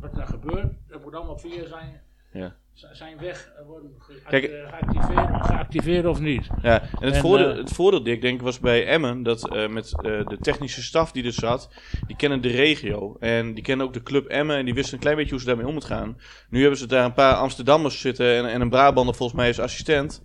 wat 0.00 0.18
er 0.18 0.26
gebeurt, 0.26 0.72
dat 0.88 1.02
moet 1.02 1.14
allemaal 1.14 1.38
via 1.38 1.66
zijn 1.68 2.00
Ja 2.32 2.56
zijn 2.92 3.18
weg 3.18 3.52
eh, 3.58 3.66
worden 3.66 3.90
eh, 4.08 4.40
geactiveerd, 4.68 5.46
geactiveerd, 5.46 6.06
of 6.06 6.20
niet. 6.20 6.46
Ja, 6.62 6.82
en 6.82 7.06
het, 7.06 7.16
voordeel, 7.16 7.50
uh, 7.50 7.56
het 7.56 7.72
voordeel, 7.72 8.02
Dick, 8.02 8.20
denk 8.20 8.34
ik, 8.34 8.42
was 8.42 8.60
bij 8.60 8.86
Emmen 8.86 9.22
dat 9.22 9.52
uh, 9.52 9.68
met 9.68 9.92
uh, 9.96 10.26
de 10.26 10.38
technische 10.40 10.82
staf 10.82 11.12
die 11.12 11.24
er 11.24 11.32
zat, 11.32 11.70
die 12.06 12.16
kennen 12.16 12.40
de 12.40 12.48
regio. 12.48 13.16
En 13.20 13.54
die 13.54 13.62
kennen 13.62 13.86
ook 13.86 13.92
de 13.92 14.02
club 14.02 14.26
Emmen 14.26 14.56
en 14.56 14.64
die 14.64 14.74
wisten 14.74 14.94
een 14.94 15.00
klein 15.00 15.16
beetje 15.16 15.30
hoe 15.30 15.40
ze 15.40 15.46
daarmee 15.46 15.66
om 15.66 15.72
moeten 15.72 15.90
gaan. 15.90 16.18
Nu 16.50 16.60
hebben 16.60 16.78
ze 16.78 16.86
daar 16.86 17.04
een 17.04 17.12
paar 17.12 17.34
Amsterdammers 17.34 18.00
zitten 18.00 18.36
en, 18.36 18.46
en 18.46 18.60
een 18.60 18.70
Brabander 18.70 19.14
volgens 19.14 19.38
mij 19.38 19.48
als 19.48 19.60
assistent. 19.60 20.22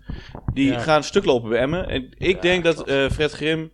Die 0.54 0.74
gaan 0.74 0.98
een 0.98 1.04
stuk 1.04 1.26
lopen 1.26 1.50
bij 1.50 1.60
Emmen. 1.60 1.88
En 1.88 2.10
ik 2.18 2.36
ja, 2.36 2.42
denk 2.42 2.64
dat 2.64 2.84
Fred 3.12 3.32
Grim 3.32 3.72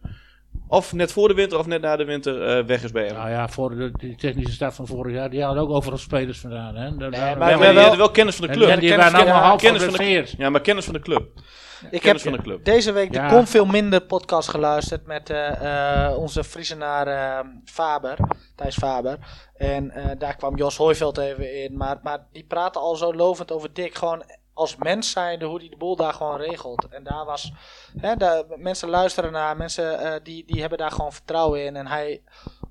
of 0.68 0.94
net 0.94 1.12
voor 1.12 1.28
de 1.28 1.34
winter 1.34 1.60
of 1.60 1.66
net 1.66 1.82
na 1.82 1.96
de 1.96 2.06
winter 2.06 2.58
uh, 2.58 2.66
weg 2.66 2.84
is 2.84 2.92
bij 2.92 3.06
hem. 3.06 3.16
Nou 3.16 3.30
ja, 3.30 3.48
voor 3.48 3.76
de, 3.76 3.92
die 3.92 4.16
technische 4.16 4.54
start 4.54 4.74
van 4.76 4.88
vorig 4.88 5.14
jaar, 5.14 5.30
die 5.30 5.44
hadden 5.44 5.64
ook 5.64 5.70
overal 5.70 5.98
spelers 5.98 6.40
vandaan. 6.40 6.76
Hè? 6.76 6.92
nee, 6.92 7.10
maar, 7.10 7.38
maar, 7.38 7.58
die 7.58 7.80
hadden 7.80 7.98
wel 7.98 8.12
kennis 8.12 8.36
van 8.36 8.48
de 8.48 8.54
club. 8.54 8.70
En, 8.70 8.80
die 8.80 8.96
waren 8.96 9.20
allemaal 9.20 9.42
half 9.42 9.62
kennis 9.62 9.84
van 9.84 9.94
de, 9.94 10.26
Ja, 10.38 10.50
maar 10.50 10.62
kennis 10.62 10.86
van 10.86 10.94
de 10.94 11.00
club. 11.00 11.30
Ik 11.92 12.04
heb 12.04 12.20
van 12.20 12.32
de 12.32 12.42
club. 12.42 12.66
deze 12.66 12.92
week 12.92 13.14
de 13.14 13.26
Kom 13.30 13.48
Veel 13.48 13.66
Minder 13.66 14.02
podcast 14.02 14.50
geluisterd 14.50 15.06
met 15.06 15.30
uh, 15.30 15.52
uh, 15.62 16.18
onze 16.18 16.44
Friesenaar 16.44 17.08
uh, 17.08 17.50
Faber, 17.66 18.18
Thijs 18.56 18.76
Faber. 18.76 19.18
En 19.56 19.94
daar 20.18 20.36
kwam 20.36 20.58
Jos 20.58 20.78
Hooiveld 20.78 21.18
even 21.18 21.64
in. 21.64 21.78
Maar, 21.78 22.00
maar 22.04 22.28
die 22.32 22.46
praten 22.48 22.82
al 22.82 22.96
zo 22.96 23.14
lovend 23.14 23.52
over 23.52 23.74
Dick. 23.74 23.96
Gewoon 23.96 24.24
als 24.58 24.76
mens 24.76 25.12
zijnde 25.12 25.46
hoe 25.46 25.60
hij 25.60 25.70
de 25.70 25.78
boel 25.78 25.96
daar 25.96 26.14
gewoon 26.14 26.38
regelt. 26.38 26.88
En 26.90 27.04
daar 27.04 27.26
was, 27.26 27.52
hè, 27.98 28.16
de, 28.16 28.46
mensen 28.56 28.90
luisteren 28.90 29.32
naar, 29.32 29.58
mensen 29.58 30.02
uh, 30.02 30.14
die, 30.24 30.46
die 30.46 30.60
hebben 30.60 30.78
daar 30.78 30.92
gewoon 30.92 31.14
vertrouwen 31.14 31.66
in. 31.66 31.76
En 31.76 31.88
hij, 31.88 32.22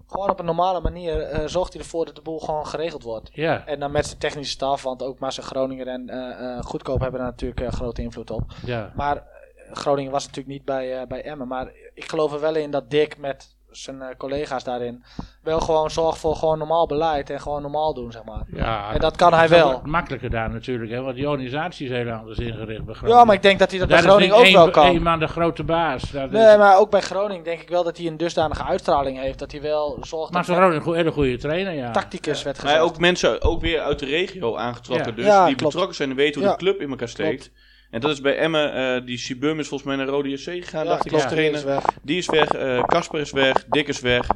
gewoon 0.06 0.30
op 0.30 0.38
een 0.38 0.44
normale 0.44 0.80
manier, 0.80 1.32
uh, 1.32 1.46
zorgt 1.46 1.72
hij 1.72 1.82
ervoor 1.82 2.04
dat 2.04 2.14
de 2.14 2.22
boel 2.22 2.40
gewoon 2.40 2.66
geregeld 2.66 3.02
wordt. 3.02 3.30
Ja. 3.32 3.66
En 3.66 3.80
dan 3.80 3.90
met 3.90 4.06
zijn 4.06 4.18
technische 4.18 4.52
staf, 4.52 4.82
want 4.82 5.02
ook 5.02 5.18
maar 5.18 5.32
zijn 5.32 5.46
Groningen 5.46 5.86
en 5.86 6.10
uh, 6.10 6.62
Goedkoop 6.62 7.00
hebben 7.00 7.20
daar 7.20 7.30
natuurlijk 7.30 7.74
grote 7.74 8.02
invloed 8.02 8.30
op. 8.30 8.42
Ja. 8.64 8.92
Maar 8.94 9.24
Groningen 9.72 10.12
was 10.12 10.26
natuurlijk 10.26 10.54
niet 10.54 10.64
bij, 10.64 11.06
bij 11.06 11.22
Emmen. 11.22 11.48
Maar 11.48 11.72
ik 11.94 12.08
geloof 12.08 12.32
er 12.32 12.40
wel 12.40 12.54
in 12.54 12.70
dat 12.70 12.90
Dick 12.90 13.18
met 13.18 13.56
zijn 13.70 14.16
collega's 14.16 14.64
daarin 14.64 15.04
wel 15.46 15.60
gewoon 15.60 15.90
zorgt 15.90 16.18
voor 16.18 16.36
gewoon 16.36 16.58
normaal 16.58 16.86
beleid 16.86 17.30
en 17.30 17.40
gewoon 17.40 17.62
normaal 17.62 17.94
doen, 17.94 18.12
zeg 18.12 18.24
maar. 18.24 18.42
Ja, 18.46 18.92
en 18.92 19.00
dat 19.00 19.16
kan 19.16 19.34
hij 19.34 19.48
wel. 19.48 19.80
Makkelijker 19.84 20.30
daar 20.30 20.50
natuurlijk, 20.50 20.90
hè, 20.90 21.02
want 21.02 21.16
die 21.16 21.28
organisatie 21.28 21.88
is 21.88 21.92
heel 21.92 22.10
anders 22.10 22.38
ingericht 22.38 22.84
bij 22.84 22.94
Groningen. 22.94 23.18
Ja, 23.18 23.24
maar 23.24 23.34
ik 23.34 23.42
denk 23.42 23.58
dat 23.58 23.70
hij 23.70 23.78
dat 23.78 23.88
bij 23.88 24.00
Groningen 24.00 24.36
ook 24.36 24.46
wel 24.46 24.70
kan. 24.70 24.86
Een 24.86 25.02
man 25.02 25.18
de 25.18 25.26
grote 25.26 25.64
baas. 25.64 26.10
Dat 26.10 26.30
nee, 26.30 26.56
maar 26.56 26.78
ook 26.78 26.90
bij 26.90 27.00
Groningen 27.00 27.44
denk 27.44 27.60
ik 27.60 27.68
wel 27.68 27.84
dat 27.84 27.96
hij 27.96 28.06
een 28.06 28.16
dusdanige 28.16 28.62
uitstraling 28.64 29.18
heeft 29.18 29.38
dat 29.38 29.52
hij 29.52 29.60
wel 29.60 29.98
zorgt. 30.00 30.32
Maar 30.32 30.44
zo'n 30.44 30.54
Groningen 30.54 30.86
een 30.86 30.94
hele 30.94 31.12
goede 31.12 31.36
trainer, 31.36 31.72
ja. 31.72 31.90
Tacticus 31.90 32.42
werd 32.42 32.58
gezegd. 32.58 32.78
Maar 32.78 32.84
ook 32.84 32.98
mensen 32.98 33.42
ook 33.42 33.60
weer 33.60 33.80
uit 33.80 33.98
de 33.98 34.06
regio 34.06 34.56
aangetrokken, 34.56 35.14
dus 35.16 35.44
die 35.46 35.56
betrokken 35.56 35.94
zijn 35.94 36.10
en 36.10 36.16
weten 36.16 36.40
hoe 36.40 36.50
de 36.50 36.56
club 36.56 36.80
in 36.80 36.90
elkaar 36.90 37.08
steekt. 37.08 37.50
En 37.90 38.00
dat 38.00 38.10
is 38.10 38.20
bij 38.20 38.36
Emmen, 38.36 38.96
uh, 39.00 39.06
die 39.06 39.18
Sibum 39.18 39.58
is 39.58 39.68
volgens 39.68 39.88
mij 39.88 39.98
naar 39.98 40.06
Rode 40.06 40.28
JC 40.28 40.38
gegaan, 40.38 40.84
ja, 40.84 40.90
dacht 40.90 41.06
ik 41.06 41.12
als 41.12 41.26
trainer. 41.26 41.82
Die 42.02 42.18
is 42.18 42.26
weg, 42.26 42.48
Casper 42.86 43.20
is 43.20 43.30
weg, 43.30 43.64
Dick 43.68 43.88
is 43.88 44.00
weg. 44.00 44.26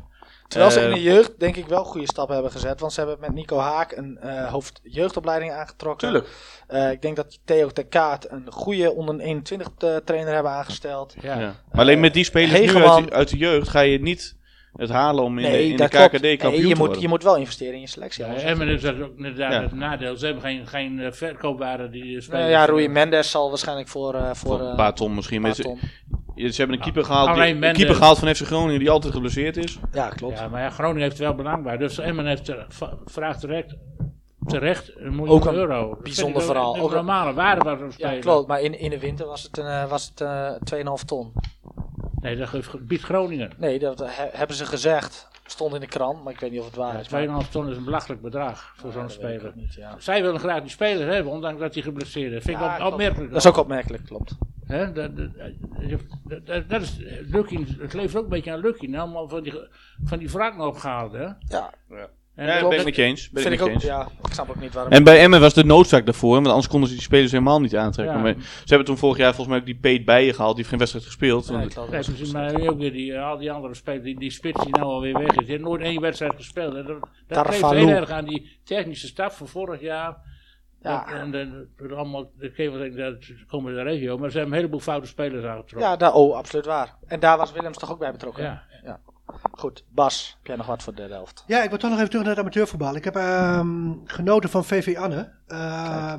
Terwijl 0.51 0.70
ze 0.70 0.80
in 0.80 0.92
de 0.92 1.03
jeugd 1.03 1.38
denk 1.38 1.57
ik 1.57 1.66
wel 1.66 1.84
goede 1.84 2.07
stappen 2.07 2.34
hebben 2.34 2.53
gezet. 2.53 2.80
Want 2.80 2.92
ze 2.92 3.01
hebben 3.01 3.20
met 3.20 3.34
Nico 3.34 3.59
Haak 3.59 3.92
een 3.92 4.18
uh, 4.24 4.46
hoofd 4.46 4.80
jeugdopleiding 4.82 5.53
aangetrokken. 5.53 6.09
Tuurlijk. 6.09 6.28
Uh, 6.70 6.90
ik 6.90 7.03
denk 7.03 7.16
dat 7.16 7.38
Theo 7.44 7.70
Kaat 7.88 8.30
een 8.30 8.46
goede 8.53 8.92
onder 8.92 9.20
21 9.20 9.68
trainer 10.05 10.34
hebben 10.34 10.53
aangesteld. 10.53 11.14
Ja. 11.20 11.40
ja. 11.40 11.55
Maar 11.70 11.80
alleen 11.80 12.01
met 12.01 12.14
die 12.14 12.24
spelers 12.24 12.72
nu 12.72 12.84
uit, 12.84 13.12
uit 13.12 13.28
de 13.28 13.36
jeugd 13.36 13.68
ga 13.68 13.80
je 13.80 14.01
niet 14.01 14.36
het 14.72 14.90
halen 14.90 15.24
om 15.24 15.38
in 15.38 15.51
de, 15.51 15.64
in 15.64 15.76
de 15.76 15.88
KKD 15.88 16.36
kampioen 16.42 16.68
je 16.68 16.74
te 16.74 16.80
moet, 16.80 17.01
Je 17.01 17.09
moet 17.09 17.22
wel 17.22 17.36
investeren 17.36 17.74
in 17.74 17.80
je 17.80 17.86
selectie. 17.86 18.24
Ja, 18.24 18.34
en 18.34 18.68
is 18.68 18.82
dat 18.82 19.01
ook 19.01 19.16
inderdaad 19.16 19.53
ja. 19.53 19.62
het 19.62 19.72
nadeel. 19.72 20.16
Ze 20.16 20.24
hebben 20.24 20.42
geen, 20.42 20.66
geen 20.66 21.12
verkoopwaarde 21.12 21.90
die. 21.90 22.28
Nou 22.30 22.51
ja, 22.51 22.64
Rui 22.64 22.88
Mendes 22.88 23.30
zal 23.30 23.48
waarschijnlijk 23.48 23.88
voor... 23.88 24.14
Uh, 24.14 24.30
voor 24.34 24.61
een 24.61 24.76
paar 24.76 24.94
ton 24.94 25.14
misschien. 25.14 25.42
Paar 25.42 25.55
ton. 25.55 25.78
Ze, 26.37 26.49
ze 26.49 26.57
hebben 26.57 26.76
een 26.76 26.83
keeper 26.83 27.05
gehaald, 27.05 27.35
die, 27.35 27.66
een 27.66 27.72
keeper 27.72 27.95
gehaald 27.95 28.18
van 28.18 28.35
FC 28.35 28.47
Groningen 28.47 28.78
die 28.78 28.91
altijd 28.91 29.12
geblesseerd 29.12 29.57
is. 29.57 29.78
Ja, 29.93 30.09
klopt. 30.09 30.39
Ja, 30.39 30.49
maar 30.49 30.62
ja, 30.62 30.70
Groningen 30.70 31.03
heeft 31.03 31.18
wel 31.18 31.35
belang 31.35 31.62
bij. 31.62 31.76
Dus 31.76 31.99
Emmen 31.99 32.26
heeft 32.26 32.55
vraagt 33.05 33.41
terecht 33.41 33.76
terecht 34.47 34.93
een 34.97 35.14
miljoen 35.16 35.35
ook 35.35 35.45
een 35.45 35.55
euro. 35.55 35.99
Bijzonder 36.03 36.43
verhaal. 36.43 36.76
Ook 36.76 36.91
een 36.91 36.97
normale 36.97 37.33
waarde 37.33 37.64
waar 37.64 37.87
we 37.87 37.93
spelen. 37.93 38.14
Ja, 38.14 38.20
klopt. 38.20 38.49
Maar 38.49 38.61
in, 38.61 38.78
in 38.78 38.91
de 38.91 38.99
winter 38.99 39.26
was 39.26 39.43
het, 39.43 39.59
een, 39.59 39.66
uh, 39.66 39.89
was 39.89 40.12
het 40.14 40.20
uh, 40.74 40.99
2,5 40.99 41.05
ton. 41.07 41.33
Nee, 42.20 42.37
dat 42.37 42.51
biedt 42.81 43.03
Groningen. 43.03 43.53
Nee, 43.57 43.78
dat 43.78 43.99
he, 43.99 44.28
hebben 44.33 44.57
ze 44.57 44.66
gezegd. 44.66 45.28
Stond 45.51 45.74
in 45.74 45.80
de 45.80 45.86
krant, 45.86 46.24
maar 46.24 46.32
ik 46.32 46.40
weet 46.40 46.51
niet 46.51 46.61
of 46.61 46.66
het 46.66 46.74
waar 46.74 47.01
is. 47.01 47.09
2,5 47.46 47.51
ton 47.51 47.68
is 47.68 47.76
een 47.76 47.84
belachelijk 47.84 48.22
bedrag 48.22 48.72
voor 48.76 48.92
zo'n 48.92 49.11
speler. 49.11 49.53
Niet, 49.55 49.74
ja. 49.74 49.94
Zij 49.98 50.22
willen 50.22 50.40
graag 50.40 50.61
die 50.61 50.70
speler 50.70 51.12
hebben, 51.12 51.32
ondanks 51.32 51.61
dat 51.61 51.74
hij 51.74 51.82
geblesseerd 51.82 52.32
is. 52.32 52.42
Vind 52.44 52.61
ik 52.61 52.64
op, 52.64 52.92
opmerkelijk. 52.92 53.30
Dat 53.30 53.40
is 53.40 53.48
ook 53.48 53.57
opmerkelijk, 53.57 54.05
klopt. 54.05 54.36
Hè, 54.64 54.92
dat, 54.92 55.16
dat, 55.16 56.68
dat, 56.68 56.82
is 56.82 56.96
Lucky, 57.26 57.64
het 57.78 57.92
leeft 57.92 58.16
ook 58.16 58.22
een 58.22 58.28
beetje 58.28 58.53
aan 58.53 58.61
Lucky. 58.61 58.96
Allemaal 58.96 59.28
van 59.28 59.42
die, 59.42 59.55
van 60.05 60.18
die 60.18 60.30
wraak 60.30 60.61
opgehaald. 60.61 61.12
Hè? 61.12 61.24
Ja. 61.24 61.74
ja. 61.88 62.09
En 62.35 62.47
ja, 62.47 62.68
ben 62.68 62.78
ik 62.78 62.85
met 62.85 62.97
je 62.97 63.03
eens. 63.03 63.31
Ben 63.31 63.43
vind 63.43 63.55
ik, 63.55 63.62
ook, 63.62 63.81
ja, 63.81 64.09
ik 64.22 64.33
snap 64.33 64.51
ook 64.51 64.61
niet 64.61 64.74
waarom. 64.74 64.93
En 64.93 65.05
bij 65.05 65.20
Emmen 65.20 65.41
was 65.41 65.55
de 65.55 65.64
noodzaak 65.64 66.05
daarvoor, 66.05 66.35
want 66.35 66.47
anders 66.47 66.68
konden 66.68 66.89
ze 66.89 66.95
die 66.95 67.03
spelers 67.03 67.33
helemaal 67.33 67.61
niet 67.61 67.76
aantrekken. 67.76 68.16
Ja. 68.16 68.22
Maar 68.22 68.35
ze 68.39 68.64
hebben 68.66 68.87
toen 68.87 68.97
vorig 68.97 69.16
jaar 69.16 69.35
volgens 69.35 69.49
mij 69.49 69.59
ook 69.59 69.64
die 69.64 69.78
Peet 69.78 70.05
Bijen 70.05 70.35
gehaald, 70.35 70.57
die 70.57 70.64
heeft 70.64 70.68
geen 70.68 70.78
wedstrijd 70.78 71.05
gespeeld. 71.05 71.49
Ja, 71.49 72.01
dus, 72.01 72.33
maar 72.33 72.55
ook 72.55 72.78
weer 72.78 72.93
die, 72.93 73.18
al 73.18 73.39
die 73.39 73.53
andere 73.53 73.74
spelers, 73.74 74.05
die, 74.05 74.18
die 74.18 74.31
spits 74.31 74.64
die 74.64 74.76
nou 74.76 74.87
alweer 74.87 75.18
weg 75.18 75.28
is, 75.28 75.37
die 75.37 75.47
heeft 75.47 75.62
nooit 75.62 75.83
één 75.83 76.01
wedstrijd 76.01 76.33
gespeeld. 76.37 76.74
En 76.74 76.87
dat 76.87 76.99
dat 77.26 77.49
geeft 77.49 77.70
heel 77.70 77.89
erg 77.89 78.11
aan 78.11 78.24
die 78.24 78.61
technische 78.64 79.07
staf 79.07 79.37
van 79.37 79.49
vorig 79.49 79.81
jaar. 79.81 80.16
Ja. 80.83 81.07
En, 81.09 81.35
en, 81.35 81.68
en 81.76 81.93
allemaal, 81.97 82.31
ik 82.39 82.55
geef 82.55 82.72
wel 82.72 82.95
dat 82.95 83.16
komen 83.47 83.74
de 83.74 83.83
regio, 83.83 84.18
maar 84.18 84.31
ze 84.31 84.37
hebben 84.37 84.55
een 84.55 84.61
heleboel 84.61 84.81
foute 84.81 85.07
spelers 85.07 85.45
aangetrokken. 85.45 85.91
Ja, 85.91 85.97
daar, 85.97 86.12
oh, 86.12 86.37
absoluut 86.37 86.66
waar. 86.66 86.97
En 87.07 87.20
daar 87.20 87.37
was 87.37 87.53
Willems 87.53 87.78
toch 87.78 87.91
ook 87.91 87.99
bij 87.99 88.12
betrokken? 88.12 88.45
Ja. 88.45 88.62
ja. 88.85 89.01
Goed, 89.51 89.84
Bas, 89.88 90.36
heb 90.36 90.46
jij 90.46 90.57
nog 90.57 90.66
wat 90.66 90.82
voor 90.82 90.94
de 90.94 91.03
helft? 91.03 91.44
Ja, 91.46 91.62
ik 91.62 91.68
wil 91.68 91.78
toch 91.78 91.90
nog 91.90 91.98
even 91.98 92.11
terug 92.11 92.24
naar 92.24 92.34
het 92.34 92.42
amateurvoetbal. 92.42 92.96
Ik 92.96 93.05
heb 93.05 93.16
uh, 93.16 93.61
genoten 94.05 94.51
van 94.51 94.64
VV 94.64 94.96
Anne. 94.96 95.16
Uh, 95.48 95.57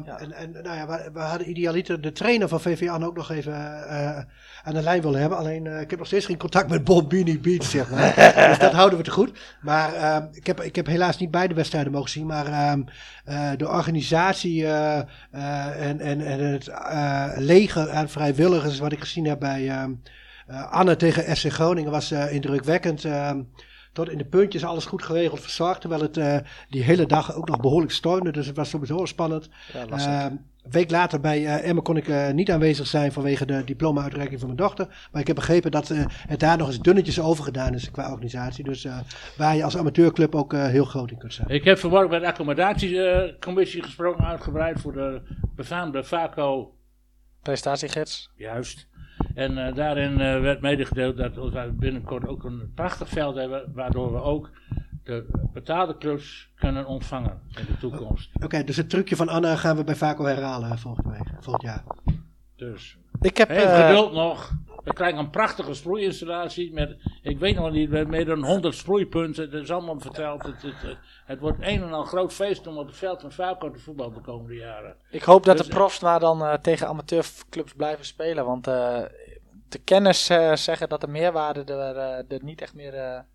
ja. 0.06 0.20
En, 0.20 0.32
en 0.32 0.52
nou 0.52 0.76
ja, 0.76 0.88
we, 0.88 1.10
we, 1.14 1.20
hadden 1.20 1.50
idealiter 1.50 2.02
de 2.02 2.12
trainer 2.12 2.48
van 2.48 2.62
VV 2.62 2.90
Anne 2.90 3.06
ook 3.06 3.16
nog 3.16 3.32
even 3.32 3.54
uh, 3.54 4.18
aan 4.64 4.74
de 4.74 4.82
lijn 4.82 5.02
willen 5.02 5.20
hebben. 5.20 5.38
Alleen 5.38 5.66
uh, 5.66 5.82
ik 5.82 5.90
heb 5.90 6.00
nog 6.00 6.08
steeds 6.08 6.26
geen 6.26 6.38
contact 6.38 6.70
met 6.70 6.84
Bob 6.84 7.10
Beanie 7.10 7.40
Beach, 7.40 7.64
zeg 7.64 7.90
maar. 7.90 8.34
dus 8.50 8.60
dat 8.60 8.72
houden 8.72 8.98
we 8.98 9.04
te 9.04 9.12
goed. 9.12 9.40
Maar 9.62 9.94
ehm, 9.94 10.26
ik, 10.32 10.48
heb, 10.48 10.62
ik 10.62 10.76
heb 10.76 10.86
helaas 10.86 11.18
niet 11.18 11.32
beide 11.32 11.54
wedstrijden 11.54 11.92
mogen 11.92 12.10
zien. 12.10 12.26
Maar 12.26 12.46
ehm, 12.46 12.84
de 13.58 13.70
organisatie 13.70 14.68
en, 14.68 16.00
en, 16.00 16.22
en 16.22 16.40
het 16.40 16.72
leger 17.36 17.92
aan 17.92 18.10
vrijwilligers 18.10 18.80
wat 18.80 18.92
ik 18.92 19.00
gezien 19.00 19.26
heb 19.26 19.40
bij... 19.40 19.90
Uh, 20.50 20.72
Anne 20.72 20.96
tegen 20.96 21.36
FC 21.36 21.52
Groningen 21.52 21.92
was 21.92 22.12
uh, 22.12 22.34
indrukwekkend. 22.34 23.04
Uh, 23.04 23.32
tot 23.94 24.10
in 24.10 24.18
de 24.18 24.26
puntjes 24.26 24.66
alles 24.66 24.86
goed 24.86 25.04
geregeld 25.04 25.40
verzorgd. 25.40 25.82
Terwijl 25.82 26.02
het 26.02 26.18
uh, 26.18 26.38
die 26.70 26.84
hele 26.84 27.06
dag 27.06 27.36
ook 27.36 27.48
nog 27.48 27.60
behoorlijk 27.60 27.92
stormde. 27.92 28.32
Dus 28.32 28.48
het 28.48 28.56
was 28.56 28.70
sowieso 28.70 29.06
spannend. 29.06 29.50
Ja, 29.74 30.26
een 30.26 30.72
week 30.72 30.92
later 30.92 31.20
bij 31.20 31.46
Emma 31.46 31.82
kon 31.82 31.98
ik 31.98 32.34
niet 32.34 32.52
aanwezig 32.52 32.88
zijn 32.88 33.12
vanwege 33.12 33.46
de 33.46 33.64
diploma-uitreiking 33.64 34.40
van 34.40 34.48
mijn 34.48 34.62
dochter. 34.62 35.08
Maar 35.12 35.22
ik 35.22 35.28
heb 35.28 35.36
begrepen 35.36 35.72
dat 35.72 35.88
het 36.28 36.40
daar 36.40 36.58
nog 36.58 36.68
eens 36.68 36.80
dunnetjes 36.80 37.20
over 37.20 37.44
gedaan 37.44 37.74
is 37.74 37.92
qua 37.92 38.12
organisatie. 38.12 38.64
Dus 38.64 38.88
waar 39.38 39.56
je 39.56 39.64
als 39.64 39.78
amateurclub 39.78 40.36
ook 40.36 40.54
heel 40.54 40.86
groot 40.86 41.12
in 41.12 41.18
kunt 41.18 41.34
zijn. 41.34 41.50
Ik 41.50 41.64
heb 41.64 41.78
vanmorgen 41.78 42.10
bij 42.10 42.20
de 42.20 42.28
accommodatiecommissie 42.28 43.84
gesproken, 43.84 44.26
uitgebreid 44.26 44.80
voor 44.80 44.94
de 44.94 45.22
befaamde 45.56 46.04
VACO. 46.04 46.74
Prestatiegids. 47.42 48.32
Juist. 48.36 48.88
En 49.36 49.58
uh, 49.58 49.76
daarin 49.76 50.12
uh, 50.12 50.18
werd 50.42 50.62
medegedeeld 50.62 51.18
dat 51.18 51.36
we 51.36 51.74
binnenkort 51.74 52.28
ook 52.28 52.44
een 52.44 52.72
prachtig 52.76 53.10
veld 53.10 53.36
hebben, 53.36 53.72
waardoor 53.74 54.12
we 54.12 54.22
ook 54.22 54.50
de 55.04 55.26
betaalde 55.54 55.98
clubs 55.98 56.52
kunnen 56.56 56.86
ontvangen 56.86 57.42
in 57.48 57.66
de 57.66 57.78
toekomst. 57.78 58.44
Oké, 58.44 58.64
dus 58.64 58.78
het 58.78 58.90
trucje 58.90 59.16
van 59.16 59.30
Anna 59.30 59.56
gaan 59.56 59.76
we 59.76 59.84
bij 59.84 59.96
Vaco 59.96 60.26
herhalen 60.26 60.78
volgende 60.78 61.10
week, 61.10 61.28
volgend 61.40 61.64
jaar. 61.64 61.84
Dus. 62.56 62.98
Ik 63.22 63.38
heb, 63.38 63.50
Even 63.50 63.64
uh, 63.64 63.88
geduld 63.88 64.14
nog. 64.14 64.52
We 64.84 64.94
krijgen 64.94 65.20
een 65.20 65.30
prachtige 65.30 65.74
sproeiinstallatie 65.74 66.74
met, 66.74 66.98
ik 67.22 67.40
weet 67.40 67.56
nog 67.56 67.72
niet, 67.72 67.90
met 67.90 68.08
meer 68.08 68.26
dan 68.26 68.46
100 68.46 68.76
sproeipunten. 68.76 69.52
Dat 69.52 69.62
is 69.62 69.72
allemaal 69.72 70.00
verteld. 70.00 70.44
Het, 70.44 70.62
het, 70.62 70.98
het, 71.26 71.40
wordt 71.40 71.58
een 71.62 71.84
en 71.84 71.94
al 71.94 72.04
groot 72.04 72.34
feest 72.34 72.68
om 72.68 72.78
op 72.78 72.88
het 72.88 72.98
veld 72.98 73.22
van 73.22 73.32
Vaco 73.32 73.72
te 73.72 73.80
voetballen 73.80 74.14
de 74.14 74.22
komende 74.22 74.56
jaren. 74.56 74.96
Ik 75.10 75.24
hoop 75.24 75.44
dat 75.44 75.58
dus, 75.58 75.66
de 75.66 75.74
profs 75.74 76.00
maar 76.00 76.20
dan 76.20 76.42
uh, 76.42 76.54
tegen 76.54 76.88
amateurclubs 76.88 77.74
blijven 77.74 78.06
spelen. 78.06 78.46
Want 78.46 78.68
uh, 78.68 79.02
de 79.70 79.80
kennis 79.84 80.26
zeggen 80.54 80.90
dat 80.90 81.02
de 81.02 81.08
meerwaarde 81.08 81.74
er, 81.74 81.96
er 82.28 82.44
niet 82.44 82.62
echt 82.62 82.74
meer 82.74 83.26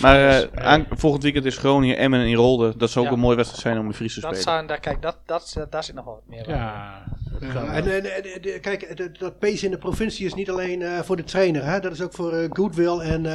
maar 0.00 0.42
uh, 0.42 0.64
aan, 0.64 0.86
volgend 0.90 1.22
weekend 1.22 1.44
is 1.44 1.56
Groningen, 1.56 1.96
Emmen 1.96 2.20
en 2.20 2.34
Rolde. 2.34 2.74
Dat 2.76 2.90
zou 2.90 3.06
ook 3.06 3.12
een 3.12 3.18
mooie 3.18 3.36
wedstrijd 3.36 3.62
zijn 3.62 3.78
om 3.78 3.86
in 3.86 3.94
Fries 3.94 4.14
te 4.14 4.20
dat 4.20 4.36
spelen. 4.36 4.54
Zou, 4.54 4.66
daar, 4.66 4.80
kijk, 4.80 5.02
dat, 5.02 5.16
dat, 5.26 5.66
daar 5.70 5.84
zit 5.84 5.94
nog 5.94 6.04
wat 6.04 6.20
meer 6.28 6.48
Ja. 6.48 7.02
ja. 7.40 7.64
En, 7.64 7.94
en, 7.94 8.04
en, 8.04 8.60
kijk, 8.60 8.96
dat, 8.96 9.18
dat 9.18 9.38
pace 9.38 9.64
in 9.64 9.70
de 9.70 9.78
provincie 9.78 10.26
is 10.26 10.34
niet 10.34 10.50
alleen 10.50 10.80
uh, 10.80 10.98
voor 10.98 11.16
de 11.16 11.24
trainer. 11.24 11.64
Hè? 11.64 11.80
Dat 11.80 11.92
is 11.92 12.00
ook 12.00 12.12
voor 12.12 12.34
uh, 12.34 12.46
goodwill 12.50 12.98
en, 12.98 13.26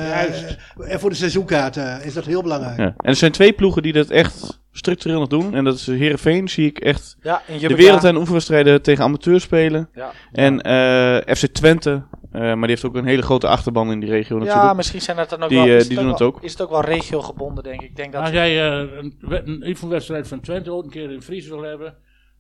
en 0.78 1.00
voor 1.00 1.10
de 1.10 1.16
seizoenkaart 1.16 1.76
is 2.04 2.14
dat 2.14 2.26
heel 2.26 2.42
belangrijk. 2.42 2.78
Ja. 2.78 2.86
En 2.86 3.10
er 3.10 3.16
zijn 3.16 3.32
twee 3.32 3.54
ploegen 3.54 3.82
die 3.82 3.94
dat 3.94 4.10
echt 4.10 4.60
structureel 4.72 5.20
nog 5.20 5.28
doen. 5.28 5.54
En 5.54 5.64
dat 5.64 5.76
is 5.76 5.88
Herenveen 5.88 6.48
zie 6.48 6.66
ik 6.66 6.80
echt 6.80 7.18
ja, 7.22 7.42
de 7.60 7.76
wereld- 7.76 8.04
en 8.04 8.18
oefenwedstrijden 8.18 8.82
tegen 8.82 9.04
amateurs 9.04 9.44
spelen. 9.44 9.90
Ja. 9.94 10.12
En 10.32 10.68
uh, 10.68 11.36
FC 11.36 11.46
Twente, 11.46 12.04
uh, 12.32 12.42
maar 12.42 12.58
die 12.58 12.68
heeft 12.68 12.86
ook 12.86 12.96
een 12.96 13.06
hele 13.06 13.22
grote 13.22 13.48
achterban 13.48 13.92
in 13.92 14.00
die 14.00 14.10
regio 14.10 14.38
natuurlijk. 14.38 14.66
Ja, 14.66 14.74
misschien 14.74 15.02
zijn 15.02 15.18
dat 15.18 15.30
dan 15.30 15.44
ook 15.44 15.50
die, 15.50 15.58
wel... 15.58 15.68
Uh, 15.68 15.82
die 15.82 15.98
doen 15.98 16.08
het 16.08 16.22
ook. 16.22 16.44
Is 16.44 16.52
het 16.52 16.62
ook 16.62 16.70
wel 16.70 16.82
regio 16.82 17.22
gebonden, 17.22 17.64
denk 17.64 17.82
ik. 17.82 17.96
denk 17.96 18.12
dat 18.12 18.22
Als 18.22 18.32
jij 18.32 18.68
een, 18.68 19.16
een 19.22 19.68
oefenwedstrijd 19.68 20.28
van 20.28 20.40
Twente 20.40 20.72
ook 20.72 20.84
een 20.84 20.90
keer 20.90 21.12
in 21.12 21.22
Fries 21.22 21.48
wil 21.48 21.62
hebben... 21.62 21.98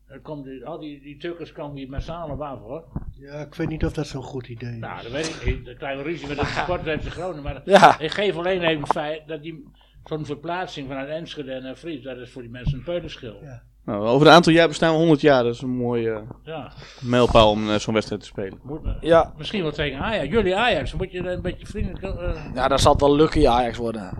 Dan 0.09 0.21
komt 0.21 0.43
die, 0.43 0.65
al 0.65 0.79
die, 0.79 1.01
die 1.01 1.17
tukkers 1.17 1.51
komen 1.51 1.77
hier 1.77 1.89
met 1.89 2.03
samen 2.03 2.57
hoor. 2.57 2.83
Ja, 3.11 3.33
ik 3.33 3.55
weet 3.55 3.69
niet 3.69 3.85
of 3.85 3.93
dat 3.93 4.07
zo'n 4.07 4.23
goed 4.23 4.47
idee 4.47 4.71
is. 4.71 4.79
Nou, 4.79 5.03
dat 5.03 5.11
weet 5.11 5.27
ik 5.27 5.45
niet. 5.45 5.67
Een 5.67 5.77
kleine 5.77 6.01
ruzie 6.01 6.27
met 6.27 6.37
het 6.37 6.47
sport 6.63 6.81
heeft 6.81 7.07
Groningen. 7.07 7.43
Maar 7.43 7.61
ja. 7.65 7.99
ik 7.99 8.11
geef 8.11 8.35
alleen 8.35 8.61
even 8.61 8.81
het 8.81 8.91
feit 8.91 9.27
dat 9.27 9.43
die 9.43 9.69
zo'n 10.03 10.25
verplaatsing 10.25 10.87
vanuit 10.87 11.09
Enschede 11.09 11.59
naar 11.59 11.75
Fries, 11.75 12.03
dat 12.03 12.17
is 12.17 12.31
voor 12.31 12.41
die 12.41 12.51
mensen 12.51 12.77
een 12.77 12.83
peuterschil. 12.83 13.39
Ja. 13.41 13.63
Nou, 13.85 14.07
over 14.07 14.27
een 14.27 14.33
aantal 14.33 14.53
jaar 14.53 14.67
bestaan 14.67 14.91
we 14.91 14.97
100 14.97 15.21
jaar, 15.21 15.43
dat 15.43 15.53
is 15.53 15.61
een 15.61 15.69
mooie 15.69 16.09
uh, 16.09 16.19
ja. 16.43 16.71
mijlpaal 17.01 17.49
om 17.49 17.69
uh, 17.69 17.75
zo'n 17.75 17.93
wedstrijd 17.93 18.21
te 18.21 18.27
spelen. 18.27 18.59
Moet, 18.63 18.85
uh, 18.85 18.91
ja. 19.01 19.33
Misschien 19.37 19.61
wel 19.61 19.71
tegen 19.71 19.99
Ajax. 19.99 20.27
Jullie 20.29 20.55
Ajax, 20.55 20.93
moet 20.93 21.11
je 21.11 21.27
een 21.27 21.41
beetje 21.41 21.65
vriendelijk. 21.65 22.35
ja, 22.53 22.67
dat 22.67 22.81
zal 22.81 22.97
wel 22.97 23.15
lucky 23.15 23.47
Ajax 23.47 23.77
worden. 23.77 24.11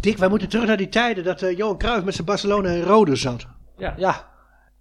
Dick, 0.00 0.18
wij 0.18 0.28
moeten 0.28 0.48
terug 0.48 0.66
naar 0.66 0.76
die 0.76 0.88
tijden 0.88 1.24
dat 1.24 1.40
Johan 1.40 1.78
Cruijff 1.78 2.04
met 2.04 2.14
zijn 2.14 2.26
Barcelona 2.26 2.68
en 2.68 2.82
Rode 2.82 3.16
zat. 3.16 3.46
Ja. 3.76 3.94
ja. 3.96 4.32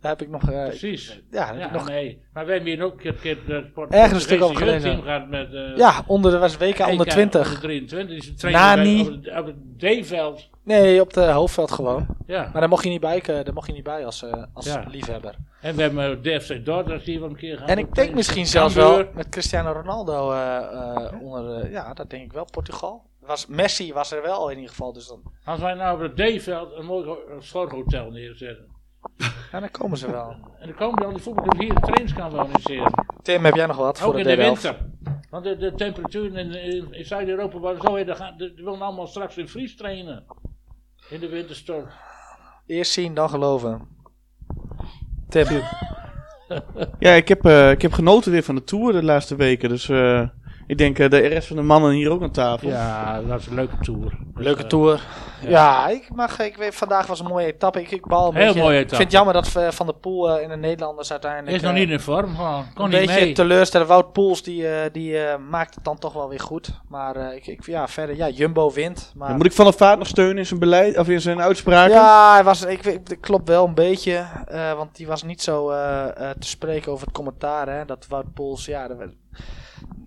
Daar 0.03 0.11
heb 0.11 0.21
ik 0.21 0.29
nog... 0.29 0.49
Uh, 0.49 0.67
Precies. 0.67 1.21
Ja, 1.31 1.53
ja 1.53 1.71
nog... 1.71 1.87
nee. 1.87 2.21
Maar 2.33 2.45
we 2.45 2.51
hebben 2.51 2.69
hier 2.69 2.83
ook 2.83 3.03
een 3.03 3.19
keer 3.19 3.37
de 3.47 3.65
sport... 3.69 3.93
Ergens 3.93 4.13
een 4.13 4.19
stuk 4.19 4.41
over 4.41 4.55
gelezen. 4.55 5.01
gehad 5.03 5.29
met... 5.29 5.53
Uh, 5.53 5.77
ja, 5.77 6.03
onder 6.07 6.31
de 6.31 6.37
was 6.37 6.57
WK 6.57 6.87
onder 6.87 7.05
20. 7.07 7.45
Onder 7.45 7.61
23. 7.61 8.35
Die 8.35 8.51
Nani. 8.51 9.01
Op 9.01 9.07
het, 9.07 9.37
op 9.37 9.45
het 9.45 10.01
D-veld. 10.03 10.49
Nee, 10.63 11.01
op 11.01 11.13
de 11.13 11.21
hoofdveld 11.21 11.71
gewoon. 11.71 12.05
Ja. 12.27 12.41
Maar 12.51 12.61
daar 12.61 12.69
mocht 12.69 12.83
je 12.83 12.89
niet 12.89 13.01
bij, 13.01 13.21
daar 13.21 13.53
mocht 13.53 13.67
je 13.67 13.73
niet 13.73 13.83
bij 13.83 14.05
als, 14.05 14.23
uh, 14.23 14.43
als 14.53 14.65
ja. 14.65 14.83
liefhebber. 14.87 15.35
En 15.61 15.75
we 15.75 15.81
hebben 15.81 16.21
DFC 16.21 16.65
Dordrecht 16.65 17.05
hier 17.05 17.19
wel 17.19 17.29
een 17.29 17.35
keer 17.35 17.53
gehad. 17.53 17.69
En 17.69 17.77
ik 17.77 17.95
denk 17.95 18.13
misschien 18.13 18.45
zelfs 18.45 18.75
wel 18.75 19.03
met 19.13 19.29
Cristiano 19.29 19.71
Ronaldo 19.71 20.25
onder... 21.21 21.71
ja, 21.71 21.93
dat 21.93 22.09
denk 22.09 22.23
ik 22.23 22.33
wel. 22.33 22.47
Portugal. 22.51 23.01
Was, 23.19 23.47
Messi 23.47 23.93
was 23.93 24.11
er 24.11 24.21
wel 24.21 24.49
in 24.49 24.55
ieder 24.55 24.69
geval. 24.69 24.93
Dus 24.93 25.07
dan... 25.07 25.21
Als 25.45 25.59
wij 25.59 25.73
nou 25.73 25.95
op 25.95 26.17
het 26.17 26.39
D-veld 26.39 26.77
een 26.77 26.85
mooi 26.85 27.09
sporthotel 27.39 28.09
neerzetten. 28.09 28.72
Ja, 29.51 29.59
dan 29.59 29.71
komen 29.71 29.97
ze 29.97 30.11
wel. 30.11 30.29
En 30.59 30.67
dan 30.67 30.75
komen 30.75 31.01
dan 31.01 31.13
die 31.13 31.21
voetbalclub 31.21 31.59
hier 31.59 31.73
de 31.73 31.79
trainingskamp 31.79 32.33
organiseren. 32.33 33.05
Tim, 33.21 33.45
heb 33.45 33.55
jij 33.55 33.65
nog 33.65 33.77
wat 33.77 34.01
Ook 34.01 34.03
voor 34.03 34.13
de, 34.13 34.19
in 34.19 34.37
de 34.37 34.43
winter. 34.43 34.77
Want 35.29 35.43
de, 35.43 35.57
de 35.57 35.73
temperatuur 35.73 36.37
in, 36.37 36.51
in, 36.91 37.05
Zuid-Europa 37.05 37.59
waren 37.59 37.81
zo 37.81 37.95
heet, 37.95 38.07
ze 38.37 38.51
willen 38.55 38.81
allemaal 38.81 39.07
straks 39.07 39.37
in 39.37 39.47
Fries 39.47 39.75
trainen. 39.75 40.23
In 41.09 41.19
de 41.19 41.29
winterstorm. 41.29 41.87
Eerst 42.65 42.91
zien, 42.91 43.13
dan 43.13 43.29
geloven. 43.29 43.87
Tim. 45.29 45.45
ja, 46.99 47.11
ik 47.11 47.27
heb, 47.27 47.45
uh, 47.45 47.71
ik 47.71 47.81
heb 47.81 47.91
genoten 47.91 48.31
weer 48.31 48.43
van 48.43 48.55
de 48.55 48.63
Tour 48.63 48.93
de 48.93 49.03
laatste 49.03 49.35
weken. 49.35 49.69
Dus 49.69 49.87
uh, 49.89 50.27
ik 50.67 50.77
denk 50.77 50.99
uh, 50.99 51.09
de 51.09 51.17
rest 51.17 51.47
van 51.47 51.55
de 51.55 51.61
mannen 51.61 51.91
hier 51.91 52.11
ook 52.11 52.21
aan 52.21 52.31
tafel. 52.31 52.67
Ja, 52.67 53.21
dat 53.21 53.39
is 53.39 53.47
een 53.47 53.55
leuke 53.55 53.77
tour. 53.81 54.17
Leuke 54.35 54.61
dus, 54.61 54.69
tour. 54.69 55.01
Ja. 55.41 55.49
ja, 55.49 55.87
ik 55.87 56.09
mag, 56.15 56.39
ik 56.39 56.57
weet, 56.57 56.75
vandaag 56.75 57.07
was 57.07 57.19
een 57.19 57.25
mooie 57.25 57.45
etappe. 57.45 57.81
Ik, 57.81 57.91
ik 57.91 58.07
bal 58.07 58.27
een 58.27 58.35
Heel 58.35 58.45
beetje, 58.45 58.61
mooie 58.61 58.77
etappe. 58.77 58.95
Ik 58.95 59.01
vind 59.01 59.11
het 59.11 59.11
jammer 59.11 59.33
dat 59.33 59.63
uh, 59.63 59.71
Van 59.71 59.85
der 59.85 59.95
Poel 59.95 60.37
uh, 60.37 60.43
in 60.43 60.49
de 60.49 60.55
Nederlanders 60.55 61.11
uiteindelijk... 61.11 61.55
Is 61.55 61.61
nog 61.61 61.73
niet 61.73 61.89
in 61.89 61.99
vorm, 61.99 62.35
gewoon. 62.35 62.65
Kon 62.73 62.85
een 62.85 62.91
niet 62.91 62.99
beetje 62.99 63.25
mee. 63.25 63.33
teleurstellen. 63.33 63.87
Wout 63.87 64.13
Poels, 64.13 64.43
die, 64.43 64.65
die 64.91 65.17
maakt 65.49 65.75
het 65.75 65.83
dan 65.83 65.99
toch 65.99 66.13
wel 66.13 66.29
weer 66.29 66.39
goed. 66.39 66.69
Maar 66.87 67.35
ik, 67.35 67.47
ik, 67.47 67.65
ja, 67.65 67.87
verder, 67.87 68.15
ja, 68.15 68.29
Jumbo 68.29 68.71
wint. 68.71 69.13
Maar... 69.15 69.35
moet 69.35 69.45
ik 69.45 69.53
Van 69.53 69.65
der 69.65 69.73
Vaart 69.73 69.97
nog 69.97 70.07
steunen 70.07 70.37
in 70.37 70.45
zijn 70.45 70.59
beleid, 70.59 70.97
of 70.97 71.09
in 71.09 71.21
zijn 71.21 71.41
uitspraken? 71.41 71.95
Ja, 71.95 72.33
hij 72.33 72.43
was, 72.43 72.65
ik, 72.65 72.85
ik, 72.85 73.17
klopt 73.21 73.47
wel 73.47 73.65
een 73.65 73.75
beetje. 73.75 74.25
want 74.75 74.95
die 74.95 75.07
was 75.07 75.23
niet 75.23 75.41
zo 75.41 75.67
te 76.39 76.47
spreken 76.47 76.91
over 76.91 77.05
het 77.05 77.15
commentaar, 77.15 77.69
hè. 77.69 77.85
Dat 77.85 78.05
Wout 78.09 78.33
Poels, 78.33 78.65
ja... 78.65 78.87
Dat, 78.87 78.97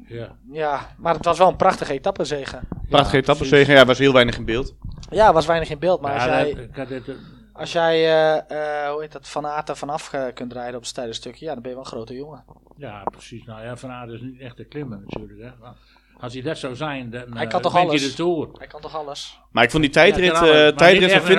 ja. 0.06 0.36
ja, 0.50 0.94
maar 0.98 1.14
het 1.14 1.24
was 1.24 1.38
wel 1.38 1.48
een 1.48 1.56
prachtige 1.56 1.92
etappezege. 1.92 2.60
Prachtige 2.88 3.16
ja, 3.16 3.22
etappezege, 3.22 3.72
ja, 3.72 3.84
was 3.84 3.98
heel 3.98 4.12
weinig 4.12 4.36
in 4.36 4.44
beeld. 4.44 4.74
Ja, 5.10 5.32
was 5.32 5.46
weinig 5.46 5.70
in 5.70 5.78
beeld, 5.78 6.00
maar 6.00 6.14
ja, 6.14 6.16
als 6.16 6.24
jij, 6.24 6.70
dat, 6.88 7.16
als 7.52 7.72
jij 7.72 7.96
uh, 7.98 8.42
uh, 8.58 8.90
hoe 8.90 9.00
heet 9.00 9.12
dat, 9.12 9.28
Van 9.28 9.46
Aten 9.46 9.76
vanaf 9.76 10.10
kunt 10.34 10.52
rijden 10.52 10.74
op 10.74 10.80
het 10.80 10.90
steile 10.90 11.12
stukje, 11.12 11.44
ja, 11.44 11.52
dan 11.52 11.62
ben 11.62 11.70
je 11.70 11.76
wel 11.76 11.86
een 11.86 11.92
grote 11.92 12.14
jongen. 12.14 12.44
Ja, 12.76 13.02
precies. 13.02 13.44
Nou 13.44 13.62
ja, 13.62 13.76
Van 13.76 13.90
Aten 13.90 14.14
is 14.14 14.20
niet 14.20 14.40
echt 14.40 14.58
een 14.58 14.68
klimmer 14.68 14.98
natuurlijk, 14.98 15.40
hè. 15.40 15.50
Maar 15.60 15.74
als 16.20 16.32
hij 16.32 16.42
dat 16.42 16.58
zou 16.58 16.76
zijn, 16.76 17.10
dan 17.10 17.36
hij 17.36 17.46
kan 17.46 17.60
toch 17.60 17.76
alles. 17.76 18.02
de 18.02 18.14
Tour. 18.14 18.48
Hij 18.52 18.66
kan 18.66 18.80
toch 18.80 18.96
alles. 18.96 19.40
Maar 19.50 19.64
ik 19.64 19.70
vond 19.70 19.82
die 19.82 19.92
tijdrit, 19.92 20.32
ja, 20.32 20.66
uh, 20.66 20.76
tijdrit 20.76 21.12
van 21.12 21.38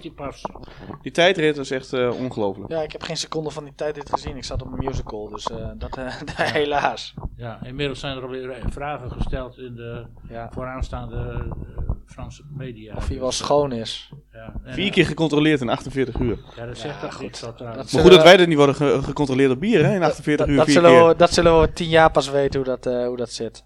die, 0.00 0.10
die 1.02 1.12
tijdrit 1.12 1.56
was 1.56 1.70
echt 1.70 1.92
uh, 1.92 2.20
ongelooflijk. 2.20 2.70
Ja, 2.70 2.82
ik 2.82 2.92
heb 2.92 3.02
geen 3.02 3.16
seconde 3.16 3.50
van 3.50 3.64
die 3.64 3.74
tijdrit 3.74 4.10
gezien. 4.10 4.36
Ik 4.36 4.44
zat 4.44 4.62
op 4.62 4.72
een 4.72 4.84
musical, 4.84 5.28
dus 5.28 5.46
uh, 5.50 5.70
dat 5.76 5.98
helaas. 6.36 7.14
Ja, 7.40 7.58
inmiddels 7.62 8.00
zijn 8.00 8.16
er 8.16 8.22
alweer 8.22 8.62
vragen 8.68 9.10
gesteld 9.10 9.58
in 9.58 9.74
de 9.74 10.04
ja. 10.28 10.48
vooraanstaande 10.52 11.46
Franse 12.06 12.42
media. 12.56 12.94
Of 12.96 13.08
hij 13.08 13.18
wel 13.18 13.32
schoon 13.32 13.72
is. 13.72 14.10
Ja, 14.32 14.52
Vier 14.64 14.90
keer 14.90 15.06
gecontroleerd 15.06 15.60
in 15.60 15.68
48 15.68 16.18
uur. 16.18 16.38
Ja, 16.56 16.66
dat 16.66 16.78
zegt 16.78 17.00
ja, 17.00 17.10
goed. 17.10 17.40
Dat, 17.40 17.60
maar 17.60 17.84
goed 17.84 18.10
dat 18.10 18.22
wij 18.22 18.38
er 18.38 18.46
niet 18.46 18.56
worden 18.56 18.74
ge 18.74 19.00
gecontroleerd 19.02 19.50
op 19.50 19.60
bier 19.60 19.84
hè, 19.84 19.94
in 19.94 20.02
48 20.02 20.46
uur. 20.46 20.56
Dat 20.56 20.68
zullen, 20.68 21.06
we, 21.06 21.16
dat 21.16 21.32
zullen 21.32 21.60
we 21.60 21.72
tien 21.72 21.88
jaar 21.88 22.10
pas 22.10 22.30
weten 22.30 22.60
hoe 22.60 22.76
dat, 22.76 22.94
hoe 23.06 23.16
dat 23.16 23.30
zit. 23.30 23.64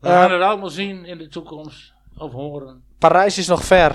We 0.00 0.08
gaan 0.08 0.30
het 0.30 0.42
allemaal 0.42 0.70
zien 0.70 1.04
in 1.04 1.18
de 1.18 1.28
toekomst. 1.28 1.92
Of 2.16 2.32
horen. 2.32 2.82
Parijs 2.98 3.38
is 3.38 3.46
nog 3.46 3.64
ver. 3.64 3.94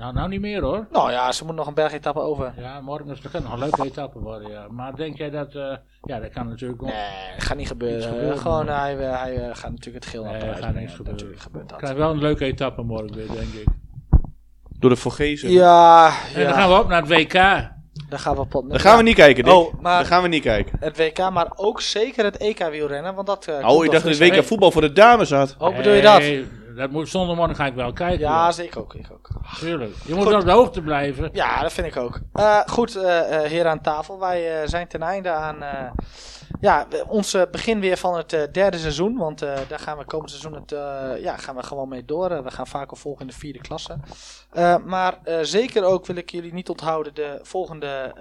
Nou, 0.00 0.12
nou 0.12 0.28
niet 0.28 0.40
meer 0.40 0.62
hoor. 0.62 0.86
Nou 0.92 1.10
ja, 1.10 1.32
ze 1.32 1.44
moet 1.44 1.54
nog 1.54 1.66
een 1.66 1.74
bergetappe 1.74 2.20
over. 2.20 2.52
Ja, 2.56 2.80
morgen 2.80 3.10
is 3.10 3.18
het 3.22 3.42
nog 3.42 3.52
een 3.52 3.58
leuke 3.58 3.84
etappe 3.84 4.18
worden, 4.18 4.50
ja. 4.50 4.66
Maar 4.70 4.96
denk 4.96 5.16
jij 5.16 5.30
dat... 5.30 5.54
Uh, 5.54 5.76
ja, 6.02 6.20
dat 6.20 6.30
kan 6.30 6.48
natuurlijk 6.48 6.80
Nee, 6.80 6.92
dat 7.36 7.44
gaat 7.44 7.56
niet 7.56 7.66
gebeuren. 7.66 8.02
gebeuren 8.02 8.38
Gewoon, 8.38 8.68
hij, 8.68 8.94
hij, 8.94 9.34
hij 9.34 9.54
gaat 9.54 9.70
natuurlijk 9.70 10.04
het 10.04 10.14
geel 10.14 10.24
naar 10.24 10.38
Parijs 10.38 10.58
gaat 10.58 10.74
niks 10.74 10.92
gebeuren. 10.92 11.12
Natuurlijk 11.12 11.40
gebeurt 11.40 11.68
dat. 11.68 11.78
Krijg 11.78 11.96
wel 11.96 12.10
een 12.10 12.18
leuke 12.18 12.44
etappe 12.44 12.82
morgen 12.82 13.14
weer, 13.14 13.26
denk 13.26 13.52
ik. 13.52 13.66
Door 14.78 14.90
de 14.90 14.96
Vogezen. 14.96 15.50
Ja, 15.50 16.12
En 16.34 16.44
dan 16.44 16.54
gaan 16.54 16.68
we 16.70 16.78
op 16.78 16.88
naar 16.88 17.02
het 17.02 17.10
WK. 17.10 17.32
Daar 17.32 18.18
gaan 18.18 18.36
we, 18.36 18.46
pot, 18.46 18.70
daar 18.70 18.80
gaan 18.80 18.96
we 18.96 19.02
niet 19.02 19.14
kijken, 19.14 19.44
Dick. 19.44 19.52
Oh, 19.52 19.80
maar 19.80 19.96
daar 19.96 20.06
gaan 20.06 20.22
we 20.22 20.28
niet 20.28 20.42
kijken. 20.42 20.76
Het 20.80 20.96
WK, 20.96 21.30
maar 21.30 21.52
ook 21.54 21.80
zeker 21.80 22.24
het 22.24 22.36
EK 22.36 22.68
wielrennen, 22.70 23.14
want 23.14 23.26
dat... 23.26 23.46
Uh, 23.48 23.68
oh, 23.68 23.84
je 23.84 23.90
dacht 23.90 24.04
dat 24.04 24.18
het 24.18 24.28
WK 24.30 24.44
voetbal 24.44 24.70
voor 24.70 24.80
de 24.80 24.92
dames 24.92 25.30
had. 25.30 25.56
Oh, 25.58 25.76
bedoel 25.76 25.92
je 25.92 26.02
dat? 26.02 26.22
Dat 26.76 26.90
moet, 26.90 27.08
zondagmorgen 27.08 27.56
ga 27.56 27.66
ik 27.66 27.74
wel 27.74 27.92
kijken. 27.92 28.18
Ja, 28.18 28.52
zeker 28.52 28.80
ook. 28.80 28.94
Ik 28.94 29.06
ook. 29.12 29.28
Tuurlijk. 29.58 29.94
Je 30.04 30.14
moet 30.14 30.32
op 30.32 30.44
de 30.44 30.50
hoogte 30.50 30.82
blijven. 30.82 31.28
Ja, 31.32 31.62
dat 31.62 31.72
vind 31.72 31.86
ik 31.86 31.96
ook. 31.96 32.20
Uh, 32.34 32.60
goed, 32.66 32.96
uh, 32.96 33.02
heer 33.28 33.66
aan 33.66 33.80
tafel. 33.80 34.18
Wij 34.18 34.66
zijn 34.66 34.88
ten 34.88 35.02
einde 35.02 35.30
aan 35.30 35.56
ja, 36.60 36.86
ons 37.06 37.36
begin 37.50 37.80
weer 37.80 37.96
van 37.96 38.16
het 38.16 38.48
derde 38.52 38.78
seizoen. 38.78 39.16
Want 39.16 39.38
daar 39.38 39.78
gaan 39.78 39.98
we 39.98 40.04
komend 40.04 40.30
seizoen 40.30 40.54
het, 40.54 40.70
ja, 41.22 41.36
gaan 41.36 41.56
we 41.56 41.62
gewoon 41.62 41.88
mee 41.88 42.04
door. 42.04 42.42
we 42.42 42.50
gaan 42.50 42.66
vaker 42.66 42.96
volgen 42.96 43.20
in 43.20 43.26
de 43.26 43.38
vierde 43.38 43.58
klasse. 43.58 43.96
maar 44.84 45.18
zeker 45.42 45.84
ook 45.84 46.06
wil 46.06 46.16
ik 46.16 46.30
jullie 46.30 46.52
niet 46.52 46.68
onthouden 46.68 47.14
de 47.14 47.38
volgende 47.42 48.14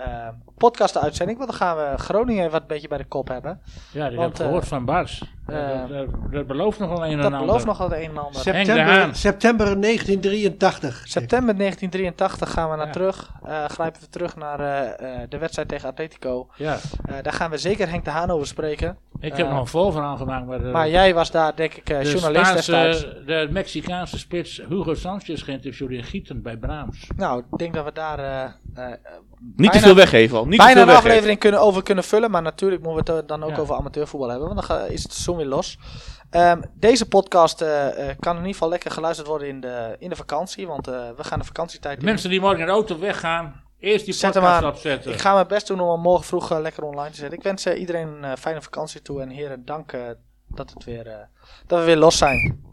podcast-uitzending. 0.58 1.38
Want 1.38 1.50
dan 1.50 1.60
gaan 1.60 1.78
we 1.78 1.98
Groningen 1.98 2.52
wat 2.52 2.62
een 2.62 2.68
beetje 2.68 2.88
bij 2.88 2.98
de 2.98 3.06
kop 3.06 3.28
hebben. 3.28 3.62
Ja, 3.92 4.10
die 4.10 4.20
heb 4.20 4.30
ik 4.30 4.36
gehoord 4.36 4.68
van 4.68 4.86
Bars. 4.86 5.24
dat, 5.46 5.90
dat, 5.90 6.08
dat, 6.32 6.48
belooft 6.48 6.80
nog 6.80 6.90
wel 6.90 7.06
een 7.06 7.12
en 7.12 7.16
ander. 7.16 7.32
Dat 7.32 7.40
belooft 7.40 7.66
nog 7.66 7.78
wel 7.78 7.94
een 7.94 8.10
en 8.10 8.18
ander. 8.18 8.42
September, 8.42 9.16
september 9.16 9.82
1983. 9.82 11.04
September 11.08 11.58
1983 11.58 12.52
gaan 12.52 12.70
we 12.70 12.76
naar 12.76 12.86
ja. 12.86 12.92
terug. 12.92 13.32
Uh, 13.46 13.66
grijpen 13.66 14.02
we 14.02 14.10
terug 14.10 14.36
naar 14.36 14.60
uh, 14.60 15.20
de 15.30 15.38
wedstrijd 15.38 15.68
tegen 15.68 15.90
Atletico. 15.90 16.48
Ja. 16.56 16.78
Uh, 17.10 17.16
daar 17.22 17.34
gaan 17.34 17.50
we 17.50 17.58
zeker 17.58 17.90
Henk 17.90 18.06
de 18.06 18.12
Haan 18.12 18.19
over 18.28 18.48
spreken. 18.48 18.98
Ik 19.20 19.36
heb 19.36 19.50
nog 19.50 19.60
een 19.60 19.68
voorverhaal 19.68 20.18
gemaakt. 20.18 20.46
Maar, 20.46 20.62
maar 20.62 20.90
jij 20.90 21.14
was 21.14 21.32
daar 21.32 21.56
denk 21.56 21.74
ik 21.74 21.86
de 21.86 21.94
journalist 21.94 22.46
Spaanse, 22.46 22.54
destijds. 22.54 23.02
De 23.26 23.48
Mexicaanse 23.52 24.18
spits 24.18 24.62
Hugo 24.70 24.94
Sanchez 24.94 25.44
geïnterviewd 25.44 25.92
in 25.92 26.04
Gieten 26.04 26.42
bij 26.42 26.58
Brahms. 26.58 27.08
Nou, 27.16 27.44
ik 27.52 27.58
denk 27.58 27.74
dat 27.74 27.86
we 27.86 27.92
daar... 27.92 28.56
niet 29.56 29.72
te 29.72 29.80
veel 29.80 29.96
weggeven 29.96 30.38
al. 30.38 30.46
Niet 30.46 30.58
bijna 30.58 30.74
te 30.74 30.80
veel 30.80 30.90
een 30.90 30.98
aflevering 30.98 31.40
kunnen, 31.40 31.60
over 31.60 31.84
kunnen 31.84 32.04
vullen. 32.04 32.32
Maar 32.32 32.42
natuurlijk 32.42 32.84
moeten 32.84 33.14
we 33.14 33.20
het 33.20 33.30
dan 33.30 33.44
ook 33.44 33.56
ja. 33.56 33.58
over 33.58 33.76
amateurvoetbal 33.76 34.30
hebben. 34.30 34.56
Want 34.56 34.68
dan 34.68 34.86
is 34.86 35.04
het 35.04 35.14
zo 35.14 35.36
weer 35.36 35.46
los. 35.46 35.78
Um, 36.32 36.62
deze 36.74 37.08
podcast 37.08 37.62
uh, 37.62 37.68
uh, 37.68 37.92
kan 38.20 38.32
in 38.32 38.38
ieder 38.38 38.54
geval 38.54 38.70
lekker 38.70 38.92
geluisterd 38.92 39.28
worden 39.28 39.48
in 39.48 39.60
de, 39.60 39.96
in 40.00 40.10
de 40.10 40.16
vakantie. 40.16 40.68
Want 40.68 40.88
uh, 40.88 40.96
we 41.18 41.24
gaan 41.24 41.40
de 41.40 41.46
vakantietijd 41.46 42.00
de 42.00 42.06
Mensen 42.06 42.30
die 42.30 42.40
morgen 42.40 42.60
in 42.60 42.66
de 42.66 42.72
auto 42.72 43.00
weggaan, 43.00 43.64
eerst 43.80 44.06
die 44.06 44.14
Zet 44.14 44.34
podcast 44.34 44.64
opzetten. 44.64 45.12
Ik 45.12 45.20
ga 45.20 45.34
mijn 45.34 45.48
best 45.48 45.68
doen 45.68 45.80
om 45.80 45.90
hem 45.90 46.00
morgen 46.00 46.26
vroeg 46.26 46.60
lekker 46.60 46.84
online 46.84 47.10
te 47.10 47.16
zetten. 47.16 47.38
Ik 47.38 47.44
wens 47.44 47.66
iedereen 47.66 48.24
een 48.24 48.38
fijne 48.38 48.62
vakantie 48.62 49.02
toe. 49.02 49.22
En 49.22 49.30
heren, 49.30 49.66
dank 49.66 49.92
dat, 50.48 50.70
het 50.70 50.84
weer, 50.84 51.30
dat 51.68 51.80
we 51.80 51.86
weer 51.86 51.98
los 51.98 52.18
zijn. 52.18 52.64